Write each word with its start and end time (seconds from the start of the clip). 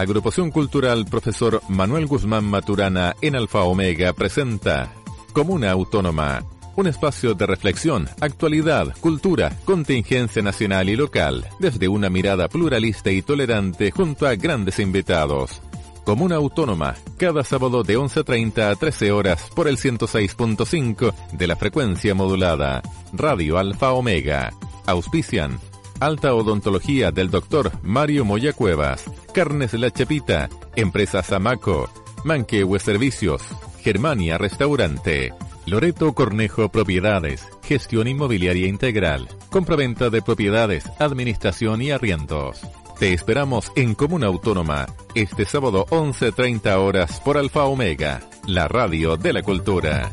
Agrupación 0.00 0.50
Cultural 0.50 1.06
Profesor 1.06 1.62
Manuel 1.68 2.06
Guzmán 2.06 2.44
Maturana 2.44 3.16
en 3.22 3.34
Alfa 3.34 3.62
Omega 3.62 4.12
presenta 4.12 4.92
Comuna 5.32 5.70
Autónoma, 5.70 6.44
un 6.76 6.86
espacio 6.86 7.32
de 7.32 7.46
reflexión, 7.46 8.06
actualidad, 8.20 8.94
cultura, 9.00 9.56
contingencia 9.64 10.42
nacional 10.42 10.90
y 10.90 10.96
local, 10.96 11.46
desde 11.58 11.88
una 11.88 12.10
mirada 12.10 12.46
pluralista 12.48 13.10
y 13.10 13.22
tolerante 13.22 13.90
junto 13.90 14.26
a 14.26 14.34
grandes 14.34 14.80
invitados. 14.80 15.62
Comuna 16.04 16.36
Autónoma, 16.36 16.94
cada 17.16 17.42
sábado 17.42 17.82
de 17.82 17.98
11.30 17.98 18.70
a 18.70 18.76
13 18.76 19.12
horas 19.12 19.48
por 19.54 19.66
el 19.66 19.78
106.5 19.78 21.14
de 21.32 21.46
la 21.46 21.56
frecuencia 21.56 22.14
modulada. 22.14 22.82
Radio 23.14 23.56
Alfa 23.56 23.92
Omega. 23.92 24.52
Auspician. 24.84 25.58
Alta 26.00 26.34
Odontología 26.34 27.10
del 27.10 27.30
Dr. 27.30 27.72
Mario 27.82 28.24
Moya 28.24 28.52
Cuevas. 28.52 29.04
Carnes 29.32 29.72
La 29.74 29.90
Chepita. 29.90 30.48
Empresa 30.74 31.22
Zamaco. 31.22 31.88
Manquehue 32.24 32.78
Servicios. 32.78 33.42
Germania 33.80 34.36
Restaurante. 34.36 35.32
Loreto 35.64 36.12
Cornejo 36.12 36.68
Propiedades. 36.68 37.48
Gestión 37.62 38.08
Inmobiliaria 38.08 38.66
Integral. 38.66 39.26
Compraventa 39.50 40.10
de 40.10 40.20
propiedades, 40.20 40.84
administración 40.98 41.80
y 41.80 41.90
arriendos. 41.90 42.60
Te 42.98 43.12
esperamos 43.12 43.72
en 43.74 43.94
Comuna 43.94 44.26
Autónoma 44.26 44.86
este 45.14 45.44
sábado 45.44 45.86
11.30 45.90 46.76
horas 46.76 47.20
por 47.20 47.36
Alfa 47.36 47.64
Omega, 47.64 48.20
la 48.46 48.68
radio 48.68 49.16
de 49.16 49.32
la 49.32 49.42
cultura. 49.42 50.10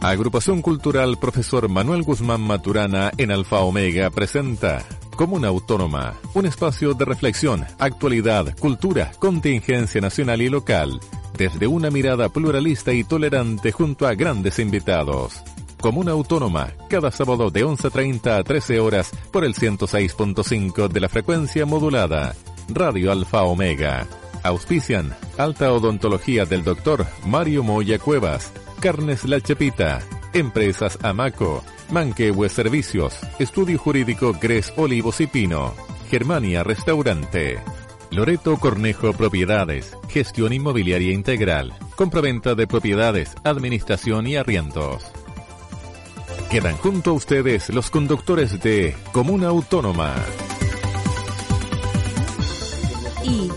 Agrupación 0.00 0.62
Cultural 0.62 1.18
Profesor 1.18 1.68
Manuel 1.68 2.04
Guzmán 2.04 2.40
Maturana 2.40 3.10
en 3.18 3.32
Alfa 3.32 3.60
Omega 3.60 4.10
presenta 4.10 4.84
Comuna 5.16 5.48
Autónoma, 5.48 6.14
un 6.34 6.46
espacio 6.46 6.94
de 6.94 7.04
reflexión, 7.04 7.66
actualidad, 7.80 8.56
cultura, 8.58 9.10
contingencia 9.18 10.00
nacional 10.00 10.40
y 10.40 10.48
local, 10.48 11.00
desde 11.36 11.66
una 11.66 11.90
mirada 11.90 12.28
pluralista 12.28 12.92
y 12.92 13.02
tolerante 13.02 13.72
junto 13.72 14.06
a 14.06 14.14
grandes 14.14 14.60
invitados. 14.60 15.42
Comuna 15.80 16.12
Autónoma, 16.12 16.72
cada 16.88 17.10
sábado 17.10 17.50
de 17.50 17.64
11.30 17.66 18.38
a 18.38 18.44
13 18.44 18.78
horas 18.78 19.10
por 19.32 19.44
el 19.44 19.54
106.5 19.54 20.86
de 20.86 21.00
la 21.00 21.08
frecuencia 21.08 21.66
modulada. 21.66 22.36
Radio 22.68 23.10
Alfa 23.10 23.42
Omega. 23.42 24.06
Auspician 24.44 25.12
Alta 25.36 25.72
Odontología 25.72 26.44
del 26.44 26.62
Dr. 26.62 27.04
Mario 27.26 27.64
Moya 27.64 27.98
Cuevas, 27.98 28.52
Carnes 28.80 29.24
La 29.24 29.40
Chepita, 29.40 30.00
Empresas 30.32 30.98
Amaco, 31.02 31.64
Manquehue 31.90 32.48
Servicios, 32.48 33.18
Estudio 33.40 33.76
Jurídico 33.76 34.32
Gres 34.40 34.72
Olivos 34.76 35.20
y 35.20 35.26
Pino, 35.26 35.74
Germania 36.10 36.62
Restaurante. 36.62 37.58
Loreto 38.10 38.56
Cornejo 38.56 39.12
Propiedades, 39.12 39.96
Gestión 40.08 40.52
Inmobiliaria 40.52 41.12
Integral, 41.12 41.74
compraventa 41.96 42.54
de 42.54 42.66
propiedades, 42.66 43.34
administración 43.42 44.28
y 44.28 44.36
arriendos. 44.36 45.04
Quedan 46.48 46.76
junto 46.76 47.10
a 47.10 47.14
ustedes 47.14 47.68
los 47.70 47.90
conductores 47.90 48.62
de 48.62 48.94
Comuna 49.12 49.48
Autónoma. 49.48 50.14
¿Y 53.24 53.50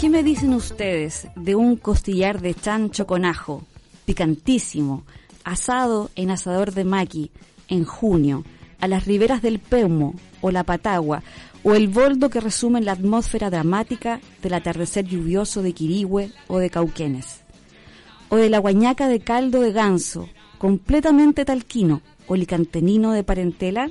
qué 0.00 0.08
me 0.08 0.22
dicen 0.22 0.54
ustedes 0.54 1.28
de 1.34 1.56
un 1.56 1.76
costillar 1.76 2.40
de 2.40 2.54
chancho 2.54 3.06
con 3.06 3.24
ajo, 3.24 3.64
picantísimo, 4.04 5.04
asado 5.44 6.10
en 6.16 6.30
asador 6.30 6.72
de 6.72 6.84
maqui, 6.84 7.30
en 7.68 7.84
junio, 7.84 8.44
a 8.80 8.88
las 8.88 9.06
riberas 9.06 9.42
del 9.42 9.58
Peumo 9.58 10.14
o 10.40 10.50
la 10.50 10.64
Patagua, 10.64 11.22
o 11.62 11.74
el 11.74 11.88
boldo 11.88 12.28
que 12.28 12.40
resume 12.40 12.82
la 12.82 12.92
atmósfera 12.92 13.50
dramática 13.50 14.20
del 14.42 14.54
atardecer 14.54 15.06
lluvioso 15.06 15.62
de 15.62 15.72
Quirihue 15.72 16.30
o 16.48 16.58
de 16.58 16.70
Cauquenes, 16.70 17.40
o 18.28 18.36
de 18.36 18.50
la 18.50 18.58
guañaca 18.58 19.08
de 19.08 19.20
caldo 19.20 19.60
de 19.60 19.72
ganso, 19.72 20.28
completamente 20.58 21.44
talquino, 21.44 22.02
o 22.26 22.36
licantenino 22.36 23.12
de 23.12 23.24
parentela? 23.24 23.90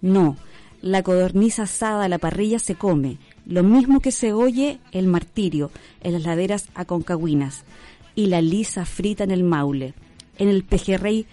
No, 0.00 0.36
la 0.80 1.02
codorniz 1.02 1.58
asada 1.58 2.04
a 2.04 2.08
la 2.08 2.18
parrilla 2.18 2.58
se 2.58 2.74
come, 2.74 3.18
lo 3.46 3.62
mismo 3.62 4.00
que 4.00 4.12
se 4.12 4.32
oye 4.32 4.78
el 4.92 5.06
martirio 5.06 5.70
en 6.02 6.14
las 6.14 6.22
laderas 6.22 6.68
aconcagüinas 6.74 7.64
y 8.20 8.26
la 8.26 8.42
lisa 8.42 8.84
frita 8.84 9.24
en 9.24 9.30
el 9.30 9.44
maule. 9.44 9.94
En 10.36 10.48
el 10.48 10.62
pejerrey 10.62 11.26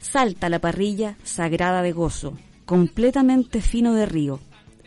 salta 0.00 0.50
la 0.50 0.58
parrilla 0.58 1.16
sagrada 1.24 1.80
de 1.80 1.92
gozo, 1.92 2.36
completamente 2.66 3.62
fino 3.62 3.94
de 3.94 4.04
río, 4.04 4.38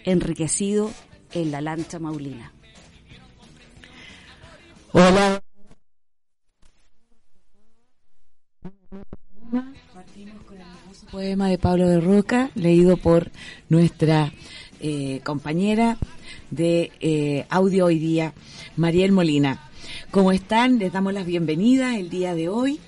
enriquecido 0.06 0.92
en 1.34 1.50
la 1.50 1.62
lancha 1.62 1.98
maulina. 1.98 2.54
Hola. 4.92 5.42
poema 11.12 11.48
de 11.48 11.60
Pablo 11.60 11.88
de 11.88 12.00
Roca, 12.00 12.50
leído 12.56 12.98
por 12.98 13.30
nuestra 13.70 14.34
eh, 14.80 15.22
compañera 15.24 15.98
de 16.50 16.92
eh, 17.02 17.46
audio 17.50 17.86
hoy 17.86 18.00
día, 18.00 18.34
Mariel 18.78 19.12
Molina. 19.12 19.73
¿Cómo 20.12 20.32
están? 20.32 20.80
Les 20.80 20.92
damos 20.92 21.14
las 21.14 21.26
bienvenidas 21.26 21.96
el 21.96 22.10
día 22.10 22.36
de 22.36 22.50
hoy 22.50 22.80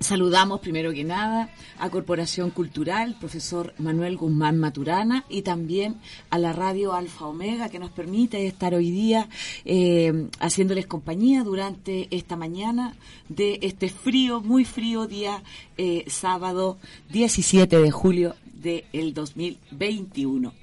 Saludamos 0.00 0.60
primero 0.60 0.92
que 0.92 1.04
nada 1.04 1.50
a 1.78 1.90
Corporación 1.90 2.48
Cultural, 2.48 3.16
profesor 3.20 3.74
Manuel 3.76 4.16
Guzmán 4.16 4.56
Maturana 4.56 5.26
y 5.28 5.42
también 5.42 5.96
a 6.30 6.38
la 6.38 6.54
radio 6.54 6.94
Alfa 6.94 7.26
Omega 7.26 7.68
que 7.68 7.78
nos 7.78 7.90
permite 7.90 8.46
estar 8.46 8.74
hoy 8.74 8.90
día 8.90 9.28
eh, 9.66 10.28
haciéndoles 10.38 10.86
compañía 10.86 11.44
durante 11.44 12.08
esta 12.16 12.34
mañana 12.34 12.96
de 13.28 13.58
este 13.60 13.90
frío, 13.90 14.40
muy 14.40 14.64
frío 14.64 15.06
día 15.06 15.42
eh, 15.76 16.06
sábado 16.06 16.78
17 17.10 17.78
de 17.78 17.90
julio 17.90 18.36
del 18.54 19.12
2021. 19.12 20.59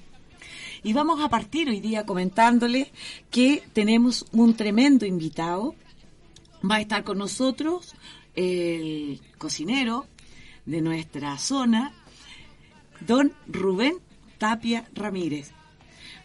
Y 0.83 0.93
vamos 0.93 1.19
a 1.21 1.29
partir 1.29 1.69
hoy 1.69 1.79
día 1.79 2.05
comentándole 2.05 2.91
que 3.31 3.63
tenemos 3.73 4.25
un 4.31 4.55
tremendo 4.55 5.05
invitado. 5.05 5.75
Va 6.69 6.75
a 6.75 6.81
estar 6.81 7.03
con 7.03 7.17
nosotros 7.17 7.95
el 8.35 9.21
cocinero 9.37 10.05
de 10.65 10.81
nuestra 10.81 11.37
zona, 11.37 11.93
don 12.99 13.33
Rubén 13.47 13.95
Tapia 14.37 14.87
Ramírez. 14.93 15.56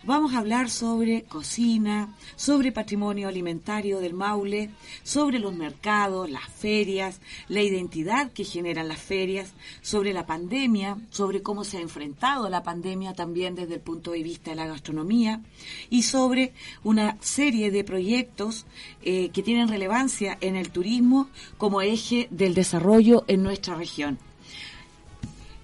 Vamos 0.05 0.35
a 0.35 0.39
hablar 0.39 0.69
sobre 0.69 1.23
cocina, 1.23 2.13
sobre 2.35 2.73
patrimonio 2.73 3.29
alimentario 3.29 4.01
del 4.01 4.15
Maule, 4.15 4.71
sobre 5.05 5.39
los 5.39 5.55
mercados, 5.55 6.29
las 6.29 6.49
ferias, 6.49 7.21
la 7.47 7.63
identidad 7.63 8.33
que 8.33 8.43
generan 8.43 8.89
las 8.89 8.99
ferias, 8.99 9.53
sobre 9.81 10.13
la 10.13 10.27
pandemia, 10.27 10.99
sobre 11.11 11.41
cómo 11.41 11.63
se 11.63 11.77
ha 11.77 11.81
enfrentado 11.81 12.49
la 12.49 12.65
pandemia 12.65 13.13
también 13.13 13.55
desde 13.55 13.75
el 13.75 13.81
punto 13.81 14.11
de 14.11 14.25
vista 14.25 14.51
de 14.51 14.57
la 14.57 14.67
gastronomía 14.67 15.41
y 15.89 16.03
sobre 16.03 16.53
una 16.83 17.17
serie 17.21 17.71
de 17.71 17.85
proyectos 17.85 18.67
eh, 19.03 19.29
que 19.29 19.45
tienen 19.45 19.69
relevancia 19.69 20.37
en 20.41 20.57
el 20.57 20.71
turismo 20.71 21.29
como 21.59 21.81
eje 21.81 22.27
del 22.33 22.55
desarrollo 22.55 23.23
en 23.29 23.45
nuestra 23.45 23.77
región. 23.77 24.19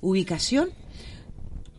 Ubicación 0.00 0.70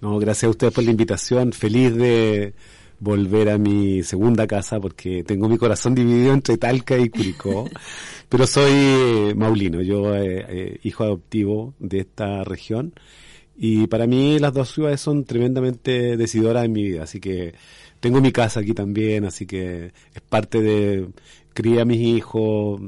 No, 0.00 0.18
gracias 0.18 0.44
a 0.44 0.50
ustedes 0.50 0.72
por 0.72 0.84
la 0.84 0.90
invitación. 0.90 1.52
Feliz 1.52 1.94
de 1.94 2.54
volver 3.00 3.48
a 3.48 3.58
mi 3.58 4.02
segunda 4.02 4.46
casa 4.46 4.78
porque 4.78 5.24
tengo 5.24 5.48
mi 5.48 5.58
corazón 5.58 5.94
dividido 5.94 6.32
entre 6.32 6.58
Talca 6.58 6.96
y 6.98 7.08
Curicó. 7.08 7.68
Pero 8.28 8.46
soy 8.46 8.70
eh, 8.72 9.34
maulino, 9.36 9.82
yo 9.82 10.14
eh, 10.14 10.46
eh, 10.48 10.80
hijo 10.84 11.02
adoptivo 11.04 11.74
de 11.80 12.00
esta 12.00 12.44
región 12.44 12.94
y 13.56 13.88
para 13.88 14.06
mí 14.06 14.38
las 14.38 14.54
dos 14.54 14.70
ciudades 14.70 15.00
son 15.00 15.24
tremendamente 15.24 16.16
decidoras 16.16 16.64
en 16.64 16.72
mi 16.72 16.84
vida, 16.84 17.02
así 17.02 17.20
que 17.20 17.54
tengo 17.98 18.20
mi 18.20 18.32
casa 18.32 18.60
aquí 18.60 18.72
también, 18.72 19.24
así 19.24 19.46
que 19.46 19.92
es 20.14 20.20
parte 20.28 20.62
de 20.62 21.08
crié 21.52 21.80
a 21.80 21.84
mis 21.84 22.00
hijos, 22.00 22.80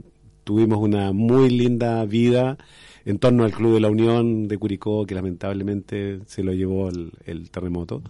tuvimos 0.44 0.78
una 0.78 1.12
muy 1.12 1.50
linda 1.50 2.04
vida 2.04 2.56
en 3.04 3.18
torno 3.18 3.44
al 3.44 3.52
Club 3.52 3.74
de 3.74 3.80
la 3.80 3.90
Unión 3.90 4.48
de 4.48 4.58
Curicó, 4.58 5.04
que 5.06 5.14
lamentablemente 5.14 6.20
se 6.26 6.42
lo 6.44 6.52
llevó 6.52 6.88
el 6.88 7.50
terremoto. 7.50 8.02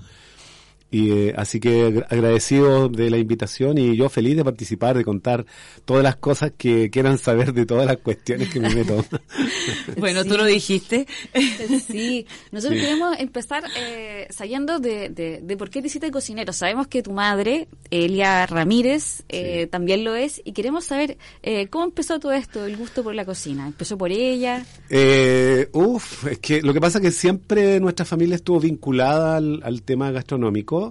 Y 0.93 1.11
eh, 1.11 1.35
así 1.39 1.59
que 1.59 2.05
agradecido 2.11 2.91
de 2.91 3.09
la 3.09 3.17
invitación 3.17 3.79
y 3.79 3.97
yo 3.97 4.11
feliz 4.11 4.37
de 4.37 4.45
participar, 4.45 4.95
de 4.95 5.05
contar 5.05 5.47
todas 5.87 6.03
las 6.03 6.17
cosas 6.17 6.53
que 6.55 6.91
quieran 6.91 7.17
saber 7.17 7.55
de 7.55 7.65
todas 7.65 7.87
las 7.87 7.97
cuestiones 7.97 8.51
que 8.51 8.61
me 8.61 8.75
meto. 8.75 9.03
bueno, 9.97 10.23
tú 10.23 10.37
lo 10.37 10.45
dijiste. 10.45 11.07
sí, 11.87 12.27
nosotros 12.51 12.79
queremos 12.79 13.19
empezar 13.19 13.65
eh, 13.75 14.27
sabiendo 14.29 14.81
de, 14.81 15.09
de, 15.09 15.57
por 15.57 15.71
qué 15.71 15.81
te 15.81 15.87
hiciste 15.87 16.11
cocinero. 16.11 16.53
Sabemos 16.53 16.89
que 16.89 17.03
tu 17.03 17.13
madre, 17.13 17.69
Elia 17.91 18.45
Ramírez, 18.45 19.23
eh, 19.31 19.69
también 19.69 20.05
lo 20.05 20.15
es 20.15 20.43
y 20.45 20.53
queremos 20.53 20.85
saber 20.85 21.17
eh, 21.43 21.69
cómo 21.69 21.85
empezó 21.85 22.21
todo 22.21 22.33
esto, 22.33 22.67
el 22.67 22.77
gusto 22.77 23.03
por 23.03 23.15
la 23.15 23.25
cocina. 23.25 23.67
¿Empezó 23.67 23.97
por 23.97 24.13
ella? 24.13 24.67
Eh, 24.91 25.71
uf, 25.73 26.27
es 26.27 26.39
que 26.39 26.61
lo 26.61 26.75
que 26.75 26.83
pasa 26.83 26.99
es 26.99 27.05
que 27.05 27.13
siempre 27.13 27.81
nuestra 27.81 28.05
familia 28.05 28.37
estuvo 28.37 28.61
vinculada 28.61 29.37
al, 29.37 29.63
al 29.65 29.83
tema 29.83 30.11
gastronómico 30.11 30.82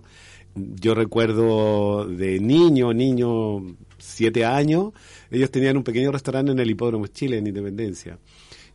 yo 0.55 0.95
recuerdo 0.95 2.05
de 2.05 2.39
niño, 2.39 2.93
niño, 2.93 3.75
siete 3.97 4.45
años, 4.45 4.91
ellos 5.29 5.51
tenían 5.51 5.77
un 5.77 5.83
pequeño 5.83 6.11
restaurante 6.11 6.51
en 6.51 6.59
el 6.59 6.69
Hipódromo 6.69 7.07
Chile, 7.07 7.37
en 7.37 7.47
Independencia. 7.47 8.17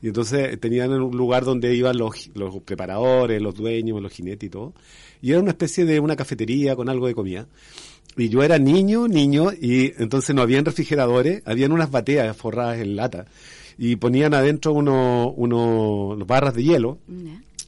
Y 0.02 0.08
entonces 0.08 0.58
tenían 0.60 0.92
un 0.92 1.16
lugar 1.16 1.44
donde 1.44 1.74
iban 1.74 1.96
los, 1.96 2.30
los 2.34 2.60
preparadores, 2.62 3.40
los 3.40 3.54
dueños, 3.54 4.00
los 4.00 4.12
jinetes 4.12 4.46
y 4.46 4.50
todo. 4.50 4.74
Y 5.22 5.30
era 5.32 5.40
una 5.40 5.50
especie 5.50 5.84
de 5.84 6.00
una 6.00 6.16
cafetería 6.16 6.76
con 6.76 6.88
algo 6.88 7.06
de 7.06 7.14
comida. 7.14 7.46
Y 8.16 8.28
yo 8.28 8.42
era 8.42 8.58
niño, 8.58 9.08
niño, 9.08 9.50
y 9.52 9.92
entonces 9.98 10.34
no 10.34 10.42
habían 10.42 10.64
refrigeradores, 10.64 11.42
habían 11.44 11.72
unas 11.72 11.90
bateas 11.90 12.36
forradas 12.36 12.78
en 12.78 12.96
lata. 12.96 13.26
Y 13.78 13.96
ponían 13.96 14.32
adentro 14.32 14.72
unos 14.72 15.32
uno, 15.36 16.16
barras 16.26 16.54
de 16.54 16.62
hielo 16.64 16.98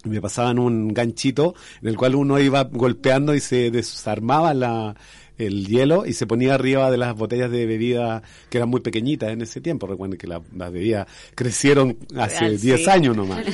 me 0.05 0.21
pasaban 0.21 0.59
un 0.59 0.95
ganchito 0.95 1.55
en 1.83 1.89
el 1.89 1.97
cual 1.97 2.15
uno 2.15 2.39
iba 2.39 2.65
golpeando 2.65 3.35
y 3.35 3.41
se 3.41 3.71
desarmaba 3.71 4.55
la, 4.55 4.97
el 5.39 5.67
hielo 5.67 6.05
y 6.07 6.13
se 6.13 6.27
ponía 6.27 6.55
arriba 6.55 6.91
de 6.91 6.99
las 6.99 7.15
botellas 7.15 7.51
de 7.51 7.67
bebida 7.67 8.23
que 8.51 8.59
eran 8.59 8.69
muy 8.69 8.81
pequeñitas 8.81 9.31
en 9.31 9.41
ese 9.43 9.61
tiempo. 9.61 9.87
Recuerden 9.87 10.19
que 10.19 10.27
las 10.27 10.43
bebidas 10.73 11.07
crecieron 11.35 11.97
hace 12.17 12.59
10 12.59 12.89
años 12.89 13.17
nomás. 13.17 13.45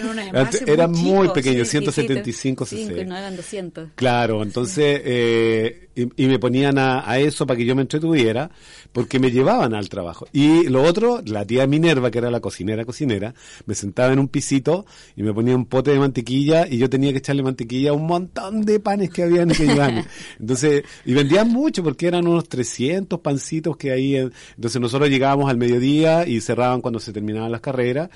Eran 0.66 0.92
muy, 0.92 1.28
pequeños, 1.28 1.68
175 1.68 2.66
cc. 2.66 3.04
no 3.04 3.16
eran 3.16 3.36
200. 3.36 3.88
Claro, 3.94 4.42
entonces, 4.42 5.00
eh, 5.04 5.88
y, 5.94 6.26
me 6.26 6.38
ponían 6.38 6.78
a, 6.78 7.08
a, 7.08 7.18
eso 7.18 7.46
para 7.46 7.56
que 7.56 7.64
yo 7.64 7.76
me 7.76 7.82
entretuviera, 7.82 8.50
porque 8.92 9.18
me 9.18 9.30
llevaban 9.30 9.74
al 9.74 9.88
trabajo. 9.88 10.26
Y 10.32 10.64
lo 10.68 10.82
otro, 10.82 11.22
la 11.24 11.44
tía 11.44 11.66
Minerva, 11.66 12.10
que 12.10 12.18
era 12.18 12.30
la 12.30 12.40
cocinera 12.40 12.84
cocinera, 12.84 13.34
me 13.66 13.74
sentaba 13.74 14.12
en 14.12 14.18
un 14.18 14.28
pisito 14.28 14.86
y 15.16 15.22
me 15.22 15.32
ponía 15.32 15.54
un 15.54 15.66
pote 15.66 15.92
de 15.92 15.98
mantequilla 15.98 16.66
y 16.68 16.78
yo 16.78 16.88
tenía 16.88 17.12
que 17.12 17.18
echarle 17.18 17.42
mantequilla 17.42 17.90
a 17.90 17.92
un 17.92 18.06
montón 18.06 18.64
de 18.64 18.80
panes 18.80 19.10
que 19.10 19.22
había 19.22 19.42
en 19.42 19.50
que 19.50 19.66
llevarme. 19.66 20.04
Entonces, 20.40 20.84
y 21.04 21.14
vendían 21.14 21.48
mucho 21.50 21.73
porque 21.82 22.06
eran 22.06 22.26
unos 22.26 22.48
300 22.48 23.20
pancitos 23.20 23.76
que 23.76 23.92
ahí, 23.92 24.16
entonces 24.16 24.80
nosotros 24.80 25.10
llegábamos 25.10 25.50
al 25.50 25.56
mediodía 25.56 26.26
y 26.26 26.40
cerraban 26.40 26.80
cuando 26.80 27.00
se 27.00 27.12
terminaban 27.12 27.50
las 27.52 27.60
carreras 27.60 28.10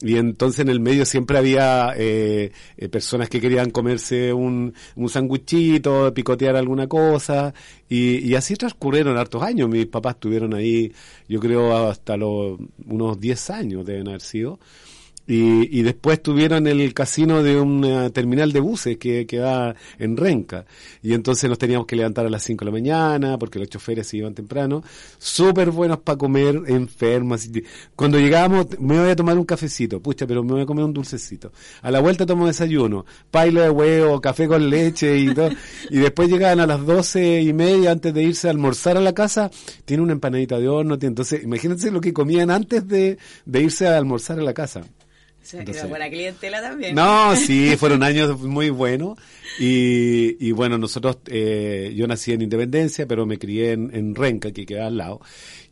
y 0.00 0.16
entonces 0.16 0.60
en 0.60 0.68
el 0.68 0.80
medio 0.80 1.04
siempre 1.04 1.38
había 1.38 1.92
eh, 1.96 2.52
eh, 2.76 2.88
personas 2.88 3.28
que 3.28 3.40
querían 3.40 3.70
comerse 3.70 4.32
un, 4.32 4.72
un 4.94 5.08
sanguchito, 5.08 6.12
picotear 6.14 6.56
alguna 6.56 6.86
cosa, 6.86 7.52
y, 7.88 8.18
y, 8.18 8.34
así 8.36 8.54
transcurrieron 8.54 9.16
hartos 9.16 9.42
años. 9.42 9.68
Mis 9.68 9.86
papás 9.86 10.14
estuvieron 10.14 10.54
ahí, 10.54 10.92
yo 11.28 11.40
creo, 11.40 11.88
hasta 11.88 12.16
los 12.16 12.58
unos 12.86 13.18
10 13.18 13.50
años 13.50 13.86
deben 13.86 14.08
haber 14.08 14.20
sido. 14.20 14.60
Y, 15.30 15.78
y, 15.78 15.82
después 15.82 16.22
tuvieron 16.22 16.66
el 16.66 16.94
casino 16.94 17.42
de 17.42 17.60
una 17.60 18.08
terminal 18.08 18.50
de 18.50 18.60
buses 18.60 18.96
que 18.96 19.26
queda 19.26 19.76
en 19.98 20.16
Renca. 20.16 20.64
Y 21.02 21.12
entonces 21.12 21.50
nos 21.50 21.58
teníamos 21.58 21.86
que 21.86 21.96
levantar 21.96 22.24
a 22.24 22.30
las 22.30 22.42
5 22.44 22.64
de 22.64 22.70
la 22.70 22.72
mañana 22.72 23.38
porque 23.38 23.58
los 23.58 23.68
choferes 23.68 24.06
se 24.06 24.16
iban 24.16 24.32
temprano. 24.34 24.82
Súper 25.18 25.70
buenos 25.70 25.98
para 25.98 26.16
comer, 26.16 26.62
enfermas. 26.68 27.46
Cuando 27.94 28.18
llegábamos, 28.18 28.68
me 28.80 28.98
voy 28.98 29.10
a 29.10 29.16
tomar 29.16 29.36
un 29.36 29.44
cafecito. 29.44 30.00
Pucha, 30.00 30.26
pero 30.26 30.42
me 30.42 30.52
voy 30.52 30.62
a 30.62 30.66
comer 30.66 30.86
un 30.86 30.94
dulcecito. 30.94 31.52
A 31.82 31.90
la 31.90 32.00
vuelta 32.00 32.24
tomo 32.24 32.46
desayuno. 32.46 33.04
Pailo 33.30 33.60
de 33.60 33.68
huevo, 33.68 34.22
café 34.22 34.48
con 34.48 34.70
leche 34.70 35.18
y 35.18 35.34
todo. 35.34 35.50
y 35.90 35.98
después 35.98 36.30
llegaban 36.30 36.60
a 36.60 36.66
las 36.66 36.86
doce 36.86 37.42
y 37.42 37.52
media 37.52 37.90
antes 37.90 38.14
de 38.14 38.22
irse 38.22 38.48
a 38.48 38.50
almorzar 38.50 38.96
a 38.96 39.00
la 39.00 39.12
casa. 39.12 39.50
Tiene 39.84 40.02
una 40.02 40.12
empanadita 40.12 40.58
de 40.58 40.68
horno. 40.68 40.96
Entonces, 40.98 41.42
imagínense 41.42 41.90
lo 41.90 42.00
que 42.00 42.14
comían 42.14 42.50
antes 42.50 42.88
de 42.88 43.18
irse 43.52 43.86
a 43.86 43.98
almorzar 43.98 44.38
a 44.38 44.42
la 44.42 44.54
casa. 44.54 44.82
Entonces, 45.52 45.88
buena 45.88 46.08
clientela 46.08 46.60
también. 46.60 46.94
No, 46.94 47.34
sí, 47.36 47.76
fueron 47.76 48.02
años 48.02 48.40
muy 48.40 48.70
buenos. 48.70 49.18
Y, 49.58 50.36
y 50.46 50.52
bueno, 50.52 50.78
nosotros, 50.78 51.18
eh, 51.26 51.92
yo 51.96 52.06
nací 52.06 52.32
en 52.32 52.42
Independencia, 52.42 53.06
pero 53.06 53.26
me 53.26 53.38
crié 53.38 53.72
en, 53.72 53.90
en 53.94 54.14
Renca, 54.14 54.52
que 54.52 54.66
queda 54.66 54.86
al 54.86 54.96
lado. 54.96 55.20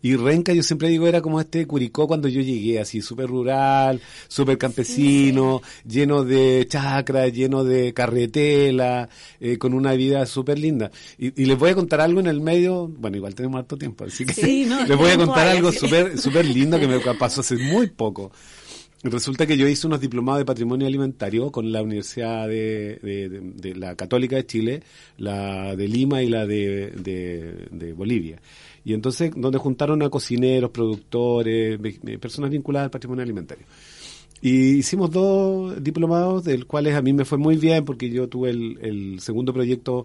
Y 0.02 0.14
Renca, 0.14 0.52
yo 0.52 0.62
siempre 0.62 0.88
digo, 0.88 1.08
era 1.08 1.20
como 1.20 1.40
este 1.40 1.66
Curicó 1.66 2.06
cuando 2.06 2.28
yo 2.28 2.40
llegué, 2.40 2.78
así 2.78 3.00
súper 3.00 3.26
rural, 3.26 4.00
súper 4.28 4.56
campesino, 4.56 5.62
lleno 5.84 6.22
de 6.22 6.64
chacras, 6.68 7.32
lleno 7.32 7.64
de 7.64 7.92
carretela, 7.92 9.08
eh, 9.40 9.58
con 9.58 9.74
una 9.74 9.94
vida 9.94 10.24
súper 10.26 10.58
linda. 10.58 10.90
Y, 11.18 11.42
y, 11.42 11.46
les 11.46 11.58
voy 11.58 11.70
a 11.70 11.74
contar 11.74 12.00
algo 12.00 12.20
en 12.20 12.26
el 12.26 12.40
medio, 12.40 12.86
bueno, 12.86 13.16
igual 13.16 13.34
tenemos 13.34 13.58
harto 13.58 13.76
tiempo, 13.76 14.04
así 14.04 14.24
que 14.24 14.40
les 14.88 14.96
voy 14.96 15.10
a 15.10 15.16
contar 15.16 15.48
algo 15.48 15.72
súper 15.72 16.18
súper 16.18 16.44
lindo 16.44 16.78
que 16.78 16.86
me 16.86 17.00
pasó 17.18 17.40
hace 17.40 17.56
muy 17.56 17.88
poco. 17.88 18.30
Resulta 19.10 19.46
que 19.46 19.56
yo 19.56 19.68
hice 19.68 19.86
unos 19.86 20.00
diplomados 20.00 20.40
de 20.40 20.44
patrimonio 20.44 20.86
alimentario 20.86 21.52
con 21.52 21.70
la 21.70 21.80
Universidad 21.80 22.48
de, 22.48 23.74
la 23.76 23.94
Católica 23.94 24.34
de 24.34 24.46
Chile, 24.46 24.82
la 25.18 25.76
de 25.76 25.86
Lima 25.86 26.22
y 26.22 26.28
la 26.28 26.44
de, 26.44 27.94
Bolivia. 27.96 28.40
Y 28.84 28.94
entonces, 28.94 29.30
donde 29.36 29.58
juntaron 29.58 30.02
a 30.02 30.10
cocineros, 30.10 30.70
productores, 30.70 31.78
personas 32.20 32.50
vinculadas 32.50 32.86
al 32.86 32.90
patrimonio 32.90 33.22
alimentario. 33.22 33.64
Y 34.42 34.78
hicimos 34.78 35.10
dos 35.12 35.82
diplomados, 35.82 36.44
del 36.44 36.66
cuales 36.66 36.94
a 36.94 37.02
mí 37.02 37.12
me 37.12 37.24
fue 37.24 37.38
muy 37.38 37.56
bien 37.56 37.84
porque 37.84 38.10
yo 38.10 38.28
tuve 38.28 38.50
el, 38.50 38.78
el 38.82 39.20
segundo 39.20 39.52
proyecto, 39.52 40.04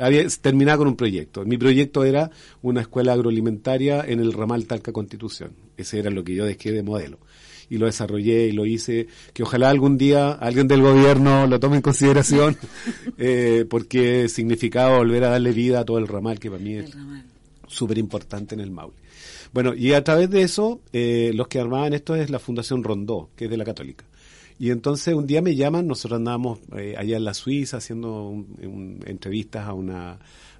había 0.00 0.26
terminado 0.40 0.78
con 0.78 0.88
un 0.88 0.96
proyecto. 0.96 1.44
Mi 1.44 1.58
proyecto 1.58 2.02
era 2.02 2.30
una 2.62 2.80
escuela 2.80 3.12
agroalimentaria 3.12 4.04
en 4.06 4.20
el 4.20 4.32
ramal 4.32 4.66
Talca 4.66 4.90
Constitución. 4.90 5.52
Ese 5.76 5.98
era 5.98 6.10
lo 6.10 6.24
que 6.24 6.34
yo 6.34 6.44
dejé 6.44 6.72
de 6.72 6.82
modelo 6.82 7.18
y 7.70 7.78
lo 7.78 7.86
desarrollé 7.86 8.46
y 8.46 8.52
lo 8.52 8.66
hice, 8.66 9.08
que 9.32 9.42
ojalá 9.42 9.70
algún 9.70 9.98
día 9.98 10.32
alguien 10.32 10.68
del 10.68 10.82
gobierno 10.82 11.46
lo 11.46 11.60
tome 11.60 11.76
en 11.76 11.82
consideración, 11.82 12.56
eh, 13.18 13.64
porque 13.68 14.28
significaba 14.28 14.98
volver 14.98 15.24
a 15.24 15.30
darle 15.30 15.52
vida 15.52 15.80
a 15.80 15.84
todo 15.84 15.98
el 15.98 16.08
ramal 16.08 16.38
que 16.38 16.50
para 16.50 16.62
mí 16.62 16.74
es 16.74 16.90
súper 17.66 17.98
importante 17.98 18.54
en 18.54 18.60
el 18.60 18.70
Maule. 18.70 18.96
Bueno, 19.52 19.74
y 19.74 19.92
a 19.92 20.04
través 20.04 20.30
de 20.30 20.42
eso, 20.42 20.80
eh, 20.92 21.32
los 21.34 21.48
que 21.48 21.58
armaban 21.58 21.94
esto 21.94 22.14
es 22.14 22.30
la 22.30 22.38
Fundación 22.38 22.84
Rondó, 22.84 23.30
que 23.34 23.46
es 23.46 23.50
de 23.50 23.56
la 23.56 23.64
Católica. 23.64 24.04
Y 24.58 24.70
entonces 24.70 25.14
un 25.14 25.26
día 25.26 25.40
me 25.40 25.54
llaman, 25.54 25.86
nosotros 25.86 26.18
andábamos 26.18 26.58
eh, 26.76 26.94
allá 26.98 27.16
en 27.16 27.24
la 27.24 27.32
Suiza 27.32 27.76
haciendo 27.76 28.28
un, 28.28 28.56
un, 28.62 29.00
entrevistas 29.06 29.66
a 29.66 29.72
una 29.72 30.18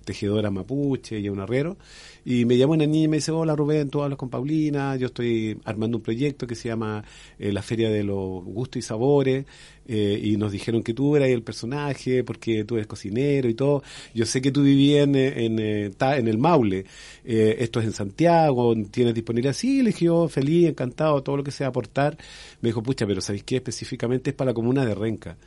tejedora 0.09 0.51
mapuche 0.51 1.21
y 1.21 1.27
a 1.27 1.33
un 1.33 1.39
arriero, 1.39 1.77
y 2.25 2.47
me 2.47 2.57
llama 2.57 2.75
una 2.75 2.87
niña 2.87 3.05
y 3.05 3.09
me 3.09 3.17
dice, 3.19 3.31
hola 3.31 3.55
Rubén, 3.55 3.91
tú 3.91 4.03
hablas 4.03 4.17
con 4.17 4.31
Paulina, 4.31 4.97
yo 4.97 5.09
estoy 5.09 5.61
armando 5.65 5.99
un 5.99 6.03
proyecto 6.03 6.47
que 6.47 6.55
se 6.55 6.69
llama 6.69 7.05
eh, 7.39 7.53
la 7.53 7.61
Feria 7.61 7.91
de 7.91 8.05
los 8.05 8.43
Gustos 8.43 8.79
y 8.79 8.83
Sabores, 8.83 9.45
eh, 9.89 10.21
y 10.23 10.37
nos 10.37 10.53
dijeron 10.53 10.83
que 10.83 10.93
tú 10.93 11.17
eras 11.17 11.31
el 11.31 11.43
personaje, 11.43 12.23
porque 12.23 12.65
tú 12.65 12.75
eres 12.75 12.87
cocinero 12.87 13.49
y 13.49 13.55
todo. 13.55 13.83
Yo 14.15 14.27
sé 14.27 14.43
que 14.43 14.53
tú 14.53 14.63
vivías 14.63 15.05
en, 15.09 15.17
en, 15.17 15.59
en, 15.59 16.29
el 16.29 16.37
Maule, 16.39 16.85
eh, 17.25 17.57
esto 17.61 17.81
es 17.81 17.87
en 17.87 17.93
Santiago, 17.93 18.75
tienes 18.91 19.15
disponibilidad. 19.15 19.55
Sí, 19.55 19.83
le 19.83 19.91
dije 19.91 20.05
yo, 20.05 20.29
feliz, 20.29 20.69
encantado, 20.69 21.23
todo 21.23 21.39
lo 21.39 21.45
que 21.45 21.51
sea 21.51 21.69
aportar. 21.69 22.19
Me 22.61 22.69
dijo, 22.69 22.83
pucha, 22.83 23.07
pero 23.07 23.23
¿sabéis 23.23 23.45
qué? 23.45 23.57
Específicamente 23.57 24.31
es 24.31 24.37
para 24.37 24.51
la 24.51 24.55
comuna 24.55 24.85
de 24.85 24.95
Renca. 24.95 25.39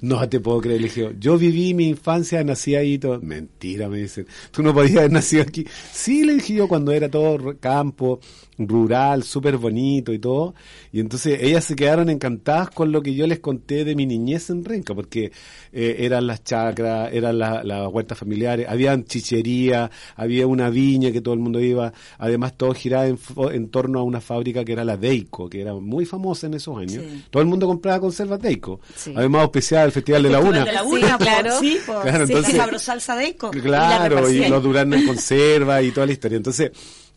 No 0.00 0.28
te 0.28 0.38
puedo 0.38 0.60
creer, 0.60 0.80
le 0.80 0.86
dije, 0.86 1.16
yo 1.18 1.36
viví 1.36 1.74
mi 1.74 1.88
infancia, 1.88 2.44
nací 2.44 2.76
ahí 2.76 2.98
todo. 2.98 3.20
Mentira, 3.20 3.88
me 3.88 3.98
dicen. 3.98 4.28
Tú 4.52 4.62
no 4.62 4.72
podías 4.72 4.98
haber 4.98 5.10
nacido 5.10 5.42
aquí. 5.42 5.66
Sí, 5.92 6.24
le 6.24 6.34
dije 6.34 6.54
yo, 6.54 6.68
cuando 6.68 6.92
era 6.92 7.08
todo 7.08 7.56
campo, 7.58 8.20
rural, 8.58 9.24
súper 9.24 9.56
bonito 9.56 10.12
y 10.12 10.20
todo. 10.20 10.54
Y 10.92 11.00
entonces 11.00 11.40
ellas 11.42 11.64
se 11.64 11.74
quedaron 11.74 12.10
encantadas 12.10 12.70
con 12.70 12.92
lo 12.92 13.02
que 13.02 13.14
yo 13.14 13.26
les 13.26 13.40
conté 13.40 13.84
de 13.88 13.96
mi 13.96 14.06
niñez 14.06 14.50
en 14.50 14.64
Renca, 14.64 14.94
porque 14.94 15.32
eh, 15.72 15.96
eran 15.98 16.26
las 16.26 16.44
chacras, 16.44 17.12
eran 17.12 17.38
las 17.38 17.64
la 17.64 17.88
huertas 17.88 18.18
familiares, 18.18 18.66
habían 18.68 19.04
chichería, 19.04 19.90
había 20.16 20.46
una 20.46 20.70
viña 20.70 21.10
que 21.10 21.20
todo 21.20 21.34
el 21.34 21.40
mundo 21.40 21.60
iba, 21.60 21.92
además 22.18 22.56
todo 22.56 22.74
giraba 22.74 23.06
en, 23.06 23.18
en 23.52 23.68
torno 23.68 23.98
a 23.98 24.02
una 24.02 24.20
fábrica 24.20 24.64
que 24.64 24.72
era 24.72 24.84
la 24.84 24.96
Deico, 24.96 25.48
que 25.48 25.60
era 25.60 25.74
muy 25.74 26.04
famosa 26.04 26.46
en 26.46 26.54
esos 26.54 26.76
años. 26.76 27.02
Sí. 27.04 27.24
Todo 27.30 27.42
el 27.42 27.48
mundo 27.48 27.66
compraba 27.66 28.00
conservas 28.00 28.40
Deico. 28.40 28.80
Sí. 28.94 29.12
Además 29.16 29.44
especial 29.44 29.86
el 29.86 29.92
Festival 29.92 30.22
de 30.22 30.30
la 30.30 30.40
Una. 30.40 30.64
De 30.64 30.72
la 30.72 30.82
Una, 30.82 31.08
sí, 31.08 31.24
claro. 31.24 31.60
Sí, 31.60 31.78
por, 31.86 32.02
claro, 32.02 32.24
entonces, 32.24 32.54
sí, 32.54 32.78
salsa 32.78 33.16
Deico. 33.16 33.50
Claro, 33.50 34.30
y, 34.30 34.44
y 34.44 34.48
los 34.48 34.62
duranos 34.62 35.00
en 35.00 35.06
conserva 35.06 35.82
y 35.82 35.90
toda 35.90 36.06
la 36.06 36.12
historia. 36.12 36.36
Entonces, 36.36 36.70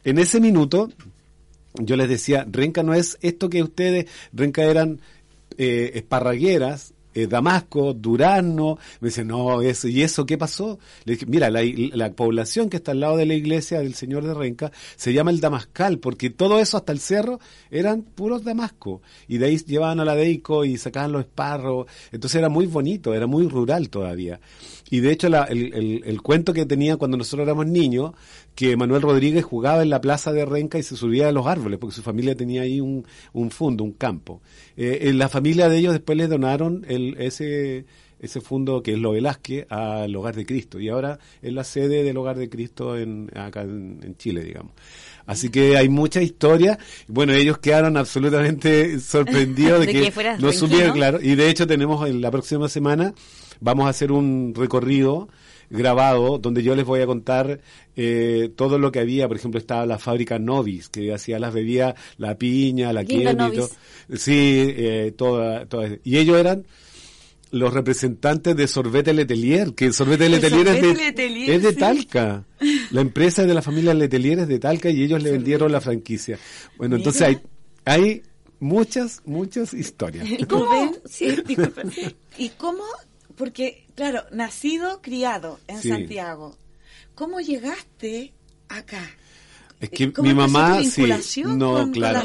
en 0.03 0.17
ese 0.17 0.39
minuto, 0.39 0.89
yo 1.75 1.95
les 1.95 2.09
decía, 2.09 2.45
Renca 2.49 2.83
no 2.83 2.93
es 2.93 3.17
esto 3.21 3.49
que 3.49 3.63
ustedes, 3.63 4.07
Renca 4.33 4.63
eran 4.63 4.99
eh, 5.57 5.91
esparragueras, 5.95 6.93
eh, 7.13 7.27
Damasco, 7.27 7.93
Durazno, 7.93 8.77
me 9.01 9.09
dice, 9.09 9.25
no, 9.25 9.61
eso, 9.61 9.89
¿y 9.89 10.01
eso 10.01 10.25
qué 10.25 10.37
pasó? 10.37 10.79
Le 11.03 11.13
dije, 11.13 11.25
mira, 11.25 11.49
la, 11.49 11.61
la, 11.93 12.13
población 12.13 12.69
que 12.69 12.77
está 12.77 12.91
al 12.91 13.01
lado 13.01 13.17
de 13.17 13.25
la 13.25 13.33
iglesia 13.33 13.79
del 13.79 13.95
Señor 13.95 14.25
de 14.25 14.33
Renca 14.33 14.71
se 14.95 15.11
llama 15.11 15.31
el 15.31 15.41
Damascal, 15.41 15.99
porque 15.99 16.29
todo 16.29 16.59
eso 16.59 16.77
hasta 16.77 16.93
el 16.93 16.99
cerro 16.99 17.39
eran 17.69 18.03
puros 18.03 18.45
Damasco, 18.45 19.01
y 19.27 19.39
de 19.39 19.47
ahí 19.47 19.57
llevaban 19.57 19.99
a 19.99 20.05
la 20.05 20.15
Deico 20.15 20.63
y 20.63 20.77
sacaban 20.77 21.11
los 21.11 21.23
esparros, 21.23 21.87
entonces 22.13 22.39
era 22.39 22.47
muy 22.47 22.65
bonito, 22.65 23.13
era 23.13 23.27
muy 23.27 23.47
rural 23.47 23.89
todavía. 23.89 24.39
Y 24.89 24.99
de 24.99 25.11
hecho 25.11 25.29
la, 25.29 25.43
el, 25.43 25.73
el, 25.73 26.01
el, 26.05 26.21
cuento 26.21 26.53
que 26.53 26.65
tenía 26.65 26.97
cuando 26.97 27.17
nosotros 27.17 27.45
éramos 27.45 27.65
niños, 27.65 28.11
que 28.55 28.75
Manuel 28.75 29.01
Rodríguez 29.01 29.43
jugaba 29.43 29.81
en 29.81 29.89
la 29.89 30.01
plaza 30.01 30.31
de 30.33 30.45
Renca 30.45 30.77
y 30.77 30.83
se 30.83 30.95
subía 30.95 31.27
a 31.27 31.31
los 31.31 31.47
árboles, 31.47 31.79
porque 31.79 31.95
su 31.95 32.01
familia 32.01 32.35
tenía 32.35 32.63
ahí 32.63 32.81
un, 32.81 33.05
un 33.33 33.51
fundo, 33.51 33.83
un 33.83 33.93
campo. 33.93 34.41
Eh, 34.77 34.99
en 35.03 35.17
la 35.17 35.29
familia 35.29 35.69
de 35.69 35.77
ellos 35.77 35.93
después 35.93 36.17
les 36.17 36.29
donaron 36.29 36.85
el, 36.87 37.15
ese, 37.19 37.85
ese 38.19 38.41
fundo 38.41 38.83
que 38.83 38.93
es 38.93 38.99
lo 38.99 39.11
Velázquez 39.11 39.65
al 39.69 40.15
Hogar 40.15 40.35
de 40.35 40.45
Cristo 40.45 40.79
y 40.79 40.89
ahora 40.89 41.17
es 41.41 41.53
la 41.53 41.63
sede 41.63 42.03
del 42.03 42.17
Hogar 42.17 42.37
de 42.37 42.49
Cristo 42.49 42.97
en, 42.97 43.29
acá 43.35 43.61
en, 43.61 43.99
en 44.03 44.15
Chile, 44.17 44.43
digamos. 44.43 44.73
Así 45.25 45.49
que 45.49 45.77
hay 45.77 45.87
mucha 45.87 46.21
historia. 46.21 46.77
Bueno, 47.07 47.33
ellos 47.33 47.57
quedaron 47.59 47.97
absolutamente 47.97 48.99
sorprendidos 49.01 49.79
de, 49.81 49.85
de, 49.87 49.91
que, 49.93 50.11
que 50.11 50.37
no 50.39 50.51
supieron, 50.51 50.93
claro. 50.93 51.19
Y 51.21 51.35
de 51.35 51.49
hecho 51.49 51.65
tenemos 51.65 52.07
en 52.07 52.21
la 52.21 52.31
próxima 52.31 52.67
semana, 52.69 53.13
vamos 53.59 53.85
a 53.85 53.89
hacer 53.89 54.11
un 54.11 54.53
recorrido 54.55 55.29
grabado 55.71 56.37
donde 56.37 56.61
yo 56.63 56.75
les 56.75 56.85
voy 56.85 57.01
a 57.01 57.05
contar 57.05 57.59
eh, 57.95 58.51
todo 58.55 58.77
lo 58.77 58.91
que 58.91 58.99
había. 58.99 59.27
Por 59.27 59.37
ejemplo, 59.37 59.59
estaba 59.59 59.85
la 59.85 59.97
fábrica 59.97 60.37
Novis, 60.37 60.89
que 60.89 61.13
hacía 61.13 61.39
las 61.39 61.53
bebidas, 61.53 61.95
la 62.17 62.35
piña, 62.37 62.93
la 62.93 63.03
y 63.03 63.07
todo. 63.07 63.69
Sí, 64.15 64.73
eh, 64.75 65.13
toda, 65.15 65.65
toda. 65.65 65.89
Y 66.03 66.17
ellos 66.17 66.37
eran 66.37 66.65
los 67.51 67.73
representantes 67.73 68.55
de 68.55 68.67
Sorbete 68.67 69.13
Letelier, 69.13 69.73
que 69.73 69.91
Sorbete 69.91 70.29
Letelier, 70.29 70.67
es 70.67 70.81
de, 70.81 70.93
Letelier, 70.93 71.49
es 71.49 71.63
de 71.63 71.71
sí. 71.71 71.75
Talca. 71.75 72.45
La 72.91 73.01
empresa 73.01 73.41
es 73.41 73.47
de 73.47 73.53
la 73.53 73.61
familia 73.61 73.93
Letelier 73.93 74.39
es 74.39 74.47
de 74.47 74.59
Talca 74.59 74.89
y 74.89 75.03
ellos 75.03 75.21
le 75.21 75.31
vendieron 75.31 75.71
la 75.71 75.81
franquicia. 75.81 76.37
Bueno, 76.77 76.95
Mira. 76.95 76.97
entonces 76.97 77.21
hay, 77.21 77.39
hay 77.85 78.23
muchas, 78.59 79.21
muchas 79.25 79.73
historias. 79.73 80.29
¿Y 80.29 80.45
cómo? 80.45 80.93
Sí, 81.05 81.35
disculpen. 81.45 81.91
¿Y 82.37 82.49
cómo? 82.49 82.83
Porque, 83.41 83.87
claro, 83.95 84.23
nacido, 84.29 85.01
criado 85.01 85.59
en 85.65 85.81
sí. 85.81 85.89
Santiago. 85.89 86.55
¿Cómo 87.15 87.39
llegaste 87.39 88.33
acá? 88.69 89.15
Es 89.81 89.89
que 89.89 90.13
mi 90.21 90.35
mamá, 90.35 90.83
sí, 90.83 91.43
no, 91.43 91.91
claro. 91.91 92.21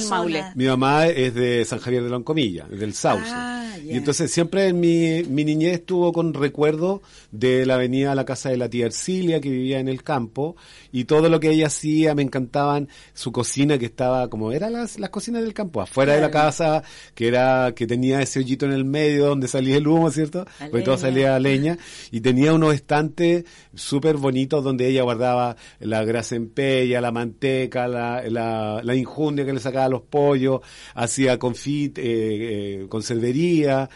Mi 0.54 0.66
mamá 0.66 1.06
es 1.06 1.34
de 1.34 1.64
San 1.64 1.78
Javier 1.78 2.02
de 2.02 2.10
la 2.10 2.16
Oncomilla, 2.16 2.66
del 2.66 2.92
Sauce. 2.92 3.24
Ah, 3.28 3.74
yeah. 3.82 3.94
Y 3.94 3.96
entonces 3.96 4.30
siempre 4.30 4.68
en 4.68 4.78
mi, 4.78 5.22
mi 5.22 5.42
niñez 5.42 5.72
estuvo 5.72 6.12
con 6.12 6.34
recuerdo 6.34 7.00
de 7.30 7.64
la 7.64 7.76
avenida 7.76 8.12
a 8.12 8.14
la 8.14 8.26
casa 8.26 8.50
de 8.50 8.58
la 8.58 8.68
tía 8.68 8.84
Ercilia, 8.84 9.40
que 9.40 9.48
vivía 9.48 9.78
en 9.78 9.88
el 9.88 10.02
campo, 10.02 10.54
y 10.92 11.04
todo 11.04 11.30
lo 11.30 11.40
que 11.40 11.50
ella 11.50 11.68
hacía, 11.68 12.14
me 12.14 12.20
encantaban, 12.20 12.90
su 13.14 13.32
cocina 13.32 13.78
que 13.78 13.86
estaba 13.86 14.28
como, 14.28 14.52
eran 14.52 14.74
las, 14.74 14.98
las 14.98 15.08
cocinas 15.08 15.42
del 15.42 15.54
campo, 15.54 15.80
afuera 15.80 16.12
claro. 16.12 16.26
de 16.26 16.26
la 16.26 16.30
casa, 16.30 16.82
que 17.14 17.26
era, 17.26 17.72
que 17.74 17.86
tenía 17.86 18.20
ese 18.20 18.40
hoyito 18.40 18.66
en 18.66 18.72
el 18.72 18.84
medio 18.84 19.28
donde 19.28 19.48
salía 19.48 19.78
el 19.78 19.88
humo, 19.88 20.10
¿cierto? 20.10 20.46
Porque 20.70 20.82
todo 20.82 20.98
salía 20.98 21.38
leña, 21.38 21.78
y 22.10 22.20
tenía 22.20 22.52
unos 22.52 22.74
estantes 22.74 23.44
súper 23.74 24.18
bonitos 24.18 24.62
donde 24.62 24.88
ella 24.88 25.04
guardaba 25.04 25.56
la 25.80 26.04
grasa 26.04 26.36
en 26.36 26.50
pella, 26.50 27.00
la 27.00 27.12
manteca, 27.12 27.45
la, 27.72 28.22
la, 28.28 28.80
la, 28.82 28.94
injundia 28.94 29.44
que 29.44 29.52
le 29.52 29.60
sacaba 29.60 29.86
a 29.86 29.88
los 29.88 30.02
pollos, 30.02 30.60
hacía 30.94 31.38
confit, 31.38 31.98
eh, 31.98 32.02
eh, 32.04 32.86
conservería, 32.88 33.88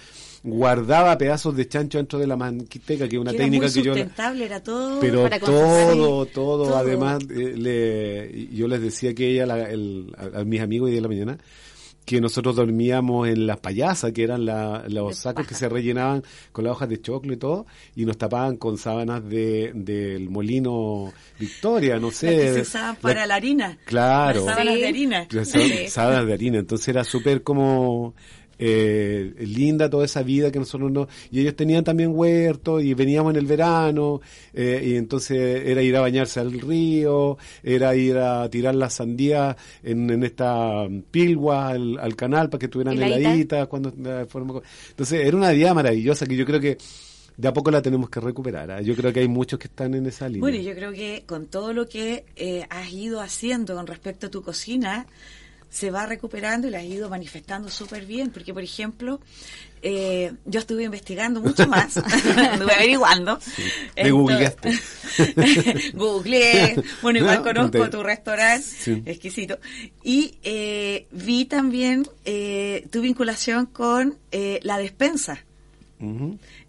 guardaba 0.42 1.18
pedazos 1.18 1.54
de 1.56 1.68
chancho 1.68 1.98
dentro 1.98 2.18
de 2.18 2.26
la 2.26 2.36
manteca, 2.36 3.08
que 3.08 3.16
es 3.16 3.20
una 3.20 3.32
que 3.32 3.38
técnica 3.38 3.66
muy 3.66 3.74
que 3.74 3.82
yo... 3.82 3.94
era 3.94 4.62
todo 4.62 5.00
Pero 5.00 5.22
para 5.22 5.38
todo, 5.38 6.26
todo, 6.26 6.26
todo, 6.26 6.76
además, 6.76 7.22
eh, 7.30 7.54
le, 7.56 8.48
yo 8.54 8.66
les 8.68 8.80
decía 8.80 9.14
que 9.14 9.30
ella, 9.30 9.46
la, 9.46 9.70
el, 9.70 10.14
a, 10.16 10.40
a, 10.40 10.44
mis 10.44 10.60
amigos 10.60 10.90
de 10.90 11.00
la 11.00 11.08
mañana, 11.08 11.38
que 12.04 12.20
nosotros 12.20 12.56
dormíamos 12.56 13.28
en 13.28 13.46
las 13.46 13.58
payasas, 13.58 14.12
que 14.12 14.22
eran 14.22 14.44
la, 14.44 14.84
los 14.88 15.16
sacos 15.16 15.46
que 15.46 15.54
se 15.54 15.68
rellenaban 15.68 16.24
con 16.52 16.64
las 16.64 16.72
hojas 16.72 16.88
de 16.88 17.00
choclo 17.00 17.32
y 17.32 17.36
todo, 17.36 17.66
y 17.94 18.04
nos 18.04 18.18
tapaban 18.18 18.56
con 18.56 18.78
sábanas 18.78 19.28
de 19.28 19.72
del 19.74 20.28
molino 20.28 21.12
Victoria, 21.38 21.98
no 21.98 22.10
sé. 22.10 22.26
Las 22.32 22.40
que 22.40 22.54
se 22.54 22.60
usaban 22.62 22.96
para 22.96 23.20
la, 23.20 23.26
la 23.26 23.34
harina. 23.36 23.78
Claro. 23.84 24.44
Las 24.44 24.54
sábanas 24.54 24.74
sí. 24.74 24.80
de 24.80 24.88
harina. 24.88 25.28
Las 25.30 25.48
sábanas 25.92 26.26
de 26.26 26.32
harina. 26.32 26.58
Entonces 26.58 26.88
era 26.88 27.04
súper 27.04 27.42
como 27.42 28.14
eh, 28.62 29.32
linda 29.38 29.88
toda 29.88 30.04
esa 30.04 30.22
vida 30.22 30.52
que 30.52 30.58
nosotros 30.58 30.92
no... 30.92 31.08
Y 31.30 31.40
ellos 31.40 31.56
tenían 31.56 31.82
también 31.82 32.12
huerto 32.14 32.78
y 32.78 32.92
veníamos 32.92 33.32
en 33.32 33.38
el 33.38 33.46
verano 33.46 34.20
eh, 34.52 34.82
y 34.84 34.96
entonces 34.96 35.62
era 35.64 35.82
ir 35.82 35.96
a 35.96 36.00
bañarse 36.00 36.40
al 36.40 36.52
río, 36.60 37.38
era 37.62 37.96
ir 37.96 38.18
a 38.18 38.48
tirar 38.50 38.74
las 38.74 38.94
sandías 38.94 39.56
en, 39.82 40.10
en 40.10 40.22
esta 40.24 40.86
pilgua 41.10 41.68
al, 41.68 41.98
al 41.98 42.14
canal 42.16 42.50
para 42.50 42.58
que 42.58 42.66
estuvieran 42.66 42.96
Heladita. 42.96 43.18
heladitas 43.18 43.66
cuando 43.68 43.88
eh, 43.88 44.26
Entonces 44.90 45.26
era 45.26 45.36
una 45.36 45.52
vida 45.52 45.72
maravillosa 45.72 46.26
que 46.26 46.36
yo 46.36 46.44
creo 46.44 46.60
que 46.60 46.76
de 47.40 47.48
a 47.48 47.54
poco 47.54 47.70
la 47.70 47.80
tenemos 47.80 48.10
que 48.10 48.20
recuperar. 48.20 48.70
¿ah? 48.70 48.82
Yo 48.82 48.94
creo 48.94 49.12
que 49.14 49.20
hay 49.20 49.28
muchos 49.28 49.58
que 49.58 49.68
están 49.68 49.94
en 49.94 50.04
esa 50.04 50.28
línea. 50.28 50.40
Bueno, 50.40 50.58
yo 50.58 50.74
creo 50.74 50.92
que 50.92 51.24
con 51.26 51.46
todo 51.46 51.72
lo 51.72 51.88
que 51.88 52.26
eh, 52.36 52.66
has 52.68 52.92
ido 52.92 53.22
haciendo 53.22 53.76
con 53.76 53.86
respecto 53.86 54.26
a 54.26 54.30
tu 54.30 54.42
cocina, 54.42 55.06
se 55.70 55.90
va 55.90 56.04
recuperando 56.06 56.66
y 56.68 56.70
la 56.70 56.78
has 56.78 56.84
ido 56.84 57.08
manifestando 57.08 57.70
súper 57.70 58.04
bien. 58.04 58.30
Porque, 58.30 58.52
por 58.52 58.62
ejemplo, 58.62 59.20
eh, 59.82 60.32
yo 60.44 60.60
estuve 60.60 60.82
investigando 60.84 61.40
mucho 61.40 61.66
más, 61.66 61.96
estuve 61.96 62.74
averiguando. 62.74 63.38
me 63.96 64.10
googleaste. 64.10 64.78
Googleé, 65.94 66.82
bueno, 67.02 67.18
igual 67.20 67.38
No, 67.38 67.42
conozco 67.44 67.90
tu 67.90 68.02
restaurante, 68.02 68.66
Sí. 68.66 69.02
exquisito. 69.06 69.58
Y 70.02 70.38
eh, 70.42 71.06
vi 71.12 71.44
también 71.46 72.06
eh, 72.24 72.86
tu 72.90 73.00
vinculación 73.00 73.66
con 73.66 74.18
eh, 74.32 74.60
la 74.62 74.78
despensa. 74.78 75.44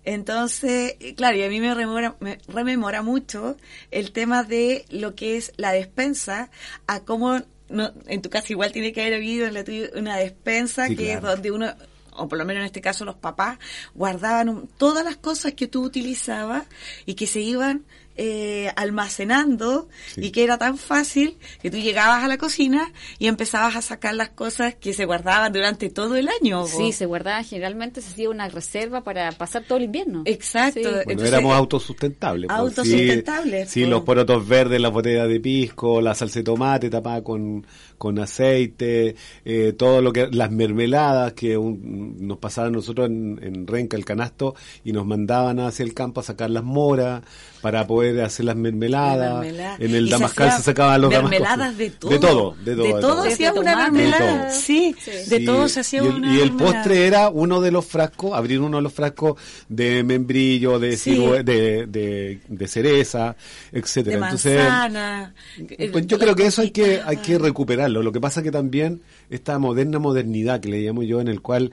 Entonces, 0.03 0.95
claro, 1.15 1.37
y 1.37 1.43
a 1.43 1.49
mí 1.49 1.59
me 1.61 1.73
rememora, 1.73 2.15
me 2.19 2.39
rememora 2.47 3.01
mucho 3.01 3.55
el 3.91 4.11
tema 4.11 4.43
de 4.43 4.85
lo 4.89 5.15
que 5.15 5.37
es 5.37 5.53
la 5.57 5.71
despensa, 5.71 6.49
a 6.87 7.01
cómo, 7.01 7.41
no, 7.71 7.91
en 8.07 8.21
tu 8.21 8.29
casa 8.29 8.47
igual 8.49 8.71
tiene 8.71 8.91
que 8.93 9.01
haber 9.01 9.15
habido 9.15 9.47
en 9.47 9.53
la 9.53 9.63
tuya 9.63 9.89
una 9.95 10.17
despensa 10.17 10.87
Sí, 10.87 10.95
que 10.95 11.13
es 11.13 11.21
donde 11.21 11.51
uno, 11.51 11.73
o 12.13 12.27
por 12.27 12.37
lo 12.37 12.45
menos 12.45 12.61
en 12.61 12.65
este 12.65 12.81
caso 12.81 13.05
los 13.05 13.15
papás, 13.15 13.57
guardaban 13.95 14.49
un- 14.49 14.67
todas 14.67 15.03
las 15.05 15.17
cosas 15.17 15.53
que 15.53 15.67
tú 15.67 15.83
utilizabas 15.83 16.65
y 17.05 17.13
que 17.15 17.25
se 17.27 17.39
iban 17.39 17.83
eh, 18.23 18.71
almacenando 18.75 19.87
Sí. 20.13 20.25
y 20.25 20.31
que 20.31 20.43
era 20.43 20.59
tan 20.59 20.77
fácil 20.77 21.37
que 21.59 21.71
tú 21.71 21.77
llegabas 21.77 22.23
a 22.23 22.27
la 22.27 22.37
cocina 22.37 22.91
y 23.17 23.25
empezabas 23.27 23.75
a 23.75 23.81
sacar 23.81 24.13
las 24.13 24.29
cosas 24.29 24.75
que 24.75 24.93
se 24.93 25.05
guardaban 25.05 25.51
durante 25.51 25.89
todo 25.89 26.15
el 26.15 26.27
año. 26.29 26.67
Sí, 26.67 26.91
se 26.91 27.07
guardaba 27.07 27.41
generalmente, 27.43 27.99
se 28.01 28.09
hacía 28.11 28.29
una 28.29 28.47
reserva 28.47 29.03
para 29.03 29.31
pasar 29.31 29.63
todo 29.67 29.79
el 29.79 29.85
invierno. 29.85 30.21
Exacto. 30.25 30.79
Sí. 30.81 30.85
Bueno, 30.85 31.01
Entonces, 31.07 31.29
éramos 31.33 31.53
autosustentables. 31.55 32.49
Autosustentables, 32.51 33.69
Sí, 33.69 33.83
sí, 33.83 33.89
los 33.89 34.01
porotos 34.03 34.47
verdes, 34.47 34.79
las 34.79 34.91
botellas 34.91 35.27
de 35.27 35.39
pisco, 35.39 35.99
la 36.01 36.13
salsa 36.13 36.39
de 36.39 36.43
tomate 36.43 36.89
tapada 36.91 37.23
con, 37.23 37.65
con 37.97 38.19
aceite, 38.19 39.15
eh, 39.45 39.73
todo 39.77 40.01
lo 40.01 40.11
que, 40.13 40.27
las 40.31 40.51
mermeladas 40.51 41.33
que 41.33 41.57
un- 41.57 42.15
nos 42.27 42.37
pasaban 42.37 42.73
nosotros 42.73 43.07
en, 43.07 43.39
en 43.41 43.65
Renca, 43.67 43.97
el 43.97 44.05
canasto, 44.05 44.55
y 44.83 44.91
nos 44.91 45.05
mandaban 45.05 45.59
hacia 45.59 45.83
el 45.83 45.93
campo 45.93 46.19
a 46.19 46.23
sacar 46.23 46.49
las 46.49 46.63
moras 46.63 47.23
para 47.61 47.85
poder 47.87 48.10
hacer 48.21 48.45
las 48.45 48.55
mermeladas. 48.55 49.45
En 49.79 49.95
el 49.95 50.05
Y 50.05 50.07
se 50.07 50.11
Damascal 50.11 50.47
se, 50.47 50.53
hacían 50.55 50.63
sacaban 50.63 51.01
los 51.01 51.11
damascos. 51.11 51.29
mermeladas 51.39 51.77
de 51.77 51.89
todo. 51.91 52.09
De 52.11 52.19
todo, 52.19 52.55
de 52.63 52.75
todo. 52.75 52.83
De 52.95 53.01
todo 53.01 53.23
hacía 53.23 53.53
una 53.53 53.75
mermelada. 53.89 54.45
De 54.45 54.49
todo. 54.49 54.59
Sí, 54.59 54.95
de 55.05 55.37
Sí, 55.37 55.45
todo 55.45 55.67
se 55.69 55.79
hacía 55.81 56.03
y 56.03 56.07
el, 56.07 56.13
una 56.15 56.35
y 56.35 56.39
el 56.41 56.51
postre 56.53 57.07
era 57.07 57.29
uno 57.29 57.61
de 57.61 57.71
los 57.71 57.85
frascos, 57.85 58.33
abrir 58.33 58.59
uno 58.61 58.77
de 58.77 58.83
los 58.83 58.93
frascos 58.93 59.39
de 59.69 60.03
membrillo, 60.03 60.79
de 60.79 60.97
Sí. 60.97 61.15
de, 61.17 61.85
de, 61.87 62.39
de 62.47 62.67
cereza, 62.67 63.35
etcétera. 63.71 64.17
de 64.17 64.23
Entonces, 64.23 65.91
pues 65.91 66.07
yo 66.07 66.17
creo 66.19 66.35
que 66.35 66.45
eso 66.47 66.61
hay 66.61 66.71
que 66.71 67.01
hay 67.05 67.17
que 67.17 67.37
recuperarlo. 67.37 68.01
Lo 68.03 68.11
que 68.11 68.19
pasa 68.19 68.41
que 68.43 68.51
también 68.51 69.01
esta 69.31 69.57
moderna 69.57 69.97
modernidad 69.97 70.59
que 70.59 70.69
le 70.69 70.81
llamo 70.81 71.03
yo, 71.03 71.19
en 71.21 71.27
el 71.27 71.41
cual 71.41 71.71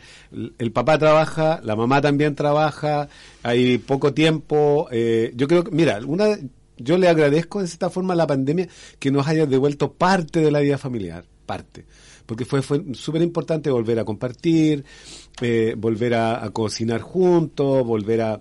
el 0.58 0.72
papá 0.72 0.98
trabaja, 0.98 1.60
la 1.62 1.76
mamá 1.76 2.00
también 2.00 2.34
trabaja, 2.34 3.08
hay 3.42 3.78
poco 3.78 4.14
tiempo. 4.14 4.88
eh, 4.90 5.32
yo 5.36 5.48
creo 5.48 5.64
que, 5.64 5.72
mira, 5.72 6.00
una, 6.06 6.38
yo 6.78 6.96
le 6.96 7.08
agradezco 7.08 7.58
de 7.58 7.66
esta 7.66 7.90
forma 7.90 8.14
a 8.14 8.16
la 8.16 8.26
pandemia 8.26 8.68
que 8.98 9.10
nos 9.10 9.26
haya 9.26 9.44
devuelto 9.44 9.92
parte 9.92 10.40
de 10.40 10.50
la 10.50 10.60
vida 10.60 10.78
familiar, 10.78 11.24
parte. 11.44 11.84
Porque 12.24 12.44
fue, 12.44 12.62
fue 12.62 12.82
súper 12.94 13.22
importante 13.22 13.70
volver 13.70 13.98
a 13.98 14.04
compartir, 14.04 14.84
eh, 15.40 15.74
volver 15.76 16.14
a 16.14 16.48
cocinar 16.52 17.00
juntos, 17.00 17.86
volver 17.86 18.20
a, 18.20 18.40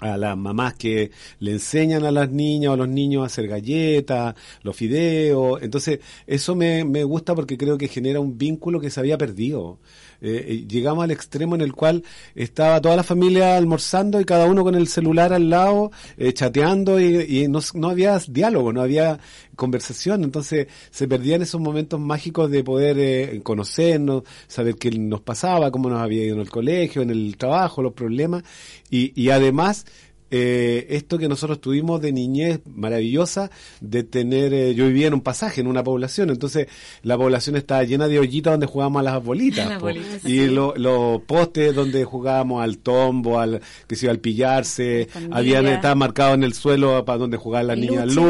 a 0.00 0.16
las 0.16 0.36
mamás 0.36 0.74
que 0.74 1.10
le 1.40 1.52
enseñan 1.52 2.04
a 2.04 2.10
las 2.10 2.30
niñas 2.30 2.70
o 2.70 2.72
a 2.74 2.76
los 2.76 2.88
niños 2.88 3.22
a 3.22 3.26
hacer 3.26 3.48
galletas, 3.48 4.34
los 4.62 4.76
fideos. 4.76 5.62
Entonces, 5.62 6.00
eso 6.26 6.54
me, 6.54 6.84
me 6.84 7.04
gusta 7.04 7.34
porque 7.34 7.58
creo 7.58 7.78
que 7.78 7.88
genera 7.88 8.20
un 8.20 8.38
vínculo 8.38 8.80
que 8.80 8.90
se 8.90 9.00
había 9.00 9.18
perdido. 9.18 9.78
Eh, 10.20 10.46
eh, 10.48 10.64
llegamos 10.68 11.04
al 11.04 11.10
extremo 11.10 11.54
en 11.54 11.60
el 11.60 11.72
cual 11.74 12.02
estaba 12.34 12.80
toda 12.80 12.96
la 12.96 13.04
familia 13.04 13.56
almorzando 13.56 14.20
y 14.20 14.24
cada 14.24 14.46
uno 14.46 14.64
con 14.64 14.74
el 14.74 14.88
celular 14.88 15.32
al 15.32 15.48
lado, 15.48 15.92
eh, 16.16 16.32
chateando 16.32 17.00
y, 17.00 17.46
no, 17.48 17.60
no 17.74 17.88
había 17.88 18.18
diálogo, 18.28 18.72
no 18.72 18.82
había 18.82 19.18
conversación. 19.58 20.24
Entonces, 20.24 20.68
se 20.90 21.06
perdían 21.06 21.42
esos 21.42 21.60
momentos 21.60 22.00
mágicos 22.00 22.50
de 22.50 22.64
poder 22.64 22.96
eh, 22.98 23.40
conocernos, 23.42 24.22
saber 24.46 24.76
qué 24.76 24.90
nos 24.90 25.20
pasaba, 25.20 25.70
cómo 25.70 25.90
nos 25.90 26.00
había 26.00 26.24
ido 26.24 26.36
en 26.36 26.40
el 26.40 26.50
colegio, 26.50 27.02
en 27.02 27.10
el 27.10 27.36
trabajo, 27.36 27.82
los 27.82 27.92
problemas. 27.92 28.42
Y, 28.90 29.12
y 29.20 29.30
además, 29.30 29.84
eh, 30.30 30.86
esto 30.90 31.16
que 31.18 31.28
nosotros 31.28 31.60
tuvimos 31.60 32.00
de 32.00 32.12
niñez 32.12 32.60
maravillosa, 32.66 33.50
de 33.80 34.02
tener, 34.02 34.52
eh, 34.52 34.74
yo 34.74 34.86
vivía 34.86 35.06
en 35.08 35.14
un 35.14 35.20
pasaje, 35.20 35.60
en 35.60 35.66
una 35.66 35.82
población, 35.82 36.30
entonces 36.30 36.66
la 37.02 37.16
población 37.16 37.56
estaba 37.56 37.82
llena 37.84 38.08
de 38.08 38.18
hoyitas 38.18 38.52
donde 38.52 38.66
jugábamos 38.66 39.00
a 39.00 39.02
las 39.04 39.24
bolitas, 39.24 39.66
Las 39.68 39.80
y 40.24 40.46
lo- 40.48 40.74
los 40.76 41.22
postes 41.22 41.74
donde 41.74 42.04
jugábamos 42.04 42.62
al 42.62 42.78
tombo, 42.78 43.38
al 43.38 43.60
que 43.86 43.96
se 43.96 44.06
iba 44.06 44.12
al 44.12 44.18
pillarse, 44.20 45.08
habían 45.30 45.66
estaba 45.66 45.94
marcado 45.94 46.34
en 46.34 46.44
el 46.44 46.54
suelo 46.54 47.04
para 47.04 47.18
donde 47.18 47.36
jugaban 47.36 47.66
las 47.68 47.78
niñas 47.78 48.06
luche. 48.14 48.20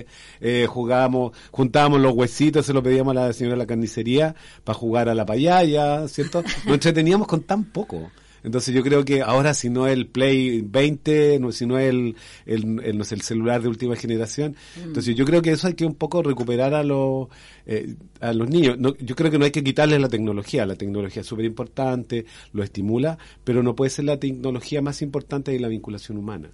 luche, 0.00 0.06
eh, 0.40 0.66
jugábamos, 0.68 1.32
juntábamos 1.50 2.00
los 2.00 2.14
huesitos, 2.14 2.64
se 2.66 2.72
los 2.72 2.82
pedíamos 2.82 3.16
a 3.16 3.26
la 3.26 3.32
señora 3.32 3.54
de 3.54 3.58
la 3.58 3.66
carnicería 3.66 4.34
para 4.64 4.78
jugar 4.78 5.08
a 5.08 5.14
la 5.14 5.26
payaya, 5.26 6.06
¿cierto? 6.08 6.42
Nos 6.64 6.74
entreteníamos 6.74 7.26
con 7.26 7.42
tan 7.42 7.64
poco. 7.64 8.10
Entonces 8.42 8.74
yo 8.74 8.82
creo 8.82 9.04
que 9.04 9.22
ahora 9.22 9.54
si 9.54 9.68
no 9.70 9.86
el 9.86 10.06
Play 10.06 10.62
20, 10.62 11.38
no, 11.40 11.52
si 11.52 11.66
no 11.66 11.78
el, 11.78 12.16
el, 12.46 12.80
el, 12.84 12.98
no 12.98 13.04
sé, 13.04 13.14
el 13.14 13.22
celular 13.22 13.62
de 13.62 13.68
última 13.68 13.96
generación, 13.96 14.56
entonces 14.82 15.14
yo 15.14 15.24
creo 15.24 15.42
que 15.42 15.52
eso 15.52 15.66
hay 15.66 15.74
que 15.74 15.84
un 15.84 15.94
poco 15.94 16.22
recuperar 16.22 16.74
a 16.74 16.82
los 16.82 17.28
eh, 17.66 17.94
a 18.20 18.32
los 18.32 18.48
niños. 18.48 18.78
No, 18.78 18.96
yo 18.96 19.14
creo 19.14 19.30
que 19.30 19.38
no 19.38 19.44
hay 19.44 19.50
que 19.50 19.64
quitarles 19.64 20.00
la 20.00 20.08
tecnología, 20.08 20.66
la 20.66 20.76
tecnología 20.76 21.20
es 21.22 21.26
súper 21.26 21.44
importante, 21.44 22.24
lo 22.52 22.62
estimula, 22.62 23.18
pero 23.44 23.62
no 23.62 23.74
puede 23.74 23.90
ser 23.90 24.06
la 24.06 24.18
tecnología 24.18 24.82
más 24.82 25.02
importante 25.02 25.52
de 25.52 25.60
la 25.60 25.68
vinculación 25.68 26.18
humana. 26.18 26.50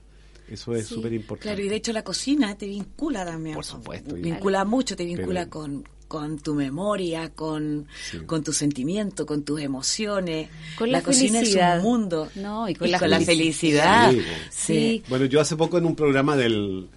Eso 0.49 0.75
es 0.75 0.87
súper 0.87 1.12
importante. 1.12 1.49
Claro, 1.49 1.62
y 1.62 1.68
de 1.68 1.77
hecho 1.77 1.92
la 1.92 2.05
cocina 2.05 2.57
te 2.57 2.66
vincula 2.66 3.25
también. 3.25 3.55
Por 3.57 3.64
supuesto. 3.64 4.14
Vincula 4.14 4.64
mucho, 4.64 4.94
te 4.96 5.05
vincula 5.05 5.40
Pero- 5.40 5.51
con, 5.51 5.85
con 6.08 6.38
tu 6.38 6.54
memoria, 6.54 7.30
con, 7.34 7.86
Sí. 8.10 8.18
con 8.26 8.42
tu 8.44 8.52
sentimiento, 8.52 9.26
con 9.26 9.42
tus 9.42 9.60
emociones. 9.60 10.48
Con 10.78 10.90
la 10.92 11.02
cocina 11.02 11.38
felicidad. 11.40 11.78
es 11.78 11.84
un 11.84 11.90
mundo. 11.90 12.28
No, 12.36 12.68
y 12.68 12.74
con 12.74 12.88
Y 12.88 12.90
la 12.92 12.98
con 12.98 13.10
la 13.10 13.20
felicidad. 13.20 14.08
felicidad. 14.10 14.32
Sí, 14.50 14.74
Sí. 14.74 15.02
Bueno, 15.08 15.24
yo 15.26 15.40
hace 15.40 15.56
poco 15.56 15.78
en 15.78 15.86
un 15.86 15.94
programa 15.96 16.36
del 16.36 16.88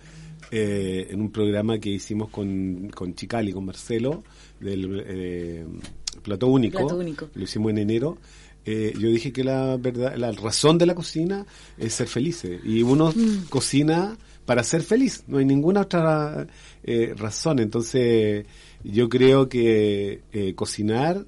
eh, 0.51 1.07
en 1.11 1.21
un 1.21 1.31
programa 1.31 1.77
que 1.79 1.89
hicimos 1.89 2.29
con, 2.29 2.89
con 2.95 3.13
Chicali, 3.13 3.51
con 3.53 3.65
Marcelo, 3.65 4.23
del 4.59 5.03
eh, 5.05 5.65
Plato 6.23 6.47
Único, 6.47 6.79
Plato 6.79 6.95
Único. 6.97 7.29
lo 7.35 7.43
hicimos 7.43 7.69
en 7.69 7.77
enero, 7.77 8.17
eh, 8.65 8.93
yo 8.97 9.09
dije 9.09 9.31
que 9.31 9.43
la 9.43 9.77
verdad, 9.77 10.15
la 10.17 10.31
razón 10.31 10.79
de 10.79 10.87
la 10.87 10.95
cocina 10.95 11.45
es 11.77 11.93
ser 11.93 12.07
felices. 12.07 12.61
Y 12.65 12.81
uno 12.81 13.11
Mm. 13.15 13.45
cocina 13.49 14.17
para 14.47 14.63
ser 14.63 14.81
feliz, 14.81 15.23
no 15.27 15.37
hay 15.37 15.45
ninguna 15.45 15.81
otra 15.81 16.47
eh, 16.83 17.13
razón. 17.15 17.59
Entonces, 17.59 18.45
yo 18.83 19.09
creo 19.09 19.49
que 19.49 20.21
eh, 20.31 20.55
cocinar 20.55 21.25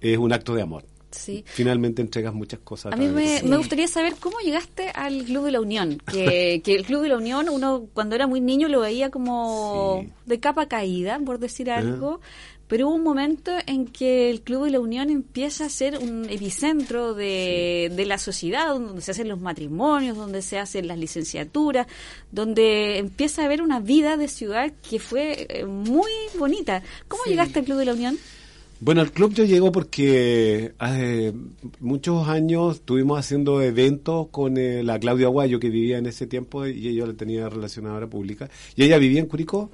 es 0.00 0.18
un 0.18 0.32
acto 0.32 0.54
de 0.54 0.62
amor. 0.62 0.84
Sí. 1.10 1.44
Finalmente 1.46 2.02
entregas 2.02 2.34
muchas 2.34 2.60
cosas. 2.60 2.92
A 2.92 2.96
mí 2.96 3.06
me, 3.06 3.56
gustaría 3.56 3.86
saber 3.86 4.14
cómo 4.18 4.38
llegaste 4.40 4.90
al 4.90 5.24
Club 5.24 5.44
de 5.44 5.52
la 5.52 5.60
Unión. 5.60 5.98
Que, 6.10 6.60
que 6.64 6.74
el 6.74 6.84
Club 6.84 7.02
de 7.02 7.08
la 7.08 7.16
Unión, 7.16 7.48
uno 7.48 7.86
cuando 7.92 8.16
era 8.16 8.26
muy 8.26 8.40
niño 8.40 8.68
lo 8.68 8.80
veía 8.80 9.10
como 9.10 10.00
Sí. 10.02 10.12
de 10.26 10.40
capa 10.40 10.66
caída, 10.66 11.20
por 11.24 11.38
decir 11.38 11.70
algo. 11.70 12.20
Pero 12.66 12.88
hubo 12.88 12.94
un 12.96 13.02
momento 13.02 13.52
en 13.66 13.86
que 13.86 14.30
el 14.30 14.40
Club 14.40 14.64
de 14.64 14.70
la 14.70 14.80
Unión 14.80 15.10
empieza 15.10 15.66
a 15.66 15.68
ser 15.68 15.98
un 15.98 16.26
epicentro 16.30 17.12
de, 17.14 17.92
de 17.94 18.06
la 18.06 18.16
sociedad, 18.18 18.68
donde 18.72 19.02
se 19.02 19.10
hacen 19.10 19.28
los 19.28 19.40
matrimonios, 19.40 20.16
donde 20.16 20.40
se 20.42 20.58
hacen 20.58 20.88
las 20.88 20.98
licenciaturas, 20.98 21.86
donde 22.32 22.98
empieza 22.98 23.42
a 23.42 23.44
haber 23.44 23.60
una 23.62 23.80
vida 23.80 24.16
de 24.16 24.28
ciudad 24.28 24.72
que 24.88 24.98
fue 24.98 25.46
eh, 25.48 25.64
muy 25.66 26.10
bonita. 26.38 26.82
¿Cómo 27.08 27.22
Sí. 27.24 27.30
llegaste 27.30 27.58
al 27.60 27.64
Club 27.66 27.78
de 27.78 27.84
la 27.84 27.92
Unión? 27.94 28.18
Bueno, 28.80 29.00
al 29.02 29.12
club 29.12 29.32
yo 29.32 29.44
llego 29.44 29.70
porque 29.72 30.72
hace 30.78 31.32
muchos 31.80 32.28
años 32.28 32.76
estuvimos 32.76 33.18
haciendo 33.18 33.62
eventos 33.62 34.28
con 34.30 34.58
eh, 34.58 34.82
la 34.82 34.98
Claudia 34.98 35.26
Aguayo 35.28 35.58
que 35.60 35.70
vivía 35.70 35.96
en 35.96 36.06
ese 36.06 36.26
tiempo 36.26 36.66
y 36.66 36.88
ella 36.88 37.06
la 37.06 37.14
tenía 37.14 37.48
relacionadora 37.48 38.06
pública 38.08 38.50
y 38.76 38.82
ella 38.84 38.98
vivía 38.98 39.20
en 39.20 39.26
Curicó 39.26 39.70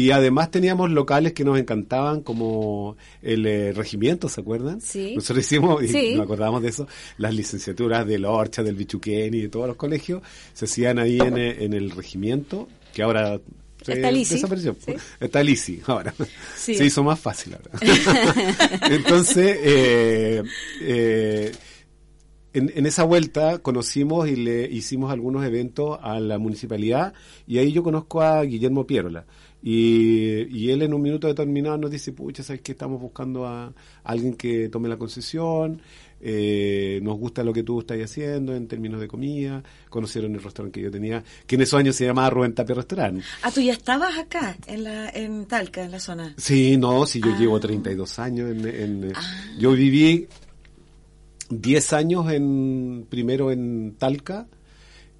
Y 0.00 0.10
además 0.12 0.50
teníamos 0.50 0.90
locales 0.90 1.32
que 1.32 1.44
nos 1.44 1.58
encantaban, 1.58 2.22
como 2.22 2.96
el 3.22 3.44
eh, 3.46 3.72
regimiento, 3.72 4.28
¿se 4.28 4.40
acuerdan? 4.40 4.80
Sí. 4.80 5.14
Nosotros 5.16 5.44
hicimos, 5.44 5.82
y 5.82 5.88
Sí. 5.88 6.14
nos 6.14 6.24
acordábamos 6.24 6.62
de 6.62 6.68
eso, 6.68 6.86
las 7.18 7.34
licenciaturas 7.34 8.06
de 8.06 8.18
Lorcha, 8.18 8.62
del 8.62 8.76
Bichuquén 8.76 9.34
y 9.34 9.42
de 9.42 9.48
todos 9.48 9.66
los 9.66 9.76
colegios, 9.76 10.22
se 10.54 10.64
hacían 10.64 10.98
ahí 10.98 11.18
en, 11.20 11.36
eh, 11.36 11.64
en 11.64 11.72
el 11.74 11.90
regimiento, 11.90 12.68
que 12.94 13.02
ahora 13.02 13.40
se 13.82 13.94
Está 13.94 14.10
Lisi. 14.10 14.34
desapareció. 14.34 14.76
Sí. 14.84 14.94
Está 15.20 15.42
Lisi 15.42 15.80
ahora. 15.86 16.14
Sí. 16.56 16.74
Se 16.74 16.84
hizo 16.84 17.02
más 17.02 17.18
fácil 17.18 17.54
ahora. 17.54 17.70
Entonces, 18.90 19.56
eh, 19.62 20.42
eh, 20.82 21.52
en, 22.52 22.72
en 22.74 22.86
esa 22.86 23.04
vuelta 23.04 23.58
conocimos 23.58 24.28
y 24.28 24.36
le 24.36 24.64
hicimos 24.70 25.12
algunos 25.12 25.44
eventos 25.46 25.98
a 26.02 26.18
la 26.20 26.38
municipalidad 26.38 27.12
y 27.46 27.58
ahí 27.58 27.72
yo 27.72 27.82
conozco 27.82 28.22
a 28.22 28.42
Guillermo 28.42 28.86
Pierola. 28.86 29.24
Y, 29.62 30.46
y 30.56 30.70
él 30.70 30.80
en 30.82 30.94
un 30.94 31.02
minuto 31.02 31.26
determinado 31.28 31.76
nos 31.76 31.90
dice, 31.90 32.12
pucha, 32.12 32.42
¿sabes 32.42 32.62
que 32.62 32.72
Estamos 32.72 33.00
buscando 33.00 33.46
a 33.46 33.72
alguien 34.04 34.34
que 34.34 34.68
tome 34.70 34.88
la 34.88 34.96
concesión, 34.96 35.82
eh, 36.22 36.98
nos 37.02 37.18
gusta 37.18 37.44
lo 37.44 37.52
que 37.52 37.62
tú 37.62 37.80
estás 37.80 37.98
haciendo 38.00 38.54
en 38.54 38.68
términos 38.68 39.00
de 39.00 39.08
comida, 39.08 39.62
conocieron 39.90 40.34
el 40.34 40.42
restaurante 40.42 40.80
que 40.80 40.84
yo 40.84 40.90
tenía, 40.90 41.22
que 41.46 41.56
en 41.56 41.60
esos 41.62 41.78
años 41.78 41.94
se 41.96 42.06
llamaba 42.06 42.30
Rubén 42.30 42.54
Tapia 42.54 42.74
Restaurant. 42.74 43.22
Ah, 43.42 43.50
tú 43.50 43.60
ya 43.60 43.72
estabas 43.72 44.16
acá, 44.18 44.56
en, 44.66 44.84
la, 44.84 45.10
en 45.10 45.44
Talca, 45.46 45.84
en 45.84 45.90
la 45.90 46.00
zona. 46.00 46.34
Sí, 46.38 46.76
no, 46.78 47.04
si 47.06 47.20
yo 47.20 47.32
Ah. 47.34 47.38
llevo 47.38 47.60
32 47.60 48.18
años 48.18 48.50
en... 48.50 48.66
en- 48.66 49.12
Ah. 49.14 49.20
Yo 49.58 49.72
viví 49.72 50.26
10 51.50 51.92
años 51.92 52.30
en 52.32 53.06
primero 53.10 53.50
en 53.50 53.94
Talca 53.98 54.46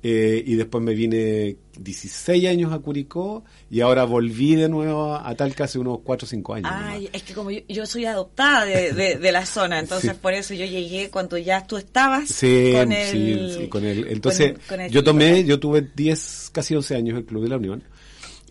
eh, 0.02 0.42
y 0.46 0.54
después 0.54 0.82
me 0.82 0.94
vine 0.94 1.56
16 1.78 2.46
años 2.48 2.72
a 2.72 2.78
Curicó 2.78 3.44
y 3.70 3.80
ahora 3.80 4.04
volví 4.04 4.54
de 4.54 4.68
nuevo 4.68 5.14
a, 5.14 5.34
Talca 5.34 5.64
hace 5.64 5.78
unos 5.78 5.98
4 6.04 6.24
o 6.24 6.28
5 6.28 6.54
años. 6.54 6.70
Ay, 6.72 7.04
nomás. 7.04 7.10
es 7.14 7.22
que 7.22 7.34
como 7.34 7.50
yo, 7.50 7.60
yo 7.68 7.86
soy 7.86 8.04
adoptada 8.06 8.64
de, 8.64 8.92
de, 8.92 9.16
de 9.16 9.32
la 9.32 9.44
zona, 9.46 9.78
entonces 9.80 10.12
Sí. 10.12 10.18
por 10.20 10.32
eso 10.32 10.54
yo 10.54 10.64
llegué 10.66 11.10
cuando 11.10 11.36
ya 11.38 11.66
tú 11.66 11.76
estabas 11.76 12.28
Sí, 12.30 12.72
con 12.74 12.92
el... 12.92 13.56
sí, 13.58 13.68
con 13.68 13.84
el- 13.84 14.06
Entonces, 14.08 14.52
con- 14.52 14.60
con 14.68 14.80
el 14.80 14.90
yo 14.90 15.04
tomé, 15.04 15.44
yo 15.44 15.60
tuve 15.60 15.86
10, 15.94 16.50
casi 16.52 16.74
11 16.74 16.96
años 16.96 17.10
en 17.10 17.16
el 17.18 17.24
Club 17.26 17.42
de 17.42 17.48
la 17.50 17.56
Unión. 17.56 17.82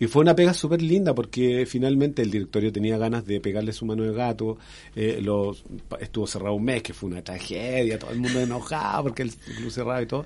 Y 0.00 0.06
fue 0.06 0.22
una 0.22 0.34
pega 0.34 0.54
súper 0.54 0.80
linda 0.82 1.14
porque 1.14 1.66
finalmente 1.66 2.22
el 2.22 2.30
directorio 2.30 2.72
tenía 2.72 2.96
ganas 2.98 3.26
de 3.26 3.38
pegarle 3.40 3.72
su 3.72 3.84
mano 3.84 4.02
de 4.02 4.12
gato. 4.12 4.56
eh, 4.96 5.20
los, 5.22 5.62
estuvo 6.00 6.26
cerrado 6.26 6.54
un 6.54 6.64
mes, 6.64 6.82
que 6.82 6.94
fue 6.94 7.10
una 7.10 7.22
tragedia, 7.22 7.98
todo 7.98 8.10
el 8.10 8.18
mundo 8.18 8.40
enojado 8.40 9.04
porque 9.04 9.22
el 9.22 9.30
club 9.34 9.70
cerrado 9.70 10.02
y 10.02 10.06
todo. 10.06 10.24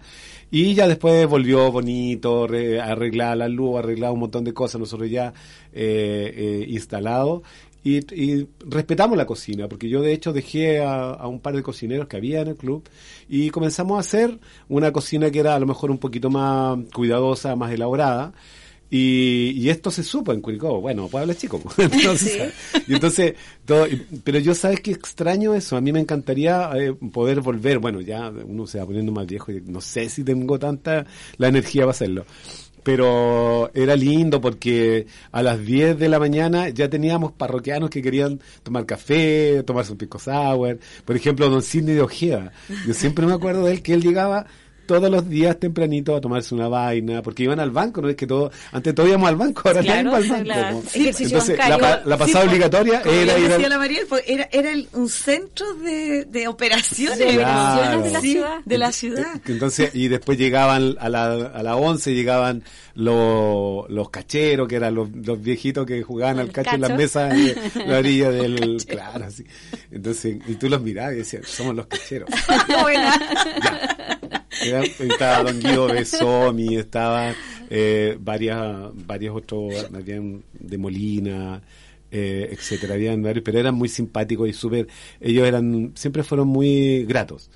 Y 0.50 0.74
ya 0.74 0.86
después 0.86 1.26
volvió 1.26 1.72
bonito, 1.72 2.46
re- 2.46 2.80
arreglada 2.80 3.34
la 3.36 3.48
luz, 3.48 3.78
arreglado 3.80 4.14
un 4.14 4.20
montón 4.20 4.44
de 4.44 4.54
cosas, 4.54 4.80
nosotros 4.80 5.10
ya 5.10 5.34
eh, 5.72 6.32
eh, 6.36 6.66
instalados. 6.68 7.42
Y, 7.82 7.96
y 8.14 8.46
respetamos 8.66 9.14
la 9.18 9.26
cocina, 9.26 9.68
porque 9.68 9.90
yo 9.90 10.00
de 10.00 10.14
hecho 10.14 10.32
dejé 10.32 10.80
a, 10.80 11.10
a 11.10 11.26
un 11.28 11.40
par 11.40 11.54
de 11.54 11.62
cocineros 11.62 12.06
que 12.08 12.16
había 12.16 12.40
en 12.40 12.48
el 12.48 12.56
club 12.56 12.82
y 13.28 13.50
comenzamos 13.50 13.98
a 13.98 14.00
hacer 14.00 14.38
una 14.70 14.90
cocina 14.90 15.30
que 15.30 15.40
era 15.40 15.54
a 15.54 15.58
lo 15.58 15.66
mejor 15.66 15.90
un 15.90 15.98
poquito 15.98 16.30
más 16.30 16.78
cuidadosa, 16.94 17.54
más 17.56 17.72
elaborada. 17.72 18.32
Y, 18.96 19.50
y 19.56 19.70
esto 19.70 19.90
se 19.90 20.04
supo 20.04 20.32
en 20.32 20.40
Curicó, 20.40 20.80
bueno, 20.80 21.08
Pueblo 21.08 21.34
chico. 21.34 21.60
entonces, 21.78 22.52
y 22.86 22.94
entonces 22.94 23.34
todo, 23.64 23.88
y- 23.88 23.96
pero 24.22 24.38
yo 24.38 24.54
sabes 24.54 24.80
que 24.82 24.92
extraño 24.92 25.52
eso, 25.52 25.76
a 25.76 25.80
mí 25.80 25.92
me 25.92 25.98
encantaría 25.98 26.70
eh, 26.76 26.92
poder 27.12 27.40
volver, 27.40 27.80
bueno, 27.80 28.00
ya 28.00 28.30
uno 28.30 28.68
se 28.68 28.78
va 28.78 28.86
poniendo 28.86 29.10
más 29.10 29.26
viejo 29.26 29.50
y 29.50 29.60
no 29.66 29.80
sé 29.80 30.08
si 30.08 30.22
tengo 30.22 30.60
tanta 30.60 31.06
la 31.38 31.48
energía 31.48 31.82
para 31.82 31.90
hacerlo. 31.90 32.24
Pero 32.84 33.70
era 33.74 33.96
lindo 33.96 34.40
porque 34.40 35.06
a 35.32 35.42
las 35.42 35.64
10 35.64 35.98
de 35.98 36.08
la 36.08 36.20
mañana 36.20 36.68
ya 36.68 36.88
teníamos 36.88 37.32
parroquianos 37.32 37.90
que 37.90 38.00
querían 38.02 38.38
tomar 38.62 38.84
café, 38.86 39.62
tomarse 39.64 39.90
un 39.92 39.98
pico 39.98 40.18
sour. 40.20 40.78
Por 41.04 41.16
ejemplo, 41.16 41.48
don 41.48 41.62
Sidney 41.62 41.94
de 41.94 42.02
Ojeda. 42.02 42.52
Yo 42.86 42.92
siempre 42.94 43.26
me 43.26 43.32
acuerdo 43.32 43.64
de 43.64 43.72
él 43.72 43.82
que 43.82 43.94
él 43.94 44.02
llegaba 44.02 44.46
todos 44.86 45.10
los 45.10 45.28
días 45.28 45.58
tempranito 45.58 46.14
a 46.16 46.20
tomarse 46.20 46.54
una 46.54 46.68
vaina, 46.68 47.22
porque 47.22 47.42
iban 47.44 47.60
al 47.60 47.70
banco, 47.70 48.00
¿no? 48.02 48.08
Es 48.08 48.16
que 48.16 48.26
todo, 48.26 48.50
antes 48.72 48.94
todos 48.94 49.08
íbamos 49.08 49.28
al 49.28 49.36
banco, 49.36 49.62
ahora 49.66 49.80
Claro, 49.82 50.10
va 50.12 50.16
al 50.18 50.22
sí, 50.24 50.28
banco. 50.30 50.44
claro. 50.44 50.76
po. 50.80 50.88
Ejercicio 50.94 51.26
Entonces, 51.26 51.58
la, 51.58 51.68
bancario. 51.68 52.06
la 52.08 52.16
pasada 52.18 52.40
Sí, 52.44 52.48
obligatoria 52.48 53.02
Como 53.02 53.14
era 53.14 53.38
ya 53.38 53.38
ir 53.38 53.52
al- 53.52 53.70
la 53.70 53.78
Mariel, 53.78 54.06
pues, 54.08 54.22
era, 54.26 54.48
era 54.52 54.70
el- 54.72 54.88
un 54.92 55.08
centro 55.08 55.74
de, 55.74 56.24
de 56.24 56.48
operaciones. 56.48 57.18
De 57.18 57.26
Claro. 57.34 58.00
operaciones 58.00 58.04
de 58.04 58.10
la 58.12 58.20
Sí, 58.20 58.32
ciudad. 58.32 58.58
de 58.64 58.78
la 58.78 58.92
ciudad. 58.92 59.40
Entonces, 59.46 59.90
y 59.94 60.08
después 60.08 60.38
llegaban 60.38 60.96
a 60.98 61.08
la, 61.08 61.32
a 61.32 61.62
la 61.62 61.76
11, 61.76 62.14
llegaban 62.14 62.62
los, 62.94 63.88
los 63.90 64.10
cacheros, 64.10 64.68
que 64.68 64.76
eran 64.76 64.94
los, 64.94 65.08
los 65.10 65.40
viejitos 65.42 65.84
que 65.86 66.02
jugaban 66.02 66.38
al 66.38 66.50
cacho 66.52 66.74
en 66.76 66.80
las 66.80 66.96
mesas 66.96 67.30
de 67.30 67.56
la 67.86 67.98
orilla 67.98 68.30
del... 68.30 68.84
Claro, 68.86 69.24
así. 69.26 69.44
Entonces, 69.90 70.36
y 70.46 70.54
tú 70.54 70.68
los 70.68 70.80
mirabas 70.80 71.14
y 71.14 71.16
decías, 71.18 71.46
somos 71.48 71.74
los 71.74 71.86
cacheros. 71.86 72.28
Buena. 72.82 73.20
Estaba 74.64 75.44
Don 75.44 75.60
Guido 75.60 75.86
Besomi, 75.86 76.76
estaba 76.76 77.34
eh, 77.70 78.16
varias, 78.20 78.90
varios 79.06 79.36
otros, 79.36 79.88
habían 79.94 80.42
de 80.52 80.78
Molina, 80.78 81.62
eh, 82.10 82.48
etcétera, 82.52 82.94
habían 82.94 83.22
varios, 83.22 83.44
pero 83.44 83.58
eran 83.58 83.74
muy 83.74 83.88
simpáticos 83.88 84.48
y 84.48 84.52
súper, 84.52 84.86
ellos 85.20 85.46
eran, 85.46 85.92
siempre 85.94 86.22
fueron 86.22 86.48
muy 86.48 87.04
gratos. 87.04 87.50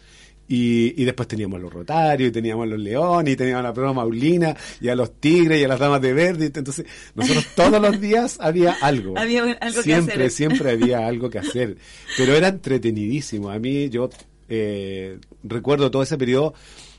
Y, 0.50 0.94
y 1.00 1.04
después 1.04 1.28
teníamos 1.28 1.60
los 1.60 1.70
Rotarios, 1.70 2.30
y 2.30 2.32
teníamos 2.32 2.66
los 2.66 2.78
Leones, 2.78 3.34
y 3.34 3.36
teníamos 3.36 3.60
a 3.60 3.68
la 3.68 3.74
prueba 3.74 3.92
Maulina, 3.92 4.56
y 4.80 4.88
a 4.88 4.94
los 4.94 5.20
Tigres, 5.20 5.60
y 5.60 5.64
a 5.64 5.68
las 5.68 5.78
Damas 5.78 6.00
de 6.00 6.14
Verde. 6.14 6.46
Entonces, 6.46 6.86
nosotros 7.14 7.46
todos 7.54 7.82
los 7.82 8.00
días 8.00 8.38
había 8.40 8.72
algo. 8.80 9.18
Había 9.18 9.42
algo 9.42 9.76
que 9.76 9.82
siempre, 9.82 10.14
hacer. 10.14 10.30
siempre 10.30 10.70
había 10.70 11.06
algo 11.06 11.28
que 11.28 11.38
hacer. 11.38 11.76
Pero 12.16 12.34
era 12.34 12.48
entretenidísimo. 12.48 13.50
A 13.50 13.58
mí, 13.58 13.90
yo 13.90 14.08
eh, 14.48 15.18
recuerdo 15.42 15.90
todo 15.90 16.02
ese 16.02 16.16
periodo 16.16 16.54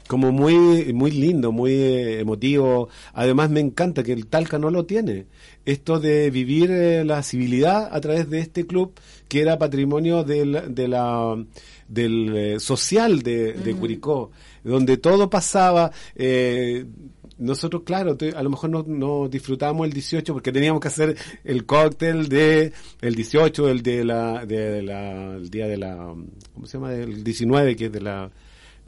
como 0.09 0.31
muy 0.31 0.91
muy 0.91 1.11
lindo, 1.11 1.51
muy 1.51 1.71
eh, 1.71 2.19
emotivo. 2.21 2.89
Además 3.13 3.51
me 3.51 3.59
encanta 3.59 4.01
que 4.01 4.11
el 4.11 4.25
Talca 4.25 4.57
no 4.57 4.71
lo 4.71 4.87
tiene. 4.87 5.27
Esto 5.65 5.99
de 5.99 6.31
vivir 6.31 6.71
eh, 6.71 7.05
la 7.05 7.21
civilidad 7.21 7.87
a 7.91 8.01
través 8.01 8.27
de 8.27 8.39
este 8.39 8.65
club 8.65 8.93
que 9.27 9.41
era 9.41 9.59
patrimonio 9.59 10.23
del, 10.23 10.73
de 10.73 10.87
la, 10.87 11.35
del 11.87 12.35
eh, 12.35 12.59
social 12.59 13.21
de, 13.21 13.53
de 13.53 13.75
Curicó, 13.75 14.31
donde 14.63 14.97
todo 14.97 15.29
pasaba. 15.29 15.91
eh, 16.15 16.85
nosotros, 17.37 17.83
claro, 17.85 18.17
a 18.35 18.43
lo 18.43 18.49
mejor 18.49 18.69
no, 18.71 18.83
no 18.87 19.29
disfrutábamos 19.29 19.87
el 19.87 19.93
18 19.93 20.33
porque 20.33 20.51
teníamos 20.51 20.81
que 20.81 20.87
hacer 20.89 21.15
el 21.43 21.65
cóctel 21.65 22.27
de 22.29 22.73
el 22.99 23.15
18, 23.15 23.69
el 23.69 23.83
de 23.83 24.03
la, 24.03 24.45
de 24.45 24.81
la, 24.81 25.35
el 25.35 25.49
día 25.51 25.67
de 25.67 25.77
la, 25.77 25.95
¿cómo 26.53 26.65
se 26.65 26.77
llama? 26.77 26.93
El 26.93 27.23
19, 27.23 27.75
que 27.75 27.85
es 27.85 27.91
de 27.91 28.01
la, 28.01 28.29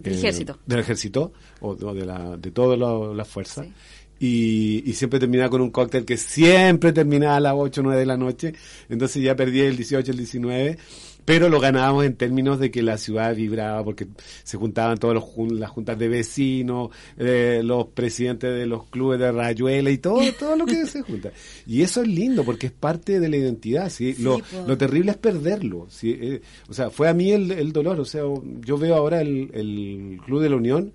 Del 0.02 0.14
eh, 0.14 0.18
ejército. 0.18 0.58
del 0.66 0.80
ejército 0.80 1.34
o, 1.62 1.70
o 1.72 1.94
de 1.94 2.06
la 2.06 2.38
de 2.38 2.52
todas 2.52 2.78
las 3.16 3.28
fuerzas 3.28 3.66
Sí. 3.66 3.74
y, 4.20 4.90
y 4.90 4.94
siempre 4.94 5.20
terminaba 5.20 5.50
con 5.50 5.62
un 5.62 5.72
cóctel 5.72 6.06
que 6.06 6.18
siempre 6.18 6.94
terminaba 6.94 7.38
a 7.38 7.40
las 7.40 7.54
8 7.56 7.82
o 7.82 7.84
9 7.86 8.00
de 8.00 8.06
la 8.06 8.18
noche 8.18 8.54
entonces 8.90 9.22
ya 9.24 9.36
perdí 9.36 9.62
el 9.62 9.76
18 9.78 10.12
el 10.12 10.18
19 10.18 10.78
pero 11.26 11.50
lo 11.50 11.60
ganábamos 11.60 12.06
en 12.06 12.16
términos 12.16 12.60
de 12.60 12.72
que 12.72 12.82
la 12.82 12.98
ciudad 12.98 13.36
vibraba 13.36 13.84
porque 13.84 14.08
se 14.44 14.58
juntaban 14.58 14.98
todos 14.98 15.14
los 15.14 15.52
las 15.52 15.70
juntas 15.70 15.98
de 16.00 16.08
vecinos 16.08 16.90
eh, 17.18 17.62
los 17.64 17.88
presidentes 17.88 18.54
de 18.54 18.66
los 18.66 18.86
clubes 18.90 19.20
de 19.20 19.32
Rayuela 19.32 19.92
y 19.92 19.98
todo 20.00 20.20
todo 20.40 20.56
lo 20.56 20.66
que 20.66 20.86
se 20.88 21.02
junta 21.02 21.32
y 21.68 21.84
eso 21.84 22.02
es 22.02 22.08
lindo 22.08 22.44
porque 22.44 22.68
es 22.68 22.72
parte 22.74 23.20
de 23.20 23.30
la 23.30 23.38
identidad 23.38 23.90
¿sí? 23.90 24.14
Sí, 24.14 24.24
lo, 24.24 24.40
po. 24.40 24.66
lo 24.68 24.78
terrible 24.78 25.12
es 25.12 25.18
perderlo. 25.18 25.88
¿sí? 25.90 26.18
Eh, 26.20 26.42
o 26.68 26.74
sea, 26.74 26.90
fue 26.90 27.08
a 27.08 27.14
mí 27.14 27.32
el, 27.32 27.52
el 27.52 27.72
dolor. 27.72 28.00
O 28.00 28.06
sea, 28.06 28.24
yo 28.66 28.78
veo 28.78 28.96
ahora 28.96 29.22
el, 29.22 29.50
el 29.54 30.20
Club 30.26 30.42
de 30.42 30.50
la 30.50 30.56
Unión, 30.56 30.92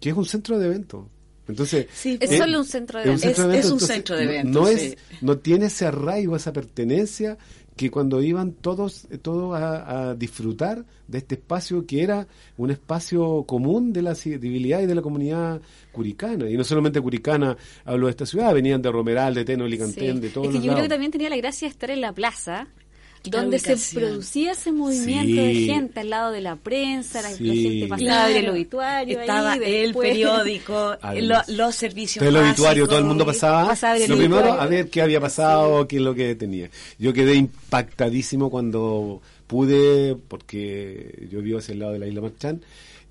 que 0.00 0.10
es 0.10 0.16
un 0.16 0.24
centro 0.24 0.58
de 0.58 0.66
eventos. 0.66 1.04
Entonces, 1.48 1.86
Sí, 1.94 2.16
Es 2.20 2.28
pues. 2.28 2.38
solo 2.40 2.58
un 2.58 2.64
centro 2.64 2.98
de 3.00 3.12
es 3.12 3.22
eventos. 3.24 3.54
Es- 3.54 3.64
es 3.66 3.70
un 3.72 3.80
centro 3.80 4.16
de 4.16 4.24
no- 4.24 4.30
eventos, 4.30 4.62
No, 4.62 4.66
sí. 4.68 4.84
es, 4.84 4.96
no 5.22 5.38
tiene 5.38 5.66
ese 5.66 5.86
arraigo, 5.86 6.36
esa 6.36 6.52
pertenencia 6.52 7.38
que 7.78 7.90
cuando 7.90 8.20
iban 8.20 8.52
todos, 8.52 9.08
todos 9.22 9.56
a, 9.58 10.10
a 10.10 10.14
disfrutar 10.14 10.84
de 11.06 11.18
este 11.18 11.36
espacio 11.36 11.86
que 11.86 12.02
era 12.02 12.26
un 12.58 12.70
espacio 12.70 13.44
común 13.44 13.92
de 13.94 14.02
la 14.02 14.14
civilidad 14.14 14.82
y 14.82 14.86
de 14.86 14.94
la 14.94 15.00
comunidad 15.00 15.62
curicana. 15.92 16.50
Y 16.50 16.56
no 16.56 16.64
solamente 16.64 17.00
curicana, 17.00 17.56
hablo 17.86 18.06
de 18.06 18.10
esta 18.10 18.26
ciudad, 18.26 18.52
venían 18.52 18.82
de 18.82 18.92
Romeral, 18.92 19.32
de 19.34 19.44
Teno, 19.46 19.64
Sí. 19.64 19.70
Licantén, 19.70 20.20
de 20.20 20.28
todos 20.28 20.48
es 20.48 20.52
que 20.52 20.56
los 20.58 20.64
yo 20.66 20.72
creo 20.72 20.82
que 20.82 20.88
también 20.90 21.12
tenía 21.12 21.30
la 21.30 21.36
gracia 21.36 21.66
de 21.68 21.70
estar 21.70 21.90
en 21.90 22.00
la 22.02 22.12
plaza, 22.12 22.66
La 22.66 22.87
donde 23.24 23.58
se 23.58 23.76
producía 23.98 24.52
ese 24.52 24.72
movimiento 24.72 25.40
de 25.42 25.54
gente 25.54 26.00
al 26.00 26.10
lado 26.10 26.32
de 26.32 26.40
la 26.40 26.56
prensa, 26.56 27.20
la, 27.22 27.30
la 27.30 27.36
Sí. 27.36 27.62
gente 27.62 27.86
pasaba 27.88 28.24
a 28.24 28.26
ver 28.28 28.36
el 28.36 28.42
Claro. 28.42 28.54
obituario. 28.54 29.20
Estaba 29.20 29.52
ahí, 29.52 29.60
el 29.64 29.86
después- 29.92 30.08
periódico, 30.10 30.96
lo- 31.20 31.42
los 31.48 31.74
servicios 31.74 32.24
Entonces, 32.24 32.42
el 32.42 32.48
obituario, 32.50 32.86
todo 32.88 32.98
el 32.98 33.04
mundo 33.04 33.26
pasaba. 33.26 33.66
Pasaba 33.68 33.96
el 33.96 34.08
lo 34.08 34.16
primero, 34.16 34.52
a 34.52 34.66
ver 34.66 34.88
qué 34.88 35.02
había 35.02 35.20
pasado, 35.20 35.86
qué 35.88 35.96
es 35.96 36.02
lo 36.02 36.14
que 36.14 36.34
tenía. 36.34 36.70
Yo 36.98 37.12
quedé 37.12 37.34
impactadísimo 37.34 38.50
cuando 38.50 39.20
pude, 39.46 40.16
porque 40.28 41.26
yo 41.30 41.40
vivo 41.42 41.58
hacia 41.58 41.72
el 41.72 41.78
lado 41.80 41.92
de 41.92 41.98
la 41.98 42.06
isla 42.06 42.20
Marchán, 42.20 42.60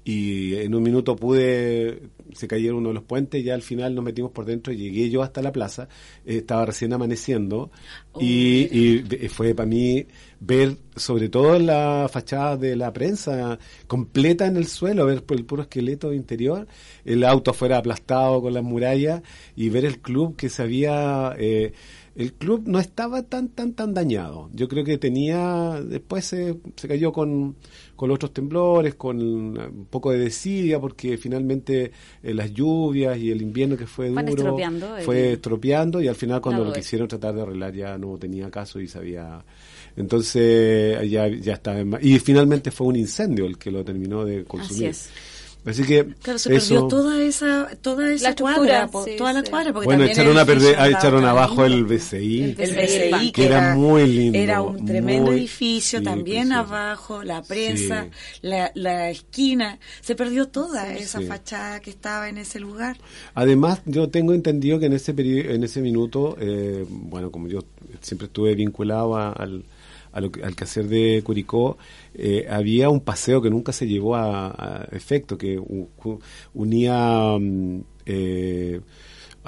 y 0.08 0.56
en 0.56 0.74
un 0.74 0.84
minuto 0.84 1.18
pude 1.18 2.00
se 2.34 2.48
cayeron 2.48 2.78
uno 2.78 2.90
de 2.90 2.96
los 2.96 3.04
puentes, 3.04 3.44
ya 3.44 3.54
al 3.54 3.62
final 3.62 3.94
nos 3.94 4.06
metimos 4.06 4.32
por 4.32 4.46
dentro, 4.46 4.72
llegué 4.72 5.10
yo 5.10 5.22
hasta 5.22 5.42
la 5.42 5.52
plaza, 5.52 5.90
eh, 6.26 6.38
estaba 6.38 6.66
recién 6.66 6.94
amaneciendo 6.94 7.72
y, 8.18 9.04
y 9.04 9.28
fue 9.28 9.54
para 9.54 9.68
mí 9.68 10.06
ver 10.40 10.78
sobre 10.96 11.28
todo 11.28 11.60
la 11.60 12.08
fachada 12.10 12.56
de 12.56 12.78
la 12.78 12.94
prensa 12.94 13.60
completa 13.88 14.46
en 14.46 14.56
el 14.56 14.68
suelo, 14.68 15.06
ver 15.06 15.24
por 15.24 15.36
el 15.36 15.44
puro 15.44 15.64
esqueleto 15.64 16.14
interior, 16.14 16.68
el 17.04 17.26
auto 17.26 17.54
fuera 17.54 17.78
aplastado 17.78 18.42
con 18.42 18.54
las 18.54 18.64
murallas 18.64 19.22
y 19.58 19.68
ver 19.68 19.84
el 19.84 20.00
club 20.00 20.38
que 20.38 20.48
se 20.48 20.64
había... 20.64 21.36
Eh, 21.38 21.74
el 22.18 22.34
club 22.34 22.64
no 22.66 22.80
estaba 22.80 23.22
tan 23.22 23.50
tan 23.50 23.74
tan 23.74 23.94
dañado. 23.94 24.50
Yo 24.52 24.68
creo 24.68 24.84
que 24.84 24.98
tenía 24.98 25.80
después 25.82 26.26
se, 26.26 26.58
se 26.76 26.88
cayó 26.88 27.14
con, 27.14 27.56
con 27.96 28.10
otros 28.10 28.34
temblores, 28.34 28.96
con 28.96 29.22
un 29.22 29.88
poco 29.90 30.12
de 30.12 30.18
desidia 30.18 30.80
porque 30.80 31.18
finalmente 31.18 31.92
eh, 32.24 32.34
las 32.34 32.52
lluvias 32.52 33.18
y 33.20 33.30
el 33.30 33.42
invierno 33.44 33.78
que 33.78 33.86
fue 33.86 34.10
duro 34.10 34.58
fue 35.06 35.34
estropeando 35.34 36.02
y 36.02 36.08
al 36.08 36.16
final 36.16 36.42
cuando 36.42 36.66
lo 36.66 36.74
quisieron 36.74 37.08
tratar 37.08 37.36
de 37.36 37.42
arreglar 37.44 37.74
ya 37.74 37.98
no 38.00 38.18
tenía 38.18 38.50
caso 38.50 38.80
y 38.80 38.88
se 38.88 38.98
había 38.98 39.46
entonces 39.96 41.10
ya, 41.10 41.28
ya 41.28 41.54
estaba 41.54 42.00
Y 42.02 42.20
finalmente 42.20 42.72
fue 42.72 42.88
un 42.88 42.96
incendio 42.96 43.46
el 43.46 43.58
que 43.58 43.72
lo 43.72 43.84
terminó 43.84 44.26
de 44.26 44.44
consumir. 44.44 44.90
Así 44.90 45.08
es. 45.08 45.10
Así 45.68 45.84
que 45.84 46.06
claro, 46.22 46.40
se 46.40 46.50
perdió 46.50 46.88
toda 46.88 47.22
esa 47.22 47.68
toda 47.82 48.14
esa 48.14 48.34
cuadra, 48.34 48.90
toda 49.18 49.34
la 49.34 49.44
cuadra. 49.44 49.74
Porque 49.74 49.86
bueno, 49.86 50.06
echaron, 50.06 50.38
a 50.38 50.46
perder, 50.46 50.78
echaron 50.92 51.26
abajo 51.26 51.66
el 51.66 51.84
BCI, 51.84 52.56
el 52.58 52.74
BCI 52.74 53.32
que, 53.34 53.46
era, 53.46 53.76
muy 53.76 54.08
lindo. 54.08 54.40
Era 54.40 54.62
un 54.62 54.86
tremendo 54.86 55.34
edificio, 55.34 56.02
también 56.02 56.54
abajo, 56.54 57.22
la 57.22 57.44
prensa, 57.44 58.08
la, 58.42 58.72
la, 58.76 59.10
esquina. 59.10 59.78
Se 60.00 60.16
perdió 60.16 60.48
toda 60.48 60.94
esa 60.94 61.20
fachada 61.20 61.82
que 61.82 61.90
estaba 61.90 62.30
en 62.30 62.38
ese 62.38 62.62
lugar. 62.62 62.96
Además, 63.34 63.82
yo 63.86 64.08
tengo 64.08 64.34
entendido 64.34 64.80
que 64.80 64.86
en 64.86 64.94
ese, 64.94 65.14
en 65.18 65.64
ese 65.66 65.82
minuto, 65.82 66.38
eh, 66.40 66.86
bueno, 66.88 67.30
como 67.30 67.50
yo 67.50 67.60
siempre 68.00 68.28
estuve 68.28 68.56
vinculado 68.56 69.18
al 69.18 69.66
al 70.18 70.56
quehacer 70.56 70.88
de 70.88 71.22
Curicó, 71.24 71.78
eh, 72.14 72.46
había 72.50 72.90
un 72.90 73.02
paseo 73.02 73.42
que 73.42 73.50
nunca 73.50 73.72
se 73.72 73.88
llevó 73.88 74.16
a, 74.16 74.88
efecto, 74.92 75.38
que 75.38 75.60
unía... 76.54 77.38
Mm, 77.40 77.82
eh, 78.06 78.82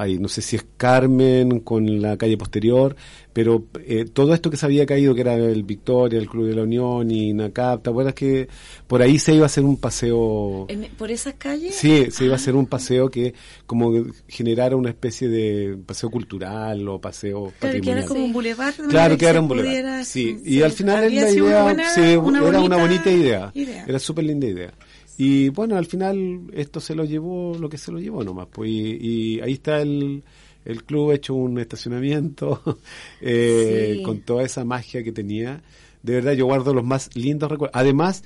no 0.08 0.28
sé 0.28 0.42
si 0.42 0.56
es 0.56 0.66
Carmen 0.78 1.60
con 1.60 2.02
la 2.02 2.18
calle 2.18 2.38
posterior, 2.38 2.96
pero 3.34 3.66
eh, 3.86 4.06
todo 4.12 4.34
esto 4.34 4.50
que 4.50 4.58
se 4.58 4.66
había 4.66 4.86
caído, 4.86 5.14
que 5.14 5.22
era 5.22 5.36
el 5.36 5.64
Victoria, 5.64 6.20
el 6.20 6.28
Club 6.28 6.48
de 6.48 6.56
la 6.56 6.64
Unión 6.64 7.12
y 7.12 7.34
NACAP, 7.34 7.84
¿te 7.84 7.90
acuerdas 7.90 8.14
que 8.14 8.48
por 8.88 9.02
ahí 9.02 9.20
se 9.20 9.34
iba 9.34 9.44
a 9.44 9.48
hacer 9.48 9.64
un 9.64 9.78
paseo? 9.78 10.68
¿Por 10.98 11.12
esas 11.12 11.36
calles? 11.36 11.76
Sí, 11.76 12.08
se 12.12 12.26
iba 12.26 12.34
a 12.34 12.38
hacer 12.38 12.56
un 12.56 12.66
ah. 12.66 12.70
paseo 12.70 13.10
que 13.10 13.34
como 13.66 13.92
generara 14.28 14.76
una 14.76 14.90
especie 14.90 15.28
de 15.28 15.78
paseo 15.86 16.10
cultural 16.10 16.88
o 16.88 17.00
paseo 17.00 17.54
claro, 17.60 17.82
que 17.82 17.92
era 17.92 18.06
como 18.06 18.24
un 18.24 18.34
boulevard. 18.34 18.76
Claro, 18.90 19.18
que 19.18 19.26
era 19.26 19.40
un 19.40 19.48
boulevard. 19.48 20.06
Sí. 20.06 20.42
y 20.44 20.62
al 20.62 20.72
final 20.72 21.14
la 21.14 21.30
idea 21.30 21.72
era 21.72 22.20
una 22.20 22.78
bonita 22.78 23.12
idea. 23.12 23.52
Era 23.56 24.00
súper 24.00 24.26
linda 24.26 24.48
idea. 24.48 24.74
Y 25.22 25.50
bueno, 25.50 25.76
al 25.76 25.86
final 25.86 26.44
esto 26.54 26.80
se 26.80 26.96
lo 26.96 27.04
llevó 27.04 27.54
lo 27.60 27.68
que 27.68 27.78
se 27.78 27.92
lo 27.92 28.00
llevó 28.00 28.24
nomás. 28.24 28.48
Pues, 28.50 28.70
y, 28.72 29.42
ahí 29.42 29.52
está 29.52 29.82
el, 29.82 30.24
el 30.64 30.86
club 30.86 31.12
hecho 31.12 31.34
un 31.34 31.60
estacionamiento 31.60 32.62
eh, 33.22 34.02
con 34.06 34.22
toda 34.22 34.44
esa 34.44 34.64
magia 34.64 35.04
que 35.04 35.12
tenía. 35.12 35.62
De 36.04 36.14
verdad, 36.14 36.32
yo 36.32 36.46
guardo 36.46 36.74
los 36.74 36.86
más 36.86 37.14
lindos 37.18 37.52
recuerdos. 37.52 37.78
Además, 37.78 38.24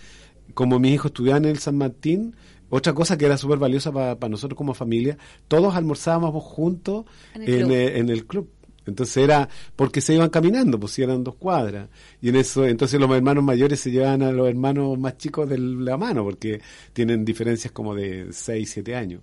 como 0.54 0.78
mis 0.78 0.94
hijos 0.94 1.08
estudiaban 1.08 1.46
en 1.46 1.52
el 1.52 1.58
San 1.58 1.78
Martín, 1.78 2.36
otra 2.70 2.94
cosa 2.94 3.18
que 3.18 3.26
era 3.26 3.38
súper 3.38 3.58
valiosa 3.58 3.92
para 3.92 4.30
nosotros 4.30 4.56
como 4.56 4.76
familia, 4.76 5.18
todos 5.48 5.74
almorzábamos 5.74 6.44
juntos 6.44 7.06
en 7.34 7.72
en 7.72 8.10
el 8.10 8.28
club. 8.28 8.52
Entonces 8.86 9.18
era 9.18 9.48
porque 9.76 10.02
se 10.02 10.14
iban 10.14 10.30
caminando, 10.30 10.80
pues 10.80 10.98
eran 11.00 11.24
dos 11.24 11.36
cuadras. 11.36 11.90
Y 12.22 12.30
en 12.30 12.36
eso, 12.36 12.66
entonces 12.66 13.00
los 13.00 13.10
hermanos 13.12 13.44
mayores 13.44 13.80
se 13.80 13.92
llevan 13.92 14.22
a 14.22 14.32
los 14.32 14.48
hermanos 14.48 14.98
más 14.98 15.18
chicos 15.18 15.50
de 15.50 15.58
la 15.58 15.98
mano, 15.98 16.24
porque 16.24 16.62
tienen 16.94 17.24
diferencias 17.26 17.72
como 17.72 17.96
de 17.96 18.28
6, 18.32 18.70
7 18.70 18.96
años. 18.96 19.22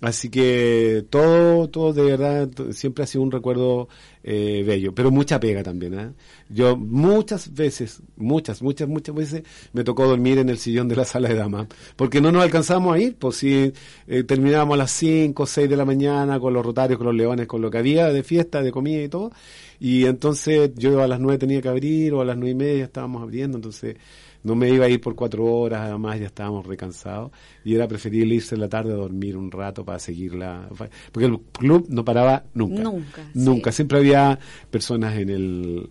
Así 0.00 0.30
que 0.30 1.04
todo, 1.10 1.68
todo 1.68 1.92
de 1.92 2.02
verdad 2.02 2.48
siempre 2.72 3.04
ha 3.04 3.06
sido 3.06 3.22
un 3.22 3.30
recuerdo 3.30 3.88
eh, 4.22 4.64
bello, 4.66 4.94
pero 4.94 5.10
mucha 5.10 5.38
pega 5.38 5.62
también. 5.62 5.98
¿eh? 5.98 6.12
Yo 6.48 6.76
muchas 6.76 7.52
veces, 7.52 8.02
muchas, 8.16 8.62
muchas, 8.62 8.88
muchas 8.88 9.14
veces 9.14 9.42
me 9.74 9.84
tocó 9.84 10.06
dormir 10.06 10.38
en 10.38 10.48
el 10.48 10.58
sillón 10.58 10.88
de 10.88 10.96
la 10.96 11.04
sala 11.04 11.28
de 11.28 11.34
damas, 11.34 11.66
porque 11.96 12.20
no 12.20 12.32
nos 12.32 12.42
alcanzábamos 12.42 12.94
a 12.94 12.98
ir, 12.98 13.16
pues 13.16 13.36
si 13.36 13.72
eh, 14.06 14.22
terminábamos 14.24 14.74
a 14.74 14.78
las 14.78 14.90
5 14.92 15.42
o 15.42 15.46
6 15.46 15.68
de 15.68 15.76
la 15.76 15.84
mañana 15.84 16.40
con 16.40 16.54
los 16.54 16.64
rotarios, 16.64 16.96
con 16.96 17.06
los 17.06 17.14
leones, 17.14 17.46
con 17.46 17.60
lo 17.60 17.70
que 17.70 17.78
había 17.78 18.08
de 18.08 18.22
fiesta, 18.22 18.62
de 18.62 18.72
comida 18.72 19.02
y 19.02 19.08
todo, 19.08 19.32
y 19.78 20.06
entonces 20.06 20.72
yo 20.76 21.02
a 21.02 21.08
las 21.08 21.20
9 21.20 21.38
tenía 21.38 21.60
que 21.60 21.68
abrir 21.68 22.14
o 22.14 22.22
a 22.22 22.24
las 22.24 22.36
nueve 22.36 22.52
y 22.52 22.54
media 22.54 22.84
estábamos 22.84 23.22
abriendo, 23.22 23.58
entonces 23.58 23.96
no 24.42 24.54
me 24.54 24.70
iba 24.70 24.86
a 24.86 24.88
ir 24.88 25.00
por 25.00 25.14
cuatro 25.14 25.44
horas, 25.44 25.82
además 25.82 26.18
ya 26.18 26.26
estábamos 26.26 26.66
recansados 26.66 27.30
y 27.64 27.74
era 27.74 27.86
preferible 27.86 28.34
irse 28.36 28.54
en 28.54 28.62
la 28.62 28.68
tarde 28.68 28.92
a 28.92 28.96
dormir 28.96 29.36
un 29.36 29.50
rato 29.50 29.84
para 29.84 29.98
seguirla, 29.98 30.68
porque 31.12 31.26
el 31.26 31.38
club 31.52 31.86
no 31.88 32.04
paraba 32.04 32.44
nunca. 32.54 32.82
Nunca. 32.82 33.30
Nunca, 33.34 33.72
siempre 33.72 33.98
había 33.98 34.38
personas 34.70 35.16
en 35.18 35.30
el, 35.30 35.88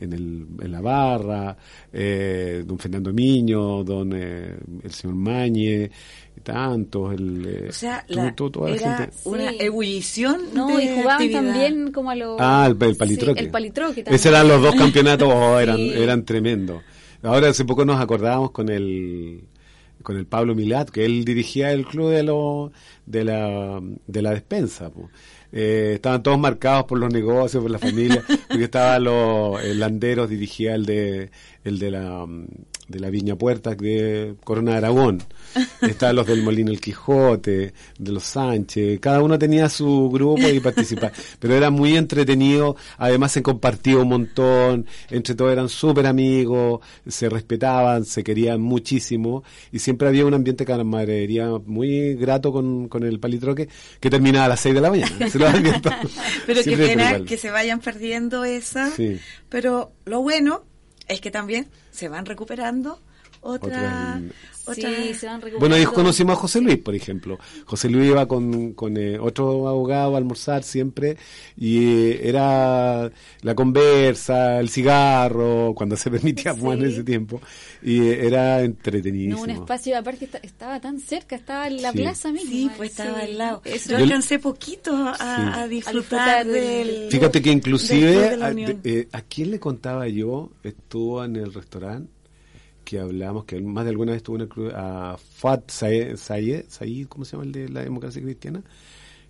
en, 0.00 0.12
el 0.12 0.46
en 0.60 0.72
la 0.72 0.80
barra, 0.80 1.56
eh, 1.92 2.62
don 2.64 2.78
Fernando 2.78 3.12
Miño, 3.12 3.82
don 3.82 4.12
eh, 4.14 4.56
el 4.82 4.92
señor 4.92 5.16
Mañe, 5.16 5.90
tantos, 6.42 7.14
el, 7.14 7.46
eh, 7.46 7.68
o 7.68 7.72
sea, 7.72 8.04
la, 8.08 8.34
era 8.68 9.10
una 9.24 9.50
ebullición 9.52 10.40
no, 10.54 10.80
y 10.80 10.88
jugaban 10.88 11.30
también 11.30 11.92
como 11.92 12.10
a 12.10 12.14
los... 12.14 12.36
Ah, 12.40 12.66
el, 12.68 12.96
palitroque. 12.96 13.40
el 13.40 13.50
palitroque 13.50 14.02
también. 14.02 14.14
Esos 14.14 14.26
eran 14.26 14.48
los 14.48 14.62
dos 14.62 14.74
campeonatos, 14.78 15.32
oh, 15.32 15.58
eran, 15.58 15.78
eran 15.78 16.24
tremendos. 16.24 16.82
Ahora 17.22 17.48
hace 17.48 17.64
poco 17.64 17.84
nos 17.84 18.00
acordábamos 18.00 18.50
con 18.50 18.68
el 18.68 19.44
con 20.02 20.16
el 20.16 20.26
Pablo 20.26 20.54
Milat, 20.56 20.90
que 20.90 21.04
él 21.04 21.24
dirigía 21.24 21.72
el 21.72 21.86
club 21.86 22.10
de 22.10 22.24
lo, 22.24 22.72
de 23.06 23.24
la 23.24 23.80
de 24.06 24.22
la 24.22 24.30
despensa. 24.32 24.90
Eh, 25.52 25.92
estaban 25.94 26.22
todos 26.22 26.38
marcados 26.38 26.84
por 26.84 26.98
los 26.98 27.12
negocios, 27.12 27.62
por 27.62 27.70
la 27.70 27.78
familia, 27.78 28.24
porque 28.48 28.64
estaban 28.64 29.04
los 29.04 29.62
landeros 29.76 30.28
dirigía 30.28 30.74
el 30.74 30.86
de 30.86 31.30
el 31.64 31.78
de 31.78 31.90
la 31.90 32.26
de 32.88 33.00
la 33.00 33.10
Viña 33.10 33.36
Puerta 33.36 33.74
de 33.74 34.34
Corona 34.44 34.72
de 34.72 34.76
Aragón. 34.78 35.22
Estaban 35.82 36.16
los 36.16 36.26
del 36.26 36.42
Molino 36.42 36.70
El 36.70 36.80
Quijote, 36.80 37.72
de 37.98 38.12
los 38.12 38.24
Sánchez. 38.24 39.00
Cada 39.00 39.22
uno 39.22 39.38
tenía 39.38 39.68
su 39.68 40.10
grupo 40.10 40.46
y 40.48 40.60
participaba. 40.60 41.12
Pero 41.38 41.54
era 41.54 41.70
muy 41.70 41.96
entretenido. 41.96 42.76
Además 42.98 43.32
se 43.32 43.42
compartía 43.42 43.98
un 43.98 44.08
montón. 44.08 44.86
Entre 45.10 45.34
todos 45.34 45.52
eran 45.52 45.68
súper 45.68 46.06
amigos. 46.06 46.80
Se 47.06 47.28
respetaban, 47.28 48.04
se 48.04 48.22
querían 48.22 48.60
muchísimo. 48.60 49.44
Y 49.70 49.78
siempre 49.78 50.08
había 50.08 50.26
un 50.26 50.34
ambiente 50.34 50.64
de 50.64 50.72
camaradería 50.72 51.48
muy 51.64 52.14
grato 52.14 52.52
con, 52.52 52.88
con 52.88 53.02
el 53.04 53.18
palitroque 53.20 53.68
que 54.00 54.10
terminaba 54.10 54.46
a 54.46 54.48
las 54.48 54.60
6 54.60 54.74
de 54.74 54.80
la 54.80 54.90
mañana. 54.90 55.28
Se 55.28 55.38
lo 55.38 55.46
Pero 56.46 56.62
qué 56.62 56.76
pena 56.76 57.24
que 57.24 57.36
se 57.36 57.50
vayan 57.50 57.80
perdiendo 57.80 58.44
esa. 58.44 58.90
Pero 59.48 59.92
lo 60.04 60.22
bueno 60.22 60.64
es 61.08 61.20
que 61.20 61.30
también 61.30 61.68
se 61.90 62.08
van 62.08 62.26
recuperando 62.26 63.00
otra, 63.44 64.22
otra, 64.64 64.74
sí, 64.74 65.14
se 65.14 65.26
van 65.26 65.40
recuperando. 65.40 65.58
Bueno, 65.58 65.74
ahí 65.74 65.84
conocimos 65.84 66.38
a 66.38 66.40
José 66.40 66.60
Luis, 66.60 66.78
por 66.78 66.94
ejemplo. 66.94 67.40
José 67.64 67.90
Luis 67.90 68.10
iba 68.10 68.26
con, 68.28 68.72
con 68.74 68.96
eh, 68.96 69.18
otro 69.18 69.66
abogado 69.66 70.14
a 70.14 70.18
almorzar 70.18 70.62
siempre 70.62 71.16
y 71.56 71.84
eh, 71.84 72.28
era 72.28 73.10
la 73.40 73.54
conversa, 73.56 74.60
el 74.60 74.68
cigarro, 74.68 75.74
cuando 75.74 75.96
se 75.96 76.08
permitía 76.08 76.54
fumar 76.56 76.78
en 76.78 76.86
ese 76.86 77.02
tiempo, 77.02 77.40
y 77.82 78.00
eh, 78.02 78.28
era 78.28 78.62
entretenido. 78.62 79.36
No, 79.36 79.42
un 79.42 79.50
espacio 79.50 79.98
aparte 79.98 80.28
estaba 80.42 80.80
tan 80.80 81.00
cerca, 81.00 81.34
estaba 81.34 81.66
en 81.66 81.82
la 81.82 81.92
plaza 81.92 82.30
misma. 82.30 82.50
Sí, 82.50 82.70
pues 82.76 82.90
estaba 82.90 83.18
al 83.18 83.36
lado. 83.38 83.62
Yo 83.64 83.96
alcancé 83.96 84.38
poquito 84.38 84.92
a, 85.18 85.66
disfrutar, 85.68 86.46
del... 86.46 87.08
Fíjate 87.10 87.42
que 87.42 87.50
inclusive, 87.50 88.40
a, 88.40 89.18
¿a 89.18 89.22
quién 89.22 89.50
le 89.50 89.58
contaba 89.58 90.06
yo? 90.06 90.52
Estuvo 90.62 91.24
en 91.24 91.34
el 91.34 91.52
restaurante 91.52 92.21
que 92.84 92.98
hablamos, 93.00 93.44
que 93.44 93.60
más 93.60 93.84
de 93.84 93.90
alguna 93.90 94.12
vez 94.12 94.18
estuvo 94.18 94.36
en 94.36 94.42
el 94.42 94.48
club, 94.48 94.72
a 94.74 95.16
Fuad 95.16 95.62
Said, 95.68 96.16
¿cómo 97.08 97.24
se 97.24 97.32
llama 97.32 97.44
el 97.44 97.52
de 97.52 97.68
la 97.68 97.82
democracia 97.82 98.22
cristiana? 98.22 98.62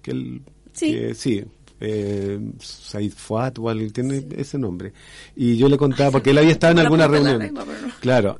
Que 0.02 0.10
el, 0.12 0.42
sí. 0.72 1.14
sí, 1.14 1.44
eh, 1.82 2.38
Said 2.58 3.12
Fuat 3.12 3.58
o 3.58 3.68
algo, 3.68 3.90
tiene 3.92 4.24
ese 4.36 4.58
nombre. 4.58 4.92
Y 5.36 5.56
yo 5.56 5.68
le 5.68 5.76
contaba, 5.76 6.10
porque 6.12 6.30
él 6.30 6.38
había 6.38 6.52
estado 6.52 6.72
en 6.72 6.78
alguna 6.80 7.06
reunión. 7.06 7.52
Claro, 8.00 8.38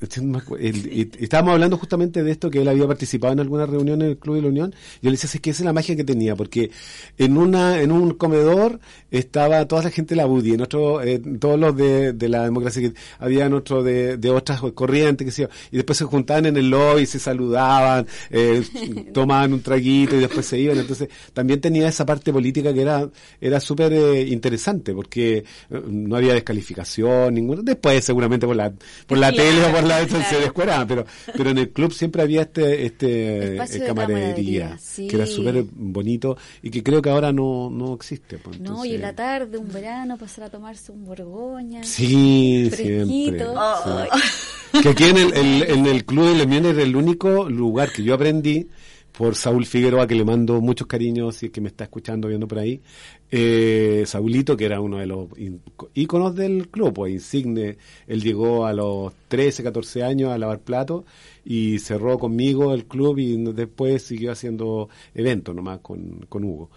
y, 0.60 1.08
estábamos 1.22 1.54
hablando 1.54 1.76
justamente 1.76 2.22
de 2.22 2.30
esto, 2.30 2.50
que 2.50 2.62
él 2.62 2.68
había 2.68 2.86
participado 2.86 3.32
en 3.32 3.40
alguna 3.40 3.66
reunión 3.66 4.02
en 4.02 4.08
el 4.08 4.18
Club 4.18 4.36
de 4.36 4.42
la 4.42 4.48
Unión. 4.48 4.74
Yo 5.00 5.10
le 5.10 5.12
decía, 5.12 5.30
es 5.32 5.40
que 5.40 5.50
esa 5.50 5.62
es 5.62 5.66
la 5.66 5.72
magia 5.72 5.94
que 5.96 6.04
tenía, 6.04 6.34
porque 6.34 6.70
en 7.18 7.36
una 7.36 7.80
en 7.80 7.92
un 7.92 8.14
comedor 8.14 8.80
estaba 9.10 9.66
toda 9.66 9.84
la 9.84 9.90
gente 9.90 10.14
de 10.14 10.16
la 10.16 10.26
UDI, 10.26 10.54
en 10.54 10.60
otro, 10.62 11.02
eh, 11.02 11.20
todos 11.38 11.58
los 11.58 11.76
de, 11.76 12.12
de, 12.12 12.28
la 12.28 12.44
democracia, 12.44 12.82
que 12.82 12.94
había 13.18 13.48
otro 13.54 13.82
de, 13.82 14.16
de 14.16 14.30
otras 14.30 14.60
corrientes, 14.74 15.24
que 15.24 15.30
sé 15.30 15.48
y 15.70 15.76
después 15.76 15.98
se 15.98 16.04
juntaban 16.04 16.46
en 16.46 16.56
el 16.56 16.70
lobby, 16.70 17.06
se 17.06 17.18
saludaban, 17.18 18.06
eh, 18.30 18.62
tomaban 19.14 19.52
un 19.52 19.62
traguito 19.62 20.16
y 20.16 20.20
después 20.20 20.46
se 20.46 20.58
iban. 20.58 20.78
Entonces, 20.78 21.08
también 21.32 21.60
tenía 21.60 21.88
esa 21.88 22.06
parte 22.06 22.32
política 22.32 22.72
que 22.72 22.82
era, 22.82 23.08
era 23.40 23.60
súper 23.60 23.92
eh, 23.92 24.22
interesante, 24.28 24.94
porque 24.94 25.38
eh, 25.38 25.44
no 25.86 26.16
había 26.16 26.34
descalificación, 26.34 27.34
ninguna. 27.34 27.62
Después, 27.62 28.04
seguramente 28.04 28.46
por 28.46 28.56
la, 28.56 28.72
por 29.06 29.18
la 29.18 29.32
tele 29.32 29.64
o 29.64 29.72
por 29.72 29.84
la 29.84 30.06
se 30.06 30.40
descueraban, 30.40 30.86
pero, 30.86 31.04
pero 31.36 31.50
en 31.50 31.58
el 31.58 31.70
club 31.70 31.92
siempre 31.92 32.22
había 32.22 32.42
este, 32.42 32.86
este 32.86 33.56
eh, 33.56 33.84
camaradería, 33.86 34.78
que 34.96 35.14
era 35.14 35.26
súper 35.26 35.64
bonito 35.72 36.36
y 36.62 36.70
que 36.70 36.82
creo 36.82 37.02
que 37.02 37.10
ahora 37.10 37.32
no, 37.32 37.70
no 37.70 37.94
existe. 37.94 38.38
Pues, 38.38 38.60
no, 38.60 38.84
y 38.84 38.94
en 38.94 39.02
la 39.02 39.14
tarde, 39.14 39.58
un 39.58 39.72
verano, 39.72 40.16
pasar 40.16 40.44
a 40.44 40.50
tomarse 40.50 40.92
un 40.92 41.04
borgoña. 41.04 41.82
Sí, 41.82 42.70
siempre. 42.74 43.44
Que 44.82 44.88
aquí 44.88 45.04
en 45.04 45.18
el, 45.18 45.62
en 45.64 45.86
el 45.86 46.04
Club 46.04 46.28
de 46.28 46.34
Lemien 46.36 46.64
era 46.64 46.82
el 46.82 46.96
único 46.96 47.48
lugar 47.48 47.92
que 47.92 48.02
yo 48.02 48.14
aprendí 48.14 48.66
por 49.12 49.36
Saúl 49.36 49.66
Figueroa, 49.66 50.06
que 50.06 50.14
le 50.14 50.24
mando 50.24 50.60
muchos 50.60 50.86
cariños, 50.86 51.36
si 51.36 51.46
es 51.46 51.52
que 51.52 51.60
me 51.60 51.68
está 51.68 51.84
escuchando, 51.84 52.28
viendo 52.28 52.48
por 52.48 52.58
ahí. 52.58 52.80
Eh, 53.34 54.04
Saulito, 54.04 54.58
que 54.58 54.66
era 54.66 54.78
uno 54.82 54.98
de 54.98 55.06
los 55.06 55.28
íconos 55.94 56.36
del 56.36 56.68
club, 56.68 56.92
pues 56.92 57.14
insigne. 57.14 57.78
Él 58.06 58.22
llegó 58.22 58.66
a 58.66 58.74
los 58.74 59.14
13, 59.28 59.62
14 59.62 60.02
años 60.04 60.32
a 60.32 60.38
lavar 60.38 60.60
platos 60.60 61.04
y 61.42 61.78
cerró 61.78 62.18
conmigo 62.18 62.74
el 62.74 62.84
club 62.84 63.18
y 63.18 63.42
después 63.54 64.02
siguió 64.02 64.32
haciendo 64.32 64.90
eventos 65.14 65.54
nomás 65.54 65.80
con, 65.80 66.26
con 66.28 66.44
Hugo. 66.44 66.70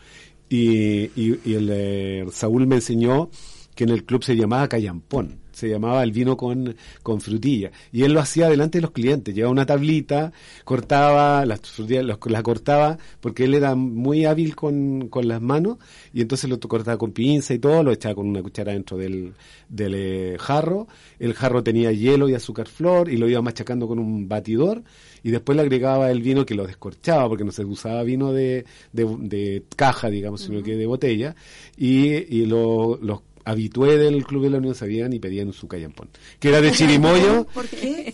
Y, 0.48 1.12
y, 1.20 1.54
el 1.54 1.70
eh, 1.74 2.26
Saúl 2.32 2.68
me 2.68 2.76
enseñó 2.76 3.30
que 3.76 3.84
en 3.84 3.90
el 3.90 4.06
club 4.06 4.24
se 4.24 4.38
llamaba 4.38 4.70
Callampón 4.70 5.40
se 5.56 5.70
llamaba 5.70 6.04
el 6.04 6.12
vino 6.12 6.36
con, 6.36 6.76
con 7.02 7.22
frutilla. 7.22 7.72
Y 7.94 8.04
él 8.04 8.12
lo 8.12 8.20
hacía 8.20 8.50
delante 8.50 8.78
de 8.78 8.82
los 8.82 8.92
clientes, 8.92 9.34
llevaba 9.34 9.54
una 9.54 9.66
tablita, 9.66 10.34
cortaba, 10.66 11.46
las 11.46 11.62
frutillas 11.62 12.06
la 12.06 12.44
cortaba, 12.44 12.98
porque 13.22 13.46
él 13.46 13.54
era 13.54 13.74
muy 13.76 14.26
hábil 14.26 14.54
con, 14.54 15.08
con 15.08 15.30
las 15.30 15.42
manos, 15.42 15.78
y 16.14 16.22
entonces 16.22 16.50
lo 16.50 16.60
cortaba 16.60 16.98
con 16.98 17.14
pinza 17.14 17.54
y 17.54 17.60
todo, 17.60 17.84
lo 17.84 17.94
echaba 17.94 18.16
con 18.16 18.28
una 18.28 18.44
cuchara 18.44 18.74
dentro 18.74 18.98
del, 18.98 19.34
del 19.70 19.94
eh, 19.96 20.38
jarro. 20.40 20.88
El 21.20 21.34
jarro 21.34 21.64
tenía 21.64 21.94
hielo 21.94 22.28
y 22.28 22.34
azúcar 22.34 22.68
flor, 22.68 23.10
y 23.10 23.16
lo 23.16 23.30
iba 23.30 23.42
machacando 23.42 23.88
con 23.88 23.98
un 23.98 24.28
batidor, 24.28 24.84
y 25.24 25.32
después 25.32 25.56
le 25.56 25.62
agregaba 25.62 26.12
el 26.12 26.22
vino 26.22 26.46
que 26.46 26.56
lo 26.56 26.68
descorchaba, 26.68 27.30
porque 27.30 27.46
no 27.46 27.54
se 27.54 27.64
usaba 27.64 28.04
vino 28.04 28.34
de, 28.34 28.66
de, 28.92 29.64
caja, 29.78 30.10
digamos, 30.10 30.42
sino 30.42 30.62
que 30.62 30.76
de 30.76 30.86
botella, 30.86 31.34
y, 31.78 32.14
y 32.14 32.46
lo, 32.46 32.98
los 33.02 33.22
habitué 33.46 33.98
del 33.98 34.26
Club 34.26 34.44
de 34.44 34.50
la 34.50 34.58
Unión 34.58 34.76
sabían 34.76 35.14
y 35.14 35.20
pedían 35.20 35.54
su 35.54 35.68
callampón, 35.68 36.10
que 36.40 36.50
era 36.50 36.62
de 36.62 36.72
chirimoyo. 36.74 37.46
¿Por 37.54 37.68
qué? 37.68 38.14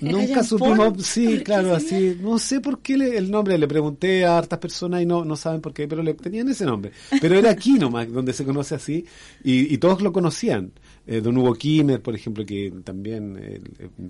Nunca 0.00 0.42
supimos, 0.44 1.04
sí, 1.04 1.40
claro, 1.42 1.74
así, 1.74 2.16
no 2.20 2.38
sé 2.38 2.60
por 2.60 2.80
qué 2.80 2.94
el 2.94 3.30
nombre, 3.30 3.58
le 3.58 3.66
pregunté 3.66 4.24
a 4.24 4.38
hartas 4.38 4.58
personas 4.58 5.02
y 5.02 5.06
no, 5.06 5.24
no 5.24 5.36
saben 5.36 5.60
por 5.60 5.72
qué, 5.72 5.88
pero 5.88 6.02
le 6.02 6.14
tenían 6.14 6.48
ese 6.48 6.64
nombre. 6.64 6.92
Pero 7.20 7.34
era 7.34 7.50
aquí 7.50 7.72
nomás, 7.78 8.10
donde 8.12 8.32
se 8.32 8.44
conoce 8.44 8.74
así, 8.74 9.04
y, 9.42 9.76
todos 9.78 10.02
lo 10.02 10.12
conocían. 10.12 10.72
Eh, 11.06 11.20
don 11.20 11.36
Hugo 11.36 11.54
Kimmer, 11.54 12.02
por 12.02 12.14
ejemplo, 12.14 12.44
que 12.44 12.72
también 12.84 13.38
eh, 13.40 13.60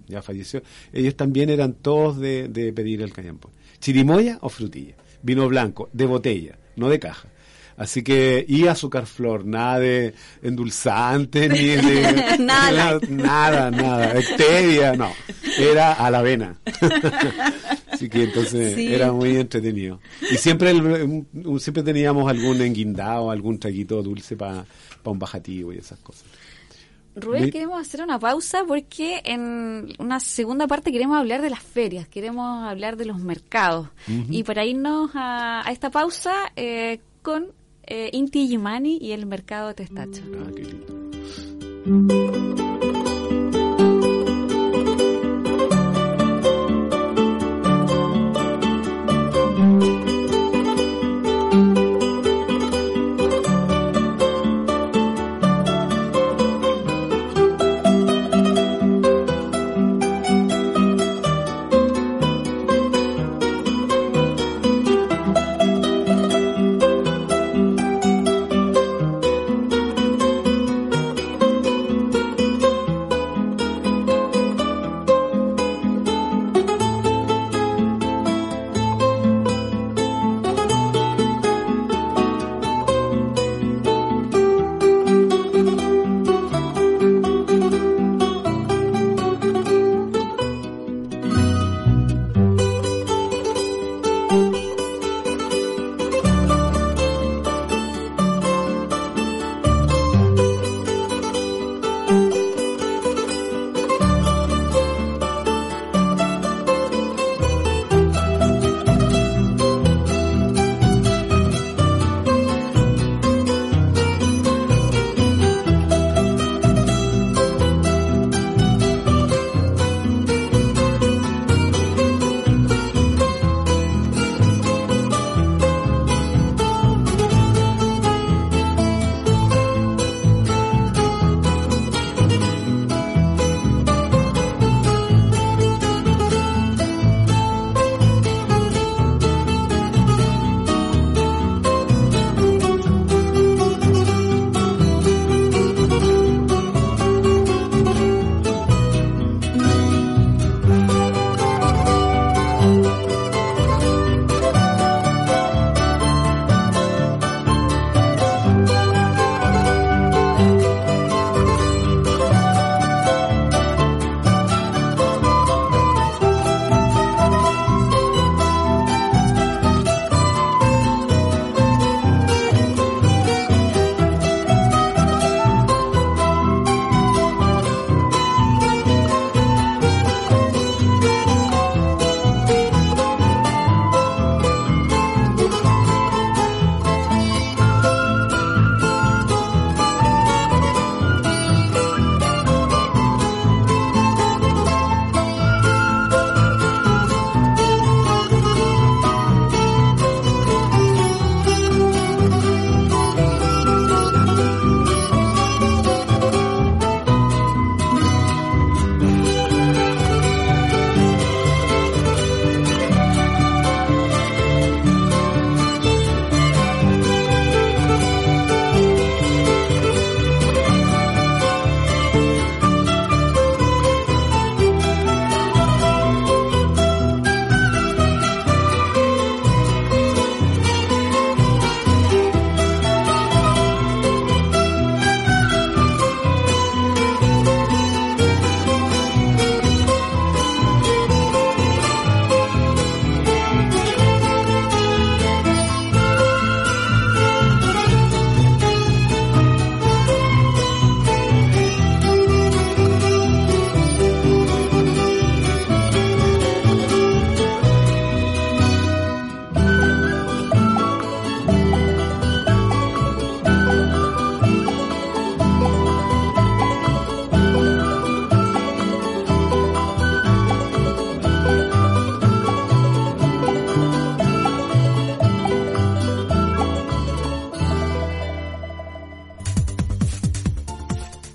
ya 0.08 0.22
falleció, 0.22 0.62
ellos 0.92 1.14
también 1.14 1.50
eran 1.50 1.74
todos 1.74 2.18
de, 2.18 2.48
de 2.48 2.72
pedir 2.72 3.02
el 3.02 3.12
callampón. 3.12 3.52
Chirimoya 3.80 4.38
o 4.40 4.48
frutilla, 4.48 4.94
vino 5.22 5.48
blanco, 5.48 5.88
de 5.92 6.06
botella, 6.06 6.58
no 6.76 6.88
de 6.88 6.98
caja. 6.98 7.28
Así 7.76 8.02
que, 8.02 8.44
y 8.48 8.66
azúcar 8.66 9.06
flor, 9.06 9.44
nada 9.44 9.78
de 9.80 10.14
endulzante, 10.42 11.48
ni 11.48 11.68
de... 11.68 12.36
nada. 12.38 12.98
nada, 13.08 13.70
nada. 13.70 14.14
no. 14.96 15.12
Era 15.58 15.92
a 15.92 16.10
la 16.10 16.18
avena. 16.20 16.56
Así 17.92 18.08
que 18.08 18.24
entonces 18.24 18.78
era 18.78 19.12
muy 19.12 19.36
entretenido. 19.36 20.00
Y 20.30 20.36
siempre 20.36 20.72
siempre 21.58 21.82
teníamos 21.82 22.28
algún 22.30 22.60
enguindado, 22.62 23.30
algún 23.30 23.58
traguito 23.58 24.02
dulce 24.02 24.36
para 24.36 24.64
un 25.04 25.18
bajativo 25.18 25.72
y 25.72 25.78
esas 25.78 25.98
cosas. 26.00 26.24
Rubén, 27.14 27.50
queremos 27.50 27.80
hacer 27.80 28.02
una 28.02 28.18
pausa 28.18 28.64
porque 28.68 29.22
en 29.24 29.88
una 29.98 30.20
segunda 30.20 30.66
parte 30.66 30.92
queremos 30.92 31.16
hablar 31.16 31.40
de 31.40 31.48
las 31.48 31.62
ferias, 31.62 32.06
queremos 32.08 32.64
hablar 32.64 32.98
de 32.98 33.06
los 33.06 33.18
mercados. 33.18 33.88
Y 34.30 34.42
para 34.44 34.66
irnos 34.66 35.10
a, 35.14 35.66
a 35.66 35.72
esta 35.72 35.90
pausa 35.90 36.34
eh, 36.56 37.00
con 37.22 37.52
eh, 37.86 38.10
Inti 38.12 38.48
Yumani 38.48 38.98
y 39.00 39.12
el 39.12 39.26
mercado 39.26 39.68
de 39.68 39.74
Testacho. 39.74 40.22
Ah, 40.34 40.50
qué 40.54 40.64
lindo. 41.84 42.65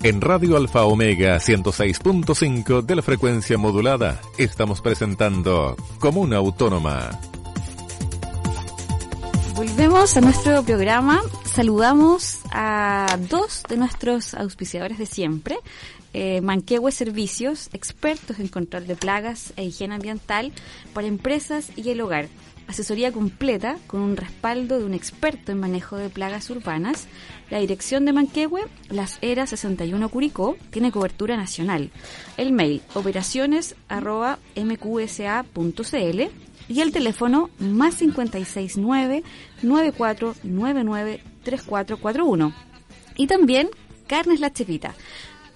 En 0.04 0.20
Radio 0.20 0.56
Alfa 0.56 0.84
Omega 0.84 1.36
106.5 1.36 2.82
de 2.82 2.96
la 2.96 3.02
frecuencia 3.02 3.56
modulada 3.56 4.20
estamos 4.36 4.80
presentando 4.80 5.76
Comuna 6.00 6.38
Autónoma. 6.38 7.20
Volvemos 9.54 10.16
a 10.16 10.20
nuestro 10.20 10.64
programa. 10.64 11.20
Saludamos 11.44 12.40
a 12.50 13.16
dos 13.30 13.62
de 13.68 13.76
nuestros 13.76 14.34
auspiciadores 14.34 14.98
de 14.98 15.06
siempre. 15.06 15.56
Eh, 16.14 16.40
Manquehue 16.40 16.90
Servicios, 16.90 17.70
expertos 17.72 18.40
en 18.40 18.48
control 18.48 18.88
de 18.88 18.96
plagas 18.96 19.52
e 19.54 19.62
higiene 19.66 19.94
ambiental 19.94 20.50
para 20.94 21.06
empresas 21.06 21.70
y 21.76 21.90
el 21.90 22.00
hogar 22.00 22.26
asesoría 22.66 23.12
completa 23.12 23.76
con 23.86 24.00
un 24.00 24.16
respaldo 24.16 24.78
de 24.78 24.84
un 24.84 24.94
experto 24.94 25.52
en 25.52 25.60
manejo 25.60 25.96
de 25.96 26.08
plagas 26.08 26.50
urbanas. 26.50 27.06
La 27.52 27.58
dirección 27.58 28.06
de 28.06 28.14
Manquehue, 28.14 28.62
Las 28.88 29.18
Eras 29.20 29.50
61 29.50 30.08
Curicó, 30.08 30.56
tiene 30.70 30.90
cobertura 30.90 31.36
nacional. 31.36 31.90
El 32.38 32.50
mail 32.50 32.80
operaciones 32.94 33.76
arroba 33.90 34.38
mqsa.cl 34.56 36.22
y 36.68 36.80
el 36.80 36.92
teléfono 36.92 37.50
más 37.58 37.96
569 37.96 39.22
9499 39.60 41.22
3441. 41.42 42.54
Y 43.18 43.26
también 43.26 43.68
Carnes 44.06 44.40
La 44.40 44.50
Chepita. 44.50 44.94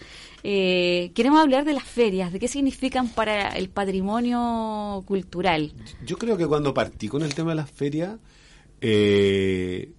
eh, 0.46 1.10
queremos 1.14 1.40
hablar 1.40 1.64
de 1.64 1.72
las 1.72 1.84
ferias, 1.84 2.30
de 2.30 2.38
qué 2.38 2.48
significan 2.48 3.08
para 3.08 3.48
el 3.56 3.70
patrimonio 3.70 5.02
cultural. 5.06 5.72
Yo 6.04 6.18
creo 6.18 6.36
que 6.36 6.46
cuando 6.46 6.74
partí 6.74 7.08
con 7.08 7.22
el 7.22 7.34
tema 7.34 7.52
de 7.52 7.56
las 7.56 7.70
ferias, 7.70 8.18
eh, 8.82 9.90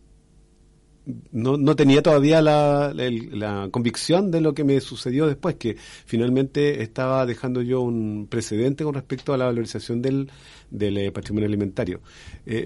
no, 1.32 1.58
no, 1.58 1.76
tenía 1.76 2.04
todavía 2.04 2.44
la, 2.44 3.70
convicción 3.72 4.30
de 4.30 4.42
lo 4.42 4.54
que 4.54 4.64
me 4.64 4.80
sucedió 4.82 5.26
después, 5.26 5.56
que 5.56 5.78
finalmente 5.78 6.84
estaba 6.84 7.26
dejando 7.26 7.64
yo 7.64 7.82
un 7.82 8.28
precedente 8.30 8.84
con 8.84 8.94
respecto 8.94 9.34
a 9.34 9.38
la 9.38 9.46
valorización 9.46 10.04
del, 10.04 10.30
del 10.70 10.98
eh, 11.00 11.12
patrimonio 11.12 11.48
alimentario. 11.48 12.02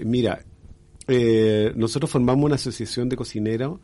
mira, 0.04 0.44
nosotros 1.76 2.10
formamos 2.10 2.44
una 2.44 2.56
asociación 2.56 3.08
de 3.08 3.16
cocineros 3.16 3.80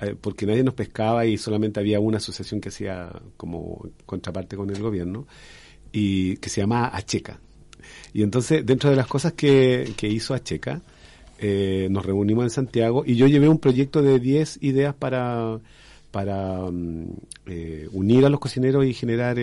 eh, 0.00 0.14
porque 0.20 0.46
nadie 0.46 0.62
nos 0.62 0.74
pescaba 0.74 1.26
y 1.26 1.36
solamente 1.36 1.80
había 1.80 2.00
una 2.00 2.18
asociación 2.18 2.60
que 2.60 2.68
hacía 2.68 3.10
como 3.36 3.88
contraparte 4.06 4.56
con 4.56 4.70
el 4.70 4.80
gobierno 4.80 5.26
y 5.92 6.36
que 6.36 6.48
se 6.48 6.60
llamaba 6.60 6.96
Acheca. 6.96 7.40
Y 8.12 8.22
entonces, 8.22 8.64
dentro 8.64 8.90
de 8.90 8.96
las 8.96 9.06
cosas 9.06 9.32
que, 9.32 9.92
que 9.96 10.08
hizo 10.08 10.34
Acheca, 10.34 10.82
eh, 11.38 11.88
nos 11.90 12.04
reunimos 12.04 12.44
en 12.44 12.50
Santiago 12.50 13.04
y 13.06 13.16
yo 13.16 13.26
llevé 13.26 13.48
un 13.48 13.58
proyecto 13.58 14.02
de 14.02 14.18
10 14.18 14.58
ideas 14.62 14.94
para, 14.94 15.60
para 16.10 16.70
mm, 16.70 17.06
eh, 17.46 17.88
unir 17.92 18.24
a 18.24 18.28
los 18.28 18.40
cocineros 18.40 18.84
y 18.84 18.94
generar 18.94 19.38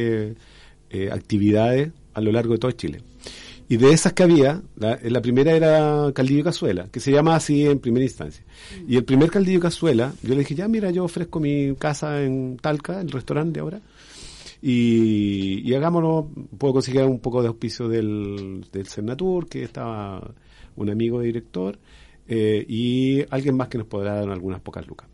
actividades 1.11 1.91
a 2.13 2.21
lo 2.21 2.31
largo 2.31 2.53
de 2.53 2.59
todo 2.59 2.71
Chile. 2.71 3.01
Y 3.67 3.77
de 3.77 3.91
esas 3.91 4.13
que 4.13 4.23
había, 4.23 4.61
la, 4.77 4.99
la 5.01 5.21
primera 5.21 5.51
era 5.51 6.11
Caldillo 6.13 6.41
y 6.41 6.43
Cazuela, 6.43 6.87
que 6.91 6.99
se 6.99 7.11
llama 7.11 7.35
así 7.35 7.65
en 7.65 7.79
primera 7.79 8.03
instancia. 8.05 8.45
Mm. 8.45 8.91
Y 8.91 8.97
el 8.97 9.05
primer 9.05 9.31
Caldillo 9.31 9.57
y 9.57 9.61
Cazuela, 9.61 10.13
yo 10.21 10.33
le 10.33 10.39
dije, 10.39 10.55
ya 10.55 10.67
mira, 10.67 10.91
yo 10.91 11.03
ofrezco 11.03 11.39
mi 11.39 11.75
casa 11.75 12.21
en 12.21 12.57
Talca, 12.57 13.01
el 13.01 13.09
restaurante 13.09 13.59
ahora, 13.59 13.81
y, 14.61 15.67
y 15.67 15.73
hagámoslo, 15.73 16.29
puedo 16.57 16.73
conseguir 16.73 17.03
un 17.03 17.19
poco 17.19 17.41
de 17.41 17.47
auspicio 17.47 17.87
del, 17.87 18.65
del 18.71 18.87
Cernatur, 18.87 19.47
que 19.47 19.63
estaba 19.63 20.31
un 20.75 20.89
amigo 20.89 21.19
de 21.19 21.27
director, 21.27 21.79
eh, 22.27 22.65
y 22.67 23.23
alguien 23.29 23.55
más 23.55 23.67
que 23.67 23.77
nos 23.77 23.87
podrá 23.87 24.15
dar 24.15 24.29
algunas 24.29 24.61
pocas 24.61 24.85
lucas 24.87 25.07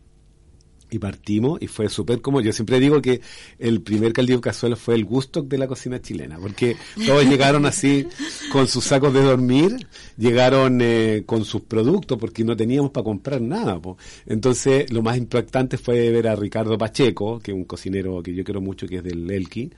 y 0.92 0.98
partimos 0.98 1.60
y 1.62 1.66
fue 1.68 1.88
súper 1.88 2.20
como 2.20 2.42
yo 2.42 2.52
siempre 2.52 2.78
digo 2.78 3.00
que 3.00 3.22
el 3.58 3.80
primer 3.80 4.12
caldillo 4.12 4.42
cazuela 4.42 4.76
fue 4.76 4.94
el 4.94 5.06
gusto 5.06 5.40
de 5.42 5.56
la 5.56 5.66
cocina 5.66 6.02
chilena 6.02 6.38
porque 6.38 6.76
todos 7.06 7.24
llegaron 7.24 7.64
así 7.64 8.06
con 8.52 8.68
sus 8.68 8.84
sacos 8.84 9.14
de 9.14 9.22
dormir 9.22 9.86
llegaron 10.18 10.80
eh, 10.82 11.22
con 11.24 11.46
sus 11.46 11.62
productos 11.62 12.18
porque 12.18 12.44
no 12.44 12.54
teníamos 12.54 12.90
para 12.90 13.04
comprar 13.04 13.40
nada 13.40 13.80
entonces 14.26 14.92
lo 14.92 15.02
más 15.02 15.16
impactante 15.16 15.78
fue 15.78 16.10
ver 16.10 16.28
a 16.28 16.36
Ricardo 16.36 16.76
Pacheco 16.76 17.38
que 17.40 17.52
es 17.52 17.56
un 17.56 17.64
cocinero 17.64 18.22
que 18.22 18.34
yo 18.34 18.44
quiero 18.44 18.60
mucho 18.60 18.86
que 18.86 18.96
es 18.96 19.02
del 19.02 19.30
Elki 19.30 19.70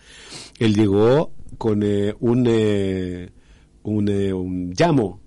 él 0.59 0.75
llegó 0.75 1.31
con 1.59 1.83
eh, 1.85 2.13
un 2.19 2.45
eh, 2.49 3.31
un, 3.85 4.09
un 4.11 4.75
llamo 4.77 5.21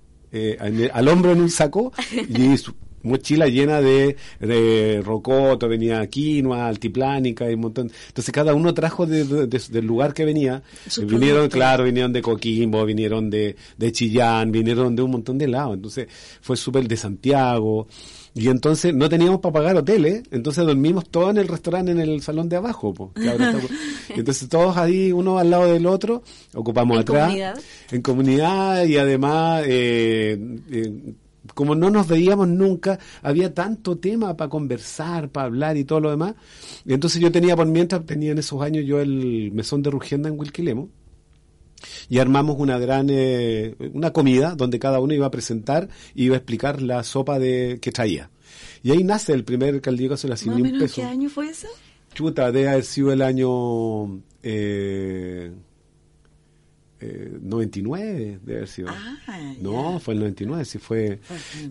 al 0.91 1.07
hombro 1.07 1.31
en 1.31 1.41
un 1.41 1.49
saco 1.49 1.93
y 2.11 2.57
mochila 3.03 3.47
llena 3.47 3.81
de, 3.81 4.15
de, 4.39 5.01
rocoto, 5.03 5.67
venía 5.67 6.05
quinoa, 6.07 6.67
altiplánica 6.67 7.49
y 7.49 7.53
un 7.53 7.61
montón. 7.61 7.91
Entonces 8.07 8.31
cada 8.31 8.53
uno 8.53 8.73
trajo 8.73 9.05
del 9.05 9.85
lugar 9.85 10.13
que 10.13 10.25
venía. 10.25 10.63
Vinieron, 11.03 11.49
claro, 11.49 11.83
vinieron 11.83 12.13
de 12.13 12.21
Coquimbo, 12.21 12.85
vinieron 12.85 13.29
de, 13.29 13.55
de 13.77 13.91
Chillán, 13.91 14.51
vinieron 14.51 14.95
de 14.95 15.01
un 15.01 15.11
montón 15.11 15.37
de 15.37 15.47
lados. 15.47 15.75
Entonces 15.75 16.07
fue 16.41 16.57
súper 16.57 16.87
de 16.87 16.97
Santiago. 16.97 17.87
Y 18.37 18.49
entonces 18.49 18.93
no 18.93 19.09
teníamos 19.09 19.39
para 19.39 19.53
pagar 19.53 19.77
hoteles, 19.77 20.21
entonces 20.29 20.63
dormimos 20.63 21.09
todos 21.09 21.31
en 21.31 21.37
el 21.37 21.47
restaurante, 21.47 21.91
en 21.91 21.99
el 21.99 22.21
salón 22.21 22.47
de 22.47 22.57
abajo. 22.57 22.93
entonces 24.09 24.47
todos 24.47 24.77
ahí, 24.77 25.11
uno 25.11 25.39
al 25.39 25.49
lado 25.49 25.73
del 25.73 25.87
otro, 25.87 26.21
ocupamos 26.53 26.99
atrás. 26.99 27.33
En 27.89 28.01
comunidad 28.03 28.85
y 28.85 28.97
además 28.97 29.63
eh, 29.65 30.37
eh, 30.71 31.13
como 31.57 31.73
no 31.73 31.89
nos 31.89 32.07
veíamos 32.07 32.47
nunca, 32.47 32.99
había 33.23 33.51
tanto 33.51 33.97
tema 33.97 34.37
para 34.37 34.47
conversar, 34.47 35.31
para 35.31 35.47
hablar 35.47 35.75
y 35.75 35.85
todo 35.85 35.99
lo 35.99 36.11
demás. 36.11 36.35
Y 36.85 36.93
entonces 36.93 37.19
yo 37.19 37.31
tenía 37.31 37.55
por 37.55 37.65
mientras, 37.65 38.05
tenía 38.05 38.31
en 38.31 38.37
esos 38.37 38.61
años 38.61 38.85
yo 38.85 39.01
el 39.01 39.51
mesón 39.53 39.81
de 39.81 39.89
Rugienda 39.89 40.29
en 40.29 40.37
Wilquilemo. 40.37 40.87
Y 42.09 42.19
armamos 42.19 42.57
una 42.59 42.77
gran 42.77 43.07
eh, 43.09 43.75
una 43.91 44.13
comida 44.13 44.53
donde 44.53 44.77
cada 44.77 44.99
uno 44.99 45.15
iba 45.15 45.25
a 45.25 45.31
presentar 45.31 45.89
y 46.13 46.25
iba 46.25 46.35
a 46.35 46.37
explicar 46.37 46.79
la 46.79 47.03
sopa 47.03 47.39
de 47.39 47.79
que 47.81 47.91
traía. 47.91 48.29
Y 48.83 48.91
ahí 48.91 49.03
nace 49.03 49.33
el 49.33 49.43
primer 49.43 49.81
caldillo 49.81 50.11
que 50.11 50.17
se 50.17 50.27
la 50.27 50.37
sin 50.37 50.53
un 50.53 50.77
peso. 50.77 51.01
¿Qué 51.01 51.07
año 51.07 51.27
fue 51.27 51.49
eso? 51.49 51.69
Chuta, 52.13 52.51
debe 52.51 52.69
haber 52.69 52.83
sido 52.83 53.11
el 53.11 53.23
año 53.23 54.21
eh, 54.43 55.51
eh, 56.99 57.37
99, 57.41 58.39
debe 58.43 58.57
haber 58.57 58.67
sido. 58.67 58.89
Ah, 58.89 59.39
no, 59.61 59.99
fue 59.99 60.13
el 60.13 60.21
99, 60.21 60.65
sí 60.65 60.77
fue. 60.79 61.19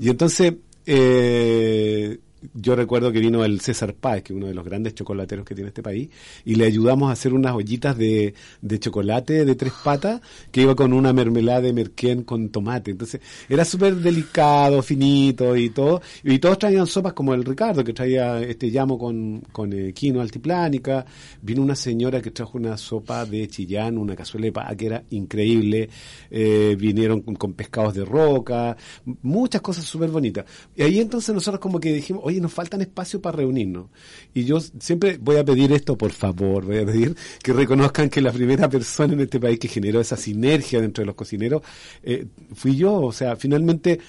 Y 0.00 0.08
entonces, 0.08 0.54
eh, 0.84 2.18
yo 2.54 2.76
recuerdo 2.76 3.12
que 3.12 3.20
vino 3.20 3.44
el 3.44 3.60
César 3.60 3.94
Páez, 3.94 4.22
que 4.22 4.32
es 4.32 4.36
uno 4.36 4.46
de 4.46 4.54
los 4.54 4.64
grandes 4.64 4.94
chocolateros 4.94 5.44
que 5.44 5.54
tiene 5.54 5.68
este 5.68 5.82
país, 5.82 6.08
y 6.44 6.54
le 6.54 6.66
ayudamos 6.66 7.10
a 7.10 7.12
hacer 7.12 7.32
unas 7.32 7.54
ollitas 7.54 7.96
de, 7.96 8.34
de 8.60 8.78
chocolate 8.78 9.44
de 9.44 9.54
tres 9.54 9.72
patas 9.84 10.20
que 10.50 10.62
iba 10.62 10.74
con 10.74 10.92
una 10.92 11.12
mermelada 11.12 11.62
de 11.62 11.72
merquén 11.72 12.22
con 12.22 12.50
tomate. 12.50 12.90
Entonces, 12.90 13.20
era 13.48 13.64
súper 13.64 13.96
delicado, 13.96 14.82
finito 14.82 15.56
y 15.56 15.70
todo. 15.70 16.00
Y 16.22 16.38
todos 16.38 16.58
traían 16.58 16.86
sopas 16.86 17.12
como 17.12 17.34
el 17.34 17.44
Ricardo, 17.44 17.84
que 17.84 17.92
traía 17.92 18.40
este 18.40 18.68
llamo 18.68 18.98
con, 18.98 19.40
con 19.52 19.72
eh, 19.72 19.92
quino 19.92 20.20
altiplánica. 20.20 21.04
Vino 21.42 21.62
una 21.62 21.76
señora 21.76 22.20
que 22.20 22.30
trajo 22.30 22.58
una 22.58 22.76
sopa 22.76 23.24
de 23.24 23.48
chillán, 23.48 23.98
una 23.98 24.14
cazuela 24.14 24.46
de 24.46 24.52
pa, 24.52 24.74
que 24.76 24.86
era 24.86 25.02
increíble. 25.10 25.88
Eh, 26.30 26.76
vinieron 26.78 27.22
con, 27.22 27.36
con 27.36 27.52
pescados 27.54 27.94
de 27.94 28.04
roca, 28.04 28.76
muchas 29.22 29.60
cosas 29.60 29.84
súper 29.84 30.10
bonitas. 30.10 30.44
Y 30.74 30.82
ahí 30.82 31.00
entonces 31.00 31.34
nosotros 31.34 31.60
como 31.60 31.80
que 31.80 31.92
dijimos, 31.92 32.22
oye, 32.24 32.35
nos 32.40 32.52
faltan 32.52 32.80
espacio 32.80 33.20
para 33.20 33.38
reunirnos. 33.38 33.86
Y 34.34 34.44
yo 34.44 34.60
siempre 34.60 35.18
voy 35.18 35.36
a 35.36 35.44
pedir 35.44 35.72
esto, 35.72 35.96
por 35.96 36.12
favor, 36.12 36.64
voy 36.64 36.78
a 36.78 36.86
pedir 36.86 37.16
que 37.42 37.52
reconozcan 37.52 38.08
que 38.08 38.20
la 38.20 38.32
primera 38.32 38.68
persona 38.68 39.14
en 39.14 39.20
este 39.20 39.40
país 39.40 39.58
que 39.58 39.68
generó 39.68 40.00
esa 40.00 40.16
sinergia 40.16 40.80
dentro 40.80 41.02
de 41.02 41.06
los 41.06 41.14
cocineros 41.14 41.62
eh, 42.02 42.26
fui 42.54 42.76
yo. 42.76 42.94
O 42.94 43.12
sea, 43.12 43.36
finalmente 43.36 44.00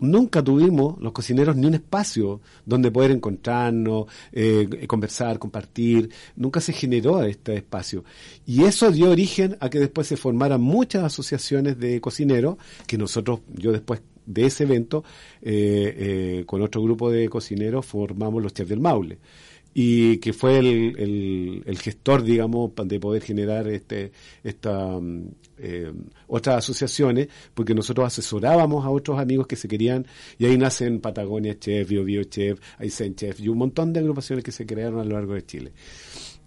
nunca 0.00 0.42
tuvimos 0.42 1.00
los 1.00 1.12
cocineros 1.12 1.56
ni 1.56 1.66
un 1.66 1.74
espacio 1.74 2.40
donde 2.64 2.90
poder 2.90 3.10
encontrarnos, 3.10 4.06
eh, 4.32 4.86
conversar, 4.86 5.38
compartir. 5.38 6.10
Nunca 6.36 6.60
se 6.60 6.72
generó 6.72 7.22
este 7.22 7.56
espacio. 7.56 8.04
Y 8.46 8.64
eso 8.64 8.90
dio 8.90 9.10
origen 9.10 9.56
a 9.60 9.70
que 9.70 9.78
después 9.78 10.06
se 10.06 10.16
formaran 10.16 10.60
muchas 10.60 11.04
asociaciones 11.04 11.78
de 11.78 12.00
cocineros 12.00 12.56
que 12.86 12.98
nosotros, 12.98 13.40
yo 13.54 13.72
después 13.72 14.00
de 14.26 14.46
ese 14.46 14.64
evento, 14.64 15.04
eh, 15.40 15.94
eh, 16.40 16.44
con 16.46 16.62
otro 16.62 16.82
grupo 16.82 17.10
de 17.10 17.28
cocineros, 17.28 17.86
formamos 17.86 18.42
los 18.42 18.52
Chefs 18.52 18.70
del 18.70 18.80
Maule 18.80 19.18
y 19.78 20.16
que 20.20 20.32
fue 20.32 20.58
el, 20.58 21.62
el, 21.66 21.78
gestor, 21.78 22.22
digamos, 22.22 22.70
de 22.82 22.98
poder 22.98 23.22
generar 23.22 23.68
este, 23.68 24.10
esta, 24.42 24.98
eh, 25.58 25.92
otras 26.28 26.56
asociaciones, 26.56 27.28
porque 27.52 27.74
nosotros 27.74 28.06
asesorábamos 28.06 28.86
a 28.86 28.88
otros 28.88 29.18
amigos 29.18 29.46
que 29.46 29.54
se 29.54 29.68
querían, 29.68 30.06
y 30.38 30.46
ahí 30.46 30.56
nacen 30.56 31.00
Patagonia 31.00 31.58
Chef, 31.58 31.90
Bio 31.90 32.04
Bio 32.04 32.24
Chef, 32.24 32.58
Aysén 32.78 33.16
Chef, 33.16 33.38
y 33.38 33.48
un 33.48 33.58
montón 33.58 33.92
de 33.92 34.00
agrupaciones 34.00 34.42
que 34.42 34.50
se 34.50 34.64
crearon 34.64 34.98
a 34.98 35.04
lo 35.04 35.10
largo 35.10 35.34
de 35.34 35.44
Chile. 35.44 35.72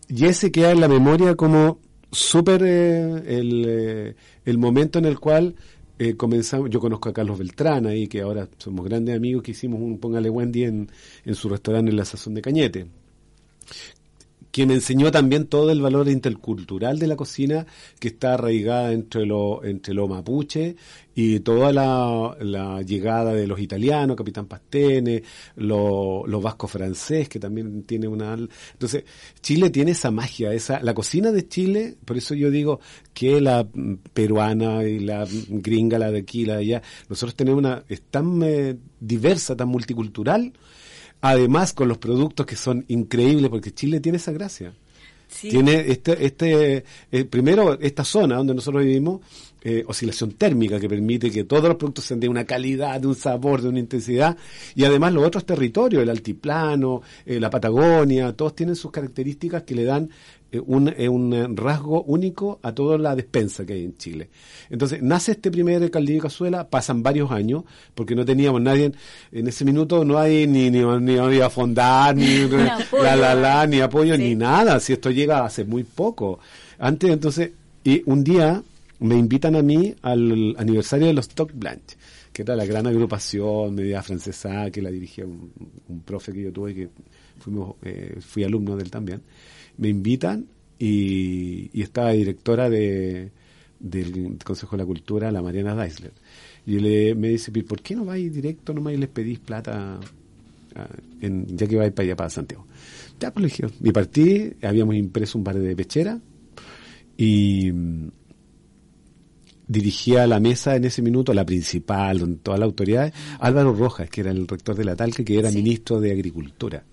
Y 0.07 0.25
ese 0.25 0.51
queda 0.51 0.71
en 0.71 0.81
la 0.81 0.87
memoria 0.87 1.35
como 1.35 1.77
súper 2.11 2.63
el, 2.63 4.15
el 4.43 4.57
momento 4.57 4.97
en 4.97 5.05
el 5.05 5.19
cual 5.19 5.53
eh, 5.99 6.15
comenzamos, 6.15 6.69
yo 6.69 6.79
conozco 6.79 7.09
a 7.09 7.13
Carlos 7.13 7.37
Beltrán 7.37 7.85
ahí, 7.85 8.07
que 8.07 8.21
ahora 8.21 8.49
somos 8.57 8.85
grandes 8.85 9.15
amigos, 9.15 9.43
que 9.43 9.51
hicimos 9.51 9.81
un 9.81 9.99
Póngale 9.99 10.29
Wendy 10.29 10.63
en, 10.63 10.89
en 11.25 11.35
su 11.35 11.49
restaurante 11.49 11.91
en 11.91 11.97
la 11.97 12.05
Sazón 12.05 12.33
de 12.33 12.41
Cañete 12.41 12.87
que 14.51 14.65
me 14.65 14.73
enseñó 14.73 15.11
también 15.11 15.45
todo 15.45 15.71
el 15.71 15.81
valor 15.81 16.09
intercultural 16.09 16.97
de 16.99 17.07
la 17.07 17.15
cocina 17.15 17.65
que 17.99 18.09
está 18.09 18.33
arraigada 18.33 18.93
entre 18.93 19.25
lo, 19.25 19.63
entre 19.63 19.93
lo 19.93 20.07
mapuche 20.07 20.75
y 21.13 21.41
toda 21.41 21.73
la, 21.73 22.37
la 22.39 22.81
llegada 22.81 23.33
de 23.33 23.45
los 23.45 23.59
italianos, 23.59 24.15
Capitán 24.15 24.45
Pastene, 24.45 25.21
lo, 25.57 26.25
los 26.25 26.41
vascos 26.41 26.71
francés, 26.71 27.27
que 27.27 27.39
también 27.39 27.83
tiene 27.83 28.07
una... 28.07 28.33
Entonces, 28.33 29.03
Chile 29.41 29.69
tiene 29.69 29.91
esa 29.91 30.11
magia, 30.11 30.53
esa 30.53 30.79
la 30.81 30.93
cocina 30.93 31.31
de 31.31 31.45
Chile, 31.47 31.97
por 32.05 32.15
eso 32.17 32.35
yo 32.35 32.49
digo 32.49 32.79
que 33.13 33.41
la 33.41 33.67
peruana 34.13 34.85
y 34.85 34.99
la 34.99 35.27
gringa, 35.49 35.99
la 35.99 36.09
de 36.09 36.19
aquí, 36.19 36.45
la 36.45 36.55
de 36.55 36.61
allá, 36.61 36.81
nosotros 37.09 37.35
tenemos 37.35 37.59
una... 37.59 37.83
es 37.89 38.01
tan 38.03 38.41
eh, 38.43 38.77
diversa, 39.01 39.57
tan 39.57 39.67
multicultural, 39.67 40.53
además 41.21 41.73
con 41.73 41.87
los 41.87 41.97
productos 41.97 42.45
que 42.45 42.55
son 42.55 42.85
increíbles, 42.87 43.49
porque 43.49 43.73
Chile 43.73 43.99
tiene 43.99 44.17
esa 44.17 44.31
gracia. 44.31 44.73
Sí. 45.27 45.49
Tiene 45.49 45.91
este, 45.91 46.25
este 46.25 46.83
eh, 47.11 47.25
primero 47.25 47.79
esta 47.79 48.03
zona 48.03 48.37
donde 48.37 48.55
nosotros 48.55 48.83
vivimos, 48.83 49.21
eh, 49.61 49.83
oscilación 49.87 50.31
térmica 50.31 50.79
que 50.79 50.89
permite 50.89 51.31
que 51.31 51.43
todos 51.43 51.63
los 51.63 51.75
productos 51.75 52.05
sean 52.05 52.19
de 52.19 52.29
una 52.29 52.45
calidad, 52.45 52.99
de 52.99 53.07
un 53.07 53.15
sabor, 53.15 53.61
de 53.61 53.69
una 53.69 53.79
intensidad, 53.79 54.37
y 54.75 54.83
además 54.85 55.13
los 55.13 55.25
otros 55.25 55.45
territorios, 55.45 56.03
el 56.03 56.09
altiplano, 56.09 57.01
eh, 57.25 57.39
la 57.39 57.49
Patagonia, 57.49 58.33
todos 58.33 58.55
tienen 58.55 58.75
sus 58.75 58.91
características 58.91 59.63
que 59.63 59.75
le 59.75 59.83
dan 59.83 60.09
eh, 60.51 60.59
un, 60.65 60.87
eh, 60.97 61.07
un, 61.07 61.55
rasgo 61.55 62.01
único 62.03 62.59
a 62.63 62.71
toda 62.71 62.97
la 62.97 63.15
despensa 63.15 63.67
que 63.67 63.73
hay 63.73 63.83
en 63.85 63.97
Chile. 63.97 64.29
Entonces, 64.71 64.99
nace 65.03 65.33
este 65.33 65.51
primer 65.51 65.91
caldillo 65.91 66.15
de 66.15 66.21
cazuela, 66.23 66.67
pasan 66.67 67.03
varios 67.03 67.29
años, 67.29 67.65
porque 67.93 68.15
no 68.15 68.25
teníamos 68.25 68.59
nadie, 68.59 68.91
en 69.31 69.47
ese 69.47 69.63
minuto 69.63 70.03
no 70.03 70.17
hay 70.17 70.47
ni, 70.47 70.71
ni, 70.71 70.79
ni, 70.81 71.19
ni 71.19 71.49
fondar, 71.51 72.15
ni 72.15 72.47
la, 73.03 73.15
la, 73.15 73.35
la, 73.35 73.67
ni 73.67 73.79
apoyo, 73.79 74.15
sí. 74.15 74.23
ni 74.23 74.35
nada, 74.35 74.79
si 74.79 74.93
esto 74.93 75.11
llega 75.11 75.45
hace 75.45 75.65
muy 75.65 75.83
poco. 75.83 76.39
Antes, 76.79 77.11
entonces, 77.11 77.51
y 77.83 78.01
un 78.07 78.23
día 78.23 78.63
me 78.99 79.15
invitan 79.15 79.55
a 79.55 79.61
mí 79.61 79.93
al 80.01 80.55
aniversario 80.57 81.07
de 81.07 81.13
los 81.13 81.27
Stock 81.27 81.51
Blanche, 81.53 81.97
que 82.33 82.41
era 82.41 82.55
la 82.55 82.65
gran 82.65 82.87
agrupación 82.87 83.75
media 83.75 84.03
francesa 84.03 84.69
que 84.71 84.81
la 84.81 84.91
dirigía 84.91 85.25
un, 85.25 85.51
un 85.87 86.01
profe 86.01 86.31
que 86.33 86.43
yo 86.43 86.51
tuve, 86.51 86.75
que 86.75 86.89
fuimos, 87.39 87.75
eh, 87.83 88.17
fui 88.19 88.43
alumno 88.43 88.75
de 88.75 88.83
él 88.83 88.91
también 88.91 89.21
me 89.79 89.87
invitan 89.87 90.45
y, 90.77 91.69
y 91.73 91.81
estaba 91.81 92.11
directora 92.11 92.69
de, 92.69 93.31
del 93.79 94.37
Consejo 94.43 94.75
de 94.75 94.83
la 94.83 94.85
Cultura, 94.85 95.31
la 95.31 95.41
Mariana 95.41 95.75
Deisler. 95.75 96.11
Y 96.65 96.79
le, 96.79 97.15
me 97.15 97.29
dice, 97.29 97.51
¿por 97.63 97.81
qué 97.81 97.95
no 97.95 98.05
vais 98.05 98.31
directo 98.31 98.73
nomás 98.73 98.93
y 98.93 98.97
les 98.97 99.09
pedís 99.09 99.39
plata 99.39 99.99
a, 100.75 100.87
en, 101.21 101.57
ya 101.57 101.65
que 101.65 101.77
vais 101.77 101.91
para 101.91 102.05
allá, 102.05 102.15
para 102.15 102.29
Santiago? 102.29 102.67
Ya, 103.19 103.33
pues 103.33 103.59
le 103.59 103.69
mi 103.79 103.91
partí, 103.91 104.51
habíamos 104.61 104.95
impreso 104.95 105.37
un 105.37 105.43
par 105.43 105.57
de 105.57 105.75
pechera 105.75 106.19
y 107.17 107.71
dirigía 109.69 110.25
la 110.27 110.39
mesa 110.39 110.75
en 110.75 110.83
ese 110.83 111.01
minuto, 111.01 111.33
la 111.33 111.45
principal, 111.45 112.19
donde 112.19 112.39
toda 112.39 112.57
la 112.57 112.65
autoridad, 112.65 113.13
Álvaro 113.39 113.73
Rojas, 113.73 114.09
que 114.09 114.21
era 114.21 114.31
el 114.31 114.47
rector 114.47 114.75
de 114.75 114.83
la 114.83 114.95
Talca, 114.95 115.23
que 115.23 115.37
era 115.37 115.51
sí. 115.51 115.57
ministro 115.57 116.01
de 116.01 116.11
Agricultura. 116.11 116.83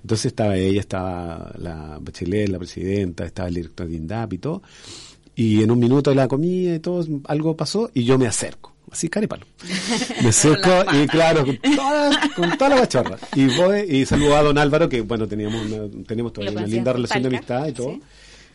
Entonces 0.00 0.26
estaba 0.26 0.56
ella, 0.56 0.80
estaba 0.80 1.52
la 1.58 1.98
Bachelet, 2.00 2.48
la 2.48 2.58
presidenta, 2.58 3.24
estaba 3.24 3.48
el 3.48 3.56
director 3.56 3.88
de 3.88 3.96
INDAP 3.96 4.32
y 4.34 4.38
todo. 4.38 4.62
Y 5.34 5.62
en 5.62 5.70
un 5.70 5.80
minuto 5.80 6.10
de 6.10 6.16
la 6.16 6.28
comida 6.28 6.76
y 6.76 6.78
todo, 6.78 7.04
algo 7.26 7.56
pasó 7.56 7.90
y 7.92 8.04
yo 8.04 8.16
me 8.18 8.26
acerco. 8.26 8.72
Así 8.90 9.08
carepalo. 9.08 9.46
Me 10.22 10.28
acerco 10.28 10.70
y 10.92 11.06
claro, 11.08 11.44
con 11.44 11.56
toda, 11.56 12.30
con 12.36 12.56
toda 12.56 12.70
la 12.70 12.76
bachorra. 12.76 13.18
Y 13.34 13.46
voy 13.56 13.80
y 13.88 14.06
saludo 14.06 14.36
a 14.36 14.42
don 14.42 14.58
Álvaro, 14.58 14.88
que 14.88 15.00
bueno, 15.00 15.26
teníamos 15.26 15.64
una, 15.66 16.04
tenemos 16.06 16.32
todavía 16.32 16.56
una 16.56 16.66
linda 16.66 16.92
relación 16.92 17.22
de 17.22 17.28
amistad 17.30 17.66
y 17.66 17.72
todo. 17.72 17.94
¿Sí? 17.94 18.02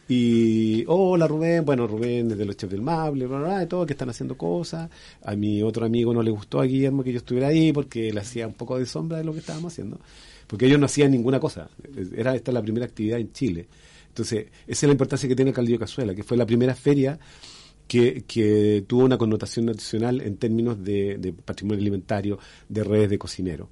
Y, 0.09 0.85
hola 0.87 1.27
Rubén, 1.27 1.65
bueno, 1.65 1.85
Rubén 1.85 2.29
desde 2.29 2.45
los 2.45 2.55
chefs 2.55 2.71
del 2.71 2.81
Mable, 2.81 3.27
bla, 3.27 3.39
bla, 3.39 3.47
bla, 3.47 3.67
todo, 3.67 3.85
que 3.85 3.93
están 3.93 4.09
haciendo 4.09 4.37
cosas. 4.37 4.89
A 5.23 5.35
mi 5.35 5.61
otro 5.61 5.85
amigo 5.85 6.13
no 6.13 6.23
le 6.23 6.31
gustó 6.31 6.61
a 6.61 6.65
Guillermo 6.65 7.03
que 7.03 7.11
yo 7.11 7.17
estuviera 7.17 7.47
ahí 7.47 7.73
porque 7.73 8.11
le 8.13 8.19
hacía 8.19 8.47
un 8.47 8.53
poco 8.53 8.77
de 8.77 8.85
sombra 8.85 9.17
de 9.17 9.23
lo 9.23 9.33
que 9.33 9.39
estábamos 9.39 9.73
haciendo 9.73 9.99
porque 10.47 10.65
ellos 10.65 10.79
no 10.79 10.85
hacían 10.85 11.11
ninguna 11.11 11.39
cosa. 11.39 11.69
Era 12.15 12.33
esta 12.35 12.51
la 12.51 12.61
primera 12.61 12.85
actividad 12.85 13.19
en 13.19 13.31
Chile. 13.33 13.67
Entonces, 14.07 14.47
esa 14.65 14.85
es 14.85 14.87
la 14.87 14.93
importancia 14.93 15.29
que 15.29 15.35
tiene 15.35 15.49
el 15.49 15.55
Caldillo 15.55 15.77
Cazuela, 15.77 16.15
que 16.15 16.23
fue 16.23 16.37
la 16.37 16.45
primera 16.45 16.73
feria 16.73 17.19
que, 17.87 18.23
que 18.25 18.83
tuvo 18.87 19.05
una 19.05 19.17
connotación 19.17 19.65
nacional 19.65 20.21
en 20.21 20.37
términos 20.37 20.83
de, 20.83 21.17
de, 21.17 21.33
patrimonio 21.33 21.81
alimentario, 21.81 22.39
de 22.67 22.83
redes 22.83 23.09
de 23.09 23.17
cocineros. 23.17 23.67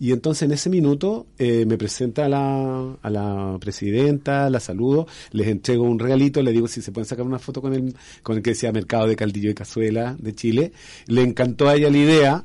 Y 0.00 0.12
entonces 0.12 0.44
en 0.44 0.52
ese 0.52 0.70
minuto 0.70 1.26
eh, 1.38 1.66
me 1.66 1.76
presenta 1.76 2.24
a 2.24 2.28
la, 2.30 2.96
a 3.02 3.10
la 3.10 3.58
presidenta, 3.60 4.48
la 4.48 4.58
saludo, 4.58 5.06
les 5.30 5.46
entrego 5.46 5.84
un 5.84 5.98
regalito, 5.98 6.42
le 6.42 6.52
digo 6.52 6.68
si 6.68 6.80
se 6.80 6.90
pueden 6.90 7.06
sacar 7.06 7.26
una 7.26 7.38
foto 7.38 7.60
con 7.60 7.74
el, 7.74 7.94
con 8.22 8.38
el 8.38 8.42
que 8.42 8.52
decía 8.52 8.72
Mercado 8.72 9.06
de 9.06 9.14
Caldillo 9.14 9.50
y 9.50 9.54
Cazuela 9.54 10.16
de 10.18 10.34
Chile. 10.34 10.72
Le 11.06 11.20
encantó 11.20 11.68
a 11.68 11.76
ella 11.76 11.90
la 11.90 11.98
idea 11.98 12.44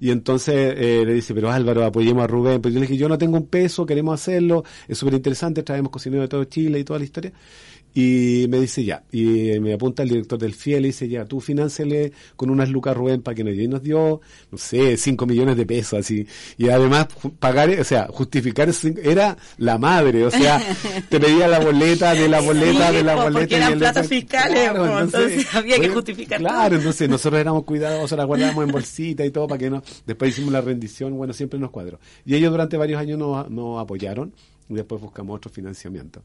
y 0.00 0.10
entonces 0.10 0.74
eh, 0.76 1.04
le 1.06 1.14
dice, 1.14 1.32
pero 1.32 1.52
Álvaro, 1.52 1.84
apoyemos 1.84 2.24
a 2.24 2.26
Rubén. 2.26 2.60
Pero 2.60 2.74
yo 2.74 2.80
le 2.80 2.86
dije, 2.86 2.98
yo 2.98 3.08
no 3.08 3.18
tengo 3.18 3.36
un 3.36 3.46
peso, 3.46 3.86
queremos 3.86 4.20
hacerlo, 4.20 4.64
es 4.88 4.98
súper 4.98 5.14
interesante, 5.14 5.62
traemos 5.62 5.92
cocineros 5.92 6.24
de 6.24 6.28
todo 6.28 6.44
Chile 6.44 6.80
y 6.80 6.84
toda 6.84 6.98
la 6.98 7.04
historia. 7.04 7.32
Y 7.96 8.44
me 8.50 8.60
dice 8.60 8.84
ya, 8.84 9.04
y 9.10 9.58
me 9.58 9.72
apunta 9.72 10.02
el 10.02 10.10
director 10.10 10.38
del 10.38 10.52
FIEL 10.52 10.84
y 10.84 10.88
dice 10.88 11.08
ya, 11.08 11.24
tú 11.24 11.40
financele 11.40 12.12
con 12.36 12.50
unas 12.50 12.68
lucas 12.68 12.94
Rubén 12.94 13.22
para 13.22 13.34
que 13.34 13.42
nos, 13.42 13.56
nos 13.56 13.82
dio, 13.82 14.20
no 14.50 14.58
sé, 14.58 14.98
5 14.98 15.24
millones 15.24 15.56
de 15.56 15.64
pesos 15.64 16.00
así. 16.00 16.26
Y 16.58 16.68
además 16.68 16.95
pagar, 17.04 17.70
o 17.70 17.84
sea, 17.84 18.08
justificar 18.10 18.68
era 19.02 19.36
la 19.58 19.78
madre, 19.78 20.24
o 20.24 20.30
sea, 20.30 20.60
te 21.08 21.20
pedía 21.20 21.46
la 21.48 21.58
boleta 21.58 22.14
de 22.14 22.28
la 22.28 22.40
boleta 22.40 22.90
sí, 22.90 22.96
de 22.96 23.02
la 23.02 23.14
boleta. 23.14 23.38
Porque 23.40 23.56
eran 23.56 23.78
platos 23.78 24.06
fiscales, 24.06 24.70
claro, 24.70 24.84
entonces, 25.00 25.32
entonces, 25.32 25.54
había 25.54 25.78
que 25.78 25.88
justificar. 25.88 26.38
Claro, 26.38 26.68
todo. 26.68 26.78
entonces 26.78 27.08
nosotros 27.08 27.40
éramos 27.40 27.64
cuidadosos, 27.64 28.16
la 28.16 28.24
guardábamos 28.24 28.64
en 28.64 28.72
bolsita 28.72 29.24
y 29.24 29.30
todo 29.30 29.46
para 29.46 29.58
que 29.58 29.70
no, 29.70 29.82
después 30.06 30.30
hicimos 30.30 30.52
la 30.52 30.60
rendición, 30.60 31.16
bueno, 31.16 31.32
siempre 31.32 31.58
nos 31.58 31.70
cuadró. 31.70 31.98
Y 32.24 32.34
ellos 32.34 32.50
durante 32.50 32.76
varios 32.76 33.00
años 33.00 33.18
nos, 33.18 33.50
nos 33.50 33.80
apoyaron 33.80 34.32
y 34.68 34.74
después 34.74 35.00
buscamos 35.00 35.36
otro 35.36 35.50
financiamiento. 35.50 36.22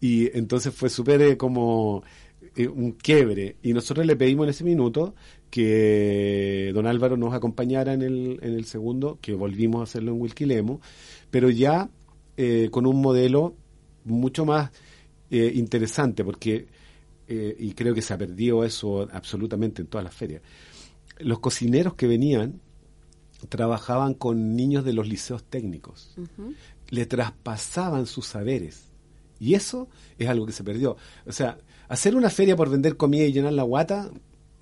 Y 0.00 0.36
entonces 0.36 0.72
fue 0.74 0.88
súper 0.88 1.22
eh, 1.22 1.36
como 1.36 2.04
eh, 2.58 2.68
un 2.68 2.92
quiebre. 2.92 3.56
Y 3.62 3.72
nosotros 3.72 4.04
le 4.04 4.16
pedimos 4.16 4.44
en 4.44 4.50
ese 4.50 4.64
minuto 4.64 5.14
que 5.50 6.70
don 6.74 6.86
Álvaro 6.86 7.16
nos 7.16 7.34
acompañara 7.34 7.94
en 7.94 8.02
el, 8.02 8.38
en 8.42 8.54
el 8.54 8.64
segundo, 8.64 9.18
que 9.20 9.34
volvimos 9.34 9.80
a 9.80 9.84
hacerlo 9.84 10.12
en 10.12 10.20
Wilquilemo, 10.20 10.80
pero 11.30 11.50
ya 11.50 11.88
eh, 12.36 12.68
con 12.70 12.86
un 12.86 13.00
modelo 13.00 13.56
mucho 14.04 14.44
más 14.44 14.70
eh, 15.30 15.52
interesante, 15.54 16.24
porque, 16.24 16.68
eh, 17.26 17.56
y 17.58 17.72
creo 17.72 17.94
que 17.94 18.02
se 18.02 18.14
ha 18.14 18.18
perdido 18.18 18.64
eso 18.64 19.08
absolutamente 19.12 19.82
en 19.82 19.88
todas 19.88 20.04
las 20.04 20.14
ferias, 20.14 20.42
los 21.18 21.40
cocineros 21.40 21.94
que 21.94 22.06
venían 22.06 22.60
trabajaban 23.48 24.14
con 24.14 24.56
niños 24.56 24.84
de 24.84 24.92
los 24.92 25.08
liceos 25.08 25.44
técnicos, 25.44 26.16
le 26.90 27.06
traspasaban 27.06 28.06
sus 28.06 28.26
saberes. 28.26 28.84
Y 29.40 29.54
eso 29.54 29.88
es 30.18 30.28
algo 30.28 30.46
que 30.46 30.52
se 30.52 30.64
perdió. 30.64 30.96
O 31.24 31.32
sea, 31.32 31.58
hacer 31.88 32.14
una 32.14 32.30
feria 32.30 32.56
por 32.56 32.70
vender 32.70 32.96
comida 32.96 33.24
y 33.24 33.32
llenar 33.32 33.52
la 33.52 33.62
guata, 33.62 34.10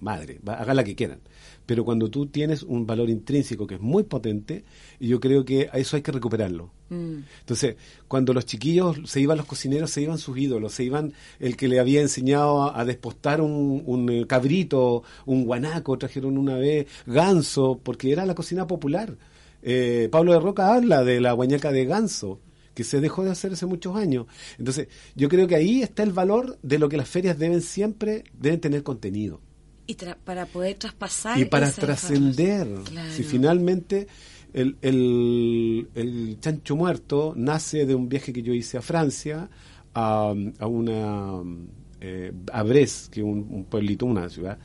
madre, 0.01 0.41
hagan 0.47 0.77
la 0.77 0.85
que 0.85 0.95
quieran. 0.95 1.21
Pero 1.67 1.85
cuando 1.85 2.09
tú 2.09 2.27
tienes 2.27 2.63
un 2.63 2.87
valor 2.87 3.11
intrínseco 3.11 3.67
que 3.67 3.75
es 3.75 3.81
muy 3.81 4.05
potente, 4.05 4.65
yo 5.01 5.19
creo 5.19 5.45
que 5.45 5.69
a 5.73 5.79
eso 5.79 5.97
hay 5.97 6.03
que 6.03 6.13
recuperarlo. 6.13 6.71
Mm. 6.91 7.19
Entonces, 7.41 7.75
cuando 8.07 8.33
los 8.33 8.47
chiquillos 8.47 8.99
se 9.05 9.21
iban 9.21 9.37
los 9.37 9.47
cocineros, 9.47 9.91
se 9.91 10.03
iban 10.03 10.19
sus 10.19 10.39
ídolos, 10.39 10.73
se 10.73 10.85
iban 10.85 11.13
el 11.41 11.57
que 11.57 11.67
le 11.67 11.81
había 11.81 12.01
enseñado 12.01 12.75
a, 12.75 12.85
despostar 12.85 13.41
un, 13.41 13.83
un, 13.85 14.09
eh, 14.11 14.27
cabrito, 14.29 15.03
un 15.25 15.45
guanaco, 15.45 15.99
trajeron 15.99 16.39
una 16.39 16.55
vez 16.55 16.87
ganso, 17.05 17.81
porque 17.83 18.13
era 18.13 18.25
la 18.27 18.37
cocina 18.37 18.69
popular. 18.69 19.17
Eh, 19.63 20.09
Pablo 20.13 20.33
de 20.33 20.41
Roca 20.41 20.73
habla 20.73 21.03
de 21.03 21.21
la 21.21 21.33
guañaca 21.33 21.73
de 21.73 21.85
ganso 21.85 22.39
que 22.77 22.85
se 22.85 23.01
dejó 23.01 23.25
de 23.25 23.31
hacer 23.31 23.55
hace 23.55 23.65
muchos 23.65 23.97
años. 23.97 24.27
Entonces, 24.59 24.89
yo 25.15 25.31
creo 25.31 25.49
que 25.49 25.57
ahí 25.57 25.83
está 25.83 26.03
el 26.03 26.13
valor 26.13 26.59
de 26.63 26.79
lo 26.79 26.91
que 26.91 26.99
las 26.99 27.09
ferias 27.09 27.39
deben 27.39 27.63
siempre, 27.63 28.25
deben 28.39 28.61
tener 28.61 28.83
contenido. 28.83 29.41
Y 29.87 29.95
para 29.95 30.45
poder 30.45 30.77
traspasar. 30.77 31.41
Y 31.41 31.47
para 31.47 31.73
trascender. 31.73 32.69
Si 33.17 33.23
finalmente 33.23 34.09
el, 34.53 34.77
el, 34.83 35.89
el, 35.95 36.37
chancho 36.39 36.77
muerto 36.77 37.33
nace 37.35 37.87
de 37.87 37.95
un 37.95 38.11
viaje 38.11 38.31
que 38.31 38.43
yo 38.43 38.53
hice 38.53 38.77
a 38.77 38.83
Francia, 38.83 39.49
a, 39.95 40.35
a 40.59 40.67
una 40.67 41.43
eh, 42.01 42.33
a 42.53 42.63
Brest, 42.63 43.13
que 43.13 43.21
es 43.21 43.27
un, 43.27 43.65
pueblito, 43.69 44.07
una 44.07 44.29
ciudad, 44.29 44.59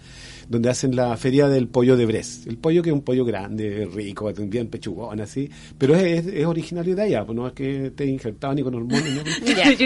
donde 0.49 0.69
hacen 0.69 0.95
la 0.95 1.15
feria 1.17 1.47
del 1.47 1.67
pollo 1.67 1.95
de 1.95 2.05
Brest. 2.05 2.47
El 2.47 2.57
pollo 2.57 2.83
que 2.83 2.89
es 2.89 2.93
un 2.93 3.01
pollo 3.01 3.23
grande, 3.23 3.89
rico, 3.93 4.31
bien 4.33 4.67
pechugón, 4.67 5.21
así, 5.21 5.49
pero 5.77 5.95
es, 5.95 6.27
es, 6.27 6.45
originario 6.45 6.95
de 6.95 7.03
allá, 7.03 7.25
pues 7.25 7.35
no 7.35 7.47
es 7.47 7.53
que 7.53 7.87
esté 7.87 8.05
injertado 8.05 8.53
ni 8.53 8.63
con 8.63 8.75
hormonas. 8.75 9.03
¿no? 9.15 9.23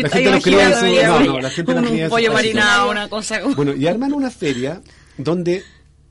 la 0.02 0.10
gente 0.10 0.32
lo 0.32 0.42
cría 0.42 0.80
en 0.80 1.08
no, 1.08 1.20
no, 1.20 1.40
la 1.40 1.50
gente 1.50 1.72
un 1.74 2.10
pollo 2.10 2.34
marinado, 2.34 2.92
una 2.92 3.08
cosa. 3.08 3.42
Bueno, 3.56 3.76
y 3.76 3.88
arman 3.88 4.14
una 4.14 4.32
feria 4.32 4.82
donde 5.18 5.64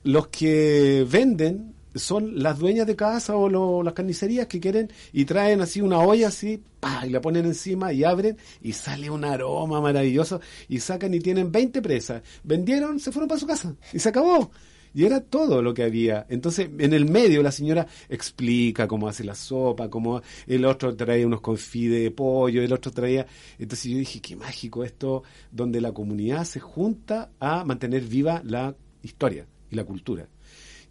los 0.04 0.28
que 0.28 1.06
venden 1.10 1.73
son 1.94 2.42
las 2.42 2.58
dueñas 2.58 2.86
de 2.86 2.96
casa 2.96 3.36
o 3.36 3.82
las 3.82 3.94
carnicerías 3.94 4.46
que 4.46 4.60
quieren 4.60 4.90
y 5.12 5.24
traen 5.24 5.60
así 5.60 5.80
una 5.80 6.00
olla 6.00 6.28
así, 6.28 6.62
y 7.06 7.10
la 7.10 7.20
ponen 7.20 7.46
encima 7.46 7.92
y 7.92 8.04
abren 8.04 8.36
y 8.60 8.72
sale 8.72 9.10
un 9.10 9.24
aroma 9.24 9.80
maravilloso 9.80 10.40
y 10.68 10.80
sacan 10.80 11.14
y 11.14 11.20
tienen 11.20 11.50
20 11.50 11.80
presas. 11.82 12.22
Vendieron, 12.42 13.00
se 13.00 13.12
fueron 13.12 13.28
para 13.28 13.40
su 13.40 13.46
casa 13.46 13.74
y 13.92 13.98
se 13.98 14.08
acabó. 14.08 14.50
Y 14.96 15.04
era 15.04 15.20
todo 15.20 15.60
lo 15.60 15.74
que 15.74 15.82
había. 15.82 16.24
Entonces, 16.28 16.70
en 16.78 16.92
el 16.92 17.10
medio 17.10 17.42
la 17.42 17.50
señora 17.50 17.86
explica 18.08 18.86
cómo 18.86 19.08
hace 19.08 19.24
la 19.24 19.34
sopa, 19.34 19.90
cómo 19.90 20.22
el 20.46 20.64
otro 20.64 20.94
trae 20.94 21.26
unos 21.26 21.40
confí 21.40 21.88
de 21.88 22.12
pollo, 22.12 22.62
el 22.62 22.72
otro 22.72 22.92
traía... 22.92 23.26
Entonces 23.58 23.90
yo 23.90 23.98
dije, 23.98 24.20
qué 24.20 24.36
mágico 24.36 24.84
esto, 24.84 25.24
donde 25.50 25.80
la 25.80 25.92
comunidad 25.92 26.44
se 26.44 26.60
junta 26.60 27.32
a 27.40 27.64
mantener 27.64 28.02
viva 28.02 28.40
la 28.44 28.76
historia 29.02 29.48
y 29.68 29.74
la 29.74 29.84
cultura. 29.84 30.28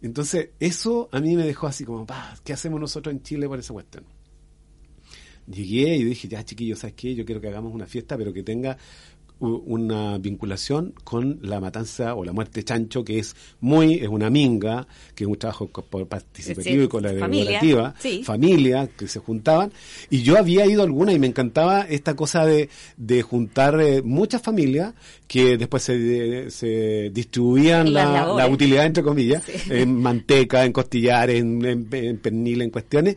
Entonces, 0.02 0.50
eso 0.60 1.08
a 1.12 1.20
mí 1.20 1.36
me 1.36 1.44
dejó 1.44 1.66
así 1.66 1.84
como, 1.84 2.06
¿qué 2.44 2.52
hacemos 2.52 2.80
nosotros 2.80 3.14
en 3.14 3.22
Chile 3.22 3.48
por 3.48 3.58
esa 3.58 3.72
cuestión? 3.72 4.04
Llegué 5.46 5.96
y 5.96 6.04
dije, 6.04 6.28
ya 6.28 6.44
chiquillos, 6.44 6.78
¿sabes 6.78 6.94
qué? 6.94 7.14
Yo 7.14 7.24
quiero 7.24 7.40
que 7.40 7.48
hagamos 7.48 7.72
una 7.72 7.86
fiesta, 7.86 8.16
pero 8.16 8.32
que 8.32 8.42
tenga 8.42 8.76
una 9.40 10.18
vinculación 10.18 10.94
con 11.04 11.38
la 11.42 11.60
matanza 11.60 12.14
o 12.14 12.24
la 12.24 12.32
muerte 12.32 12.60
de 12.60 12.64
chancho, 12.64 13.04
que 13.04 13.18
es 13.18 13.34
muy, 13.60 13.94
es 13.94 14.08
una 14.08 14.30
minga, 14.30 14.86
que 15.14 15.24
es 15.24 15.28
un 15.28 15.36
trabajo 15.36 15.68
participativo 15.68 16.84
y 16.84 16.88
colaborativa, 16.88 17.94
familia, 18.24 18.88
que 18.96 19.08
se 19.08 19.18
juntaban, 19.18 19.72
y 20.08 20.22
yo 20.22 20.38
había 20.38 20.66
ido 20.66 20.82
a 20.82 20.84
alguna 20.84 21.12
y 21.12 21.18
me 21.18 21.26
encantaba 21.26 21.82
esta 21.82 22.14
cosa 22.14 22.46
de, 22.46 22.68
de 22.96 23.22
juntar 23.22 23.80
eh, 23.80 24.02
muchas 24.02 24.40
familias 24.40 24.94
que 25.26 25.56
después 25.56 25.82
se, 25.82 26.50
se 26.50 27.10
distribuían 27.12 27.92
la, 27.92 28.46
utilidad, 28.48 28.86
entre 28.86 29.02
comillas, 29.02 29.42
en 29.68 30.00
manteca, 30.00 30.64
en 30.64 30.72
costillar, 30.72 31.30
en, 31.30 31.64
en, 31.64 32.18
pernil, 32.18 32.62
en 32.62 32.70
cuestiones, 32.70 33.16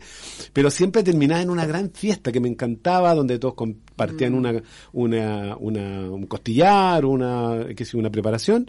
pero 0.52 0.70
siempre 0.70 1.02
terminaba 1.02 1.42
en 1.42 1.50
una 1.50 1.66
gran 1.66 1.90
fiesta 1.90 2.32
que 2.32 2.40
me 2.40 2.48
encantaba, 2.48 3.14
donde 3.14 3.38
todos 3.38 3.54
compartían 3.54 3.87
mm. 4.06 4.34
una, 4.34 4.62
una, 4.92 5.56
una, 5.58 6.10
un 6.10 6.26
costillar, 6.26 7.04
una, 7.04 7.66
qué 7.76 7.84
sé, 7.84 7.96
una 7.96 8.10
preparación. 8.10 8.66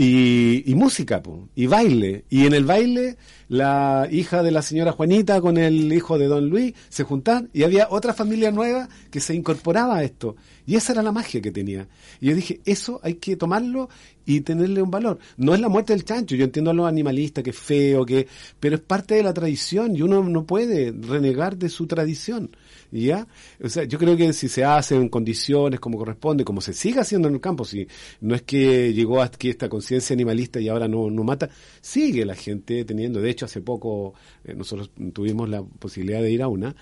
Y, 0.00 0.62
y, 0.70 0.76
música, 0.76 1.20
y 1.56 1.66
baile. 1.66 2.24
Y 2.30 2.46
en 2.46 2.54
el 2.54 2.64
baile, 2.64 3.16
la 3.48 4.06
hija 4.08 4.44
de 4.44 4.52
la 4.52 4.62
señora 4.62 4.92
Juanita 4.92 5.40
con 5.40 5.58
el 5.58 5.92
hijo 5.92 6.18
de 6.18 6.26
don 6.26 6.48
Luis 6.48 6.72
se 6.88 7.02
juntaban 7.02 7.50
y 7.52 7.64
había 7.64 7.88
otra 7.90 8.14
familia 8.14 8.52
nueva 8.52 8.88
que 9.10 9.18
se 9.18 9.34
incorporaba 9.34 9.96
a 9.96 10.04
esto. 10.04 10.36
Y 10.66 10.76
esa 10.76 10.92
era 10.92 11.02
la 11.02 11.10
magia 11.10 11.40
que 11.40 11.50
tenía. 11.50 11.88
Y 12.20 12.28
yo 12.28 12.36
dije, 12.36 12.60
eso 12.64 13.00
hay 13.02 13.14
que 13.14 13.34
tomarlo 13.34 13.88
y 14.24 14.42
tenerle 14.42 14.82
un 14.82 14.90
valor. 14.92 15.18
No 15.36 15.52
es 15.52 15.60
la 15.60 15.68
muerte 15.68 15.94
del 15.94 16.04
chancho, 16.04 16.36
yo 16.36 16.44
entiendo 16.44 16.70
a 16.70 16.74
los 16.74 16.86
animalistas 16.86 17.42
que 17.42 17.50
es 17.50 17.58
feo, 17.58 18.06
que, 18.06 18.28
pero 18.60 18.76
es 18.76 18.82
parte 18.82 19.16
de 19.16 19.24
la 19.24 19.34
tradición 19.34 19.96
y 19.96 20.02
uno 20.02 20.22
no 20.22 20.44
puede 20.44 20.92
renegar 20.92 21.56
de 21.56 21.70
su 21.70 21.88
tradición. 21.88 22.50
¿Ya? 22.90 23.26
O 23.62 23.68
sea, 23.68 23.84
yo 23.84 23.98
creo 23.98 24.16
que 24.16 24.32
si 24.32 24.48
se 24.48 24.64
hace 24.64 24.96
en 24.96 25.08
condiciones 25.10 25.78
como 25.78 25.98
corresponde, 25.98 26.44
como 26.44 26.60
se 26.60 26.72
sigue 26.72 27.00
haciendo 27.00 27.28
en 27.28 27.34
el 27.34 27.40
campo, 27.40 27.64
si 27.64 27.86
no 28.20 28.34
es 28.34 28.42
que 28.42 28.94
llegó 28.94 29.20
aquí 29.20 29.50
esta 29.50 29.68
conciencia 29.68 30.14
animalista 30.14 30.58
y 30.58 30.68
ahora 30.68 30.88
no, 30.88 31.10
no 31.10 31.22
mata, 31.22 31.50
sigue 31.82 32.24
la 32.24 32.34
gente 32.34 32.84
teniendo. 32.84 33.20
De 33.20 33.28
hecho, 33.28 33.44
hace 33.44 33.60
poco 33.60 34.14
eh, 34.44 34.54
nosotros 34.54 34.90
tuvimos 35.12 35.48
la 35.48 35.62
posibilidad 35.62 36.22
de 36.22 36.30
ir 36.30 36.42
a 36.42 36.48
una. 36.48 36.74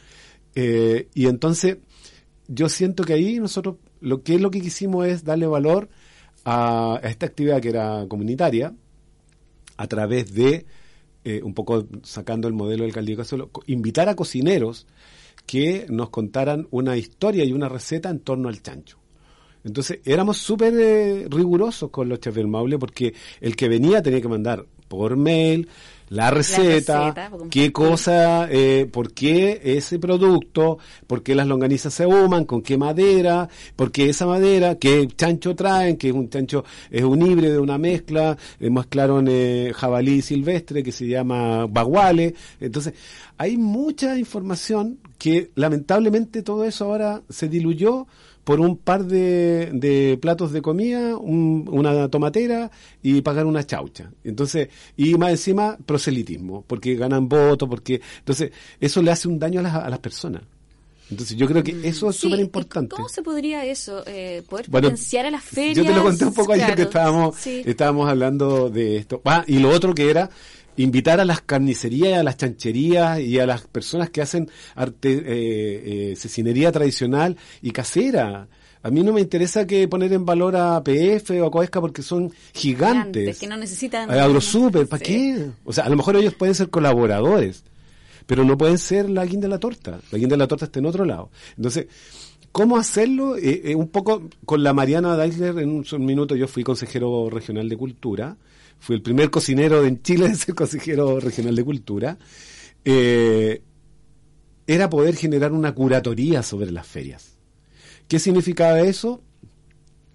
Eh, 0.55 1.09
y 1.13 1.27
entonces, 1.27 1.79
yo 2.49 2.69
siento 2.69 3.05
que 3.05 3.15
ahí 3.15 3.39
nosotros 3.41 3.77
lo 4.01 4.23
que 4.23 4.37
es 4.37 4.41
lo 4.41 4.51
que 4.51 4.61
quisimos 4.61 5.07
es 5.07 5.25
darle 5.25 5.47
valor 5.47 5.89
a, 6.45 7.01
esta 7.03 7.27
actividad 7.27 7.61
que 7.61 7.71
era 7.71 8.07
comunitaria 8.09 8.73
a 9.77 9.87
través 9.87 10.33
de 10.33 10.67
eh, 11.25 11.43
un 11.43 11.55
poco 11.55 11.87
sacando 12.05 12.47
el 12.47 12.55
modelo 12.55 12.85
del 12.85 12.93
caldillo 12.93 13.25
solo 13.25 13.51
invitar 13.67 14.09
a 14.09 14.15
cocineros 14.15 14.87
que 15.47 15.87
nos 15.89 16.11
contaran 16.11 16.67
una 16.71 16.97
historia 16.97 17.45
y 17.45 17.53
una 17.53 17.69
receta 17.69 18.11
en 18.11 18.21
torno 18.21 18.49
al 18.49 18.63
chancho. 18.63 18.99
Entonces 19.65 20.01
éramos 20.05 20.39
súper 20.39 20.75
eh, 20.77 21.27
rigurosos 21.29 21.91
con 21.91 22.09
los 22.09 22.21
chefs 22.21 22.47
Maule 22.47 22.79
porque 22.79 23.15
el 23.41 23.57
que 23.57 23.69
venía 23.69 24.03
tenía 24.03 24.21
que 24.21 24.29
mandar 24.29 24.65
por 24.89 25.17
mail 25.17 25.69
la 26.09 26.31
receta, 26.31 27.31
qué 27.51 27.73
cosa, 27.73 28.49
eh, 28.51 28.89
por 28.91 29.13
qué 29.13 29.61
ese 29.65 29.99
producto, 29.99 30.79
por 31.07 31.23
qué 31.23 31.35
las 31.35 31.47
longanizas 31.47 31.95
se 31.95 32.05
ahuman, 32.05 32.45
con 32.45 32.63
qué 32.63 32.79
madera, 32.79 33.49
por 33.75 33.91
qué 33.91 34.09
esa 34.09 34.27
madera, 34.27 34.77
qué 34.77 35.09
chancho 35.17 35.57
traen, 35.57 35.97
que 35.97 36.09
es 36.09 36.15
un 36.15 36.31
chancho, 36.31 36.65
es 36.91 37.03
un 37.03 37.23
híbrido, 37.23 37.63
una 37.63 37.79
mezcla, 37.79 38.37
eh, 38.61 38.71
mezclaron 38.71 39.27
eh, 39.29 39.73
jabalí 39.75 40.23
silvestre 40.23 40.83
que 40.83 40.93
se 40.93 41.09
llama 41.09 41.67
baguale. 41.67 42.35
Entonces, 42.61 42.95
hay 43.37 43.57
mucha 43.57 44.17
información 44.17 44.99
que 45.19 45.51
lamentablemente 45.55 46.43
todo 46.43 46.65
eso 46.65 46.85
ahora 46.85 47.23
se 47.29 47.49
diluyó 47.49 48.07
por 48.47 48.61
un 48.61 48.77
par 48.77 49.07
de, 49.07 50.17
platos 50.23 50.53
de 50.53 50.63
comida, 50.63 51.17
una 51.17 52.09
tomatera 52.09 52.71
y 53.03 53.21
pagar 53.21 53.45
una 53.45 53.67
chaucha. 53.67 54.13
Entonces, 54.23 54.69
y 54.97 55.17
más 55.17 55.31
encima 55.31 55.77
proselitismo, 55.85 56.63
porque 56.65 56.95
ganan 56.95 57.29
votos, 57.29 57.69
porque 57.69 58.01
entonces 58.21 58.53
eso 58.79 59.03
le 59.03 59.11
hace 59.11 59.27
un 59.27 59.41
daño 59.41 59.59
a 59.59 59.63
las, 59.65 59.75
a 59.75 59.91
las 59.91 59.99
personas. 59.99 60.43
Entonces 61.11 61.37
yo 61.37 61.49
creo 61.49 61.65
que 61.65 61.75
mm, 61.75 61.87
eso 61.87 62.09
es 62.09 62.15
súper 62.15 62.39
importante. 62.39 62.95
¿Cómo 62.95 63.09
se 63.09 63.21
podría 63.21 63.65
eso, 63.65 64.05
eh, 64.07 64.45
poder 64.49 64.71
potenciar 64.71 65.27
a 65.27 65.33
las 65.33 65.43
ferias? 65.43 65.79
Yo 65.79 65.85
te 65.85 65.93
lo 65.93 66.05
conté 66.05 66.25
un 66.25 66.35
poco 66.35 66.53
ayer 66.53 66.77
que 66.77 66.83
estábamos, 66.83 67.45
estábamos 67.45 68.09
hablando 68.09 68.71
de 68.71 68.99
esto. 68.99 69.23
Ah, 69.25 69.43
y 69.49 69.59
lo 69.59 69.71
otro 69.71 69.93
que 69.93 70.09
era 70.09 70.31
invitar 70.77 71.21
a 71.21 71.25
las 71.25 71.41
carnicerías, 71.41 72.19
a 72.19 72.23
las 72.23 72.37
chancherías 72.37 73.21
y 73.21 73.39
a 73.39 73.47
las 73.47 73.63
personas 73.63 74.11
que 74.11 74.23
hacen 74.23 74.51
arte, 74.75 75.13
eh, 75.13 75.23
eh, 76.13 76.17
cecinería 76.17 76.73
tradicional 76.73 77.37
y 77.63 77.71
casera. 77.71 78.49
A 78.83 78.91
mí 78.91 79.03
no 79.03 79.13
me 79.13 79.21
interesa 79.21 79.67
que 79.67 79.89
poner 79.89 80.13
en 80.13 80.25
valor 80.25 80.55
a 80.57 80.83
PF 80.83 81.41
o 81.41 81.47
a 81.47 81.51
Coesca 81.51 81.81
porque 81.81 82.03
son 82.03 82.33
gigantes. 82.55 83.39
que 83.39 83.47
no 83.47 83.57
necesitan. 83.57 84.11
A 84.11 84.25
Agrosuper, 84.25 84.87
¿para 84.87 85.03
qué? 85.03 85.49
O 85.65 85.73
sea, 85.73 85.85
a 85.85 85.89
lo 85.89 85.97
mejor 85.97 86.17
ellos 86.17 86.35
pueden 86.35 86.55
ser 86.55 86.71
colaboradores 86.71 87.65
pero 88.27 88.45
no 88.45 88.59
pueden 88.59 88.77
ser 88.77 89.09
la 89.09 89.25
guinda 89.25 89.47
de 89.47 89.51
la 89.51 89.61
torta. 89.61 90.01
La 90.11 90.19
guinda 90.19 90.35
de 90.35 90.39
la 90.39 90.49
torta 90.49 90.65
está 90.65 90.81
en 90.81 90.87
otro 90.87 91.05
lado. 91.05 91.31
Entonces, 91.57 91.87
¿Cómo 92.57 92.79
hacerlo? 92.79 93.37
Eh, 93.37 93.61
eh, 93.67 93.75
un 93.75 93.89
poco 93.89 94.31
con 94.47 94.63
la 94.63 94.73
Mariana 94.73 95.15
Deisler, 95.15 95.59
en 95.59 95.85
un 95.93 96.07
minuto 96.07 96.35
yo 96.37 96.49
fui 96.49 96.65
consejero 96.65 97.29
regional 97.29 97.69
de 97.69 97.77
cultura, 97.77 98.39
fui 98.79 98.97
el 98.97 99.03
primer 99.03 99.31
cocinero 99.31 99.85
en 99.85 100.03
Chile 100.03 100.27
en 100.27 100.37
ser 100.37 100.55
consejero 100.55 101.21
regional 101.21 101.55
de 101.55 101.65
cultura, 101.65 102.19
eh, 102.85 103.63
era 104.67 104.91
poder 104.91 105.17
generar 105.17 105.53
una 105.53 105.75
curatoría 105.75 106.43
sobre 106.43 106.73
las 106.73 106.87
ferias. 106.87 107.39
¿Qué 108.09 108.19
significaba 108.19 108.81
eso? 108.81 109.23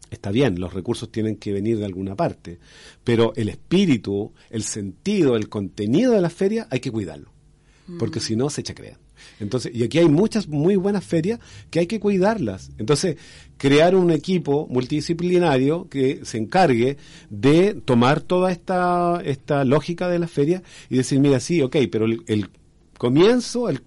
Está 0.10 0.32
bien, 0.32 0.60
los 0.60 0.74
recursos 0.74 1.10
tienen 1.10 1.38
que 1.38 1.54
venir 1.54 1.78
de 1.78 1.86
alguna 1.86 2.16
parte, 2.16 2.60
pero 3.04 3.32
el 3.38 3.48
espíritu, 3.48 4.34
el 4.50 4.64
sentido, 4.64 5.38
el 5.38 5.48
contenido 5.48 6.12
de 6.12 6.22
la 6.22 6.30
feria 6.30 6.68
hay 6.70 6.82
que 6.82 6.92
cuidarlo, 6.92 7.32
porque 7.98 8.20
mm. 8.20 8.24
si 8.24 8.36
no 8.36 8.50
se 8.50 8.62
echa 8.62 8.76
crea. 8.76 9.00
Entonces, 9.42 9.72
y 9.74 9.84
aquí 9.84 10.00
hay 10.00 10.08
muchas 10.08 10.48
muy 10.48 10.76
buenas 10.76 11.04
ferias 11.04 11.40
que 11.70 11.80
hay 11.80 11.88
que 11.88 12.00
cuidarlas. 12.00 12.72
Entonces, 12.78 13.18
crear 13.58 13.96
un 13.96 14.12
equipo 14.12 14.68
multidisciplinario 14.70 15.90
que 15.90 16.22
se 16.24 16.38
encargue 16.38 16.98
de 17.30 17.74
tomar 17.74 18.22
toda 18.22 18.52
esta, 18.52 19.22
esta 19.26 19.66
lógica 19.66 20.08
de 20.08 20.20
la 20.20 20.28
feria 20.28 20.64
y 20.90 20.98
decir, 20.98 21.20
mira, 21.20 21.40
sí, 21.40 21.62
ok, 21.62 21.76
pero 21.92 22.06
el, 22.06 22.24
el 22.28 22.50
comienzo, 23.02 23.68
el, 23.68 23.82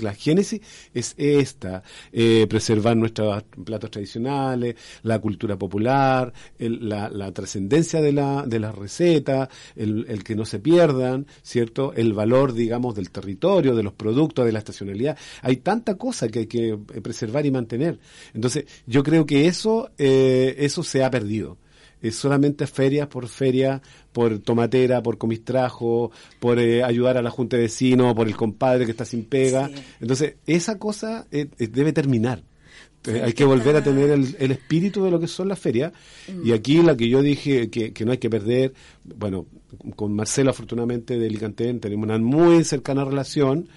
la 0.00 0.14
génesis 0.14 0.60
es 0.94 1.14
esta, 1.16 1.82
eh, 2.12 2.46
preservar 2.48 2.96
nuestros 2.96 3.42
platos 3.64 3.90
tradicionales, 3.90 4.76
la 5.02 5.18
cultura 5.18 5.58
popular, 5.58 6.32
la, 6.56 7.32
trascendencia 7.32 8.00
de 8.00 8.12
la, 8.12 8.44
de 8.46 8.60
la 8.60 8.70
receta, 8.70 9.48
el, 9.74 10.22
que 10.22 10.36
no 10.36 10.44
se 10.44 10.60
pierdan, 10.60 11.26
¿cierto? 11.42 11.92
El 11.94 12.12
valor, 12.12 12.52
digamos, 12.52 12.94
del 12.94 13.10
territorio, 13.10 13.74
de 13.74 13.82
los 13.82 13.92
productos, 13.92 14.46
de 14.46 14.52
la 14.52 14.60
estacionalidad. 14.60 15.18
Hay 15.42 15.56
tanta 15.56 15.96
cosa 15.96 16.28
que 16.28 16.38
hay 16.38 16.46
que 16.46 16.78
preservar 17.02 17.44
y 17.46 17.50
mantener. 17.50 17.98
Entonces, 18.34 18.66
yo 18.86 19.02
creo 19.02 19.26
que 19.26 19.48
eso, 19.48 19.90
eh, 19.98 20.54
eso 20.58 20.84
se 20.84 21.02
ha 21.02 21.10
perdido 21.10 21.58
es 22.02 22.16
solamente 22.16 22.66
ferias 22.66 23.08
por 23.08 23.28
feria, 23.28 23.80
por 24.12 24.38
tomatera, 24.40 25.02
por 25.02 25.18
comistrajo, 25.18 26.10
por 26.38 26.58
eh, 26.58 26.82
ayudar 26.82 27.16
a 27.16 27.22
la 27.22 27.30
junta 27.30 27.56
de 27.56 27.64
vecinos, 27.64 28.14
por 28.14 28.26
el 28.26 28.36
compadre 28.36 28.84
que 28.84 28.92
está 28.92 29.04
sin 29.04 29.24
pega. 29.24 29.70
Entonces, 30.00 30.34
esa 30.46 30.78
cosa 30.78 31.26
eh, 31.30 31.48
eh, 31.58 31.68
debe 31.68 31.92
terminar. 31.92 32.42
hay 33.06 33.32
que 33.32 33.44
volver 33.44 33.76
a 33.76 33.82
tener 33.82 34.10
el, 34.10 34.50
espíritu 34.50 35.04
de 35.04 35.10
lo 35.10 35.20
que 35.20 35.26
son 35.26 35.48
las 35.48 35.58
ferias. 35.58 35.92
Mm. 36.28 36.46
Y 36.46 36.52
aquí 36.52 36.82
la 36.82 36.96
que 36.96 37.08
yo 37.08 37.22
dije 37.22 37.70
que, 37.70 38.04
no 38.04 38.12
hay 38.12 38.18
que 38.18 38.30
perder, 38.30 38.72
bueno, 39.04 39.46
con 39.96 40.14
Marcelo 40.14 40.50
afortunadamente 40.50 41.18
de 41.18 41.30
Licantén 41.30 41.80
tenemos 41.80 42.04
una 42.04 42.18
muy 42.18 42.64
cercana 42.64 43.04
relación 43.04 43.68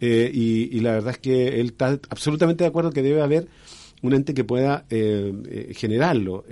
y, 0.00 0.76
y, 0.76 0.80
la 0.80 0.94
verdad 0.94 1.12
es 1.12 1.18
que 1.18 1.60
él 1.60 1.66
está 1.66 1.96
absolutamente 2.10 2.64
de 2.64 2.68
acuerdo 2.68 2.90
que 2.90 3.02
debe 3.02 3.22
haber 3.22 3.46
un 4.02 4.14
ente 4.14 4.34
que 4.34 4.42
pueda 4.42 4.84
generarlo. 4.88 6.44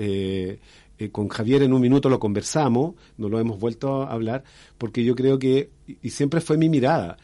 Eh, 1.01 1.11
con 1.11 1.29
Javier 1.29 1.63
en 1.63 1.73
un 1.73 1.81
minuto 1.81 2.11
lo 2.11 2.21
conversamos, 2.21 2.95
no 3.17 3.31
lo 3.31 3.41
hemos 3.41 3.59
vuelto 3.59 4.03
a 4.03 4.13
hablar, 4.13 4.45
porque 4.77 5.03
yo 5.03 5.15
creo 5.15 5.39
que, 5.39 5.71
y 6.03 6.11
siempre 6.11 6.43
fue 6.43 6.59
mi 6.59 6.69
mirada, 6.69 7.17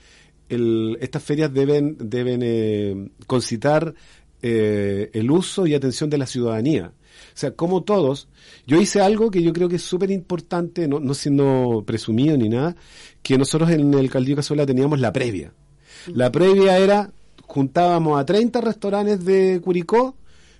estas 0.49 1.23
ferias 1.23 1.53
deben, 1.53 1.97
deben 1.99 2.41
eh, 2.43 3.11
concitar 3.27 3.93
eh, 4.41 5.11
el 5.13 5.31
uso 5.31 5.67
y 5.67 5.75
atención 5.75 6.09
de 6.09 6.17
la 6.17 6.27
ciudadanía. 6.27 6.93
O 7.35 7.39
sea, 7.39 7.51
como 7.51 7.83
todos, 7.83 8.29
yo 8.67 8.81
hice 8.81 9.03
algo 9.03 9.31
que 9.31 9.43
yo 9.43 9.53
creo 9.53 9.69
que 9.69 9.77
es 9.77 9.83
súper 9.83 10.11
importante, 10.11 10.89
no, 10.89 10.99
no 10.99 11.13
siendo 11.13 11.85
presumido 11.87 12.35
ni 12.39 12.49
nada, 12.49 12.77
que 13.23 13.37
nosotros 13.37 13.69
en 13.71 13.93
el 13.93 14.09
Caldillo 14.09 14.37
Cazuela 14.37 14.65
teníamos 14.65 15.01
la 15.01 15.13
previa. 15.13 15.53
La 16.07 16.33
previa 16.33 16.79
era, 16.79 17.11
juntábamos 17.43 18.19
a 18.19 18.25
30 18.25 18.59
restaurantes 18.63 19.23
de 19.23 19.61
Curicó, 19.63 20.15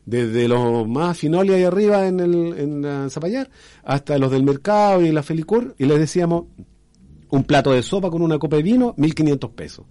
desde 0.07 0.49
los 0.49 0.89
más 0.89 1.19
finoles 1.19 1.57
ahí 1.57 1.65
arriba 1.65 2.07
en, 2.07 2.21
el, 2.21 2.55
en 2.57 3.11
Zapallar 3.11 3.51
hasta 3.83 4.17
los 4.19 4.31
del 4.31 4.45
mercado 4.45 5.03
y 5.03 5.13
la 5.13 5.23
Felicur, 5.23 5.75
y 5.79 5.85
les 5.85 5.99
decíamos 5.99 6.45
un 7.29 7.45
plato 7.45 7.73
de 7.73 7.83
sopa 7.83 8.11
con 8.11 8.23
una 8.23 8.39
copa 8.39 8.57
de 8.57 8.63
vino, 8.63 8.95
1.500 8.97 9.51
pesos. 9.53 9.87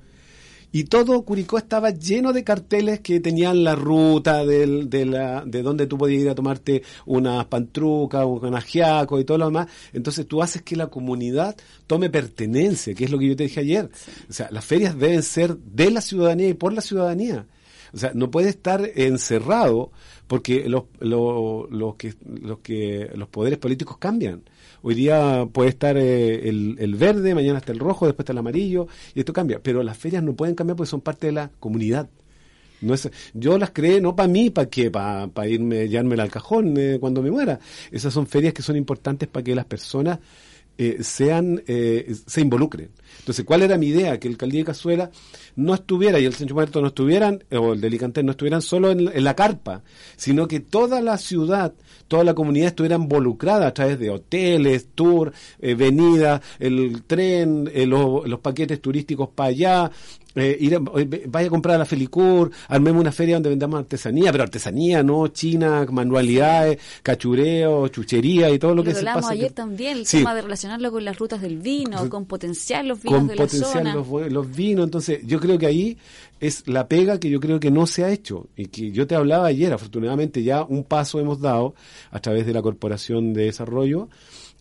Y 0.71 0.85
todo 0.85 1.21
Curicó 1.23 1.57
estaba 1.57 1.91
lleno 1.91 2.33
de 2.33 2.43
carteles 2.43 2.99
que 2.99 3.21
tenían 3.21 3.63
la 3.63 3.75
ruta 3.75 4.45
del, 4.45 4.89
de, 4.89 5.05
la, 5.05 5.43
de 5.45 5.61
donde 5.61 5.87
tú 5.87 5.97
podías 5.97 6.23
ir 6.23 6.29
a 6.29 6.35
tomarte 6.35 6.83
unas 7.05 7.45
pantrucas, 7.45 8.25
un 8.25 8.53
ajiaco 8.55 9.17
y 9.17 9.23
todo 9.23 9.37
lo 9.37 9.45
demás. 9.45 9.67
Entonces 9.93 10.27
tú 10.27 10.41
haces 10.41 10.63
que 10.63 10.75
la 10.75 10.87
comunidad 10.87 11.55
tome 11.87 12.09
pertenencia, 12.09 12.93
que 12.93 13.05
es 13.05 13.11
lo 13.11 13.17
que 13.17 13.29
yo 13.29 13.35
te 13.37 13.43
dije 13.43 13.61
ayer. 13.61 13.89
O 14.29 14.33
sea, 14.33 14.49
las 14.51 14.65
ferias 14.65 14.97
deben 14.99 15.23
ser 15.23 15.55
de 15.55 15.91
la 15.91 16.01
ciudadanía 16.01 16.49
y 16.49 16.55
por 16.55 16.73
la 16.73 16.81
ciudadanía. 16.81 17.47
O 17.95 17.97
sea, 17.97 18.11
no 18.13 18.29
puede 18.29 18.49
estar 18.49 18.91
encerrado 18.95 19.91
porque 20.27 20.67
los, 20.67 20.83
los, 20.99 21.95
que, 21.95 22.13
los, 22.41 22.59
que, 22.59 23.09
los 23.15 23.29
poderes 23.29 23.57
políticos 23.57 23.97
cambian. 23.97 24.43
Hoy 24.81 24.95
día 24.95 25.47
puede 25.51 25.69
estar 25.69 25.95
eh, 25.95 26.49
el, 26.49 26.75
el, 26.77 26.95
verde, 26.95 27.33
mañana 27.33 27.59
está 27.59 27.71
el 27.71 27.79
rojo, 27.79 28.05
después 28.05 28.25
está 28.25 28.33
el 28.33 28.39
amarillo, 28.39 28.87
y 29.13 29.19
esto 29.19 29.31
cambia. 29.31 29.61
Pero 29.63 29.81
las 29.81 29.97
ferias 29.97 30.21
no 30.21 30.35
pueden 30.35 30.55
cambiar 30.55 30.75
porque 30.75 30.89
son 30.89 30.99
parte 30.99 31.27
de 31.27 31.33
la 31.33 31.51
comunidad. 31.59 32.09
No 32.81 32.93
es, 32.93 33.09
yo 33.33 33.57
las 33.57 33.71
creé 33.71 34.01
no 34.01 34.13
para 34.13 34.27
mí, 34.27 34.49
para 34.49 34.69
qué, 34.69 34.91
para 34.91 35.47
irme, 35.47 35.87
llevármela 35.87 36.23
al 36.23 36.31
cajón 36.31 36.75
eh, 36.77 36.97
cuando 36.99 37.21
me 37.21 37.31
muera. 37.31 37.59
Esas 37.91 38.13
son 38.13 38.27
ferias 38.27 38.53
que 38.53 38.61
son 38.61 38.75
importantes 38.75 39.29
para 39.29 39.43
que 39.43 39.55
las 39.55 39.65
personas 39.65 40.19
eh, 40.77 40.97
sean, 41.01 41.63
eh, 41.67 42.13
se 42.25 42.41
involucren. 42.41 42.91
Entonces, 43.19 43.45
¿cuál 43.45 43.63
era 43.63 43.77
mi 43.77 43.87
idea? 43.87 44.19
Que 44.19 44.27
el 44.27 44.37
Caldí 44.37 44.59
de 44.59 44.65
Cazuela 44.65 45.09
no 45.55 45.73
estuviera 45.73 46.19
y 46.19 46.25
el 46.25 46.33
Centro 46.33 46.55
Muerto 46.55 46.81
no 46.81 46.87
estuvieran, 46.87 47.43
o 47.51 47.73
el 47.73 47.81
de 47.81 48.23
no 48.23 48.31
estuvieran 48.31 48.61
solo 48.61 48.91
en, 48.91 49.23
la 49.23 49.35
carpa, 49.35 49.83
sino 50.15 50.47
que 50.47 50.59
toda 50.59 51.01
la 51.01 51.17
ciudad, 51.17 51.73
toda 52.07 52.23
la 52.23 52.33
comunidad 52.33 52.67
estuviera 52.67 52.97
involucrada 52.97 53.67
a 53.67 53.73
través 53.73 53.97
de 53.99 54.09
hoteles, 54.09 54.89
tour, 54.93 55.31
eh, 55.59 55.75
venidas, 55.75 56.41
el 56.59 57.03
tren, 57.03 57.69
eh, 57.73 57.85
los 57.85 58.39
paquetes 58.41 58.81
turísticos 58.81 59.29
para 59.29 59.49
allá, 59.49 59.91
eh, 60.35 60.57
ir 60.59 60.77
vaya 61.27 61.47
a 61.47 61.49
comprar 61.49 61.75
a 61.75 61.79
la 61.79 61.85
Felicur, 61.85 62.51
armemos 62.67 63.01
una 63.01 63.11
feria 63.11 63.35
donde 63.35 63.49
vendamos 63.49 63.79
artesanía, 63.79 64.31
pero 64.31 64.43
artesanía, 64.43 65.03
no 65.03 65.27
China, 65.29 65.85
manualidades, 65.89 66.79
cachureo, 67.01 67.87
chuchería 67.87 68.49
y 68.49 68.59
todo 68.59 68.75
lo, 68.75 68.83
que 68.83 68.93
se 68.93 69.03
pasa. 69.03 69.31
ayer 69.31 69.51
también, 69.51 69.99
el 69.99 70.07
tema 70.07 70.35
de 70.35 70.41
relacionarlo 70.41 70.91
con 70.91 71.05
las 71.05 71.17
rutas 71.17 71.41
del 71.41 71.57
vino, 71.57 72.09
con 72.09 72.25
potenciar 72.25 72.85
los 72.85 73.01
vinos 73.01 73.27
de 73.27 73.35
la 73.35 73.47
zona. 73.47 73.95
Los, 73.95 74.31
los 74.31 74.55
vinos, 74.55 74.85
entonces 74.85 75.21
yo 75.25 75.39
creo 75.39 75.57
que 75.57 75.67
ahí 75.67 75.97
es 76.39 76.67
la 76.67 76.87
pega 76.87 77.19
que 77.19 77.29
yo 77.29 77.39
creo 77.39 77.59
que 77.59 77.71
no 77.71 77.87
se 77.87 78.03
ha 78.03 78.09
hecho 78.09 78.47
y 78.55 78.65
que 78.67 78.91
yo 78.91 79.07
te 79.07 79.15
hablaba 79.15 79.47
ayer, 79.47 79.71
afortunadamente 79.71 80.43
ya 80.43 80.63
un 80.63 80.83
paso 80.83 81.19
hemos 81.19 81.39
dado 81.39 81.75
a 82.11 82.19
través 82.19 82.45
de 82.45 82.53
la 82.53 82.61
Corporación 82.61 83.33
de 83.33 83.45
Desarrollo 83.45 84.09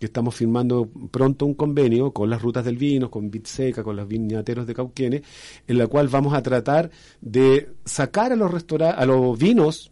que 0.05 0.09
estamos 0.09 0.35
firmando 0.35 0.91
pronto 1.11 1.47
un 1.47 1.55
convenio 1.55 2.13
con 2.13 2.29
las 2.29 2.43
rutas 2.43 2.63
del 2.63 2.77
vino, 2.77 3.11
con 3.11 3.31
Bitseca, 3.31 3.83
con 3.83 3.97
los 3.97 4.07
viñateros 4.07 4.67
de 4.67 4.75
Cauquenes, 4.75 5.23
en 5.67 5.79
la 5.79 5.87
cual 5.87 6.09
vamos 6.09 6.35
a 6.35 6.43
tratar 6.43 6.91
de 7.23 7.71
sacar 7.87 8.31
a 8.31 8.37
los 8.37 8.51
restaurantes, 8.51 9.03
a 9.03 9.07
los 9.07 9.39
vinos 9.39 9.91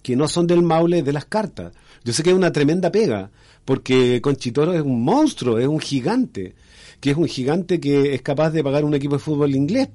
que 0.00 0.14
no 0.14 0.28
son 0.28 0.46
del 0.46 0.62
Maule 0.62 1.02
de 1.02 1.12
las 1.12 1.24
cartas. 1.24 1.72
Yo 2.04 2.12
sé 2.12 2.22
que 2.22 2.30
es 2.30 2.36
una 2.36 2.52
tremenda 2.52 2.92
pega, 2.92 3.32
porque 3.64 4.20
Conchitoro 4.22 4.72
es 4.74 4.82
un 4.82 5.02
monstruo, 5.02 5.58
es 5.58 5.66
un 5.66 5.80
gigante 5.80 6.54
que 7.00 7.10
es 7.10 7.16
un 7.16 7.26
gigante 7.26 7.78
que 7.78 8.14
es 8.14 8.22
capaz 8.22 8.50
de 8.50 8.64
pagar 8.64 8.84
un 8.84 8.94
equipo 8.94 9.16
de 9.16 9.20
fútbol 9.20 9.54
inglés. 9.54 9.88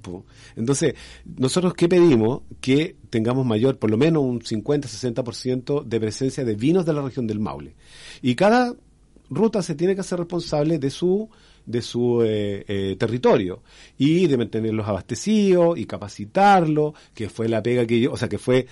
Entonces, 0.55 0.93
nosotros 1.25 1.73
qué 1.73 1.89
pedimos? 1.89 2.41
Que 2.59 2.95
tengamos 3.09 3.45
mayor, 3.45 3.79
por 3.79 3.89
lo 3.89 3.97
menos 3.97 4.23
un 4.23 4.41
50-60% 4.41 5.83
de 5.83 5.99
presencia 5.99 6.45
de 6.45 6.55
vinos 6.55 6.85
de 6.85 6.93
la 6.93 7.01
región 7.01 7.27
del 7.27 7.39
Maule. 7.39 7.75
Y 8.21 8.35
cada 8.35 8.75
ruta 9.31 9.63
se 9.63 9.73
tiene 9.73 9.95
que 9.95 10.01
hacer 10.01 10.19
responsable 10.19 10.77
de 10.77 10.91
su 10.91 11.29
de 11.65 11.81
su 11.81 12.21
eh, 12.23 12.65
eh, 12.67 12.95
territorio 12.97 13.61
y 13.97 14.27
de 14.27 14.37
mantenerlos 14.37 14.87
abastecidos 14.87 15.77
y 15.77 15.85
capacitarlos, 15.85 16.93
que 17.13 17.29
fue 17.29 17.47
la 17.47 17.61
pega 17.61 17.85
que 17.85 17.99
yo, 17.99 18.11
o 18.11 18.17
sea, 18.17 18.27
que 18.27 18.37
fue 18.37 18.67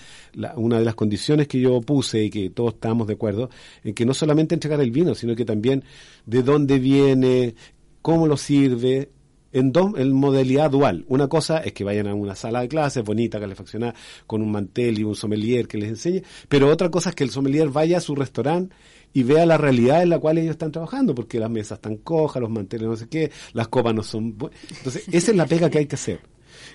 una 0.56 0.78
de 0.78 0.84
las 0.84 0.94
condiciones 0.94 1.46
que 1.48 1.60
yo 1.60 1.80
puse 1.80 2.24
y 2.24 2.30
que 2.30 2.50
todos 2.50 2.74
estamos 2.74 3.06
de 3.06 3.14
acuerdo, 3.14 3.48
en 3.84 3.94
que 3.94 4.04
no 4.04 4.12
solamente 4.12 4.54
entregar 4.54 4.80
el 4.80 4.90
vino, 4.90 5.14
sino 5.14 5.34
que 5.34 5.44
también 5.44 5.84
de 6.26 6.42
dónde 6.42 6.78
viene, 6.78 7.54
cómo 8.02 8.26
lo 8.26 8.36
sirve, 8.36 9.10
en, 9.52 9.72
dos, 9.72 9.92
en 9.96 10.12
modalidad 10.12 10.70
dual. 10.70 11.04
Una 11.08 11.28
cosa 11.28 11.58
es 11.58 11.72
que 11.72 11.84
vayan 11.84 12.06
a 12.06 12.14
una 12.14 12.34
sala 12.34 12.60
de 12.60 12.68
clases 12.68 13.04
bonita, 13.04 13.40
calefaccionada, 13.40 13.94
con 14.26 14.42
un 14.42 14.50
mantel 14.50 14.98
y 14.98 15.04
un 15.04 15.14
sommelier 15.14 15.66
que 15.66 15.78
les 15.78 15.88
enseñe, 15.90 16.22
pero 16.48 16.68
otra 16.68 16.90
cosa 16.90 17.10
es 17.10 17.16
que 17.16 17.24
el 17.24 17.30
sommelier 17.30 17.68
vaya 17.68 17.98
a 17.98 18.00
su 18.00 18.14
restaurante 18.14 18.74
y 19.12 19.22
vea 19.22 19.46
la 19.46 19.58
realidad 19.58 20.02
en 20.02 20.10
la 20.10 20.18
cual 20.18 20.38
ellos 20.38 20.52
están 20.52 20.72
trabajando, 20.72 21.14
porque 21.14 21.40
las 21.40 21.50
mesas 21.50 21.78
están 21.78 21.96
cojas, 21.96 22.40
los 22.40 22.50
manteles 22.50 22.88
no 22.88 22.96
sé 22.96 23.08
qué, 23.08 23.30
las 23.52 23.68
copas 23.68 23.94
no 23.94 24.02
son... 24.02 24.36
Entonces, 24.76 25.04
esa 25.10 25.30
es 25.30 25.36
la 25.36 25.46
pega 25.46 25.68
que 25.68 25.78
hay 25.78 25.86
que 25.86 25.96
hacer. 25.96 26.20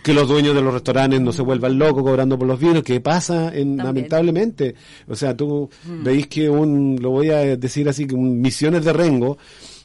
Que 0.04 0.14
los 0.14 0.28
dueños 0.28 0.54
de 0.54 0.62
los 0.62 0.74
restaurantes 0.74 1.22
no 1.22 1.32
se 1.32 1.42
vuelvan 1.42 1.80
locos 1.80 2.04
cobrando 2.04 2.38
por 2.38 2.48
los 2.48 2.60
vinos, 2.60 2.84
que 2.84 3.00
pasa 3.00 3.56
en, 3.56 3.78
lamentablemente. 3.78 4.76
O 5.08 5.16
sea, 5.16 5.36
tú 5.36 5.70
mm. 5.86 6.04
veis 6.04 6.28
que 6.28 6.50
un, 6.50 6.98
lo 7.02 7.12
voy 7.12 7.30
a 7.30 7.58
decir 7.58 7.88
así, 7.90 8.06
que 8.06 8.16
un 8.16 8.42
Misiones 8.42 8.84
de 8.84 8.94
Rengo, 8.94 9.38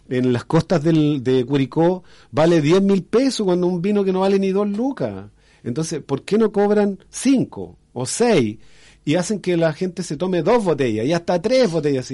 en 0.09 0.33
las 0.33 0.45
costas 0.45 0.83
del, 0.83 1.23
de 1.23 1.45
Curicó 1.45 2.03
vale 2.33 2.61
10 2.61 2.83
mil 2.83 3.05
pesos 3.05 3.47
cuando 3.47 3.69
un 3.69 3.81
vino 3.81 4.05
que 4.05 4.13
no 4.13 4.21
vale 4.21 4.39
ni 4.39 4.51
dos 4.51 4.69
lucas. 4.69 5.27
Entonces, 5.63 6.03
¿por 6.03 6.23
qué 6.23 6.37
no 6.37 6.51
cobran 6.51 6.99
cinco 7.09 7.79
o 7.93 8.07
seis 8.07 8.59
y 9.05 9.15
hacen 9.15 9.41
que 9.41 9.57
la 9.57 9.73
gente 9.73 10.03
se 10.03 10.17
tome 10.17 10.43
dos 10.43 10.65
botellas 10.65 11.07
y 11.07 11.13
hasta 11.13 11.41
tres 11.41 11.71
botellas? 11.71 12.13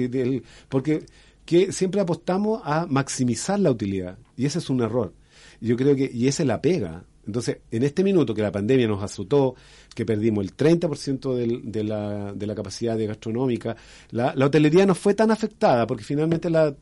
Porque 0.69 1.05
que 1.45 1.71
siempre 1.71 2.01
apostamos 2.01 2.61
a 2.65 2.85
maximizar 2.87 3.59
la 3.59 3.71
utilidad 3.71 4.17
y 4.35 4.45
ese 4.45 4.59
es 4.59 4.69
un 4.69 4.81
error. 4.81 5.13
Yo 5.61 5.75
creo 5.77 5.95
que, 5.95 6.09
y 6.13 6.27
esa 6.27 6.43
es 6.43 6.47
la 6.47 6.61
pega. 6.61 7.03
Entonces, 7.25 7.57
en 7.71 7.83
este 7.83 8.03
minuto 8.03 8.33
que 8.33 8.41
la 8.41 8.51
pandemia 8.51 8.87
nos 8.87 9.03
azotó, 9.03 9.55
que 9.93 10.05
perdimos 10.05 10.45
el 10.45 10.55
30% 10.55 11.35
del- 11.35 11.69
de, 11.71 11.83
la, 11.83 12.31
de 12.33 12.47
la 12.47 12.55
capacidad 12.55 12.97
de 12.97 13.07
gastronómica, 13.07 13.75
la, 14.11 14.33
la 14.35 14.45
hotelería 14.45 14.85
no 14.85 14.95
fue 14.95 15.13
tan 15.13 15.31
afectada, 15.31 15.85
porque 15.87 16.03
finalmente 16.05 16.49
la, 16.49 16.73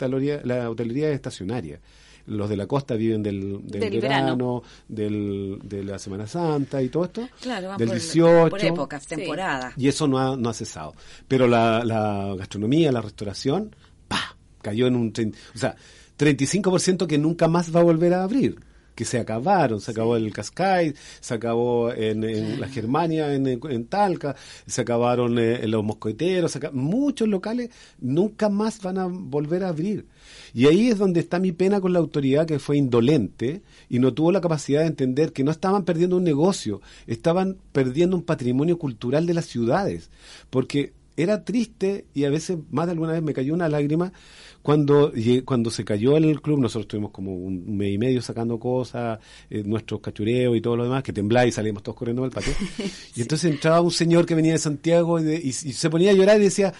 la 0.43 0.69
hotelería 0.69 1.09
es 1.09 1.15
estacionaria. 1.15 1.79
Los 2.27 2.49
de 2.49 2.57
la 2.57 2.65
costa 2.65 2.95
viven 2.95 3.21
del, 3.21 3.59
del, 3.67 3.81
Del 3.81 4.01
verano, 4.01 4.25
verano. 4.25 4.63
del, 4.87 5.59
de 5.63 5.83
la 5.83 5.99
Semana 5.99 6.25
Santa 6.27 6.81
y 6.81 6.89
todo 6.89 7.05
esto. 7.05 7.27
Claro, 7.41 7.75
del 7.77 7.87
por, 7.87 7.95
18. 7.97 8.49
por 8.49 8.63
épocas, 8.65 9.03
Sí. 9.03 9.09
temporadas. 9.15 9.73
Y 9.77 9.87
eso 9.87 10.07
no 10.07 10.17
ha, 10.19 10.35
no 10.35 10.49
ha 10.49 10.53
cesado. 10.53 10.95
Pero 11.27 11.47
la, 11.47 11.83
la 11.85 12.33
gastronomía, 12.37 12.91
la 12.91 13.01
restauración, 13.01 13.75
¡pa! 14.07 14.35
cayó 14.61 14.87
en 14.87 14.95
un... 14.95 15.13
trein- 15.13 15.35
O 15.53 15.57
sea, 15.57 15.75
35% 16.17 17.07
que 17.07 17.17
nunca 17.17 17.47
más 17.47 17.75
va 17.75 17.81
a 17.81 17.83
volver 17.83 18.13
a 18.13 18.23
abrir. 18.23 18.59
Que 18.95 19.03
se 19.03 19.19
acabaron, 19.19 19.81
se 19.81 19.91
acabó 19.91 20.15
el 20.15 20.31
Cascais, 20.31 20.95
se 21.19 21.33
acabó 21.33 21.91
en, 21.91 22.23
en 22.23 22.61
la 22.61 22.69
Germania, 22.69 23.33
en, 23.35 23.45
en 23.45 23.85
Talca, 23.87 24.37
se 24.65 24.81
acabaron 24.81 25.37
eh, 25.37 25.59
en 25.63 25.71
los 25.71 25.83
mosqueteros, 25.83 26.49
se 26.53 26.69
muchos 26.71 27.27
locales 27.27 27.71
nunca 27.99 28.47
más 28.47 28.81
van 28.81 28.97
a 28.97 29.05
volver 29.07 29.65
a 29.65 29.69
abrir. 29.69 30.07
Y 30.55 30.67
ahí 30.67 30.87
es 30.87 30.97
donde 30.97 31.19
está 31.19 31.37
mi 31.37 31.51
pena 31.51 31.81
con 31.81 31.91
la 31.91 31.99
autoridad 31.99 32.47
que 32.47 32.59
fue 32.59 32.77
indolente 32.77 33.61
y 33.89 33.99
no 33.99 34.13
tuvo 34.13 34.31
la 34.31 34.39
capacidad 34.39 34.79
de 34.81 34.87
entender 34.87 35.33
que 35.33 35.43
no 35.43 35.51
estaban 35.51 35.83
perdiendo 35.83 36.15
un 36.15 36.23
negocio, 36.23 36.81
estaban 37.07 37.57
perdiendo 37.73 38.15
un 38.15 38.23
patrimonio 38.23 38.79
cultural 38.79 39.25
de 39.27 39.33
las 39.33 39.45
ciudades. 39.47 40.09
Porque 40.49 40.93
era 41.17 41.43
triste 41.43 42.05
y 42.13 42.23
a 42.23 42.29
veces, 42.29 42.57
más 42.71 42.85
de 42.87 42.93
alguna 42.93 43.11
vez 43.13 43.21
me 43.21 43.33
cayó 43.33 43.53
una 43.53 43.67
lágrima 43.69 44.13
cuando, 44.61 45.11
cuando 45.45 45.69
se 45.71 45.83
cayó 45.85 46.15
el 46.17 46.41
club, 46.41 46.59
nosotros 46.59 46.87
tuvimos 46.87 47.11
como 47.11 47.35
un 47.35 47.77
mes 47.77 47.93
y 47.93 47.97
medio 47.97 48.21
sacando 48.21 48.57
cosas, 48.57 49.19
eh, 49.49 49.61
nuestros 49.65 49.99
cachureos 50.01 50.55
y 50.57 50.61
todo 50.61 50.75
lo 50.77 50.83
demás, 50.85 51.03
que 51.03 51.13
temblaba 51.13 51.45
y 51.45 51.51
salimos 51.51 51.83
todos 51.83 51.97
corriendo 51.97 52.23
al 52.23 52.31
patio. 52.31 52.53
Y 53.15 53.21
entonces 53.21 53.51
entraba 53.51 53.81
un 53.81 53.91
señor 53.91 54.25
que 54.25 54.35
venía 54.35 54.53
de 54.53 54.57
Santiago 54.59 55.19
y, 55.19 55.23
de- 55.23 55.35
y- 55.37 55.49
y 55.49 55.51
se 55.51 55.89
ponía 55.89 56.11
a 56.11 56.13
llorar 56.13 56.39
y 56.39 56.45
decía, 56.45 56.73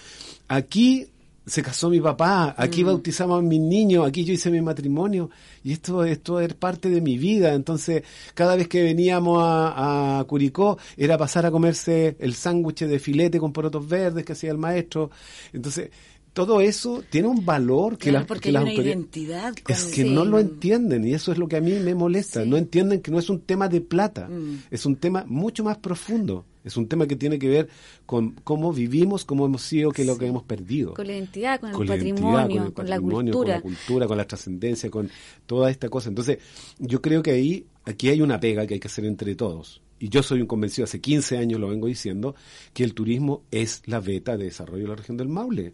aquí 0.47 1.07
se 1.46 1.62
casó 1.62 1.89
mi 1.89 2.00
papá, 2.02 2.56
aquí 2.58 2.84
bautizamos 2.84 3.39
a 3.39 3.41
mis 3.41 3.60
niños, 3.60 4.08
aquí 4.08 4.24
yo 4.26 4.34
hice 4.34 4.50
mi 4.50 4.62
matrimonio 4.62 5.30
y 5.64 5.74
esto, 5.74 6.04
esto 6.04 6.39
es 6.39 6.54
parte 6.56 6.89
de 6.89 7.02
mi 7.02 7.18
vida. 7.18 7.54
Entonces, 7.54 8.04
cada 8.34 8.56
vez 8.56 8.68
que 8.68 8.82
veníamos 8.82 9.41
a, 9.41 10.20
a 10.20 10.24
Curicó 10.24 10.78
era 10.98 11.18
pasar 11.18 11.46
a 11.46 11.52
comerse 11.52 12.16
el 12.20 12.34
sándwich 12.34 12.86
de 12.86 13.00
filete 13.00 13.39
con 13.39 13.54
porotos 13.54 13.88
verdes 13.88 14.26
que 14.26 14.34
hacía 14.34 14.52
el 14.52 14.58
maestro. 14.58 15.12
Entonces, 15.54 15.91
todo 16.36 16.61
eso 16.61 17.01
tiene 17.09 17.29
un 17.29 17.43
valor 17.45 17.97
que 17.97 18.09
Claro, 18.09 18.19
las 18.19 18.27
porque 18.27 18.41
que 18.41 18.47
hay 18.49 18.53
las 18.53 18.63
una 18.63 18.73
identidad 18.73 19.53
con- 19.63 19.73
Es 19.75 19.86
que 19.86 20.03
Sí. 20.03 20.09
no 20.09 20.25
lo 20.25 20.38
entienden 20.38 21.07
y 21.07 21.13
eso 21.13 21.31
es 21.31 21.38
lo 21.39 21.47
que 21.47 21.55
a 21.55 21.61
mí 21.61 21.71
me 21.79 21.95
molesta. 21.95 22.43
Sí. 22.43 22.49
No 22.49 22.57
entienden 22.57 23.01
que 23.01 23.09
no 23.09 23.17
es 23.19 23.29
un 23.29 23.39
tema 23.39 23.67
de 23.69 23.79
plata, 23.81 24.27
Mm. 24.27 24.63
es 24.69 24.86
un 24.86 24.97
tema 24.97 25.23
mucho 25.27 25.63
más 25.63 25.77
profundo. 25.77 26.45
Es 26.65 26.75
un 26.77 26.88
tema 26.88 27.07
que 27.07 27.15
tiene 27.15 27.39
que 27.39 27.47
ver 27.47 27.69
con 28.05 28.31
cómo 28.43 28.73
vivimos, 28.73 29.23
cómo 29.23 29.45
hemos 29.45 29.61
sido, 29.61 29.91
qué 29.91 30.01
es 30.01 30.07
lo 30.07 30.17
que 30.17 30.25
hemos 30.27 30.43
perdido 30.43 30.93
Con 30.95 31.07
la 31.07 31.13
identidad, 31.13 31.59
con, 31.59 31.71
con 31.71 31.81
el 31.83 31.88
la 31.89 31.95
patrimonio, 31.95 32.23
con 32.33 32.67
el 32.67 32.73
con 32.73 32.86
la 32.89 32.95
patrimonio, 32.95 33.33
cultura. 33.33 33.61
con 33.61 33.71
la 33.71 33.77
cultura, 33.77 34.07
con 34.07 34.17
la 34.17 34.27
trascendencia, 34.27 34.89
con 34.89 35.09
toda 35.45 35.69
esta 35.71 35.89
cosa. 35.89 36.09
Entonces, 36.09 36.39
yo 36.79 37.01
creo 37.01 37.23
que 37.23 37.31
ahí, 37.31 37.65
aquí 37.86 38.09
hay 38.09 38.21
una 38.21 38.39
pega 38.39 38.67
que 38.67 38.73
hay 38.73 38.79
que 38.79 38.88
hacer 38.88 39.05
entre 39.05 39.36
todos. 39.36 39.81
Y 39.99 40.09
yo 40.09 40.21
soy 40.21 40.41
un 40.41 40.47
convencido, 40.47 40.83
hace 40.83 40.99
15 40.99 41.38
años 41.38 41.59
lo 41.61 41.69
vengo 41.69 41.88
diciendo, 41.88 42.36
que 42.73 42.83
el 42.83 42.93
turismo 42.93 43.43
es 43.51 43.81
la 43.86 44.01
beta 44.01 44.36
de 44.36 44.43
desarrollo 44.45 44.83
de 44.83 44.89
la 44.89 44.95
región 44.95 45.15
del 45.15 45.29
Maule. 45.29 45.71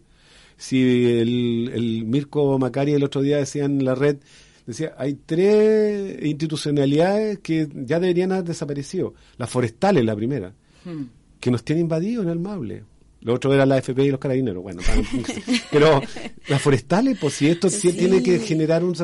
Si 0.62 0.80
el, 1.18 1.70
el 1.74 2.04
Mirko 2.04 2.58
Macari 2.58 2.92
el 2.92 3.04
otro 3.04 3.22
día 3.22 3.38
decía 3.38 3.64
en 3.64 3.84
la 3.84 3.94
red, 3.94 4.18
decía, 4.66 4.94
hay 4.96 5.18
tres 5.26 6.22
institucionalidades 6.24 7.40
que 7.40 7.68
ya 7.74 7.98
deberían 7.98 8.32
haber 8.32 8.44
desaparecido. 8.44 9.14
La 9.38 9.46
forestal 9.46 9.96
es 9.96 10.04
la 10.04 10.14
primera 10.14 10.54
Hmm. 10.84 11.04
que 11.40 11.50
nos 11.50 11.64
tiene 11.64 11.80
invadido 11.80 12.22
en 12.22 12.28
el 12.28 12.38
Maule. 12.38 12.84
Lo 13.20 13.34
otro 13.34 13.54
era 13.54 13.66
la 13.66 13.78
FP 13.78 14.04
y 14.04 14.10
los 14.10 14.18
carabineros. 14.18 14.62
Bueno, 14.62 14.80
pero 15.70 16.02
las 16.48 16.60
forestales, 16.60 17.18
pues 17.20 17.34
si 17.34 17.48
esto 17.48 17.70
sí 17.70 17.92
tiene 17.92 18.22
que 18.22 18.40
generar 18.40 18.82
un... 18.82 18.94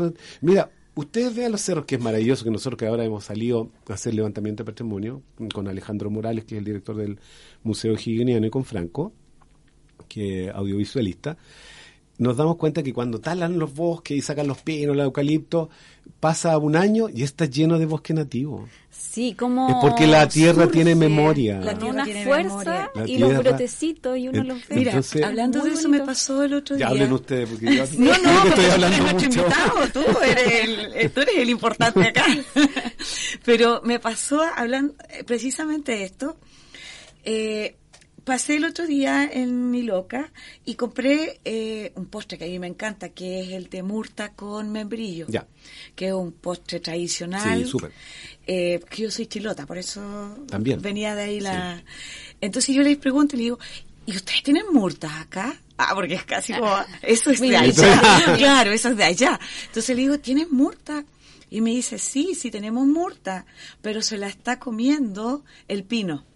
Mira, 0.41 0.71
ustedes 0.97 1.35
vean 1.37 1.53
los 1.53 1.61
cerros, 1.61 1.85
que 1.85 1.97
es 1.97 2.01
maravilloso, 2.01 2.45
que 2.45 2.51
nosotros 2.51 2.79
que 2.79 2.87
ahora 2.87 3.05
hemos 3.05 3.25
salido 3.25 3.71
a 3.89 3.93
hacer 3.93 4.15
levantamiento 4.15 4.65
de 4.65 4.73
patrimonio 4.73 5.23
con 5.55 5.69
Alejandro 5.69 6.11
Morales, 6.11 6.45
que 6.45 6.57
es 6.57 6.59
el 6.59 6.65
director 6.65 6.97
del 6.97 7.21
Museo 7.63 7.93
Higieniano, 7.93 8.45
y 8.45 8.51
con 8.51 8.65
Franco, 8.65 9.13
que 10.07 10.51
audiovisualista, 10.55 11.37
nos 12.19 12.37
damos 12.37 12.57
cuenta 12.57 12.83
que 12.83 12.93
cuando 12.93 13.21
talan 13.21 13.59
los 13.59 13.73
bosques 13.75 14.17
y 14.17 14.21
sacan 14.21 14.49
los 14.49 14.61
pinos, 14.63 14.97
los 14.97 15.05
eucaliptos, 15.05 15.69
pasa 16.19 16.59
un 16.59 16.75
año 16.75 17.09
y 17.09 17.23
está 17.23 17.45
lleno 17.45 17.79
de 17.79 17.87
bosque 17.87 18.13
nativo. 18.13 18.69
Sí, 18.91 19.35
como 19.35 19.69
Es 19.69 19.77
porque 19.81 20.09
la 20.09 20.29
tierra 20.29 20.63
surge 20.65 20.73
tiene 20.73 20.95
memoria. 20.97 21.61
La 21.61 21.79
tierra 21.79 21.93
una 21.95 22.05
tiene 22.05 22.25
fuerza 22.25 22.49
memoria. 22.57 22.91
La 22.97 23.07
y 23.09 23.19
los 23.19 23.29
tierra- 23.29 23.43
brotecitos 23.51 24.19
y 24.19 24.27
uno 24.29 24.43
los 24.43 24.67
ve. 24.67 24.75
Mira, 24.75 24.91
Entonces- 24.91 25.23
hablando 25.23 25.63
de 25.63 25.71
eso 25.71 25.89
me 25.89 26.01
pasó 26.01 26.43
el 26.43 26.55
otro 26.55 26.75
Ya 26.77 26.87
día. 26.87 26.89
hablen 26.89 27.13
ustedes, 27.13 27.49
porque 27.51 27.67
yo, 27.77 27.85
No, 27.99 28.19
no, 28.19 28.49
estoy 28.49 28.65
hablando 28.65 28.97
tú 28.99 29.05
eres 29.05 29.13
nuestro 29.13 29.29
mucho. 29.29 29.41
invitado, 29.41 29.89
tú 29.93 30.19
eres, 30.25 30.65
el, 31.05 31.11
tú 31.13 31.21
eres 31.21 31.35
el 31.39 31.51
importante 31.51 32.01
acá. 32.09 32.25
Pero 33.45 33.81
me 33.85 34.01
pasó 34.01 34.43
hablando 34.57 34.95
eh, 35.11 35.23
precisamente 35.25 35.93
de 35.93 36.05
esto. 36.05 36.37
Eh, 37.25 37.77
pasé 38.29 38.57
el 38.57 38.67
otro 38.67 38.87
día 38.87 39.25
en 39.33 39.71
mi 39.71 39.83
loca 39.83 40.31
y 40.67 40.75
compré 40.75 41.41
eh, 41.47 41.93
un 41.95 42.05
postre 42.05 42.37
que 42.37 42.45
a 42.45 42.49
mí 42.49 42.59
me 42.59 42.67
encanta, 42.67 43.09
que 43.09 43.41
es 43.41 43.53
el 43.53 43.71
de 43.71 43.83
murta 43.83 44.35
con 44.35 44.71
membrillo. 44.71 45.25
Ya. 45.31 45.47
Que 45.97 46.09
es 46.09 46.13
un 46.13 46.33
postre 46.33 46.79
tradicional. 46.81 47.65
Sí, 47.65 47.71
súper. 47.71 47.91
Eh, 48.47 48.81
que 48.91 49.05
yo 49.05 49.11
soy 49.11 49.29
chilota, 49.29 49.65
por 49.65 49.79
eso 49.79 50.37
También. 50.47 50.83
venía 50.83 51.15
de 51.15 51.23
ahí 51.23 51.41
la... 51.41 51.83
Entonces 52.43 52.77
yo 52.77 52.83
les 52.83 52.99
pregunto 52.99 53.35
y 53.35 53.39
le 53.39 53.43
digo, 53.45 53.59
¿y 54.05 54.15
ustedes 54.15 54.43
tienen 54.43 54.67
murtas 54.75 55.13
acá? 55.15 55.59
Ah, 55.79 55.93
porque 55.95 56.13
es 56.15 56.25
casi 56.25 56.53
como, 56.53 56.71
eso 57.03 57.31
es 57.31 57.41
de 57.41 57.47
Mira, 57.47 57.61
allá. 57.63 58.37
claro, 58.37 58.73
eso 58.73 58.91
es 58.91 58.97
de 58.99 59.05
allá. 59.05 59.41
Entonces 59.69 59.97
le 59.97 60.03
digo, 60.03 60.19
¿tienes 60.19 60.51
murta? 60.51 61.03
Y 61.49 61.63
me 61.63 61.71
dice, 61.71 61.99
sí, 61.99 62.35
sí 62.35 62.51
tenemos 62.51 62.87
murta, 62.87 63.47
pero 63.81 64.03
se 64.03 64.19
la 64.19 64.29
está 64.29 64.59
comiendo 64.59 65.45
el 65.67 65.83
pino. 65.85 66.27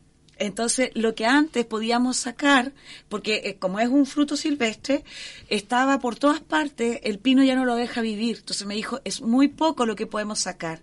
Entonces, 0.43 0.91
lo 0.95 1.15
que 1.15 1.25
antes 1.25 1.65
podíamos 1.65 2.17
sacar, 2.17 2.73
porque 3.09 3.43
eh, 3.45 3.57
como 3.61 3.79
es 3.79 3.89
un 3.89 4.07
fruto 4.07 4.37
silvestre, 4.37 5.05
estaba 5.49 6.01
por 6.01 6.17
todas 6.17 6.41
partes, 6.41 6.99
el 7.05 7.21
pino 7.21 7.45
ya 7.45 7.55
no 7.55 7.65
lo 7.65 7.77
deja 7.77 8.01
vivir. 8.01 8.39
Entonces 8.39 8.67
me 8.67 8.75
dijo, 8.75 9.01
es 9.05 9.21
muy 9.21 9.47
poco 9.47 9.87
lo 9.87 9.95
que 9.95 10.09
podemos 10.09 10.41
sacar. 10.41 10.81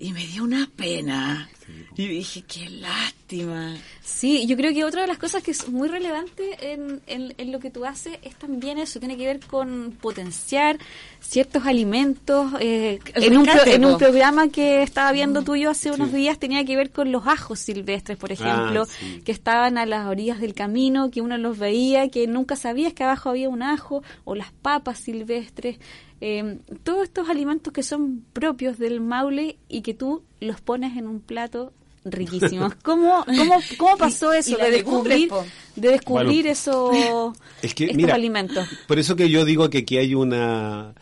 Y 0.00 0.12
me 0.12 0.24
dio 0.26 0.44
una 0.44 0.70
pena. 0.76 1.48
Y 1.96 2.06
dije, 2.06 2.42
qué 2.42 2.70
lástima. 2.70 3.76
Sí, 4.00 4.46
yo 4.46 4.56
creo 4.56 4.72
que 4.72 4.84
otra 4.84 5.02
de 5.02 5.08
las 5.08 5.18
cosas 5.18 5.42
que 5.42 5.50
es 5.50 5.68
muy 5.68 5.88
relevante 5.88 6.72
en, 6.72 7.02
en- 7.08 7.34
en 7.36 7.52
lo 7.52 7.58
que 7.58 7.70
tú 7.70 7.84
haces 7.84 8.16
es 8.22 8.36
también 8.36 8.78
eso, 8.78 9.00
tiene 9.00 9.16
que 9.16 9.26
ver 9.26 9.40
con 9.40 9.92
potenciar 10.00 10.78
ciertos 11.20 11.66
alimentos. 11.66 12.52
eh, 12.60 13.00
en, 13.16 13.36
un 13.36 13.44
pro- 13.44 13.66
en 13.66 13.84
un 13.84 13.98
programa 13.98 14.48
que 14.48 14.82
estaba 14.82 15.10
viendo 15.12 15.42
tuyo 15.42 15.68
hace 15.70 15.90
unos 15.90 16.10
Sí. 16.10 16.16
días 16.16 16.38
tenía 16.38 16.64
que 16.64 16.76
ver 16.76 16.90
con 16.90 17.10
los 17.10 17.26
ajos 17.26 17.58
silvestres, 17.58 18.16
por 18.16 18.30
ejemplo, 18.32 18.82
Ah, 18.82 18.86
sí. 19.00 19.20
que 19.24 19.32
estaban 19.32 19.78
a 19.78 19.84
las 19.84 20.06
orillas 20.06 20.40
del 20.40 20.54
camino, 20.54 21.10
que 21.10 21.20
uno 21.20 21.36
los 21.38 21.58
veía, 21.58 22.08
que 22.08 22.26
nunca 22.28 22.54
sabías 22.56 22.92
que 22.94 23.02
abajo 23.02 23.30
había 23.30 23.48
un 23.48 23.62
ajo, 23.64 24.02
o 24.24 24.34
las 24.36 24.52
papas 24.52 25.00
silvestres. 25.00 25.78
Eh, 26.20 26.58
todos 26.82 27.04
estos 27.04 27.28
alimentos 27.28 27.72
que 27.72 27.82
son 27.82 28.24
propios 28.32 28.78
del 28.78 29.00
Maule 29.00 29.58
y 29.68 29.82
que 29.82 29.94
tú 29.94 30.22
los 30.40 30.60
pones 30.60 30.96
en 30.96 31.06
un 31.06 31.20
plato 31.20 31.72
riquísimos. 32.04 32.74
¿Cómo, 32.82 33.24
cómo, 33.24 33.54
cómo 33.76 33.96
pasó 33.96 34.32
eso 34.32 34.56
de 34.56 34.70
descubrir, 34.70 35.30
de 35.76 35.88
descubrir 35.90 36.42
Bueno. 36.42 36.50
eso, 36.50 37.32
Es 37.62 37.74
que, 37.74 37.84
estos 37.84 37.96
mira, 37.96 38.14
alimentos? 38.14 38.68
Por 38.86 38.98
eso 38.98 39.16
que 39.16 39.28
yo 39.28 39.44
digo 39.44 39.70
que 39.70 39.78
aquí 39.78 39.96
hay 39.98 40.14
una 40.14 40.94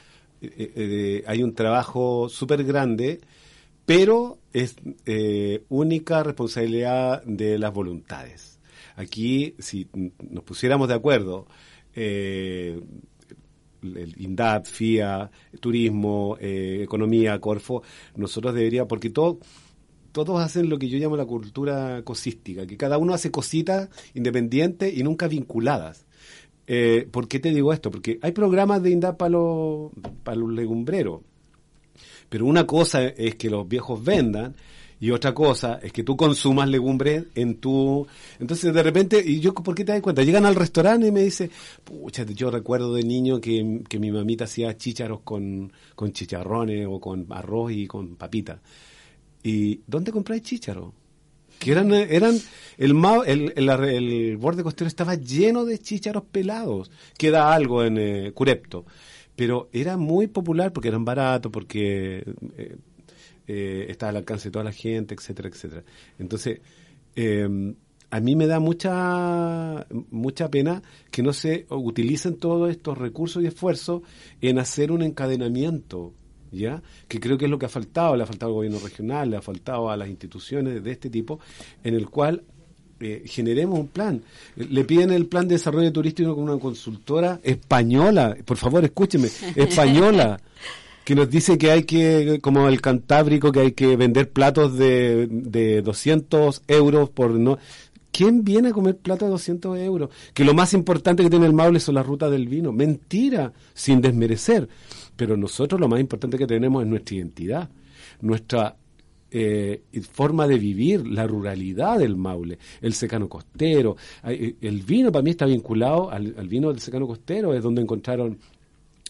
eh, 0.43 0.73
eh, 0.77 1.25
hay 1.27 1.43
un 1.43 1.55
trabajo 1.55 2.29
súper 2.29 2.65
grande, 2.65 3.21
pero 3.85 4.39
es 4.53 4.77
eh, 5.07 5.65
única 5.69 6.23
responsabilidad 6.23 7.23
de 7.25 7.59
las 7.59 7.73
voluntades. 7.73 8.59
Aquí, 8.97 9.55
si 9.59 9.89
nos 10.31 10.45
pusiéramos 10.45 10.89
de 10.89 10.95
acuerdo, 10.95 11.47
eh, 11.95 12.81
el 13.97 14.15
INDAP, 14.19 14.67
FIA, 14.67 15.31
Turismo, 15.61 16.37
eh, 16.41 16.81
Economía, 16.83 17.39
Corfo, 17.41 17.83
nosotros 18.15 18.55
deberíamos, 18.55 18.89
porque 18.89 19.11
todo, 19.11 19.39
todos 20.13 20.41
hacen 20.41 20.69
lo 20.69 20.79
que 20.79 20.89
yo 20.89 20.99
llamo 20.99 21.17
la 21.17 21.27
cultura 21.27 22.03
cosística, 22.03 22.67
que 22.67 22.77
cada 22.77 22.99
uno 22.99 23.13
hace 23.13 23.31
cositas 23.31 23.91
independientes 24.15 24.97
y 24.97 25.03
nunca 25.03 25.29
vinculadas. 25.29 26.07
eh, 26.67 27.07
¿por 27.11 27.29
qué 27.29 27.39
te 27.39 27.53
digo 27.53 27.73
esto? 27.73 27.91
Porque 27.91 28.19
hay 28.23 28.33
programas 28.33 28.83
de 28.83 28.91
INDAP 28.91 29.17
para 29.17 29.31
los, 29.31 29.93
para 30.25 30.37
los 30.37 30.51
legumbreros. 30.51 31.21
Pero 32.29 32.47
una 32.47 32.67
cosa 32.67 33.05
es 33.05 33.37
que 33.37 33.51
los 33.51 33.69
viejos 33.69 34.03
vendan 34.03 34.57
y 34.99 35.11
otra 35.11 35.35
cosa 35.35 35.79
es 35.83 35.93
que 35.93 36.03
tú 36.03 36.17
consumas 36.17 36.69
legumbres 36.69 37.25
en 37.35 37.57
tu... 37.57 38.07
Entonces 38.39 38.73
de 38.73 38.83
repente, 38.83 39.23
y 39.25 39.41
yo, 39.41 39.53
¿por 39.55 39.75
qué 39.75 39.85
te 39.85 39.93
das 39.93 40.01
cuenta? 40.01 40.23
Llegan 40.23 40.47
al 40.47 40.55
restaurante 40.55 41.09
y 41.09 41.13
me 41.13 41.23
dice, 41.23 41.51
pucha, 41.85 42.25
yo 42.25 42.51
recuerdo 42.51 42.95
de 42.95 43.03
niño 43.03 43.41
que, 43.41 43.83
que 43.89 43.99
mi 43.99 44.11
mamita 44.11 44.45
hacía 44.45 44.77
chícharos 44.77 45.21
con, 45.21 45.73
con 45.95 46.13
chicharrones 46.13 46.87
o 46.89 46.99
con 47.01 47.27
arroz 47.31 47.73
y 47.73 47.87
con 47.87 48.17
papita. 48.17 48.61
¿Y 49.43 49.81
dónde 49.87 50.13
compráis 50.13 50.43
chícharos? 50.43 50.93
que 51.59 51.73
eran, 51.73 51.93
eran 51.93 52.39
el, 52.77 52.93
el, 53.27 53.53
el, 53.57 53.69
el 53.69 54.37
borde 54.37 54.63
costero 54.63 54.89
estaba 54.89 55.15
lleno 55.15 55.65
de 55.65 55.79
chícharos 55.79 56.25
pelados, 56.31 56.91
que 57.17 57.31
da 57.31 57.55
algo 57.55 57.83
en 57.83 57.99
eh, 57.99 58.33
Curepto, 58.33 58.85
pero 59.35 59.69
era 59.73 59.97
muy 59.97 60.27
popular 60.27 60.73
porque 60.73 60.89
eran 60.89 61.05
baratos, 61.05 61.51
porque 61.51 62.25
eh, 62.57 62.77
eh, 63.47 63.87
estaba 63.89 64.11
al 64.11 64.17
alcance 64.17 64.49
de 64.49 64.53
toda 64.53 64.65
la 64.65 64.73
gente, 64.73 65.15
etcétera, 65.15 65.49
etcétera. 65.49 65.85
Entonces, 66.19 66.61
eh, 67.15 67.75
a 68.11 68.21
mí 68.21 68.37
me 68.37 68.47
da 68.47 68.61
mucha 68.61 69.87
mucha 70.11 70.49
pena 70.49 70.83
que 71.11 71.23
no 71.23 71.33
se 71.33 71.67
utilicen 71.71 72.37
todos 72.37 72.71
estos 72.71 72.97
recursos 72.97 73.43
y 73.43 73.47
esfuerzos 73.47 74.03
en 74.41 74.59
hacer 74.59 74.93
un 74.93 75.03
encadenamiento 75.03 76.15
¿ya? 76.53 76.83
Que 77.09 77.21
creo 77.21 77.39
que 77.39 77.45
es 77.47 77.51
lo 77.51 77.59
que 77.59 77.67
ha 77.67 77.71
faltado, 77.71 78.17
le 78.17 78.23
ha 78.23 78.27
faltado 78.27 78.51
al 78.51 78.57
gobierno 78.57 78.79
regional, 78.79 79.31
le 79.31 79.37
ha 79.37 79.43
faltado 79.43 79.91
a 79.91 79.97
las 79.97 80.09
instituciones 80.09 80.83
de 80.83 80.91
este 80.91 81.11
tipo, 81.11 81.41
en 81.83 81.95
el 81.95 82.09
cual 82.09 82.43
eh, 83.01 83.25
generemos 83.27 83.79
un 83.79 83.89
plan. 83.89 84.23
Le 84.57 84.85
piden 84.85 85.11
el 85.11 85.27
plan 85.27 85.47
de 85.47 85.57
desarrollo 85.57 85.93
turístico 85.93 86.35
con 86.35 86.45
una 86.45 86.59
consultora 86.59 87.41
española, 87.43 88.37
por 88.45 88.57
favor, 88.57 88.85
escúcheme, 88.85 89.29
española, 89.57 90.41
que 91.07 91.15
nos 91.15 91.31
dice 91.31 91.57
que 91.57 91.71
hay 91.71 91.85
que, 91.85 92.41
como 92.43 92.67
el 92.67 92.81
Cantábrico, 92.81 93.53
que 93.53 93.61
hay 93.61 93.73
que 93.73 93.95
vender 93.97 94.29
platos 94.29 94.77
de, 94.77 95.29
de 95.31 95.81
200 95.81 96.63
euros 96.67 97.11
por 97.11 97.31
no. 97.31 97.59
¿Quién 98.11 98.43
viene 98.43 98.71
a 98.71 98.73
comer 98.73 98.97
platos 98.97 99.29
de 99.29 99.31
200 99.31 99.79
euros? 99.79 100.11
Que 100.35 100.45
lo 100.45 100.53
más 100.53 100.75
importante 100.75 101.23
que 101.23 101.31
tiene 101.31 101.47
el 101.47 101.53
Maule 101.53 101.79
son 101.79 101.95
las 101.95 102.05
rutas 102.05 102.33
del 102.33 102.49
vino. 102.49 102.73
Mentira, 102.73 103.53
sin 103.73 104.01
desmerecer. 104.01 104.69
Pero 105.15 105.37
nosotros 105.37 105.81
lo 105.81 105.87
más 105.87 106.01
importante 106.01 106.39
que 106.39 106.47
tenemos 106.49 106.83
es 106.83 106.89
nuestra 106.89 107.15
identidad, 107.15 107.71
nuestra 108.21 108.75
eh, 109.31 109.83
forma 110.11 110.49
de 110.49 110.59
vivir, 110.59 111.07
la 111.07 111.25
ruralidad 111.29 112.01
del 112.01 112.17
Maule, 112.17 112.59
el 112.81 112.95
secano 112.95 113.29
costero. 113.29 113.97
Ay, 114.23 114.57
El 114.61 114.83
vino 114.83 115.13
para 115.13 115.23
mí 115.23 115.31
está 115.31 115.47
vinculado 115.47 116.11
al 116.11 116.49
vino 116.49 116.71
del 116.71 116.81
secano 116.81 117.07
costero, 117.07 117.55
es 117.55 117.63
donde 117.63 117.83
encontraron 117.83 118.41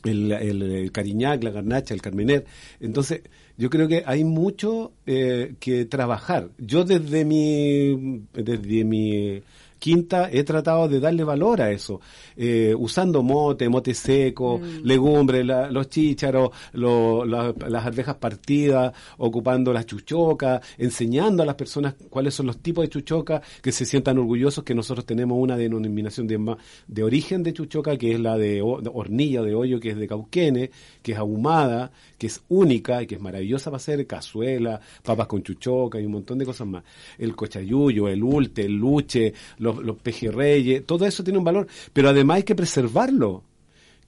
el, 0.05 0.91
cariñac, 0.93 1.43
la 1.43 1.51
garnacha, 1.51 1.95
el 1.95 2.03
carmener. 2.03 2.45
Entonces, 2.81 3.23
yo 3.57 3.71
creo 3.71 3.89
que 3.89 4.03
hay 4.07 4.25
mucho 4.25 4.93
eh, 5.07 5.55
que 5.61 5.85
trabajar. 5.85 6.51
Yo 6.59 6.85
desde 6.85 7.25
mi, 7.25 8.23
desde 8.35 8.85
mi 8.85 9.43
quinta 9.79 10.29
he 10.33 10.43
tratado 10.45 10.89
de 10.89 11.01
darle 11.01 11.25
valor 11.25 11.61
a 11.61 11.71
eso, 11.71 12.01
eh, 12.37 12.75
usando 12.77 13.23
mote, 13.23 13.69
mote 13.69 13.95
seco, 13.95 14.61
legumbres, 14.83 15.45
la- 15.45 15.71
los 15.71 15.89
chícharos, 15.89 16.51
lo- 16.73 17.25
la- 17.25 17.55
las 17.69 17.87
arvejas 17.87 18.17
partidas, 18.17 18.93
ocupando 19.19 19.73
las 19.73 19.87
chuchocas, 19.87 20.61
enseñando 20.79 21.43
a 21.43 21.47
las 21.47 21.55
personas 21.55 21.95
cuáles 22.11 22.35
son 22.35 22.47
los 22.47 22.59
tipos 22.59 22.85
de 22.85 22.89
chuchoca, 22.89 23.43
que 23.63 23.73
se 23.73 23.85
sientan 23.85 24.19
orgullosos 24.19 24.65
que 24.65 24.75
nosotros 24.75 25.05
tenemos 25.07 25.39
una 25.41 25.57
denominación 25.57 26.27
de, 26.27 26.57
de 26.87 27.03
origen 27.03 27.43
de 27.43 27.53
chuchoca, 27.53 27.97
que 27.97 28.13
es 28.13 28.21
la 28.21 28.37
de, 28.37 28.63
ho- 28.63 28.81
de 28.81 28.91
hornilla 28.93 29.43
de 29.43 29.55
hoyo, 29.55 29.81
que 29.81 29.91
es 29.91 29.97
de 29.97 30.07
cauquene, 30.09 30.71
que 31.03 31.13
es 31.13 31.19
ahumada, 31.19 31.93
que 32.19 32.27
es 32.29 32.43
única 32.49 33.03
y 33.03 33.07
que 33.07 33.17
es 33.17 33.21
maravillosa 33.21 33.71
para 33.71 33.77
hacer 33.79 34.07
cazuela, 34.07 34.81
papas 35.03 35.27
con 35.27 35.43
chuchoca 35.43 36.01
y 36.01 36.07
un 36.07 36.13
montón 36.13 36.39
de 36.39 36.47
cosas 36.47 36.67
más. 36.67 36.83
El 37.19 37.35
cochayuyo, 37.37 38.09
el 38.09 38.23
ulte, 38.23 38.65
el 38.65 38.73
luche, 38.77 39.35
los, 39.59 39.79
los 39.85 39.97
pejerreyes, 39.99 40.85
todo 40.87 41.05
eso 41.07 41.23
tiene 41.23 41.39
un 41.39 41.45
valor, 41.45 41.67
pero 41.93 42.09
además 42.09 42.37
hay 42.39 42.43
que 42.45 42.55
preservarlo. 42.55 43.43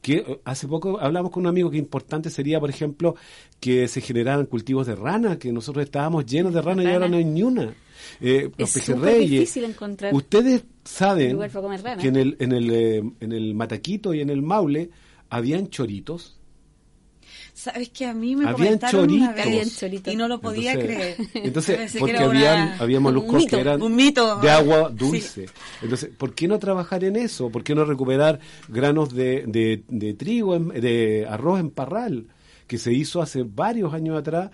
Que 0.00 0.18
eh, 0.18 0.40
hace 0.44 0.68
poco 0.68 1.00
hablamos 1.00 1.32
con 1.32 1.42
un 1.42 1.48
amigo 1.48 1.70
que 1.70 1.76
importante 1.76 2.30
sería, 2.30 2.60
por 2.60 2.70
ejemplo, 2.70 3.16
que 3.58 3.88
se 3.88 4.00
generaran 4.00 4.46
cultivos 4.46 4.86
de 4.86 4.94
rana, 4.94 5.38
que 5.40 5.52
nosotros 5.52 5.84
estábamos 5.84 6.24
llenos 6.24 6.54
de 6.54 6.62
rana 6.62 6.84
y 6.84 6.86
ahora 6.86 7.08
no 7.08 7.16
hay 7.16 7.24
ni 7.24 7.42
una. 7.42 7.74
Eh, 8.20 8.48
los 8.56 8.76
Es 8.76 8.86
pejerreyes. 8.86 9.30
difícil 9.40 9.64
encontrar 9.64 10.14
Ustedes 10.14 10.62
saben 10.84 11.36
que 12.00 12.06
en 12.08 12.14
el, 12.16 12.36
en, 12.38 12.52
el, 12.52 12.70
eh, 12.70 13.02
en 13.20 13.32
el 13.32 13.54
Mataquito 13.56 14.14
y 14.14 14.20
en 14.20 14.30
el 14.30 14.40
Maule 14.40 14.88
habían 15.30 15.68
choritos. 15.68 16.37
Sabes 17.58 17.88
que 17.88 18.06
a 18.06 18.14
mí 18.14 18.36
me 18.36 18.44
Habían 18.48 18.78
comentaron 18.78 19.10
una 19.10 19.32
vez 19.32 19.46
Habían 19.46 19.68
choritos. 19.68 20.14
y 20.14 20.16
no 20.16 20.28
lo 20.28 20.40
podía 20.40 20.74
Entonces- 20.74 21.16
creer. 21.16 21.44
Entonces, 21.46 21.92
que 21.92 21.98
porque 21.98 22.14
era 22.14 22.28
una- 22.28 22.38
habían, 22.38 22.80
había 22.80 23.00
moluscos 23.00 23.32
un 23.32 23.38
mito, 23.40 23.56
que 23.56 23.60
eran 23.60 23.82
un 23.82 23.96
mito. 23.96 24.36
de 24.38 24.50
agua 24.50 24.88
Sí. 24.90 24.96
dulce. 24.96 25.46
Entonces, 25.82 26.10
¿por 26.16 26.34
qué 26.36 26.46
no 26.46 26.60
trabajar 26.60 27.02
en 27.02 27.16
eso? 27.16 27.50
¿Por 27.50 27.64
qué 27.64 27.74
no 27.74 27.84
recuperar 27.84 28.38
granos 28.68 29.12
de, 29.12 29.42
de, 29.48 29.82
de 29.88 30.14
trigo, 30.14 30.54
en- 30.54 30.68
de 30.68 31.26
arroz 31.28 31.58
en 31.58 31.70
parral? 31.70 32.26
Que 32.68 32.78
se 32.78 32.92
hizo 32.92 33.20
hace 33.20 33.42
varios 33.42 33.92
años 33.92 34.16
atrás, 34.16 34.50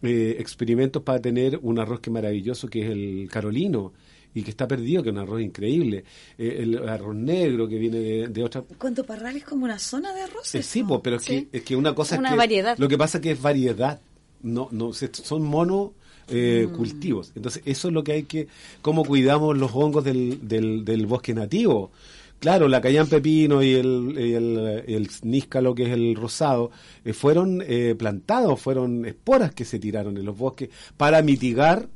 eh, 0.00 0.36
experimentos 0.38 1.02
para 1.02 1.20
tener 1.20 1.58
un 1.60 1.78
arroz 1.78 2.00
que 2.00 2.08
es 2.08 2.14
maravilloso, 2.14 2.68
que 2.68 2.80
es 2.82 2.90
el 2.90 3.28
carolino, 3.30 3.92
y 4.34 4.42
que 4.42 4.50
está 4.50 4.68
perdido, 4.68 5.02
que 5.02 5.08
es 5.08 5.12
un 5.14 5.18
arroz 5.20 5.40
increíble. 5.40 6.04
Eh, 6.36 6.58
el 6.60 6.88
arroz 6.88 7.14
negro, 7.16 7.66
que 7.68 7.78
viene 7.78 7.98
de, 7.98 8.28
de 8.28 8.44
otra 8.44 8.62
Cuando 8.78 9.04
Parral 9.04 9.36
es 9.36 9.44
como 9.44 9.64
una 9.64 9.78
zona 9.78 10.12
de 10.14 10.22
arroces. 10.22 10.54
eh, 10.54 10.62
sí, 10.62 10.82
po, 10.84 11.02
pero 11.02 11.16
es, 11.16 11.22
Sí. 11.24 11.48
que, 11.50 11.58
es 11.58 11.64
que 11.64 11.74
una 11.76 11.94
cosa 11.94 12.18
Una 12.18 12.28
es 12.28 12.32
que 12.34 12.38
variedad. 12.38 12.78
lo 12.78 12.88
que 12.88 12.98
pasa 12.98 13.18
es 13.18 13.22
que 13.22 13.30
es 13.32 13.42
variedad, 13.42 14.00
no, 14.42 14.68
no, 14.70 14.92
son 14.92 15.42
mono 15.42 15.94
eh, 16.30 16.66
Mm. 16.70 16.76
cultivos. 16.76 17.32
Entonces 17.34 17.62
eso 17.64 17.88
es 17.88 17.94
lo 17.94 18.04
que 18.04 18.12
hay 18.12 18.22
que, 18.24 18.48
cómo 18.82 19.02
cuidamos 19.04 19.56
los 19.56 19.70
hongos 19.74 20.04
del, 20.04 20.46
del, 20.46 20.84
del 20.84 21.06
bosque 21.06 21.32
nativo. 21.34 21.90
Claro, 22.38 22.68
la 22.68 22.80
cayán 22.80 23.08
pepino 23.08 23.62
y 23.64 23.72
el, 23.74 24.14
y 24.16 24.34
el, 24.34 24.58
el 24.86 25.08
níscalo, 25.22 25.74
que 25.74 25.84
es 25.84 25.88
el 25.90 26.14
rosado, 26.14 26.70
eh, 27.04 27.12
fueron 27.14 27.62
eh, 27.66 27.96
plantados, 27.98 28.60
fueron 28.60 29.04
esporas 29.06 29.52
que 29.54 29.64
se 29.64 29.78
tiraron 29.80 30.16
en 30.18 30.24
los 30.26 30.36
bosques 30.38 30.68
para 30.96 31.20
mitigar 31.22 31.88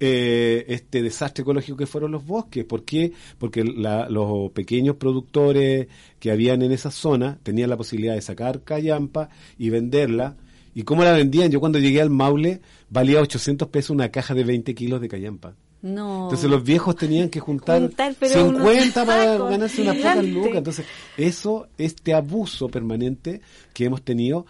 eh, 0.00 0.64
este 0.68 1.02
desastre 1.02 1.42
ecológico 1.42 1.76
que 1.76 1.86
fueron 1.86 2.12
los 2.12 2.24
bosques. 2.26 2.64
¿Por 2.64 2.84
qué? 2.84 3.12
Porque 3.38 3.64
la- 3.64 4.08
los 4.08 4.50
pequeños 4.52 4.96
productores 4.96 5.88
que 6.20 6.30
habían 6.30 6.62
en 6.62 6.72
esa 6.72 6.90
zona 6.90 7.38
tenían 7.42 7.70
la 7.70 7.76
posibilidad 7.76 8.14
de 8.14 8.20
sacar 8.22 8.62
callampa 8.62 9.28
y 9.58 9.70
venderla. 9.70 10.36
¿Y 10.74 10.82
cómo 10.84 11.02
la 11.02 11.12
vendían? 11.12 11.50
Yo 11.50 11.58
cuando 11.60 11.78
llegué 11.80 12.00
al 12.00 12.10
Maule 12.10 12.60
valía 12.90 13.20
800 13.20 13.68
pesos 13.68 13.90
una 13.90 14.10
caja 14.10 14.34
de 14.34 14.44
20 14.44 14.74
kilos 14.74 15.00
de 15.00 15.08
callampa. 15.08 15.54
No. 15.82 16.24
Entonces 16.24 16.50
los 16.50 16.62
viejos 16.64 16.96
tenían 16.96 17.28
que 17.28 17.38
juntar, 17.40 17.80
Juntar, 17.82 18.14
pero 18.18 18.34
50 18.48 18.72
unos 18.82 18.92
para 18.94 19.38
ganarse 19.38 19.82
unas 19.82 19.96
pocas 19.96 20.24
lucas. 20.24 20.54
Entonces 20.56 20.86
eso, 21.16 21.68
este 21.78 22.14
abuso 22.14 22.68
permanente 22.68 23.40
que 23.72 23.84
hemos 23.84 24.02
tenido 24.02 24.44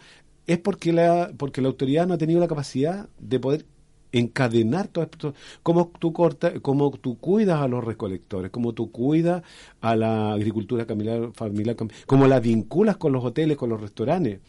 es 0.46 0.58
porque 0.58 0.92
la, 0.92 1.30
porque 1.36 1.60
la 1.60 1.68
autoridad 1.68 2.06
no 2.06 2.14
ha 2.14 2.18
tenido 2.18 2.40
la 2.40 2.48
capacidad 2.48 3.08
de 3.18 3.38
poder 3.40 3.66
encadenar 4.12 4.88
todo 4.88 5.04
esto, 5.04 5.34
cómo 5.62 5.90
tú 5.98 6.12
cortas, 6.12 6.54
cómo 6.62 6.90
tú 6.92 7.18
cuidas 7.18 7.60
a 7.60 7.68
los 7.68 7.84
recolectores, 7.84 8.50
cómo 8.50 8.72
tú 8.72 8.90
cuidas 8.90 9.42
a 9.80 9.96
la 9.96 10.32
agricultura 10.32 10.84
familiar, 10.86 11.30
familiar 11.34 11.76
cómo 12.06 12.26
la 12.26 12.40
vinculas 12.40 12.96
con 12.96 13.12
los 13.12 13.24
hoteles, 13.24 13.56
con 13.56 13.70
los 13.70 13.80
restaurantes. 13.80 14.40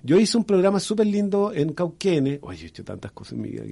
Yo 0.00 0.16
hice 0.16 0.36
un 0.38 0.44
programa 0.44 0.78
súper 0.78 1.08
lindo 1.08 1.52
en 1.52 1.72
Cauquene. 1.72 2.38
Oye, 2.42 2.62
he 2.62 2.68
hecho 2.68 2.84
tantas 2.84 3.10
cosas 3.10 3.32
en 3.32 3.40
mi 3.40 3.48
vida. 3.48 3.64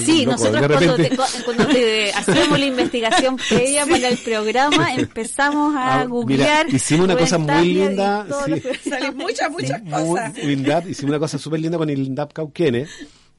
Sí, 0.00 0.24
loco. 0.24 0.30
nosotros 0.32 0.66
cuando, 0.66 0.68
repente- 0.96 1.10
te- 1.10 1.16
cu- 1.16 1.44
cuando 1.44 1.66
te 1.66 2.10
hacíamos 2.14 2.58
la 2.58 2.64
investigación 2.66 3.36
previa 3.36 3.84
para 3.86 4.08
el 4.08 4.16
programa, 4.16 4.94
empezamos 4.94 5.74
a 5.76 6.00
Ah, 6.00 6.04
googlear. 6.06 6.64
mira, 6.66 6.76
hicimos 6.76 7.04
una 7.04 7.18
cosa 7.18 7.36
muy 7.36 7.66
linda, 7.74 8.26
sí. 8.46 8.52
muchas, 9.14 9.50
muchas 9.50 9.82
Muy- 9.82 9.90
cosas. 9.92 10.38
Hicimos 10.88 11.10
una 11.10 11.18
cosa 11.18 11.36
súper 11.36 11.60
linda 11.60 11.76
con 11.76 11.90
el 11.90 12.02
Lindap 12.02 12.32
Cauquene, 12.32 12.86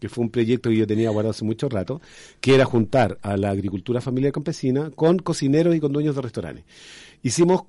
que 0.03 0.09
fue 0.09 0.25
un 0.25 0.29
proyecto 0.29 0.69
que 0.69 0.75
yo 0.75 0.85
tenía 0.85 1.09
guardado 1.11 1.31
hace 1.31 1.45
mucho 1.45 1.69
rato, 1.69 2.01
que 2.41 2.53
era 2.53 2.65
juntar 2.65 3.19
a 3.21 3.37
la 3.37 3.51
agricultura 3.51 4.01
familiar 4.01 4.33
campesina 4.33 4.91
con 4.91 5.17
cocineros 5.17 5.73
y 5.73 5.79
con 5.79 5.93
dueños 5.93 6.13
de 6.13 6.21
restaurantes. 6.21 6.65
Hicimos 7.21 7.61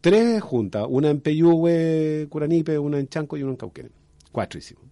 tres 0.00 0.40
juntas, 0.40 0.86
una 0.88 1.10
en 1.10 1.20
Peyúgue, 1.20 2.28
Curanipe, 2.30 2.78
una 2.78 2.98
en 2.98 3.08
Chanco 3.08 3.36
y 3.36 3.42
una 3.42 3.50
en 3.52 3.56
Cauquene. 3.58 3.90
Cuatro 4.32 4.58
hicimos. 4.58 4.84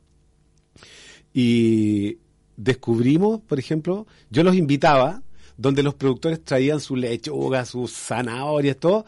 Y 1.33 2.19
descubrimos, 2.55 3.41
por 3.41 3.59
ejemplo, 3.59 4.07
yo 4.29 4.45
los 4.45 4.55
invitaba, 4.55 5.23
donde 5.57 5.83
los 5.83 5.95
productores 5.95 6.45
traían 6.45 6.81
su 6.81 6.97
lechuga, 6.97 7.65
sus 7.65 7.95
zanahorias, 7.95 8.77
todo, 8.77 9.07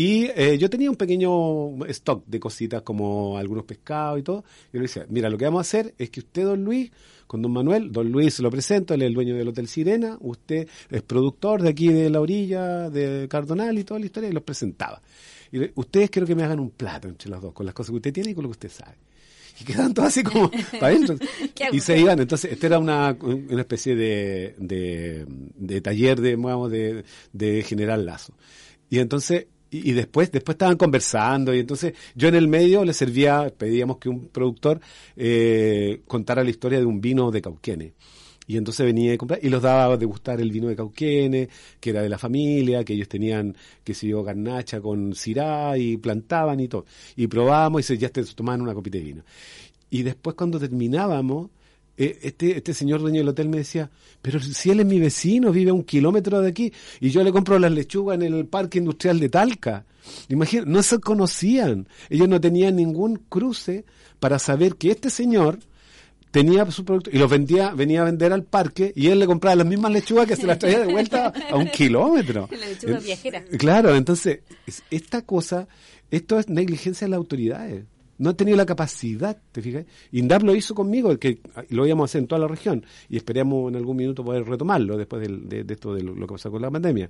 Y 0.00 0.26
eh, 0.36 0.56
yo 0.58 0.70
tenía 0.70 0.88
un 0.88 0.94
pequeño 0.96 1.84
stock 1.86 2.22
de 2.24 2.38
cositas 2.38 2.82
como 2.82 3.36
algunos 3.36 3.64
pescados 3.64 4.20
y 4.20 4.22
todo. 4.22 4.44
Y 4.70 4.74
yo 4.76 4.78
le 4.78 4.82
decía, 4.82 5.04
mira, 5.08 5.28
lo 5.28 5.36
que 5.36 5.44
vamos 5.44 5.58
a 5.58 5.62
hacer 5.62 5.92
es 5.98 6.08
que 6.10 6.20
usted, 6.20 6.44
don 6.44 6.62
Luis, 6.62 6.92
con 7.26 7.42
don 7.42 7.50
Manuel, 7.50 7.90
don 7.90 8.08
Luis 8.12 8.34
se 8.34 8.42
lo 8.42 8.48
presento, 8.48 8.94
él 8.94 9.02
es 9.02 9.08
el 9.08 9.14
dueño 9.14 9.34
del 9.34 9.48
Hotel 9.48 9.66
Sirena, 9.66 10.16
usted 10.20 10.68
es 10.88 11.02
productor 11.02 11.62
de 11.62 11.70
aquí 11.70 11.88
de 11.88 12.10
la 12.10 12.20
orilla, 12.20 12.88
de 12.90 13.26
Cardonal 13.28 13.76
y 13.76 13.82
toda 13.82 13.98
la 13.98 14.06
historia, 14.06 14.30
y 14.30 14.32
los 14.32 14.44
presentaba. 14.44 15.02
Y 15.50 15.58
le- 15.58 15.72
ustedes 15.74 16.10
quiero 16.10 16.28
que 16.28 16.36
me 16.36 16.44
hagan 16.44 16.60
un 16.60 16.70
plato 16.70 17.08
entre 17.08 17.28
los 17.28 17.42
dos, 17.42 17.52
con 17.52 17.66
las 17.66 17.74
cosas 17.74 17.90
que 17.90 17.96
usted 17.96 18.12
tiene 18.12 18.30
y 18.30 18.34
con 18.34 18.44
lo 18.44 18.50
que 18.50 18.66
usted 18.66 18.70
sabe. 18.70 18.94
Y 19.60 19.64
quedaban 19.64 19.94
todos 19.94 20.10
así 20.10 20.22
como 20.22 20.48
para 20.78 20.86
adentro. 20.94 21.16
Y 21.72 21.80
se 21.80 21.98
iban. 21.98 22.20
Entonces, 22.20 22.52
este 22.52 22.66
era 22.68 22.78
una, 22.78 23.16
una 23.20 23.60
especie 23.62 23.96
de, 23.96 24.54
de, 24.58 25.26
de 25.56 25.80
taller 25.80 26.20
de, 26.20 26.36
digamos, 26.36 26.70
de, 26.70 27.02
de 27.32 27.64
general 27.64 28.06
lazo. 28.06 28.32
Y 28.88 29.00
entonces, 29.00 29.46
y, 29.70 29.92
después, 29.92 30.32
después 30.32 30.54
estaban 30.54 30.76
conversando, 30.76 31.54
y 31.54 31.60
entonces 31.60 31.94
yo 32.14 32.28
en 32.28 32.34
el 32.34 32.48
medio 32.48 32.84
le 32.84 32.92
servía, 32.92 33.52
pedíamos 33.56 33.98
que 33.98 34.08
un 34.08 34.28
productor 34.28 34.80
eh, 35.16 36.02
contara 36.06 36.42
la 36.42 36.50
historia 36.50 36.78
de 36.78 36.86
un 36.86 37.00
vino 37.00 37.30
de 37.30 37.42
Cauquenes. 37.42 37.92
Y 38.46 38.56
entonces 38.56 38.86
venía 38.86 39.12
a 39.12 39.18
comprar 39.18 39.40
y 39.42 39.50
los 39.50 39.60
daba 39.60 39.92
a 39.92 39.96
degustar 39.98 40.40
el 40.40 40.50
vino 40.50 40.68
de 40.68 40.76
Cauquenes, 40.76 41.48
que 41.78 41.90
era 41.90 42.00
de 42.00 42.08
la 42.08 42.16
familia, 42.16 42.82
que 42.82 42.94
ellos 42.94 43.08
tenían, 43.08 43.54
que 43.84 43.92
se 43.92 44.08
yo, 44.08 44.22
garnacha 44.22 44.80
con 44.80 45.14
cirá 45.14 45.76
y 45.76 45.98
plantaban 45.98 46.58
y 46.58 46.66
todo. 46.66 46.86
Y 47.14 47.26
probábamos 47.26 47.82
y 47.82 47.84
se, 47.84 47.98
ya 47.98 48.08
te 48.08 48.24
tomaban 48.24 48.62
una 48.62 48.72
copita 48.72 48.96
de 48.96 49.04
vino. 49.04 49.22
Y 49.90 50.02
después 50.02 50.34
cuando 50.34 50.58
terminábamos, 50.58 51.50
eh, 51.98 52.18
este, 52.22 52.56
este 52.56 52.72
señor 52.72 53.00
dueño 53.00 53.18
del 53.18 53.28
hotel 53.28 53.48
me 53.48 53.58
decía, 53.58 53.90
pero 54.22 54.40
si 54.40 54.70
él 54.70 54.80
es 54.80 54.86
mi 54.86 54.98
vecino, 55.00 55.52
vive 55.52 55.70
a 55.70 55.74
un 55.74 55.82
kilómetro 55.84 56.40
de 56.40 56.48
aquí, 56.48 56.72
y 57.00 57.10
yo 57.10 57.22
le 57.22 57.32
compro 57.32 57.58
las 57.58 57.72
lechugas 57.72 58.14
en 58.16 58.22
el 58.22 58.46
parque 58.46 58.78
industrial 58.78 59.20
de 59.20 59.28
Talca. 59.28 59.84
Imagina, 60.28 60.62
no 60.66 60.82
se 60.82 60.98
conocían. 61.00 61.86
Ellos 62.08 62.28
no 62.28 62.40
tenían 62.40 62.76
ningún 62.76 63.16
cruce 63.28 63.84
para 64.20 64.38
saber 64.38 64.76
que 64.76 64.90
este 64.90 65.10
señor 65.10 65.58
tenía 66.30 66.70
su 66.70 66.84
producto 66.84 67.10
y 67.12 67.18
los 67.18 67.30
vendía, 67.30 67.70
venía 67.74 68.02
a 68.02 68.04
vender 68.04 68.32
al 68.32 68.44
parque 68.44 68.92
y 68.94 69.08
él 69.08 69.18
le 69.18 69.26
compraba 69.26 69.56
las 69.56 69.66
mismas 69.66 69.92
lechugas 69.92 70.26
que 70.26 70.36
se 70.36 70.46
las 70.46 70.58
traía 70.58 70.80
de 70.80 70.92
vuelta 70.92 71.32
a 71.50 71.56
un 71.56 71.68
kilómetro. 71.68 72.48
La 72.58 72.68
lechuga 72.68 72.98
viajera. 73.00 73.44
Claro, 73.58 73.94
entonces, 73.96 74.40
es- 74.66 74.82
esta 74.90 75.22
cosa, 75.22 75.68
esto 76.10 76.38
es 76.38 76.48
negligencia 76.48 77.06
de 77.06 77.10
las 77.10 77.18
autoridades. 77.18 77.84
No 78.18 78.30
han 78.30 78.36
tenido 78.36 78.56
la 78.56 78.66
capacidad, 78.66 79.40
¿te 79.52 79.62
fijas? 79.62 79.86
INDAP 80.12 80.42
lo 80.42 80.54
hizo 80.54 80.74
conmigo, 80.74 81.16
que 81.18 81.40
lo 81.70 81.86
íbamos 81.86 82.04
a 82.04 82.06
hacer 82.10 82.22
en 82.22 82.26
toda 82.28 82.40
la 82.40 82.48
región, 82.48 82.84
y 83.08 83.16
esperamos 83.16 83.70
en 83.70 83.76
algún 83.76 83.96
minuto 83.96 84.24
poder 84.24 84.44
retomarlo 84.44 84.96
después 84.96 85.26
de, 85.26 85.64
esto 85.68 85.94
de 85.94 86.02
lo, 86.02 86.14
lo 86.14 86.26
que 86.26 86.34
pasó 86.34 86.50
con 86.50 86.62
la 86.62 86.70
pandemia. 86.70 87.08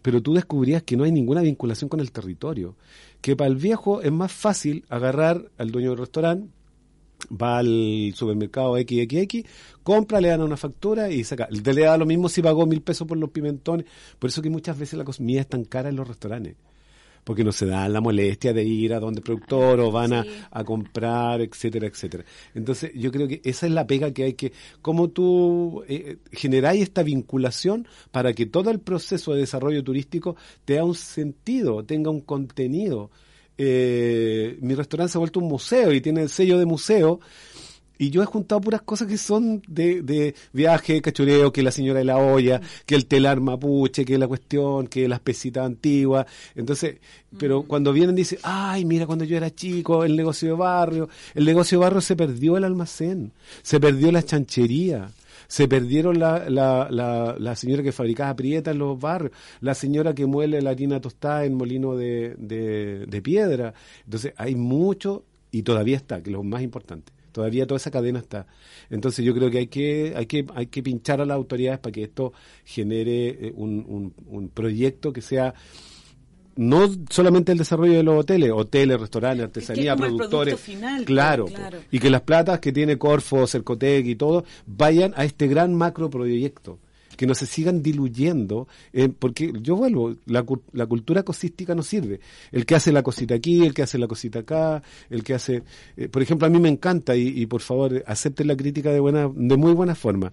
Pero 0.00 0.20
tú 0.20 0.34
descubrías 0.34 0.82
que 0.82 0.96
no 0.96 1.04
hay 1.04 1.12
ninguna 1.12 1.42
vinculación 1.42 1.88
con 1.88 2.00
el 2.00 2.10
territorio. 2.10 2.76
Que 3.20 3.36
para 3.36 3.48
el 3.48 3.56
viejo 3.56 4.02
es 4.02 4.10
más 4.10 4.32
fácil 4.32 4.84
agarrar 4.88 5.50
al 5.58 5.70
dueño 5.70 5.90
del 5.90 5.98
restaurante, 5.98 6.48
va 7.30 7.58
al 7.58 8.12
supermercado 8.14 8.76
XXX, 8.76 9.48
compra, 9.82 10.20
le 10.20 10.28
dan 10.28 10.42
una 10.42 10.56
factura 10.56 11.10
y 11.10 11.24
saca. 11.24 11.48
Le 11.50 11.80
da 11.80 11.96
lo 11.96 12.06
mismo 12.06 12.28
si 12.28 12.42
pagó 12.42 12.66
mil 12.66 12.82
pesos 12.82 13.06
por 13.06 13.16
los 13.16 13.30
pimentones. 13.30 13.86
Por 14.18 14.30
eso 14.30 14.42
que 14.42 14.50
muchas 14.50 14.78
veces 14.78 14.98
la 14.98 15.04
comida 15.04 15.40
es 15.40 15.46
tan 15.46 15.64
cara 15.64 15.88
en 15.88 15.96
los 15.96 16.08
restaurantes. 16.08 16.56
Porque 17.24 17.44
no 17.44 17.52
se 17.52 17.66
dan 17.66 17.92
la 17.92 18.00
molestia 18.00 18.52
de 18.52 18.64
ir 18.64 18.94
a 18.94 19.00
donde 19.00 19.20
el 19.20 19.24
productor 19.24 19.78
o 19.80 19.92
van 19.92 20.12
a, 20.12 20.26
a 20.50 20.64
comprar, 20.64 21.40
etcétera, 21.40 21.86
etcétera. 21.86 22.24
Entonces, 22.54 22.90
yo 22.94 23.12
creo 23.12 23.28
que 23.28 23.40
esa 23.44 23.66
es 23.66 23.72
la 23.72 23.86
pega 23.86 24.12
que 24.12 24.24
hay 24.24 24.34
que, 24.34 24.52
cómo 24.80 25.08
tú 25.08 25.84
eh, 25.88 26.16
generáis 26.32 26.82
esta 26.82 27.02
vinculación 27.02 27.86
para 28.10 28.32
que 28.32 28.46
todo 28.46 28.70
el 28.70 28.80
proceso 28.80 29.34
de 29.34 29.40
desarrollo 29.40 29.84
turístico 29.84 30.36
tenga 30.64 30.84
un 30.84 30.94
sentido, 30.94 31.84
tenga 31.84 32.10
un 32.10 32.20
contenido. 32.20 33.10
Eh, 33.58 34.58
mi 34.60 34.74
restaurante 34.74 35.12
se 35.12 35.18
ha 35.18 35.20
vuelto 35.20 35.40
un 35.40 35.48
museo 35.48 35.92
y 35.92 36.00
tiene 36.00 36.22
el 36.22 36.28
sello 36.28 36.58
de 36.58 36.66
museo. 36.66 37.20
Y 38.02 38.10
yo 38.10 38.20
he 38.20 38.26
juntado 38.26 38.60
puras 38.60 38.82
cosas 38.82 39.06
que 39.06 39.16
son 39.16 39.62
de, 39.68 40.02
de 40.02 40.34
viaje, 40.52 41.00
cachureo, 41.00 41.52
que 41.52 41.62
la 41.62 41.70
señora 41.70 42.00
de 42.00 42.04
la 42.04 42.16
olla, 42.18 42.60
que 42.84 42.96
el 42.96 43.06
telar 43.06 43.40
mapuche, 43.40 44.04
que 44.04 44.18
la 44.18 44.26
cuestión, 44.26 44.88
que 44.88 45.06
las 45.06 45.20
pesitas 45.20 45.64
antiguas. 45.64 46.26
Entonces, 46.56 46.96
pero 47.38 47.62
cuando 47.62 47.92
vienen 47.92 48.16
dicen, 48.16 48.40
ay, 48.42 48.84
mira, 48.84 49.06
cuando 49.06 49.24
yo 49.24 49.36
era 49.36 49.54
chico, 49.54 50.02
el 50.02 50.16
negocio 50.16 50.48
de 50.48 50.54
barrio, 50.54 51.08
el 51.32 51.44
negocio 51.44 51.78
de 51.78 51.84
barrio 51.84 52.00
se 52.00 52.16
perdió 52.16 52.56
el 52.56 52.64
almacén, 52.64 53.30
se 53.62 53.78
perdió 53.78 54.10
la 54.10 54.24
chanchería. 54.24 55.08
Se 55.46 55.68
perdieron 55.68 56.18
la, 56.18 56.50
la, 56.50 56.88
la, 56.90 57.36
la 57.38 57.54
señora 57.54 57.84
que 57.84 57.92
fabricaba 57.92 58.34
prietas 58.34 58.72
en 58.72 58.78
los 58.80 58.98
barrios, 58.98 59.30
la 59.60 59.74
señora 59.74 60.12
que 60.12 60.26
muele 60.26 60.60
la 60.60 60.70
harina 60.70 61.00
tostada 61.00 61.44
en 61.44 61.54
molino 61.54 61.94
de, 61.94 62.34
de, 62.36 63.06
de 63.06 63.22
piedra. 63.22 63.74
Entonces 64.06 64.32
hay 64.38 64.56
mucho 64.56 65.24
y 65.52 65.62
todavía 65.62 65.98
está, 65.98 66.20
que 66.20 66.30
es 66.30 66.32
lo 66.32 66.42
más 66.42 66.62
importante. 66.62 67.12
Todavía 67.32 67.66
toda 67.66 67.78
esa 67.78 67.90
cadena 67.90 68.18
está. 68.18 68.46
Entonces 68.90 69.24
yo 69.24 69.34
creo 69.34 69.50
que 69.50 69.58
hay 69.58 69.66
que, 69.66 70.12
hay 70.16 70.26
que, 70.26 70.46
hay 70.54 70.66
que 70.66 70.82
pinchar 70.82 71.20
a 71.20 71.26
las 71.26 71.34
autoridades 71.34 71.80
para 71.80 71.92
que 71.92 72.04
esto 72.04 72.32
genere 72.64 73.28
eh, 73.28 73.52
un, 73.56 73.84
un, 73.88 74.14
un 74.26 74.48
proyecto 74.48 75.12
que 75.12 75.22
sea 75.22 75.54
no 76.56 76.88
solamente 77.08 77.52
el 77.52 77.58
desarrollo 77.58 77.94
de 77.94 78.02
los 78.02 78.20
hoteles, 78.20 78.50
hoteles, 78.52 79.00
restaurantes, 79.00 79.44
artesanía, 79.46 79.96
productores, 79.96 80.54
producto 80.54 80.72
final, 80.72 81.04
claro, 81.04 81.44
pues, 81.44 81.54
claro. 81.54 81.78
y 81.90 81.98
que 81.98 82.10
las 82.10 82.22
platas 82.22 82.60
que 82.60 82.72
tiene 82.72 82.98
Corfo, 82.98 83.46
Cercotec 83.46 84.04
y 84.06 84.16
todo 84.16 84.44
vayan 84.66 85.14
a 85.16 85.24
este 85.24 85.46
gran 85.46 85.74
macro 85.74 86.10
proyecto, 86.10 86.78
que 87.22 87.26
no 87.28 87.36
se 87.36 87.46
sigan 87.46 87.84
diluyendo, 87.84 88.66
eh, 88.92 89.08
porque 89.08 89.52
yo 89.62 89.76
vuelvo, 89.76 90.16
la, 90.26 90.44
la 90.72 90.86
cultura 90.86 91.22
cosística 91.22 91.72
no 91.72 91.84
sirve. 91.84 92.18
El 92.50 92.66
que 92.66 92.74
hace 92.74 92.90
la 92.90 93.04
cosita 93.04 93.36
aquí, 93.36 93.64
el 93.64 93.74
que 93.74 93.84
hace 93.84 93.96
la 93.96 94.08
cosita 94.08 94.40
acá, 94.40 94.82
el 95.08 95.22
que 95.22 95.32
hace, 95.32 95.62
eh, 95.96 96.08
por 96.08 96.20
ejemplo, 96.20 96.48
a 96.48 96.50
mí 96.50 96.58
me 96.58 96.68
encanta 96.68 97.14
y, 97.14 97.28
y 97.28 97.46
por 97.46 97.60
favor 97.60 98.02
acepten 98.08 98.48
la 98.48 98.56
crítica 98.56 98.90
de 98.90 98.98
buena, 98.98 99.30
de 99.32 99.56
muy 99.56 99.72
buena 99.72 99.94
forma. 99.94 100.32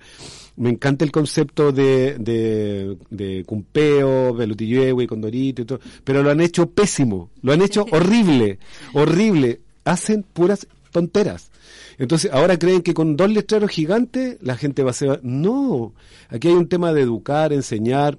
Me 0.56 0.72
encanta 0.72 1.06
el 1.06 1.12
concepto 1.12 1.72
de, 1.72 2.16
de, 2.18 2.98
de 3.12 3.44
Cumpeo, 3.46 4.34
Belutillehue, 4.34 5.06
Condorito 5.06 5.62
y 5.62 5.66
todo, 5.66 5.80
pero 6.04 6.24
lo 6.24 6.32
han 6.32 6.42
hecho 6.42 6.72
pésimo, 6.72 7.30
lo 7.44 7.54
han 7.54 7.62
hecho 7.62 7.86
horrible, 7.92 8.58
horrible. 8.94 9.62
Hacen 9.86 10.24
puras 10.24 10.68
tonteras. 10.92 11.52
Entonces, 12.00 12.32
ahora 12.34 12.58
creen 12.58 12.82
que 12.82 12.93
con 12.93 13.18
dos 13.18 13.30
letreros 13.30 13.70
gigantes 13.70 14.38
la 14.41 14.56
gente 14.56 14.84
va 14.84 14.91
a 14.91 14.93
ser... 14.93 15.20
No, 15.22 15.93
aquí 16.30 16.47
hay 16.47 16.54
un 16.54 16.70
tema 16.70 16.93
de 16.93 17.02
educar, 17.02 17.52
enseñar, 17.52 18.18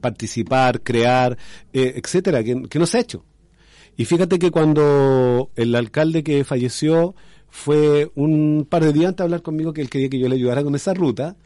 participar, 0.00 0.82
crear, 0.82 1.36
eh, 1.72 1.94
etcétera, 1.96 2.44
que, 2.44 2.62
que 2.68 2.78
no 2.78 2.86
se 2.86 2.98
ha 2.98 3.00
hecho. 3.00 3.24
Y 3.96 4.04
fíjate 4.04 4.38
que 4.38 4.50
cuando 4.50 5.50
el 5.56 5.74
alcalde 5.74 6.22
que 6.22 6.44
falleció 6.44 7.14
fue 7.48 8.10
un 8.14 8.66
par 8.68 8.84
de 8.84 8.92
días 8.92 9.08
antes 9.08 9.18
de 9.18 9.24
hablar 9.24 9.42
conmigo 9.42 9.72
que 9.72 9.80
él 9.80 9.90
quería 9.90 10.10
que 10.10 10.18
yo 10.18 10.28
le 10.28 10.36
ayudara 10.36 10.62
con 10.62 10.74
esa 10.74 10.92
ruta, 10.92 11.36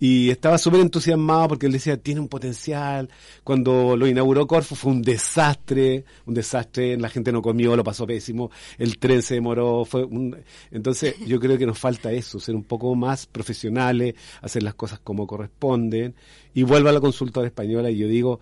y 0.00 0.30
estaba 0.30 0.56
súper 0.56 0.80
entusiasmado 0.80 1.48
porque 1.48 1.66
él 1.66 1.72
decía, 1.72 1.98
tiene 1.98 2.20
un 2.20 2.28
potencial. 2.28 3.10
Cuando 3.44 3.96
lo 3.96 4.06
inauguró 4.06 4.46
Corfo 4.46 4.74
fue 4.74 4.92
un 4.92 5.02
desastre, 5.02 6.06
un 6.24 6.32
desastre, 6.32 6.96
la 6.96 7.10
gente 7.10 7.30
no 7.30 7.42
comió, 7.42 7.76
lo 7.76 7.84
pasó 7.84 8.06
pésimo, 8.06 8.50
el 8.78 8.98
tren 8.98 9.20
se 9.20 9.34
demoró, 9.34 9.84
fue 9.84 10.04
un... 10.04 10.36
Entonces 10.70 11.16
yo 11.26 11.38
creo 11.38 11.58
que 11.58 11.66
nos 11.66 11.78
falta 11.78 12.10
eso, 12.12 12.40
ser 12.40 12.54
un 12.54 12.64
poco 12.64 12.94
más 12.94 13.26
profesionales, 13.26 14.14
hacer 14.40 14.62
las 14.62 14.74
cosas 14.74 15.00
como 15.00 15.26
corresponden. 15.26 16.14
Y 16.54 16.62
vuelvo 16.62 16.88
a 16.88 16.92
la 16.92 17.00
consultora 17.00 17.46
española 17.46 17.90
y 17.90 17.98
yo 17.98 18.08
digo, 18.08 18.40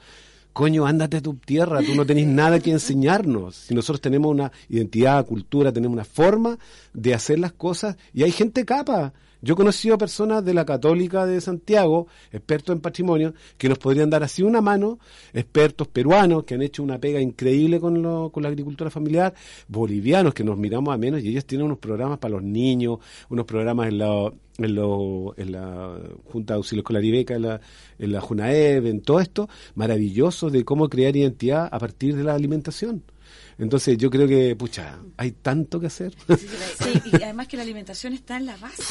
coño, 0.52 0.86
ándate 0.86 1.16
a 1.16 1.20
tu 1.20 1.34
tierra, 1.34 1.80
tú 1.82 1.96
no 1.96 2.06
tenés 2.06 2.28
nada 2.28 2.60
que 2.60 2.70
enseñarnos. 2.70 3.56
Si 3.56 3.74
nosotros 3.74 4.00
tenemos 4.00 4.30
una 4.30 4.52
identidad, 4.68 5.26
cultura, 5.26 5.72
tenemos 5.72 5.94
una 5.94 6.04
forma 6.04 6.56
de 6.92 7.14
hacer 7.14 7.40
las 7.40 7.52
cosas 7.52 7.96
y 8.14 8.22
hay 8.22 8.30
gente 8.30 8.64
capa. 8.64 9.12
Yo 9.40 9.54
he 9.54 9.56
conocido 9.56 9.96
personas 9.98 10.44
de 10.44 10.52
la 10.54 10.64
Católica 10.64 11.24
de 11.26 11.40
Santiago, 11.40 12.08
expertos 12.32 12.74
en 12.74 12.80
patrimonio, 12.80 13.34
que 13.56 13.68
nos 13.68 13.78
podrían 13.78 14.10
dar 14.10 14.22
así 14.22 14.42
una 14.42 14.60
mano, 14.60 14.98
expertos 15.32 15.86
peruanos 15.88 16.44
que 16.44 16.54
han 16.54 16.62
hecho 16.62 16.82
una 16.82 16.98
pega 16.98 17.20
increíble 17.20 17.78
con, 17.78 18.02
lo- 18.02 18.30
con 18.30 18.42
la 18.42 18.48
agricultura 18.48 18.90
familiar, 18.90 19.34
bolivianos 19.68 20.34
que 20.34 20.42
nos 20.44 20.58
miramos 20.58 20.92
a 20.94 20.98
menos 20.98 21.22
y 21.22 21.28
ellos 21.28 21.44
tienen 21.44 21.66
unos 21.66 21.78
programas 21.78 22.18
para 22.18 22.32
los 22.34 22.42
niños, 22.42 22.98
unos 23.28 23.44
programas 23.46 23.88
en 23.88 23.98
la, 23.98 24.32
en, 24.58 24.74
lo- 24.74 25.34
en 25.36 25.52
la 25.52 25.98
Junta 26.24 26.54
de 26.54 26.56
Auxilio 26.56 26.80
Escolar 26.80 27.04
y 27.04 27.10
Beca, 27.12 27.34
en 27.36 27.42
la, 27.42 27.60
en 27.98 28.12
la 28.12 28.20
en 28.88 29.00
todo 29.02 29.20
esto, 29.20 29.48
maravilloso 29.74 30.50
de 30.50 30.64
cómo 30.64 30.88
crear 30.88 31.16
identidad 31.16 31.68
a 31.70 31.78
partir 31.78 32.16
de 32.16 32.24
la 32.24 32.34
alimentación. 32.34 33.02
Entonces 33.58 33.98
yo 33.98 34.08
creo 34.08 34.28
que, 34.28 34.54
pucha, 34.54 34.98
hay 35.16 35.32
tanto 35.32 35.80
que 35.80 35.86
hacer. 35.88 36.14
Sí, 36.28 37.02
y 37.12 37.16
además 37.22 37.48
que 37.48 37.56
la 37.56 37.64
alimentación 37.64 38.12
está 38.12 38.36
en 38.36 38.46
la 38.46 38.56
base, 38.56 38.82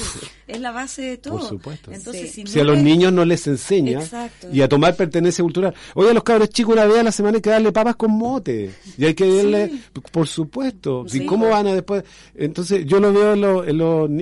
es 0.45 0.59
la 0.59 0.71
base 0.71 1.01
de 1.03 1.17
todo. 1.17 1.37
Por 1.39 1.47
supuesto. 1.47 1.91
Entonces, 1.91 2.31
si, 2.31 2.43
no 2.43 2.49
si 2.49 2.59
a 2.59 2.63
los 2.65 2.77
niños 2.77 3.13
no 3.13 3.23
les 3.23 3.47
enseña 3.47 3.99
Exacto. 4.01 4.49
y 4.51 4.61
a 4.61 4.67
tomar 4.67 4.95
pertenencia 4.95 5.41
cultural. 5.41 5.73
Oye, 5.95 6.09
a 6.09 6.13
los 6.13 6.23
cabros 6.23 6.49
chicos 6.49 6.73
una 6.73 6.85
vez 6.85 6.97
a 6.99 7.03
la 7.03 7.11
semana 7.13 7.37
hay 7.37 7.41
que 7.41 7.49
darle 7.49 7.71
papas 7.71 7.95
con 7.95 8.11
mote. 8.11 8.71
Y 8.97 9.05
hay 9.05 9.13
que 9.13 9.25
darle, 9.37 9.71
por 10.11 10.27
supuesto. 10.27 11.05
¿Y 11.07 11.09
Sí. 11.09 11.25
cómo 11.25 11.47
van 11.49 11.67
a 11.67 11.73
después? 11.73 12.03
Entonces 12.35 12.85
yo 12.85 12.99
lo 12.99 13.13
veo 13.13 13.33
en, 13.33 13.41
los- 13.41 13.67
en 13.67 13.77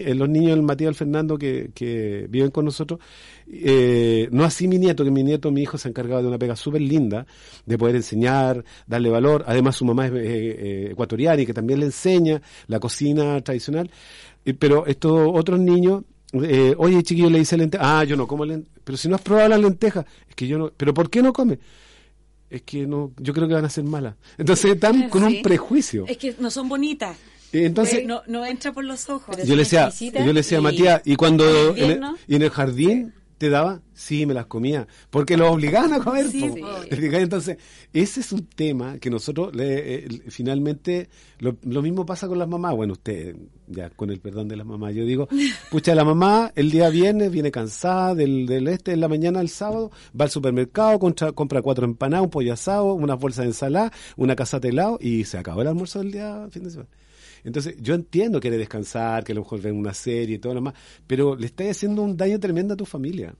en 0.07 0.19
los 0.19 0.29
niños, 0.29 0.53
el 0.53 0.61
Matías 0.61 0.85
y 0.87 0.89
el 0.89 0.95
Fernando 0.95 1.37
que, 1.37 1.71
que 1.73 2.27
viven 2.29 2.51
con 2.51 2.65
nosotros. 2.65 2.99
Eh, 3.51 4.27
no 4.31 4.43
así 4.43 4.67
mi 4.67 4.77
nieto, 4.79 5.03
que 5.03 5.11
mi 5.11 5.23
nieto, 5.23 5.51
mi 5.51 5.61
hijo 5.61 5.77
se 5.77 5.87
ha 5.87 5.89
encargado 5.89 6.21
de 6.23 6.27
una 6.29 6.37
pega 6.37 6.55
súper 6.55 6.81
linda, 6.81 7.25
de 7.65 7.77
poder 7.77 7.95
enseñar, 7.95 8.63
darle 8.87 9.09
valor. 9.09 9.43
Además 9.47 9.75
su 9.75 9.85
mamá 9.85 10.07
es 10.07 10.13
eh, 10.13 10.17
eh, 10.17 10.87
ecuatoriana 10.91 11.41
y 11.41 11.45
que 11.45 11.53
también 11.53 11.79
le 11.79 11.85
enseña 11.87 12.41
la 12.67 12.79
cocina 12.79 13.39
tradicional. 13.41 13.89
Eh, 14.45 14.53
pero 14.53 14.85
estos 14.87 15.29
otros 15.33 15.59
niños, 15.59 16.03
eh, 16.33 16.73
oye 16.77 17.01
chiquillo, 17.03 17.29
le 17.29 17.39
dice 17.39 17.55
lenteja, 17.57 17.99
ah, 17.99 18.03
yo 18.03 18.15
no 18.15 18.27
como 18.27 18.45
lenteja, 18.45 18.71
pero 18.83 18.97
si 18.97 19.07
no 19.07 19.15
has 19.15 19.21
probado 19.21 19.49
las 19.49 19.59
lentejas, 19.61 20.05
es 20.27 20.35
que 20.35 20.47
yo 20.47 20.57
no, 20.57 20.71
pero 20.75 20.93
¿por 20.93 21.09
qué 21.09 21.21
no 21.21 21.31
come? 21.31 21.59
Es 22.49 22.61
que 22.63 22.85
no, 22.87 23.11
yo 23.17 23.33
creo 23.33 23.47
que 23.47 23.53
van 23.53 23.65
a 23.65 23.69
ser 23.69 23.83
malas. 23.83 24.15
Entonces 24.37 24.71
están 24.73 25.09
con 25.09 25.27
Sí. 25.27 25.37
un 25.37 25.41
prejuicio. 25.43 26.05
Es 26.07 26.17
que 26.17 26.35
no 26.39 26.49
son 26.49 26.67
bonitas. 26.69 27.17
Entonces, 27.51 28.05
no, 28.05 28.21
no 28.27 28.45
entra 28.45 28.73
por 28.73 28.83
los 28.83 29.07
ojos. 29.09 29.37
Yo 29.45 29.55
le 29.55 29.63
decía, 29.63 29.89
yo 29.89 30.25
le 30.25 30.33
decía 30.33 30.57
a 30.57 30.61
Matías, 30.61 31.01
y 31.05 31.15
cuando 31.15 31.73
en 31.75 31.91
el, 31.91 32.01
y 32.27 32.35
en 32.35 32.41
el 32.41 32.49
jardín 32.49 33.13
te 33.37 33.49
daba, 33.49 33.81
sí, 33.93 34.25
me 34.25 34.33
las 34.33 34.45
comía, 34.45 34.87
porque 35.09 35.35
los 35.35 35.49
obligaban 35.51 35.91
a 35.93 35.99
comer. 35.99 36.27
Sí. 36.29 36.51
Entonces, 36.89 37.57
ese 37.91 38.21
es 38.21 38.31
un 38.31 38.45
tema 38.45 38.97
que 38.99 39.09
nosotros 39.09 39.53
le, 39.53 39.95
eh, 40.05 40.07
finalmente, 40.29 41.09
lo, 41.39 41.57
lo 41.63 41.81
mismo 41.81 42.05
pasa 42.05 42.27
con 42.29 42.39
las 42.39 42.47
mamás. 42.47 42.75
Bueno, 42.75 42.93
usted, 42.93 43.35
ya 43.67 43.89
con 43.89 44.09
el 44.09 44.19
perdón 44.21 44.47
de 44.47 44.55
las 44.55 44.65
mamás, 44.65 44.95
yo 44.95 45.03
digo, 45.05 45.27
pucha, 45.71 45.93
la 45.95 46.05
mamá 46.05 46.51
el 46.55 46.71
día 46.71 46.89
viernes 46.89 47.31
viene 47.31 47.51
cansada 47.51 48.15
del, 48.15 48.45
del 48.45 48.67
este, 48.69 48.93
en 48.93 49.01
la 49.01 49.07
mañana 49.09 49.39
del 49.39 49.49
sábado, 49.49 49.91
va 50.19 50.25
al 50.25 50.31
supermercado, 50.31 50.97
contra- 50.99 51.31
compra 51.33 51.61
cuatro 51.61 51.85
empanadas, 51.85 52.23
un 52.25 52.29
pollo 52.29 52.53
asado, 52.53 52.93
unas 52.93 53.19
bolsas 53.19 53.43
de 53.43 53.49
ensalada, 53.49 53.91
una 54.15 54.35
casata 54.35 54.61
de 54.67 54.69
helado 54.69 54.97
y 55.01 55.25
se 55.25 55.37
acabó 55.37 55.61
el 55.61 55.67
almuerzo 55.67 55.99
del 55.99 56.11
día 56.13 56.47
fin 56.51 56.63
de 56.63 56.69
semana. 56.69 56.89
Entonces, 57.45 57.75
yo 57.79 57.93
entiendo 57.93 58.39
que 58.39 58.49
quiere 58.49 58.57
descansar, 58.57 59.23
que 59.23 59.31
a 59.31 59.35
lo 59.35 59.41
mejor 59.41 59.61
ven 59.61 59.77
una 59.77 59.93
serie 59.93 60.35
y 60.35 60.39
todo 60.39 60.53
lo 60.53 60.61
demás, 60.61 60.73
pero 61.05 61.35
le 61.35 61.45
estás 61.45 61.67
haciendo 61.67 62.01
un 62.01 62.17
daño 62.17 62.39
tremendo 62.39 62.73
a 62.73 62.77
tu 62.77 62.85
familia. 62.85 63.35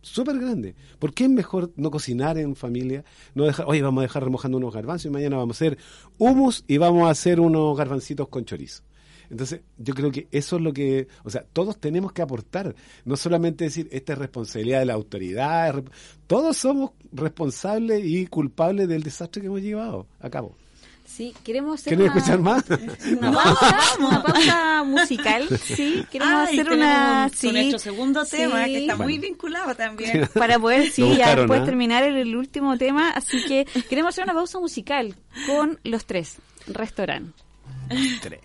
Súper 0.00 0.38
grande. 0.38 0.74
¿Por 0.98 1.12
qué 1.12 1.24
es 1.24 1.30
mejor 1.30 1.72
no 1.76 1.90
cocinar 1.90 2.38
en 2.38 2.56
familia? 2.56 3.04
No 3.34 3.44
dejar, 3.44 3.66
oye, 3.68 3.82
vamos 3.82 4.02
a 4.02 4.02
dejar 4.02 4.24
remojando 4.24 4.58
unos 4.58 4.72
garbanzos 4.72 5.06
y 5.06 5.10
mañana 5.10 5.36
vamos 5.36 5.56
a 5.56 5.58
hacer 5.58 5.78
hummus 6.18 6.64
y 6.66 6.78
vamos 6.78 7.06
a 7.06 7.10
hacer 7.10 7.40
unos 7.40 7.76
garbancitos 7.76 8.28
con 8.28 8.44
chorizo. 8.44 8.84
Entonces, 9.28 9.62
yo 9.78 9.94
creo 9.94 10.12
que 10.12 10.28
eso 10.30 10.56
es 10.56 10.62
lo 10.62 10.72
que, 10.72 11.08
o 11.24 11.30
sea, 11.30 11.44
todos 11.52 11.78
tenemos 11.78 12.12
que 12.12 12.22
aportar, 12.22 12.74
no 13.04 13.16
solamente 13.16 13.64
decir, 13.64 13.88
esta 13.90 14.12
es 14.12 14.18
responsabilidad 14.18 14.80
de 14.80 14.86
la 14.86 14.92
autoridad, 14.92 15.82
todos 16.26 16.56
somos 16.56 16.90
responsables 17.12 18.04
y 18.04 18.26
culpables 18.26 18.88
del 18.88 19.02
desastre 19.02 19.40
que 19.40 19.46
hemos 19.46 19.62
llevado 19.62 20.06
a 20.20 20.28
cabo. 20.28 20.54
Sí, 21.14 21.34
queremos 21.44 21.78
hacer 21.78 21.94
¿Quieren 21.94 22.10
una, 22.10 22.18
escuchar 22.18 22.38
más? 22.40 22.64
una 23.18 23.32
pausa, 23.32 23.80
una 23.98 24.22
pausa 24.22 24.82
musical. 24.84 25.46
Sí, 25.62 26.06
queremos 26.10 26.48
Ay, 26.48 26.58
hacer 26.58 26.72
una... 26.72 27.28
Sí, 27.28 27.52
nuestro 27.52 27.78
segundo 27.78 28.24
tema, 28.24 28.64
que 28.64 28.78
está 28.78 28.96
muy 28.96 29.18
vinculado 29.18 29.74
también. 29.74 30.26
para 30.34 30.58
poder 30.58 30.90
sí 30.90 31.16
ya 31.16 31.36
después 31.36 31.60
¿ah? 31.60 31.64
terminar 31.64 32.02
el, 32.02 32.16
el 32.16 32.34
último 32.34 32.78
tema 32.78 33.10
así 33.10 33.44
que 33.44 33.66
queremos 33.88 34.14
hacer 34.14 34.24
una 34.24 34.34
pausa 34.34 34.58
musical 34.58 35.14
con 35.46 35.78
los 35.84 36.06
tres 36.06 36.36
restaurante 36.66 37.32
Tres. 38.22 38.40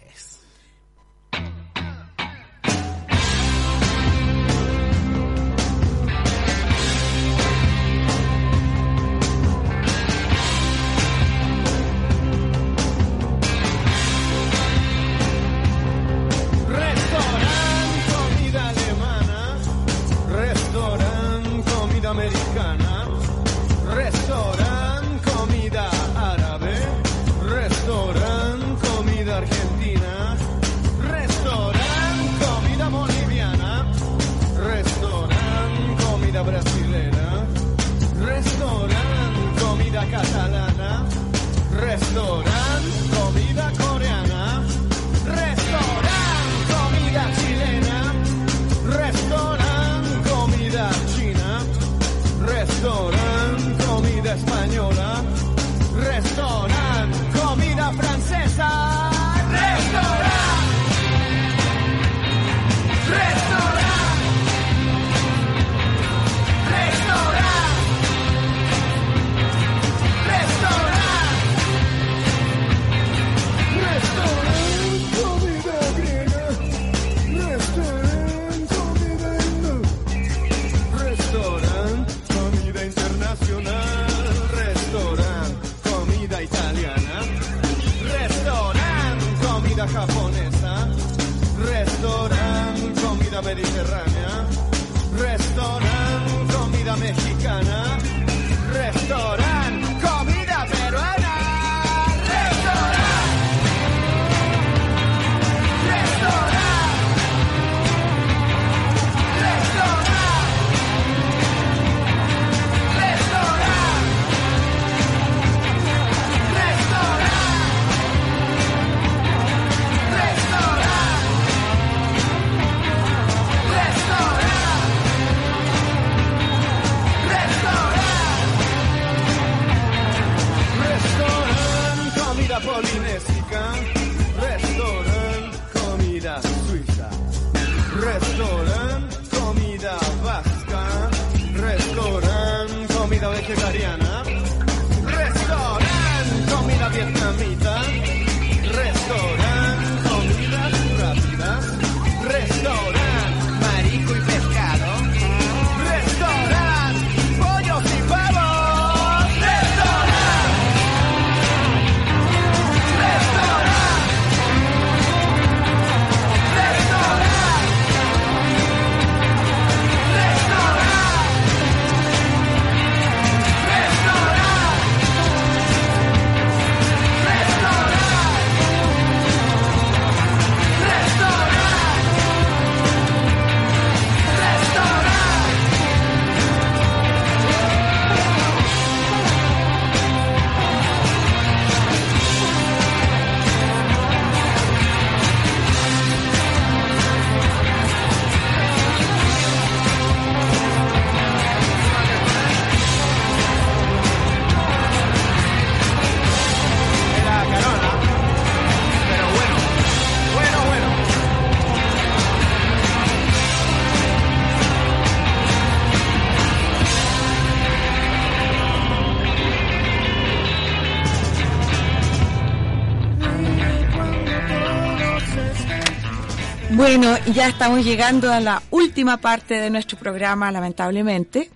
Ya 227.33 227.47
estamos 227.47 227.83
llegando 227.83 228.31
a 228.31 228.39
la 228.39 228.61
última 228.71 229.17
parte 229.17 229.55
de 229.55 229.69
nuestro 229.69 229.97
programa, 229.97 230.51
lamentablemente. 230.51 231.49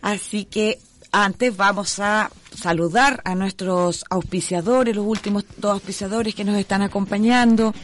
Así 0.00 0.44
que 0.44 0.78
antes 1.12 1.56
vamos 1.56 2.00
a 2.00 2.30
saludar 2.54 3.20
a 3.24 3.34
nuestros 3.34 4.04
auspiciadores, 4.10 4.96
los 4.96 5.06
últimos 5.06 5.44
dos 5.58 5.72
auspiciadores 5.72 6.34
que 6.34 6.44
nos 6.44 6.56
están 6.56 6.82
acompañando, 6.82 7.74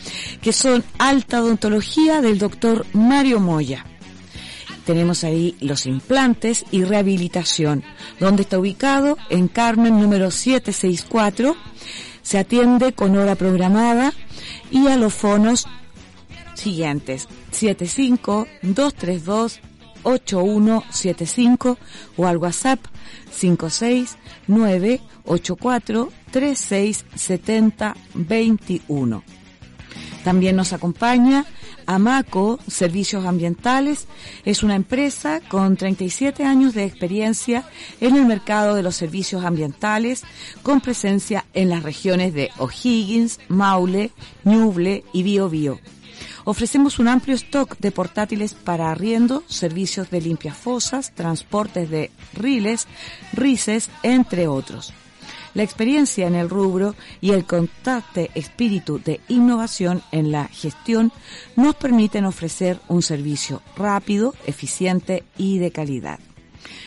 que 0.43 0.53
son 0.53 0.85
Alta 0.99 1.43
Odontología 1.43 2.21
del 2.21 2.39
doctor 2.39 2.87
Mario 2.93 3.41
Moya. 3.41 3.85
Tenemos 4.85 5.23
ahí 5.23 5.55
los 5.61 5.87
implantes 5.87 6.65
y 6.71 6.85
rehabilitación, 6.85 7.85
donde 8.19 8.43
está 8.43 8.59
ubicado 8.59 9.19
en 9.29 9.49
Carmen 9.49 10.01
número 10.01 10.31
764. 10.31 11.55
Se 12.23 12.39
atiende 12.39 12.95
con 12.95 13.17
hora 13.17 13.35
programada 13.35 14.13
y 14.71 14.87
a 14.89 14.97
los 14.97 15.13
fonos 15.13 15.67
siguientes 16.59 17.29
75 17.53 18.47
232 18.63 19.61
8175 20.03 21.79
o 22.17 22.27
al 22.27 22.37
WhatsApp 22.39 22.81
569 23.39 25.01
84 25.25 26.09
36 26.31 27.05
70 27.15 27.97
21. 28.15 29.23
También 30.25 30.57
nos 30.57 30.73
acompaña 30.73 31.47
Amaco 31.87 32.59
Servicios 32.67 33.25
Ambientales. 33.25 34.09
Es 34.45 34.63
una 34.63 34.75
empresa 34.75 35.41
con 35.49 35.77
37 35.77 36.45
años 36.45 36.75
de 36.75 36.85
experiencia 36.85 37.65
en 38.01 38.17
el 38.17 38.27
mercado 38.27 38.75
de 38.75 38.83
los 38.83 38.95
servicios 38.95 39.45
ambientales, 39.45 40.23
con 40.63 40.83
presencia 40.83 41.47
en 41.55 41.71
las 41.71 41.83
regiones 41.83 42.35
de 42.35 42.51
O'Higgins, 42.59 43.41
Maule, 43.49 44.11
Ñuble 44.45 45.05
y 45.15 45.23
Biobío. 45.23 45.79
Ofrecemos 46.51 46.99
un 46.99 47.09
amplio 47.09 47.37
stock 47.37 47.77
de 47.79 47.93
portátiles 47.93 48.55
para 48.55 48.91
arriendo, 48.91 49.43
servicios 49.49 50.09
de 50.09 50.23
limpias 50.23 50.57
fosas, 50.57 51.13
transportes 51.15 51.91
de 51.91 52.11
riles, 52.33 52.87
rices, 53.35 53.91
entre 54.03 54.49
otros. 54.49 54.95
La 55.53 55.63
experiencia 55.63 56.27
en 56.27 56.35
el 56.35 56.49
rubro 56.49 56.95
y 57.21 57.33
el 57.33 57.45
constante 57.45 58.31
espíritu 58.35 58.99
de 58.99 59.21
innovación 59.29 60.03
en 60.11 60.33
la 60.33 60.49
gestión 60.49 61.13
nos 61.55 61.75
permiten 61.75 62.25
ofrecer 62.25 62.81
un 62.89 63.03
servicio 63.03 63.61
rápido, 63.77 64.35
eficiente 64.47 65.25
y 65.37 65.59
de 65.59 65.71
calidad. 65.71 66.19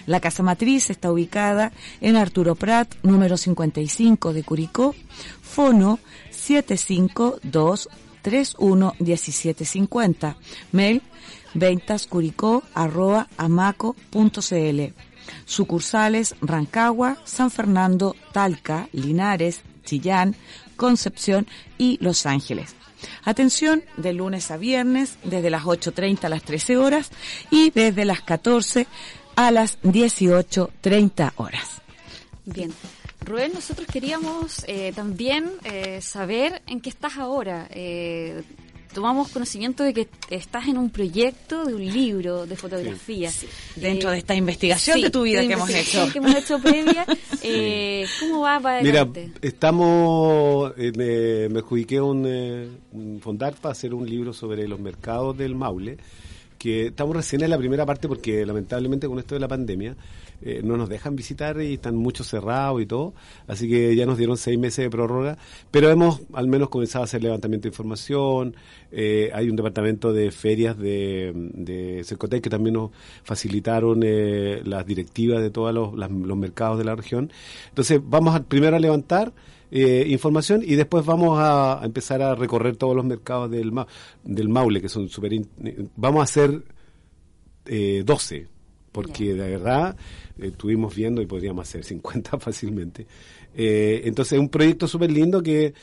La 0.07 0.19
casa 0.19 0.41
matriz 0.41 0.89
está 0.89 1.11
ubicada 1.11 1.71
en 2.01 2.15
Arturo 2.15 2.55
Prat, 2.55 2.95
número 3.03 3.37
55 3.37 4.33
de 4.33 4.43
Curicó, 4.43 4.95
fono 5.43 5.99
752 6.31 7.89
311750. 8.21 10.37
Mail 10.71 11.01
ventascuricó 11.53 12.63
arroba 12.73 13.27
amaco.cl. 13.37 14.81
Sucursales 15.45 16.35
Rancagua, 16.41 17.17
San 17.25 17.51
Fernando, 17.51 18.15
Talca, 18.31 18.89
Linares, 18.91 19.61
Chillán, 19.83 20.35
Concepción 20.75 21.45
y 21.77 21.99
Los 22.01 22.25
Ángeles. 22.25 22.75
Atención 23.23 23.83
de 23.97 24.13
lunes 24.13 24.51
a 24.51 24.57
viernes 24.57 25.17
desde 25.23 25.49
las 25.49 25.63
8.30 25.63 26.25
a 26.25 26.29
las 26.29 26.43
13 26.43 26.77
horas 26.77 27.11
y 27.49 27.71
desde 27.71 28.05
las 28.05 28.21
14 28.21 28.87
a 29.35 29.51
las 29.51 29.81
18.30 29.81 31.33
horas. 31.35 31.81
Bien. 32.45 32.71
Rubén, 33.25 33.51
nosotros 33.53 33.87
queríamos 33.87 34.63
eh, 34.67 34.91
también 34.95 35.51
eh, 35.63 36.01
saber 36.01 36.61
en 36.67 36.81
qué 36.81 36.89
estás 36.89 37.17
ahora. 37.17 37.67
Eh, 37.71 38.41
tomamos 38.93 39.29
conocimiento 39.29 39.83
de 39.83 39.93
que 39.93 40.09
estás 40.29 40.67
en 40.67 40.77
un 40.77 40.89
proyecto 40.89 41.63
de 41.65 41.73
un 41.75 41.85
libro 41.85 42.45
de 42.45 42.55
fotografía. 42.57 43.31
Dentro 43.75 44.09
Eh, 44.09 44.13
de 44.13 44.17
esta 44.17 44.35
investigación 44.35 44.97
sí, 44.97 45.03
de 45.03 45.09
tu 45.11 45.21
vida 45.21 45.41
de 45.41 45.47
que 45.47 45.53
hemos 45.53 45.69
hecho. 45.69 46.09
que 46.11 46.17
hemos 46.17 46.35
hecho 46.35 46.59
previa. 46.59 47.05
Eh, 47.43 48.05
¿Cómo 48.19 48.41
va 48.41 48.59
para 48.59 48.83
Mira, 48.83 49.01
adelante? 49.01 49.31
estamos, 49.41 50.71
eh, 50.77 50.91
me, 50.95 51.49
me 51.49 51.59
adjudiqué 51.59 51.99
un, 51.99 52.23
eh, 52.27 52.67
un 52.91 53.19
fondar 53.19 53.55
para 53.55 53.71
hacer 53.71 53.95
un 53.95 54.07
libro 54.07 54.31
sobre 54.31 54.67
los 54.67 54.79
mercados 54.79 55.35
del 55.35 55.55
Maule, 55.55 55.97
que 56.59 56.87
estamos 56.87 57.15
recién 57.15 57.41
en 57.41 57.49
la 57.49 57.57
primera 57.57 57.83
parte 57.83 58.07
porque 58.07 58.45
lamentablemente 58.45 59.07
con 59.07 59.17
esto 59.17 59.33
de 59.33 59.41
la 59.41 59.47
pandemia 59.47 59.95
eh, 60.41 60.61
no 60.63 60.77
nos 60.77 60.89
dejan 60.89 61.15
visitar 61.15 61.61
y 61.61 61.75
están 61.75 61.95
muchos 61.95 62.27
cerrados 62.27 62.81
y 62.81 62.85
todo, 62.85 63.13
así 63.47 63.69
que 63.69 63.95
ya 63.95 64.05
nos 64.05 64.17
dieron 64.17 64.37
seis 64.37 64.57
meses 64.57 64.85
de 64.85 64.89
prórroga, 64.89 65.37
pero 65.71 65.89
hemos 65.89 66.21
al 66.33 66.47
menos 66.47 66.69
comenzado 66.69 67.03
a 67.03 67.05
hacer 67.05 67.23
levantamiento 67.23 67.63
de 67.63 67.69
información, 67.69 68.55
eh, 68.91 69.29
hay 69.33 69.49
un 69.49 69.55
departamento 69.55 70.13
de 70.13 70.31
ferias 70.31 70.77
de, 70.77 71.31
de 71.35 72.03
Cercotec 72.03 72.43
que 72.43 72.49
también 72.49 72.73
nos 72.73 72.91
facilitaron 73.23 74.01
eh, 74.03 74.61
las 74.65 74.85
directivas 74.85 75.41
de 75.41 75.49
todos 75.49 75.73
los, 75.73 75.93
los 75.93 76.37
mercados 76.37 76.77
de 76.77 76.83
la 76.83 76.95
región, 76.95 77.31
entonces 77.69 78.01
vamos 78.03 78.35
a, 78.35 78.43
primero 78.43 78.75
a 78.75 78.79
levantar 78.79 79.33
eh, 79.73 80.05
información 80.09 80.63
y 80.65 80.75
después 80.75 81.05
vamos 81.05 81.39
a, 81.39 81.79
empezar 81.83 82.21
a 82.21 82.35
recorrer 82.35 82.75
todos 82.75 82.93
los 82.93 83.05
mercados 83.05 83.49
del, 83.49 83.71
del 84.23 84.49
Maule, 84.49 84.81
que 84.81 84.89
son 84.89 85.07
súper... 85.07 85.31
Vamos 85.95 86.19
a 86.19 86.23
hacer 86.23 86.61
eh, 87.65 88.03
12, 88.05 88.47
porque 88.91 89.33
de 89.33 89.49
verdad 89.51 89.95
eh, 90.37 90.47
estuvimos 90.47 90.95
viendo 90.95 91.21
y 91.21 91.25
podríamos 91.25 91.67
hacer 91.67 91.83
50 91.83 92.37
fácilmente. 92.39 93.07
Eh, 93.55 94.01
entonces 94.05 94.33
es 94.33 94.39
un 94.39 94.49
proyecto 94.49 94.87
súper 94.87 95.11
lindo 95.11 95.41
que, 95.43 95.73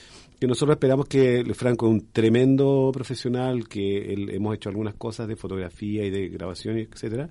que 0.41 0.47
nosotros 0.47 0.77
esperamos 0.77 1.07
que 1.07 1.45
Franco 1.55 1.87
es 1.87 1.93
un 1.93 2.07
tremendo 2.13 2.91
profesional, 2.93 3.69
que 3.69 4.13
él- 4.13 4.31
hemos 4.31 4.55
hecho 4.55 4.69
algunas 4.69 4.95
cosas 4.95 5.29
de 5.29 5.37
fotografía 5.37 6.05
y 6.05 6.11
de 6.11 6.29
grabación, 6.29 6.79
etcétera. 6.79 7.29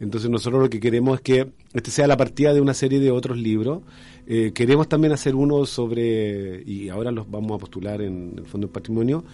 Entonces 0.00 0.28
nosotros 0.30 0.60
lo 0.62 0.68
que 0.70 0.80
queremos 0.80 1.16
es 1.16 1.20
que 1.22 1.48
este 1.74 1.90
sea 1.92 2.06
la 2.08 2.16
partida 2.16 2.52
de 2.52 2.60
una 2.60 2.74
serie 2.74 2.98
de 2.98 3.10
otros 3.12 3.38
libros. 3.38 3.82
Eh, 4.26 4.50
queremos 4.52 4.88
también 4.88 5.12
hacer 5.12 5.34
uno 5.36 5.64
sobre, 5.64 6.62
y 6.66 6.88
ahora 6.88 7.12
los 7.12 7.30
vamos 7.30 7.52
a 7.52 7.58
postular 7.58 8.02
en 8.02 8.34
el 8.38 8.44
Fondo 8.46 8.66
del 8.66 8.72
Patrimonio, 8.72 9.24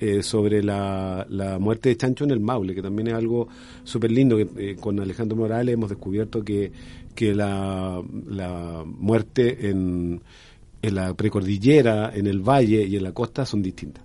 eh, 0.00 0.22
sobre 0.22 0.62
la, 0.62 1.26
la 1.28 1.58
muerte 1.58 1.90
de 1.90 1.96
Chancho 1.98 2.24
en 2.24 2.30
el 2.30 2.40
Maule, 2.40 2.74
que 2.74 2.80
también 2.80 3.08
es 3.08 3.14
algo 3.14 3.48
súper 3.84 4.10
lindo. 4.10 4.36
Que, 4.36 4.48
eh, 4.56 4.76
con 4.80 4.98
Alejandro 4.98 5.36
Morales 5.36 5.74
hemos 5.74 5.90
descubierto 5.90 6.42
que, 6.42 6.72
que 7.14 7.34
la, 7.34 8.02
la 8.28 8.82
muerte 8.86 9.68
en, 9.68 10.22
en 10.80 10.94
la 10.94 11.12
precordillera, 11.12 12.12
en 12.14 12.26
el 12.26 12.40
valle 12.40 12.82
y 12.82 12.96
en 12.96 13.02
la 13.02 13.12
costa 13.12 13.44
son 13.44 13.62
distintas. 13.62 14.04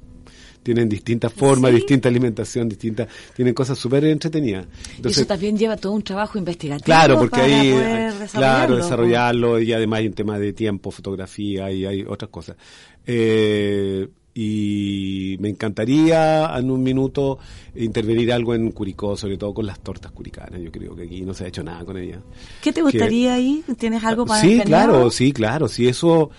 Tienen 0.61 0.89
distintas 0.89 1.31
formas, 1.31 1.71
¿Sí? 1.71 1.77
distinta 1.77 2.09
alimentación, 2.09 2.67
distintas, 2.67 3.07
tienen 3.35 3.53
cosas 3.53 3.77
súper 3.77 4.03
entretenidas. 4.05 4.65
Y 5.01 5.07
eso 5.07 5.25
también 5.25 5.55
lleva 5.57 5.77
todo 5.77 5.93
un 5.93 6.01
trabajo 6.01 6.37
investigativo. 6.39 6.85
Claro, 6.85 7.19
porque 7.19 7.39
para 7.39 7.45
ahí, 7.45 7.71
poder 7.71 7.87
eh, 7.87 8.03
desarrollarlo, 8.03 8.29
claro, 8.31 8.69
¿no? 8.69 8.75
desarrollarlo 8.77 9.59
y 9.61 9.73
además 9.73 9.99
hay 9.99 10.07
un 10.07 10.13
tema 10.13 10.39
de 10.39 10.53
tiempo, 10.53 10.91
fotografía 10.91 11.71
y 11.71 11.85
hay 11.85 12.03
otras 12.03 12.31
cosas. 12.31 12.57
Eh, 13.05 14.07
y 14.37 15.37
me 15.39 15.47
encantaría 15.47 16.53
en 16.57 16.69
un 16.69 16.83
minuto 16.83 17.39
intervenir 17.73 18.33
algo 18.33 18.53
en 18.53 18.69
Curicó, 18.71 19.15
sobre 19.15 19.37
todo 19.37 19.53
con 19.53 19.65
las 19.65 19.79
tortas 19.79 20.11
curicanas. 20.11 20.59
Yo 20.61 20.69
creo 20.73 20.93
que 20.93 21.03
aquí 21.03 21.21
no 21.21 21.33
se 21.33 21.45
ha 21.45 21.47
hecho 21.47 21.63
nada 21.63 21.85
con 21.85 21.97
ellas. 21.97 22.19
¿Qué 22.61 22.73
te 22.73 22.81
gustaría 22.81 23.35
ahí? 23.35 23.63
¿Tienes 23.77 24.03
algo 24.03 24.25
para 24.25 24.41
Sí, 24.41 24.59
claro, 24.65 25.09
sí, 25.09 25.31
claro. 25.31 25.69
Sí, 25.69 25.87
eso. 25.87 26.31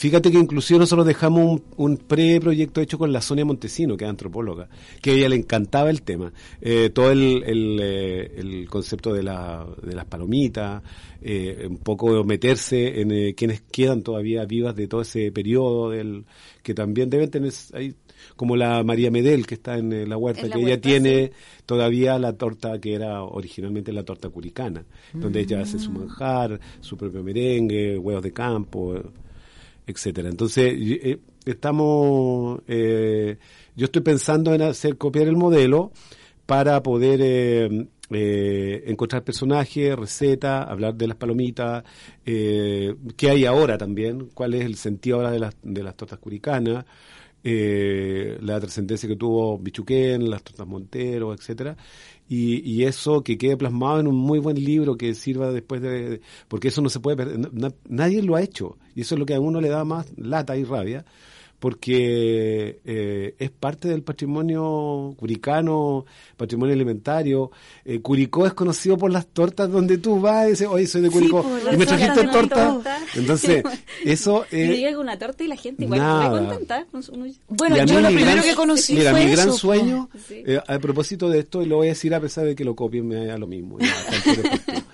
Fíjate 0.00 0.30
que 0.30 0.38
inclusive 0.38 0.78
nosotros 0.78 1.06
dejamos 1.06 1.44
un, 1.44 1.62
un 1.76 1.96
preproyecto 1.98 2.80
hecho 2.80 2.96
con 2.96 3.12
la 3.12 3.20
Sonia 3.20 3.44
Montesino, 3.44 3.98
que 3.98 4.04
es 4.06 4.10
antropóloga, 4.10 4.66
que 5.02 5.10
a 5.10 5.12
ella 5.12 5.28
le 5.28 5.36
encantaba 5.36 5.90
el 5.90 6.00
tema. 6.00 6.32
Eh, 6.58 6.88
todo 6.88 7.10
el, 7.10 7.42
el, 7.44 7.78
eh, 7.82 8.32
el 8.38 8.66
concepto 8.70 9.12
de, 9.12 9.22
la, 9.22 9.66
de 9.82 9.94
las 9.94 10.06
palomitas, 10.06 10.82
eh, 11.20 11.66
un 11.68 11.76
poco 11.76 12.24
meterse 12.24 13.02
en 13.02 13.10
eh, 13.10 13.34
quienes 13.34 13.60
quedan 13.70 14.02
todavía 14.02 14.46
vivas 14.46 14.74
de 14.74 14.88
todo 14.88 15.02
ese 15.02 15.30
periodo, 15.32 15.90
del 15.90 16.24
que 16.62 16.72
también 16.72 17.10
deben 17.10 17.30
tener 17.30 17.52
ahí, 17.74 17.94
como 18.36 18.56
la 18.56 18.82
María 18.82 19.10
Medel, 19.10 19.46
que 19.46 19.56
está 19.56 19.76
en 19.76 19.92
eh, 19.92 20.06
la 20.06 20.16
huerta, 20.16 20.44
En 20.44 20.48
la 20.48 20.56
que 20.56 20.62
ella 20.62 20.80
tiene 20.80 21.32
todavía 21.66 22.18
la 22.18 22.32
torta 22.32 22.80
que 22.80 22.94
era 22.94 23.22
originalmente 23.22 23.92
la 23.92 24.02
torta 24.02 24.30
curicana, 24.30 24.82
donde 25.12 25.40
ella 25.40 25.60
hace 25.60 25.76
Mm. 25.76 25.80
su 25.80 25.92
manjar, 25.92 26.58
su 26.80 26.96
propio 26.96 27.22
merengue, 27.22 27.98
huevos 27.98 28.22
de 28.22 28.32
campo, 28.32 28.98
etcétera. 29.90 30.28
Entonces, 30.28 30.72
eh, 30.76 31.18
estamos, 31.44 32.60
eh, 32.66 33.36
yo 33.76 33.84
estoy 33.86 34.02
pensando 34.02 34.54
en 34.54 34.62
hacer 34.62 34.96
copiar 34.96 35.28
el 35.28 35.36
modelo 35.36 35.92
para 36.46 36.82
poder 36.82 37.20
eh, 37.22 37.86
eh, 38.10 38.82
encontrar 38.86 39.22
personajes, 39.22 39.94
recetas, 39.96 40.68
hablar 40.68 40.94
de 40.94 41.06
las 41.06 41.16
palomitas, 41.16 41.84
eh, 42.26 42.94
qué 43.16 43.30
hay 43.30 43.44
ahora 43.44 43.78
también, 43.78 44.30
cuál 44.34 44.54
es 44.54 44.64
el 44.64 44.74
sentido 44.74 45.18
ahora 45.18 45.30
de 45.30 45.38
las, 45.38 45.54
de 45.62 45.82
las 45.82 45.96
tortas 45.96 46.18
curicanas, 46.18 46.84
eh, 47.44 48.36
la 48.42 48.58
trascendencia 48.60 49.08
que 49.08 49.16
tuvo 49.16 49.58
Bichuquén, 49.58 50.28
las 50.28 50.42
tortas 50.42 50.66
Montero, 50.66 51.32
etcétera, 51.32 51.76
y, 52.30 52.60
y 52.70 52.84
eso 52.84 53.22
que 53.24 53.36
quede 53.36 53.56
plasmado 53.58 54.00
en 54.00 54.06
un 54.06 54.16
muy 54.16 54.38
buen 54.38 54.56
libro 54.62 54.96
que 54.96 55.14
sirva 55.14 55.52
después 55.52 55.82
de, 55.82 56.20
porque 56.48 56.68
eso 56.68 56.80
no 56.80 56.88
se 56.88 57.00
puede 57.00 57.16
perder, 57.18 57.52
na- 57.52 57.74
nadie 57.88 58.22
lo 58.22 58.36
ha 58.36 58.42
hecho, 58.42 58.78
y 58.94 59.02
eso 59.02 59.16
es 59.16 59.18
lo 59.18 59.26
que 59.26 59.34
a 59.34 59.40
uno 59.40 59.60
le 59.60 59.68
da 59.68 59.84
más 59.84 60.06
lata 60.16 60.56
y 60.56 60.64
rabia, 60.64 61.04
porque 61.60 62.80
eh, 62.84 63.34
es 63.38 63.50
parte 63.50 63.86
del 63.88 64.02
patrimonio 64.02 65.14
curicano, 65.16 66.06
patrimonio 66.36 66.74
alimentario. 66.74 67.50
Eh, 67.84 68.00
Curicó 68.00 68.46
es 68.46 68.54
conocido 68.54 68.96
por 68.96 69.12
las 69.12 69.26
tortas 69.26 69.70
donde 69.70 69.98
tú 69.98 70.20
vas 70.20 70.46
y 70.46 70.50
dices, 70.50 70.66
oye, 70.68 70.86
soy 70.86 71.02
de 71.02 71.10
Curicó, 71.10 71.42
pues, 71.42 71.62
y 71.72 71.76
me 71.76 71.84
tortas 71.86 71.98
trajiste 72.14 72.32
torta. 72.32 72.68
torta. 72.72 72.98
Entonces, 73.14 73.62
eso... 74.04 74.44
y 74.50 74.56
eh, 74.56 74.76
llega 74.78 74.98
una 74.98 75.18
torta 75.18 75.44
y 75.44 75.48
la 75.48 75.56
gente 75.56 75.84
igual 75.84 76.00
nada. 76.00 76.30
contenta. 76.30 76.86
Bueno, 77.48 77.76
y 77.76 77.80
a 77.80 77.84
yo 77.84 78.00
lo 78.00 78.06
primero 78.08 78.30
gran- 78.32 78.42
que 78.42 78.54
conocí 78.54 78.94
Mira, 78.94 79.10
fue 79.10 79.24
mi 79.26 79.30
gran 79.32 79.48
eso, 79.48 79.52
po. 79.52 79.58
sueño, 79.58 80.08
Sí. 80.26 80.42
eh, 80.46 80.60
a 80.66 80.78
propósito 80.78 81.28
de 81.28 81.40
esto, 81.40 81.60
y 81.62 81.66
lo 81.66 81.76
voy 81.76 81.88
a 81.88 81.90
decir 81.90 82.14
a 82.14 82.20
pesar 82.20 82.46
de 82.46 82.54
que 82.54 82.64
lo 82.64 82.74
copien, 82.74 83.06
me 83.06 83.26
da 83.26 83.36
lo 83.36 83.46
mismo. 83.46 83.78
ya, 83.78 83.86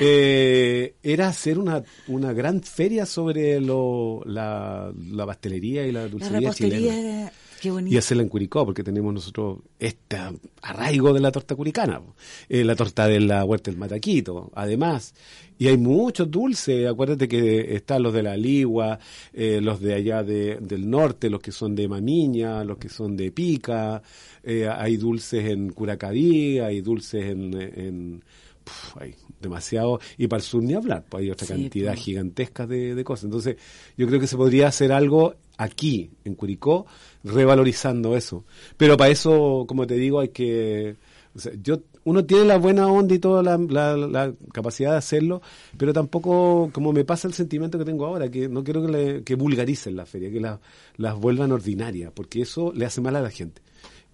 Eh, 0.00 0.94
era 1.02 1.28
hacer 1.28 1.58
una, 1.58 1.82
una 2.08 2.32
gran 2.32 2.62
feria 2.62 3.06
sobre 3.06 3.60
lo, 3.60 4.22
la, 4.26 4.92
la 5.12 5.26
pastelería 5.26 5.86
y 5.86 5.92
la 5.92 6.08
dulcería 6.08 6.52
chilena. 6.52 7.32
Qué 7.58 7.72
Y 7.90 7.96
hacerla 7.96 8.22
en 8.22 8.28
Curicó, 8.28 8.66
porque 8.66 8.84
tenemos 8.84 9.14
nosotros 9.14 9.60
este 9.78 10.18
arraigo 10.60 11.14
de 11.14 11.20
la 11.20 11.32
torta 11.32 11.54
curicana. 11.56 12.02
Eh, 12.50 12.62
la 12.64 12.76
torta 12.76 13.08
de 13.08 13.18
la 13.20 13.42
huerta 13.46 13.70
del 13.70 13.80
Mataquito, 13.80 14.50
además. 14.54 15.14
Y 15.58 15.68
hay 15.68 15.78
muchos 15.78 16.30
dulces, 16.30 16.86
acuérdate 16.86 17.26
que 17.26 17.74
están 17.74 18.02
los 18.02 18.12
de 18.12 18.22
la 18.22 18.36
Ligua, 18.36 18.98
eh, 19.32 19.60
los 19.62 19.80
de 19.80 19.94
allá 19.94 20.22
de- 20.22 20.58
del 20.60 20.88
norte, 20.90 21.30
los 21.30 21.40
que 21.40 21.50
son 21.50 21.74
de 21.74 21.88
Mamiña, 21.88 22.62
los 22.62 22.76
que 22.76 22.90
son 22.90 23.16
de 23.16 23.32
Pica, 23.32 24.02
eh, 24.44 24.68
hay 24.68 24.98
dulces 24.98 25.46
en 25.46 25.70
Curacaví, 25.72 26.58
hay 26.58 26.82
dulces 26.82 27.24
en... 27.24 27.54
en 27.54 28.24
puf, 28.66 28.96
hay 29.00 29.14
demasiado, 29.40 30.00
y 30.18 30.26
para 30.26 30.38
el 30.40 30.44
sur 30.44 30.62
ni 30.62 30.74
hablar, 30.74 31.04
pues 31.08 31.22
hay 31.22 31.30
otra 31.30 31.46
Sí, 31.46 31.52
cantidad 31.54 31.92
pues. 31.92 32.04
gigantesca 32.04 32.66
de, 32.66 32.94
de 32.94 33.04
cosas. 33.04 33.24
Entonces, 33.26 33.56
yo 33.96 34.06
creo 34.08 34.18
que 34.20 34.26
se 34.26 34.36
podría 34.36 34.66
hacer 34.68 34.90
algo 34.92 35.34
aquí, 35.56 36.10
en 36.24 36.34
Curicó, 36.34 36.84
revalorizando 37.24 38.16
eso. 38.16 38.44
Pero 38.76 38.96
para 38.96 39.10
eso, 39.10 39.64
como 39.68 39.86
te 39.86 39.94
digo, 39.94 40.20
hay 40.20 40.28
que... 40.30 40.96
o 41.34 41.38
sea, 41.38 41.52
yo, 41.62 41.80
uno 42.04 42.24
tiene 42.24 42.44
la 42.44 42.56
buena 42.58 42.86
onda 42.88 43.14
y 43.14 43.18
toda 43.18 43.42
la, 43.42 43.56
la- 43.58 43.96
la 43.96 44.32
capacidad 44.52 44.92
de 44.92 44.98
hacerlo, 44.98 45.42
pero 45.76 45.92
tampoco, 45.92 46.70
como 46.72 46.92
me 46.92 47.04
pasa 47.04 47.26
el 47.28 47.34
sentimiento 47.34 47.78
que 47.78 47.84
tengo 47.84 48.06
ahora, 48.06 48.30
que 48.30 48.48
no 48.48 48.62
quiero 48.64 48.84
que, 48.84 48.92
le- 48.92 49.22
que 49.24 49.34
vulgaricen 49.34 49.96
la 49.96 50.06
feria, 50.06 50.30
que 50.30 50.40
la- 50.40 50.60
las 50.96 51.16
vuelvan 51.16 51.52
ordinarias, 51.52 52.12
porque 52.14 52.42
eso 52.42 52.72
le 52.74 52.86
hace 52.86 53.00
mal 53.00 53.16
a 53.16 53.20
la 53.22 53.30
gente. 53.30 53.60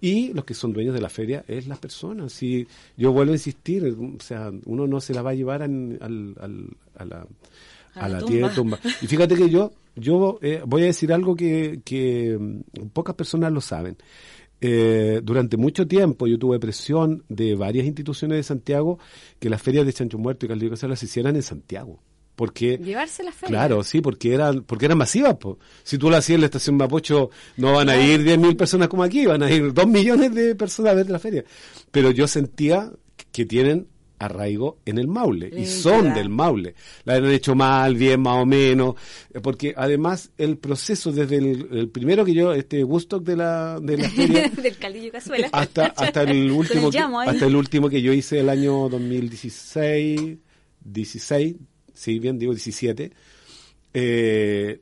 Y 0.05 0.33
los 0.33 0.43
que 0.43 0.53
son 0.53 0.73
dueños 0.73 0.93
de 0.93 0.99
la 0.99 1.07
feria 1.07 1.45
es 1.47 1.65
las 1.65 1.79
personas. 1.79 2.33
Si 2.33 2.67
yo 2.97 3.13
vuelvo 3.13 3.31
a 3.31 3.35
insistir, 3.35 3.85
o 3.85 4.21
sea, 4.21 4.51
uno 4.65 4.85
no 4.85 4.99
se 4.99 5.13
la 5.13 5.21
va 5.21 5.29
a 5.29 5.33
llevar 5.33 5.61
en- 5.61 5.97
al, 6.01 6.35
al- 6.41 6.67
a 6.97 7.05
la, 7.05 7.17
A 7.95 8.05
a 8.05 8.09
la 8.09 8.19
la 8.19 8.25
tierra 8.25 8.53
tumba. 8.53 8.79
Y 9.01 9.07
fíjate 9.07 9.35
que 9.35 9.49
yo, 9.49 9.71
yo 9.95 10.39
eh, 10.41 10.61
voy 10.65 10.81
a 10.81 10.85
decir 10.87 11.13
algo 11.13 11.35
que, 11.37 11.79
que 11.85 12.37
mm, 12.37 12.87
pocas 12.91 13.15
personas 13.15 13.51
lo 13.53 13.61
saben. 13.61 13.95
Eh, 14.59 15.21
durante 15.23 15.55
mucho 15.57 15.87
tiempo 15.87 16.27
yo 16.27 16.37
tuve 16.37 16.59
presión 16.59 17.23
de 17.29 17.55
varias 17.55 17.85
instituciones 17.85 18.37
de 18.37 18.43
Santiago 18.43 18.99
que 19.39 19.49
las 19.49 19.61
ferias 19.61 19.85
de 19.85 19.93
Chancho 19.93 20.17
Muerto 20.17 20.45
y 20.45 20.49
Caldillo 20.49 20.71
Casero 20.71 20.95
se 20.97 21.05
hicieran 21.05 21.35
en 21.37 21.43
Santiago. 21.43 21.99
Porque 22.35 22.77
Llevarse 22.77 23.23
la 23.23 23.31
feria. 23.31 23.49
Claro, 23.49 23.83
sí, 23.83 24.01
porque 24.01 24.33
eran, 24.33 24.63
porque 24.63 24.85
eran 24.85 24.97
masivas. 24.97 25.35
po. 25.35 25.59
Si 25.83 25.97
tú 25.97 26.09
lo 26.09 26.17
hacías 26.17 26.35
en 26.35 26.41
la 26.41 26.47
estación 26.47 26.77
Mapocho, 26.77 27.29
no 27.57 27.73
van 27.73 27.89
a 27.89 27.97
ir 27.97 28.23
10.000 28.23 28.55
personas 28.57 28.87
como 28.87 29.03
aquí, 29.03 29.25
van 29.25 29.43
a 29.43 29.51
ir 29.51 29.73
2 29.73 29.87
millones 29.87 30.33
de 30.33 30.55
personas 30.55 30.93
a 30.93 30.95
ver 30.95 31.09
la 31.09 31.19
feria. 31.19 31.43
Pero 31.91 32.11
yo 32.11 32.27
sentía 32.27 32.91
que 33.31 33.45
tienen 33.45 33.87
arraigo 34.19 34.79
en 34.85 34.97
el 34.97 35.07
Maule, 35.07 35.51
y 35.55 35.65
son 35.65 36.13
del 36.13 36.29
Maule. 36.29 36.75
La 37.03 37.15
han 37.15 37.25
hecho 37.25 37.55
mal, 37.55 37.95
bien, 37.95 38.21
más 38.21 38.41
o 38.41 38.45
menos, 38.45 38.95
eh, 39.33 39.39
porque 39.41 39.73
además 39.75 40.31
el 40.37 40.57
proceso 40.57 41.11
desde 41.11 41.37
el, 41.37 41.67
el 41.71 41.89
primero 41.89 42.23
que 42.25 42.33
yo, 42.33 42.53
este 42.53 42.83
Woodstock 42.83 43.23
de 43.23 43.35
la, 43.35 43.79
de 43.81 43.97
la 43.97 44.09
feria, 44.09 44.49
Del 44.63 44.77
caldillo 44.77 45.11
cazuela. 45.11 45.49
hasta 45.51 45.87
hasta 45.87 46.23
el 46.23 46.51
último 46.51 46.89
que, 46.89 46.99
hasta 46.99 47.45
el 47.45 47.55
último 47.55 47.89
que 47.89 48.01
yo 48.01 48.13
hice 48.13 48.39
el 48.39 48.49
año 48.49 48.87
2016 48.89 50.37
16 50.85 51.55
sí 51.93 52.19
bien 52.19 52.37
digo 52.39 52.53
17 52.53 53.11
eh, 53.93 54.79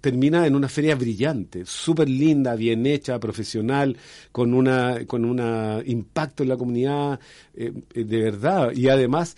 termina 0.00 0.46
en 0.46 0.54
una 0.54 0.68
feria 0.68 0.94
brillante 0.96 1.64
súper 1.66 2.08
linda 2.08 2.54
bien 2.56 2.86
hecha 2.86 3.18
profesional 3.20 3.96
con 4.32 4.54
una 4.54 5.04
con 5.06 5.24
un 5.24 5.40
impacto 5.86 6.42
en 6.42 6.48
la 6.48 6.56
comunidad 6.56 7.20
eh, 7.54 7.72
eh, 7.94 8.04
de 8.04 8.18
verdad 8.22 8.72
y 8.74 8.88
además 8.88 9.36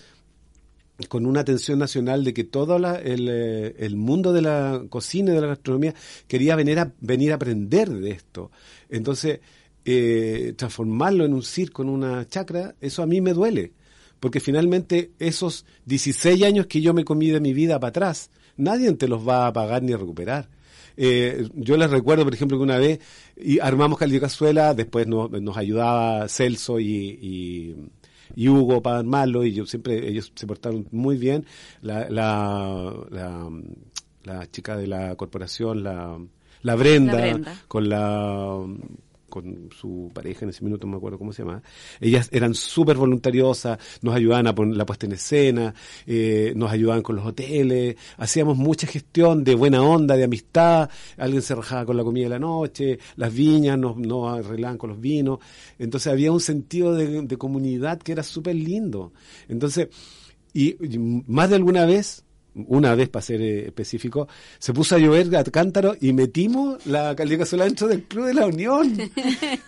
con 1.08 1.26
una 1.26 1.40
atención 1.40 1.78
nacional 1.78 2.24
de 2.24 2.32
que 2.32 2.44
todo 2.44 2.78
la- 2.78 2.96
el, 2.96 3.28
el 3.28 3.96
mundo 3.96 4.32
de 4.32 4.40
la 4.40 4.82
cocina 4.88 5.30
y 5.30 5.34
de 5.34 5.40
la 5.42 5.48
gastronomía 5.48 5.94
quería 6.26 6.56
venir 6.56 6.78
a, 6.78 6.90
venir 7.00 7.32
a 7.32 7.34
aprender 7.34 7.90
de 7.90 8.12
esto. 8.12 8.50
Entonces, 8.88 9.40
eh, 9.84 10.54
transformarlo 10.56 11.26
en 11.26 11.34
un 11.34 11.42
circo, 11.42 11.82
en 11.82 11.90
una 11.90 12.26
chacra, 12.26 12.74
eso 12.80 13.02
a 13.02 13.06
mí 13.06 13.20
me 13.20 13.34
duele. 13.34 13.72
Porque 14.20 14.40
finalmente 14.40 15.10
esos 15.18 15.66
16 15.84 16.42
años 16.42 16.66
que 16.66 16.80
yo 16.80 16.94
me 16.94 17.04
comí 17.04 17.28
de 17.30 17.40
mi 17.40 17.52
vida 17.52 17.78
para 17.78 17.90
atrás, 17.90 18.30
nadie 18.56 18.92
te 18.92 19.08
los 19.08 19.26
va 19.26 19.46
a 19.46 19.52
pagar 19.52 19.82
ni 19.82 19.92
a 19.92 19.96
recuperar. 19.96 20.48
Eh, 20.96 21.48
yo 21.54 21.76
les 21.76 21.90
recuerdo, 21.90 22.24
por 22.24 22.34
ejemplo, 22.34 22.56
que 22.56 22.64
una 22.64 22.78
vez 22.78 23.00
y 23.36 23.58
armamos 23.60 23.98
Caldillo 23.98 24.20
Cazuela, 24.22 24.74
después 24.74 25.06
nos, 25.06 25.30
nos 25.30 25.56
ayudaba 25.56 26.26
Celso 26.28 26.80
y, 26.80 26.86
y, 26.86 27.76
y 28.34 28.48
Hugo 28.48 28.80
para 28.82 28.98
armarlo, 28.98 29.44
y 29.44 29.52
yo 29.52 29.66
siempre, 29.66 30.08
ellos 30.08 30.32
se 30.34 30.46
portaron 30.46 30.88
muy 30.90 31.18
bien. 31.18 31.44
La, 31.82 32.08
la, 32.08 32.94
la, 33.10 33.50
la 34.24 34.50
chica 34.50 34.76
de 34.76 34.86
la 34.86 35.14
corporación, 35.16 35.82
la, 35.82 36.18
la 36.62 36.74
Brenda, 36.74 37.12
La 37.12 37.20
Brenda. 37.20 37.62
con 37.68 37.88
la 37.88 38.66
con 39.36 39.68
su 39.78 40.10
pareja 40.14 40.44
en 40.44 40.50
ese 40.50 40.64
minuto, 40.64 40.86
no 40.86 40.92
me 40.92 40.96
acuerdo 40.96 41.18
cómo 41.18 41.32
se 41.32 41.42
llama. 41.42 41.62
Ellas 42.00 42.28
eran 42.32 42.54
súper 42.54 42.96
voluntariosas, 42.96 43.78
nos 44.00 44.14
ayudaban 44.14 44.46
a 44.46 44.54
poner 44.54 44.76
la 44.76 44.86
puesta 44.86 45.04
en 45.04 45.12
escena, 45.12 45.74
eh, 46.06 46.54
nos 46.56 46.70
ayudaban 46.70 47.02
con 47.02 47.16
los 47.16 47.26
hoteles, 47.26 47.96
hacíamos 48.16 48.56
mucha 48.56 48.86
gestión 48.86 49.44
de 49.44 49.54
buena 49.54 49.82
onda, 49.82 50.16
de 50.16 50.24
amistad, 50.24 50.88
alguien 51.18 51.42
se 51.42 51.54
rajaba 51.54 51.84
con 51.84 51.96
la 51.96 52.04
comida 52.04 52.24
de 52.24 52.30
la 52.30 52.38
noche, 52.38 52.98
las 53.16 53.34
viñas 53.34 53.78
nos, 53.78 53.96
nos 53.98 54.38
arreglaban 54.38 54.78
con 54.78 54.90
los 54.90 55.00
vinos, 55.00 55.38
entonces 55.78 56.10
había 56.10 56.32
un 56.32 56.40
sentido 56.40 56.94
de, 56.94 57.36
comunidad 57.36 57.98
que 57.98 58.12
era 58.12 58.22
súper 58.22 58.54
lindo. 58.54 59.12
Entonces, 59.48 59.88
y 60.54 60.76
más 61.26 61.50
de 61.50 61.56
alguna 61.56 61.84
vez, 61.84 62.24
una 62.66 62.94
vez 62.94 63.08
para 63.08 63.22
ser 63.22 63.40
eh, 63.40 63.66
específico, 63.66 64.28
se 64.58 64.72
puso 64.72 64.96
a 64.96 64.98
llover 64.98 65.34
a 65.36 65.44
cántaro 65.44 65.94
y 66.00 66.12
metimos 66.12 66.84
la 66.86 67.14
Caldera 67.14 67.40
Cazuela 67.40 67.64
dentro 67.64 67.88
del 67.88 68.04
Club 68.04 68.26
de 68.26 68.34
la 68.34 68.46
Unión. 68.46 68.96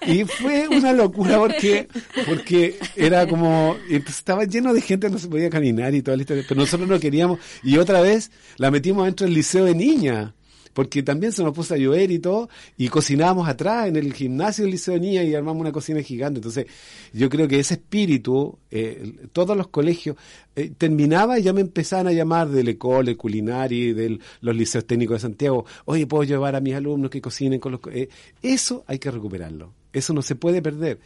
Y 0.06 0.24
fue 0.24 0.66
una 0.68 0.92
locura 0.92 1.38
porque, 1.38 1.86
porque 2.26 2.78
era 2.96 3.26
como, 3.26 3.76
estaba 3.90 4.44
lleno 4.44 4.72
de 4.72 4.80
gente, 4.80 5.10
no 5.10 5.18
se 5.18 5.28
podía 5.28 5.50
caminar 5.50 5.94
y 5.94 6.00
toda 6.00 6.16
la 6.16 6.22
historia, 6.22 6.44
pero 6.48 6.60
nosotros 6.60 6.88
no 6.88 6.98
queríamos. 6.98 7.38
Y 7.62 7.76
otra 7.76 8.00
vez 8.00 8.30
la 8.56 8.70
metimos 8.70 9.04
dentro 9.04 9.26
del 9.26 9.34
Liceo 9.34 9.66
de 9.66 9.74
Niña. 9.74 10.34
Porque 10.72 11.02
también 11.02 11.32
se 11.32 11.42
nos 11.42 11.52
puso 11.54 11.74
a 11.74 11.76
llover 11.76 12.10
y 12.10 12.18
todo, 12.18 12.48
y 12.76 12.88
cocinábamos 12.88 13.48
atrás 13.48 13.88
en 13.88 13.96
el 13.96 14.12
gimnasio 14.12 14.64
del 14.64 14.72
Liceo 14.72 14.98
de 14.98 15.08
y 15.08 15.34
armamos 15.34 15.60
una 15.60 15.72
cocina 15.72 16.02
gigante. 16.02 16.38
Entonces, 16.38 16.66
yo 17.12 17.28
creo 17.28 17.48
que 17.48 17.58
ese 17.58 17.74
espíritu, 17.74 18.58
eh, 18.70 19.28
todos 19.32 19.56
los 19.56 19.68
colegios, 19.68 20.16
eh, 20.56 20.72
terminaba 20.76 21.38
y 21.38 21.42
ya 21.42 21.52
me 21.52 21.60
empezaban 21.60 22.08
a 22.08 22.12
llamar 22.12 22.48
del 22.48 22.68
Ecole, 22.68 23.16
Culinari, 23.16 23.92
de 23.92 24.18
los 24.40 24.56
liceos 24.56 24.84
técnicos 24.86 25.16
de 25.16 25.20
Santiago. 25.20 25.64
Oye, 25.84 26.06
¿puedo 26.06 26.24
llevar 26.24 26.56
a 26.56 26.60
mis 26.60 26.74
alumnos 26.74 27.10
que 27.10 27.20
cocinen 27.20 27.60
con 27.60 27.72
los... 27.72 27.80
co-?" 27.80 27.90
Eh, 27.90 28.08
eso 28.42 28.84
hay 28.86 28.98
que 28.98 29.10
recuperarlo. 29.10 29.72
Eso 29.92 30.12
no 30.12 30.22
se 30.22 30.34
puede 30.34 30.62
perder. 30.62 30.98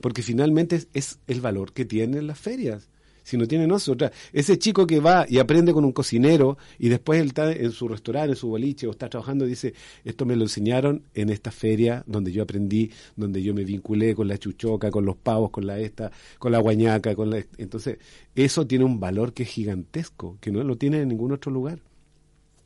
Porque 0.00 0.22
finalmente 0.22 0.82
es 0.94 1.18
el 1.26 1.40
valor 1.40 1.72
que 1.72 1.84
tienen 1.84 2.26
las 2.26 2.38
ferias. 2.38 2.88
Si 3.22 3.36
no 3.36 3.46
tienen 3.46 3.68
nosotros, 3.68 4.10
ese 4.32 4.58
chico 4.58 4.86
que 4.86 5.00
va 5.00 5.26
y 5.28 5.38
aprende 5.38 5.72
con 5.72 5.84
un 5.84 5.92
cocinero 5.92 6.58
y 6.78 6.88
después 6.88 7.20
él 7.20 7.28
está 7.28 7.52
en 7.52 7.72
su 7.72 7.88
restaurante, 7.88 8.30
en 8.30 8.36
su 8.36 8.48
boliche 8.48 8.86
o 8.86 8.90
está 8.90 9.08
trabajando 9.08 9.44
dice, 9.44 9.74
esto 10.04 10.24
me 10.24 10.36
lo 10.36 10.42
enseñaron 10.42 11.02
en 11.14 11.30
esta 11.30 11.50
feria 11.50 12.02
donde 12.06 12.32
yo 12.32 12.42
aprendí, 12.42 12.90
donde 13.16 13.42
yo 13.42 13.54
me 13.54 13.64
vinculé 13.64 14.14
con 14.14 14.28
la 14.28 14.38
chuchoca, 14.38 14.90
con 14.90 15.04
los 15.04 15.16
pavos, 15.16 15.50
con 15.50 15.66
la 15.66 15.78
esta, 15.78 16.10
con 16.38 16.52
la 16.52 16.58
guañaca, 16.58 17.14
con 17.14 17.30
la... 17.30 17.44
Entonces, 17.58 17.98
eso 18.34 18.66
tiene 18.66 18.84
un 18.84 19.00
valor 19.00 19.32
que 19.32 19.42
es 19.44 19.48
gigantesco, 19.48 20.38
que 20.40 20.50
no 20.50 20.62
lo 20.64 20.76
tiene 20.76 21.00
en 21.00 21.08
ningún 21.08 21.32
otro 21.32 21.50
lugar. 21.52 21.80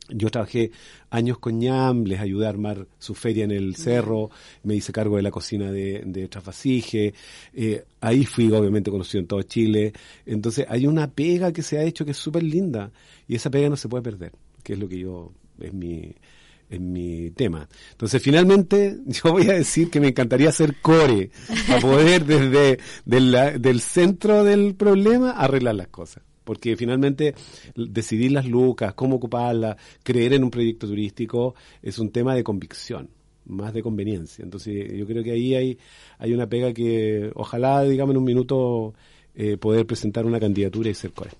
Yo 0.09 0.29
trabajé 0.29 0.71
años 1.09 1.39
con 1.39 1.57
ñam, 1.57 2.03
les 2.03 2.19
ayudé 2.19 2.45
a 2.45 2.49
armar 2.49 2.87
su 2.99 3.15
feria 3.15 3.43
en 3.43 3.51
el 3.51 3.75
cerro, 3.75 4.29
me 4.63 4.75
hice 4.75 4.91
cargo 4.91 5.15
de 5.17 5.23
la 5.23 5.31
cocina 5.31 5.71
de, 5.71 6.03
de 6.05 6.27
Trasfasige, 6.27 7.13
eh, 7.53 7.85
ahí 8.01 8.25
fui 8.25 8.51
obviamente 8.51 8.91
conocido 8.91 9.21
en 9.21 9.27
todo 9.27 9.41
Chile. 9.43 9.93
Entonces 10.25 10.65
hay 10.69 10.85
una 10.85 11.09
pega 11.09 11.51
que 11.51 11.63
se 11.63 11.79
ha 11.79 11.83
hecho 11.83 12.05
que 12.05 12.11
es 12.11 12.17
súper 12.17 12.43
linda 12.43 12.91
y 13.27 13.35
esa 13.35 13.49
pega 13.49 13.69
no 13.69 13.77
se 13.77 13.89
puede 13.89 14.03
perder, 14.03 14.31
que 14.63 14.73
es 14.73 14.79
lo 14.79 14.87
que 14.87 14.99
yo, 14.99 15.33
es 15.59 15.73
mi, 15.73 16.13
es 16.69 16.79
mi 16.79 17.31
tema. 17.31 17.67
Entonces 17.91 18.21
finalmente 18.21 18.99
yo 19.07 19.31
voy 19.31 19.49
a 19.49 19.53
decir 19.53 19.89
que 19.89 19.99
me 19.99 20.09
encantaría 20.09 20.49
hacer 20.49 20.75
core, 20.81 21.31
para 21.67 21.79
poder 21.79 22.25
desde 22.25 22.79
del, 23.05 23.59
del 23.59 23.81
centro 23.81 24.43
del 24.43 24.75
problema 24.75 25.31
arreglar 25.31 25.75
las 25.75 25.87
cosas 25.87 26.23
porque 26.45 26.77
finalmente 26.77 27.35
decidir 27.75 28.31
las 28.31 28.45
lucas, 28.45 28.93
cómo 28.93 29.17
ocuparlas, 29.17 29.75
creer 30.03 30.33
en 30.33 30.45
un 30.45 30.51
proyecto 30.51 30.87
turístico 30.87 31.55
es 31.81 31.99
un 31.99 32.11
tema 32.11 32.33
de 32.35 32.43
convicción. 32.43 33.09
más 33.47 33.73
de 33.73 33.83
conveniencia. 33.83 34.43
Entonces 34.43 34.91
yo 34.97 35.05
creo 35.05 35.23
que 35.23 35.31
ahí 35.31 35.53
hay, 35.53 35.77
hay 36.17 36.33
una 36.33 36.47
pega 36.47 36.73
que 36.73 37.31
ojalá, 37.35 37.83
digamos, 37.83 38.13
en 38.13 38.17
un 38.17 38.23
minuto 38.23 38.93
eh, 39.35 39.57
poder 39.57 39.85
presentar 39.85 40.25
una 40.25 40.39
candidatura 40.39 40.89
y 40.89 40.95
ser 40.95 41.11
core. 41.11 41.31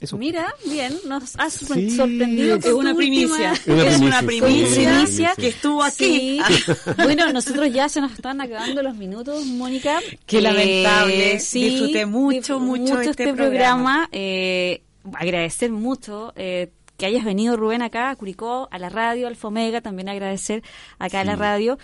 Eso. 0.00 0.18
Mira, 0.18 0.52
bien, 0.66 0.92
nos 1.08 1.36
has 1.38 1.54
Sí, 1.54 1.90
sorprendido. 1.90 2.56
es 2.56 2.66
una 2.66 2.94
primicia. 2.94 3.52
última- 3.66 3.86
es 3.86 3.98
una 4.00 4.22
primicia, 4.22 5.06
sí, 5.06 5.24
que 5.38 5.48
estuvo 5.48 5.82
aquí. 5.82 6.38
Sí. 6.46 6.72
bueno, 6.98 7.32
nosotros 7.32 7.72
ya 7.72 7.88
se 7.88 8.02
nos 8.02 8.12
están 8.12 8.40
acabando 8.42 8.82
los 8.82 8.94
minutos, 8.96 9.44
Mónica. 9.46 10.00
Qué 10.26 10.40
lamentable. 10.42 11.38
sí, 11.40 11.70
Disfruté 11.70 12.04
mucho, 12.06 12.58
dif- 12.58 12.62
mucho 12.62 13.00
este 13.00 13.22
este 13.24 13.32
programa. 13.34 14.08
Eh, 14.12 14.82
agradecer 15.14 15.70
mucho 15.72 16.32
eh, 16.36 16.70
que 16.98 17.06
hayas 17.06 17.24
venido, 17.24 17.56
Rubén, 17.56 17.80
acá 17.82 18.10
a 18.10 18.16
Curicó, 18.16 18.68
a 18.70 18.78
la 18.78 18.88
radio, 18.90 19.26
al 19.28 19.36
Fomega, 19.36 19.80
también 19.80 20.08
agradecer 20.10 20.62
acá 20.98 21.20
a 21.20 21.24
la 21.24 21.36
radio. 21.36 21.78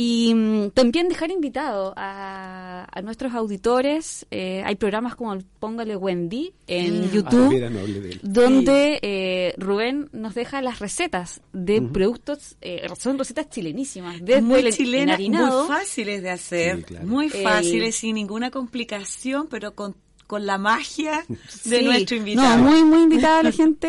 Y 0.00 0.32
mm, 0.32 0.70
también 0.74 1.08
dejar 1.08 1.32
invitado 1.32 1.92
a, 1.96 2.86
a 2.88 3.02
nuestros 3.02 3.34
auditores. 3.34 4.26
eh, 4.30 4.62
hay 4.64 4.76
programas 4.76 5.16
como 5.16 5.32
el 5.32 5.44
Póngale 5.58 5.96
Wendy 5.96 6.52
en 6.68 7.02
Ah, 7.02 7.10
YouTube 7.12 7.48
mira, 7.48 7.68
no 7.68 7.80
él. 7.80 8.20
donde 8.22 9.00
eh, 9.02 9.54
Rubén 9.58 10.08
nos 10.12 10.36
deja 10.36 10.62
las 10.62 10.78
recetas 10.78 11.40
de 11.52 11.82
productos, 11.82 12.56
eh, 12.60 12.86
son 12.96 13.18
recetas 13.18 13.50
chilenísimas, 13.50 14.20
desde 14.24 14.40
muy 14.40 14.70
chilenas, 14.70 15.18
muy 15.18 15.66
fáciles 15.66 16.22
de 16.22 16.30
hacer, 16.30 16.76
Sí, 16.76 16.82
claro. 16.84 17.06
muy 17.08 17.26
Eh, 17.26 17.42
fáciles, 17.42 17.96
sin 17.96 18.14
ninguna 18.14 18.52
complicación, 18.52 19.48
pero 19.50 19.74
con, 19.74 19.96
con 20.28 20.46
la 20.46 20.58
magia 20.58 21.24
de 21.64 21.78
Sí. 21.80 21.84
nuestro 21.84 22.16
invitado. 22.18 22.56
No, 22.58 22.70
muy, 22.70 22.84
muy 22.84 23.02
invitada 23.02 23.42
la 23.42 23.50
gente 23.50 23.88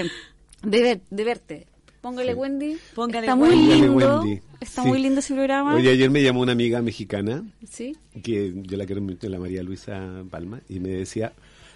eh, 0.00 0.10
de, 0.62 0.82
ver- 0.82 1.00
de 1.08 1.24
verte. 1.24 1.66
Póngale 2.08 2.32
Sí. 2.32 2.38
Wendy. 2.38 2.76
Póngale 2.94 3.26
está 3.26 3.34
muy 3.36 3.54
lindo. 3.54 4.20
Wendy. 4.20 4.40
Está 4.60 4.82
Sí. 4.82 4.88
muy 4.88 4.98
lindo 5.02 5.20
ese 5.20 5.34
programa. 5.34 5.74
Oye, 5.74 5.90
ayer 5.90 6.10
me 6.10 6.22
llamó 6.22 6.40
una 6.40 6.52
amiga 6.52 6.80
mexicana 6.80 7.44
sí. 7.68 7.94
que 8.22 8.54
yo 8.62 8.76
la 8.78 8.86
quiero 8.86 9.02
mucho, 9.02 9.28
la 9.28 9.38
María 9.38 9.62
Luisa 9.62 10.24
Palma, 10.30 10.60
y 10.68 10.80
me 10.80 10.88
decía, 10.88 11.32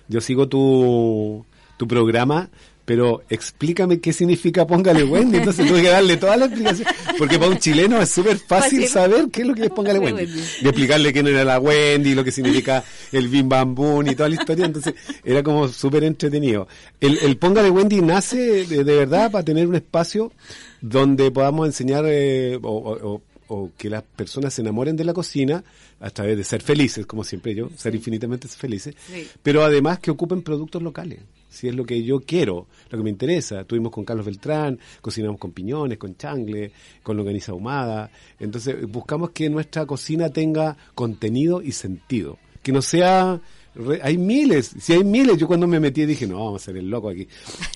yo 0.09 0.21
sigo 0.23 0.49
tu, 0.49 1.45
tu 1.77 1.87
programa, 1.87 2.49
pero 2.85 3.23
explícame 3.31 4.01
qué 4.01 4.13
significa 4.13 4.67
Póngale 4.67 5.05
Wendy. 5.05 5.39
Entonces 5.39 5.67
tuve 5.69 5.83
que 5.83 5.89
darle 5.89 6.17
toda 6.17 6.37
la 6.37 6.47
explicación, 6.47 6.89
porque 7.19 7.39
para 7.39 7.51
un 7.53 7.59
chileno 7.59 8.01
es 8.03 8.11
súper 8.11 8.39
fácil 8.39 8.81
Fácil. 8.83 8.89
saber 8.89 9.29
qué 9.31 9.43
es 9.43 9.47
lo 9.47 9.55
que 9.55 9.65
es 9.65 9.71
Póngale 9.71 9.99
Wendy. 10.01 10.27
De 10.27 10.69
explicarle 10.69 11.13
quién 11.13 11.27
era 11.29 11.45
la 11.45 11.59
Wendy, 11.61 12.15
lo 12.15 12.25
que 12.25 12.33
significa 12.33 12.83
el 13.13 13.29
Bim 13.29 13.49
Bam 13.49 13.75
Boom 13.75 14.09
y 14.09 14.15
toda 14.17 14.29
la 14.29 14.35
historia. 14.35 14.65
Entonces 14.67 14.95
era 15.25 15.43
como 15.43 15.69
súper 15.69 16.05
entretenido. 16.05 16.67
El, 17.01 17.19
el 17.19 17.37
Póngale 17.37 17.71
Wendy 17.71 18.01
nace 18.03 18.67
de, 18.67 18.85
de 18.85 18.97
verdad 18.97 19.31
para 19.31 19.45
tener 19.45 19.67
un 19.69 19.77
espacio 19.77 20.33
donde 20.81 21.31
podamos 21.31 21.67
enseñar 21.67 22.05
eh, 22.09 22.59
o, 22.63 22.69
o- 22.71 23.23
o- 23.55 23.71
que 23.77 23.91
las 23.91 24.03
personas 24.03 24.55
se 24.55 24.63
enamoren 24.63 24.97
de 24.97 25.05
la 25.05 25.13
cocina 25.13 25.63
a 26.01 26.11
través 26.11 26.37
de 26.37 26.45
ser 26.45 26.63
felices, 26.63 27.05
como 27.07 27.23
siempre 27.25 27.55
yo, 27.55 27.69
ser 27.77 27.95
infinitamente 27.95 28.49
felices, 28.49 28.95
Sí. 29.07 29.27
pero 29.43 29.63
además 29.63 29.99
que 29.99 30.11
ocupen 30.11 30.43
productos 30.43 30.83
locales. 30.83 31.21
Si 31.51 31.69
es 31.69 31.75
lo 31.75 31.85
que 31.85 32.03
yo 32.03 32.21
quiero, 32.21 32.67
lo 32.91 32.97
que 32.99 33.05
me 33.05 33.11
interesa. 33.11 33.61
Estuvimos 33.61 33.93
con 33.93 34.05
Carlos 34.07 34.25
Beltrán, 34.25 34.79
cocinamos 35.03 35.39
con 35.39 35.53
piñones, 35.53 35.99
con 35.99 36.17
changle, 36.17 36.73
con 37.03 37.17
longaniza 37.17 37.53
ahumada. 37.53 38.11
Entonces 38.41 38.91
buscamos 38.91 39.31
que 39.31 39.51
nuestra 39.51 39.85
cocina 39.85 40.31
tenga 40.31 40.77
contenido 40.95 41.61
y 41.61 41.73
sentido. 41.73 42.39
Que 42.63 42.73
no 42.73 42.81
sea... 42.81 43.39
re- 43.75 44.01
hay 44.03 44.19
miles, 44.19 44.73
si 44.81 44.93
hay 44.93 45.05
miles, 45.05 45.37
yo 45.39 45.47
cuando 45.47 45.67
me 45.67 45.81
metí 45.81 46.05
dije, 46.07 46.27
no, 46.27 46.45
vamos 46.45 46.63
a 46.63 46.65
ser 46.67 46.77
el 46.77 46.89
loco 46.91 47.09
aquí. 47.09 47.29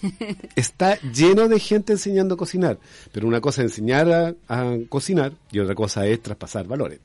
Está 0.57 0.99
lleno 1.01 1.49
de 1.49 1.59
gente 1.61 1.93
enseñando 1.93 2.35
a 2.35 2.39
cocinar, 2.39 2.79
pero 3.13 3.27
una 3.29 3.41
cosa 3.41 3.63
es 3.63 3.73
enseñar 3.73 4.11
a, 4.13 4.35
a 4.49 4.77
cocinar 4.89 5.33
y 5.53 5.59
otra 5.59 5.75
cosa 5.75 6.07
es 6.07 6.23
traspasar 6.23 6.67
valores. 6.67 7.01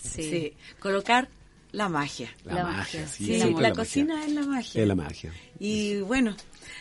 Sí. 0.00 0.22
Sí, 0.22 0.52
colocar 0.78 1.28
la 1.72 1.88
magia. 1.88 2.30
La, 2.44 2.54
La 2.54 2.62
magia, 2.64 3.00
magia, 3.02 3.08
sí, 3.08 3.38
la 3.38 3.46
magia. 3.50 3.72
cocina 3.72 4.24
es 4.24 4.32
la 4.32 4.42
magia. 4.46 4.82
Es 4.82 4.88
la 4.88 4.94
magia. 4.94 5.32
Y 5.58 6.00
bueno, 6.00 6.36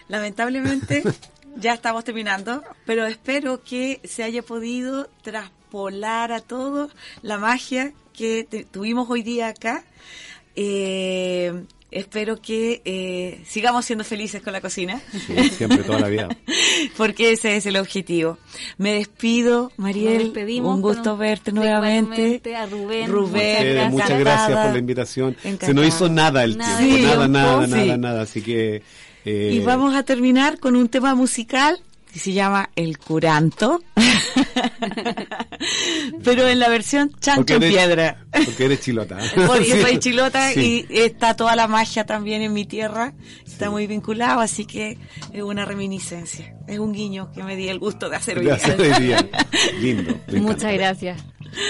lamentablemente 0.08 1.04
ya 1.58 1.74
estamos 1.74 2.04
terminando, 2.04 2.64
pero 2.86 3.06
espero 3.06 3.64
que 3.64 4.00
se 4.04 4.24
haya 4.24 4.42
podido 4.44 5.10
traspolar 5.24 6.32
a 6.32 6.42
todos 6.42 6.92
la 7.22 7.38
magia 7.38 7.94
que 8.14 8.46
te- 8.50 8.66
tuvimos 8.66 9.10
hoy 9.10 9.24
día 9.24 9.48
acá. 9.48 9.84
Eh, 10.56 11.64
espero 11.92 12.42
que 12.42 12.82
eh, 12.86 13.42
sigamos 13.46 13.86
siendo 13.86 14.04
felices 14.04 14.42
con 14.42 14.54
la 14.54 14.62
cocina, 14.62 15.02
Sí, 15.28 15.50
siempre, 15.50 15.80
toda 15.84 16.00
la 16.00 16.08
vida. 16.08 16.30
porque 16.98 17.32
ese 17.32 17.56
es 17.58 17.66
el 17.66 17.78
objetivo. 17.78 18.38
Me 18.78 18.94
despido, 18.94 19.72
Mariel. 19.78 20.14
Nos 20.16 20.24
despedimos 20.26 20.76
un 20.76 20.82
gusto 20.82 21.18
verte 21.18 21.52
nuevamente. 21.52 22.42
a 22.56 22.66
Rubén. 22.66 23.10
Rubén, 23.10 23.58
Ustedes, 23.58 23.90
muchas 23.92 24.20
gracias 24.20 24.60
por 24.66 24.72
la 24.74 24.80
invitación. 24.80 25.38
Se 25.60 25.74
nos 25.74 25.86
hizo 25.88 26.10
nada 26.10 26.44
el 26.44 26.58
Nada. 26.58 26.78
tiempo, 26.80 26.96
Sí, 26.98 27.04
nada, 27.04 27.28
nada, 27.28 27.68
nada, 27.68 27.84
sí. 27.84 27.98
nada. 28.00 28.22
Así 28.22 28.42
que... 28.42 28.84
eh, 29.26 29.50
Y 29.54 29.60
vamos 29.60 29.94
a 29.96 30.04
terminar 30.04 30.60
con 30.60 30.76
un 30.76 30.88
tema 30.90 31.14
musical 31.16 31.80
que 32.12 32.20
se 32.20 32.34
llama 32.34 32.70
El 32.76 32.98
Curanto, 32.98 33.82
pero 36.24 36.48
en 36.48 36.60
la 36.60 36.70
versión 36.70 37.12
chancho 37.20 37.56
en 37.56 37.60
piedra. 37.62 38.18
Porque 38.32 38.66
eres 38.66 38.82
chilota. 38.82 39.18
Porque 39.48 39.82
soy 39.82 40.00
chilota 40.00 40.52
Sí. 40.52 40.86
y 40.90 41.00
está 41.00 41.36
toda 41.36 41.56
la 41.56 41.68
magia 41.68 42.06
también 42.06 42.42
en 42.42 42.54
mi 42.54 42.66
tierra, 42.66 43.14
está 43.46 43.70
muy 43.70 43.88
vinculado, 43.88 44.42
así 44.42 44.66
que 44.66 44.98
es 45.32 45.42
una 45.42 45.66
reminiscencia, 45.66 46.54
es 46.68 46.80
un 46.80 46.92
guiño 46.94 47.32
que 47.32 47.44
me 47.44 47.56
di 47.56 47.70
el 47.70 47.80
gusto 47.80 48.10
de 48.10 48.16
hacer 48.18 48.40
hoy 48.40 48.46
día. 48.46 48.56
hacer 48.56 48.80
hoy 48.82 48.94
día. 49.02 49.26
Lindo. 49.80 50.14
Muchas 50.34 50.74
gracias. 50.74 51.22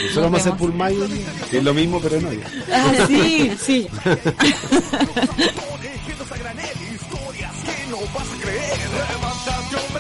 Nosotros 0.04 0.24
vamos 0.26 0.40
a 0.40 0.42
hacer 0.42 0.54
por 0.60 0.74
mayo, 0.74 1.08
que 1.50 1.58
es 1.58 1.64
lo 1.64 1.74
mismo, 1.74 2.00
pero 2.00 2.22
no 2.22 2.32
ya. 2.32 2.46
Ah, 2.72 2.94
sí, 3.08 3.52
sí. 3.60 3.88
Vas 8.14 8.28
a 8.28 8.42
creer. 8.42 9.91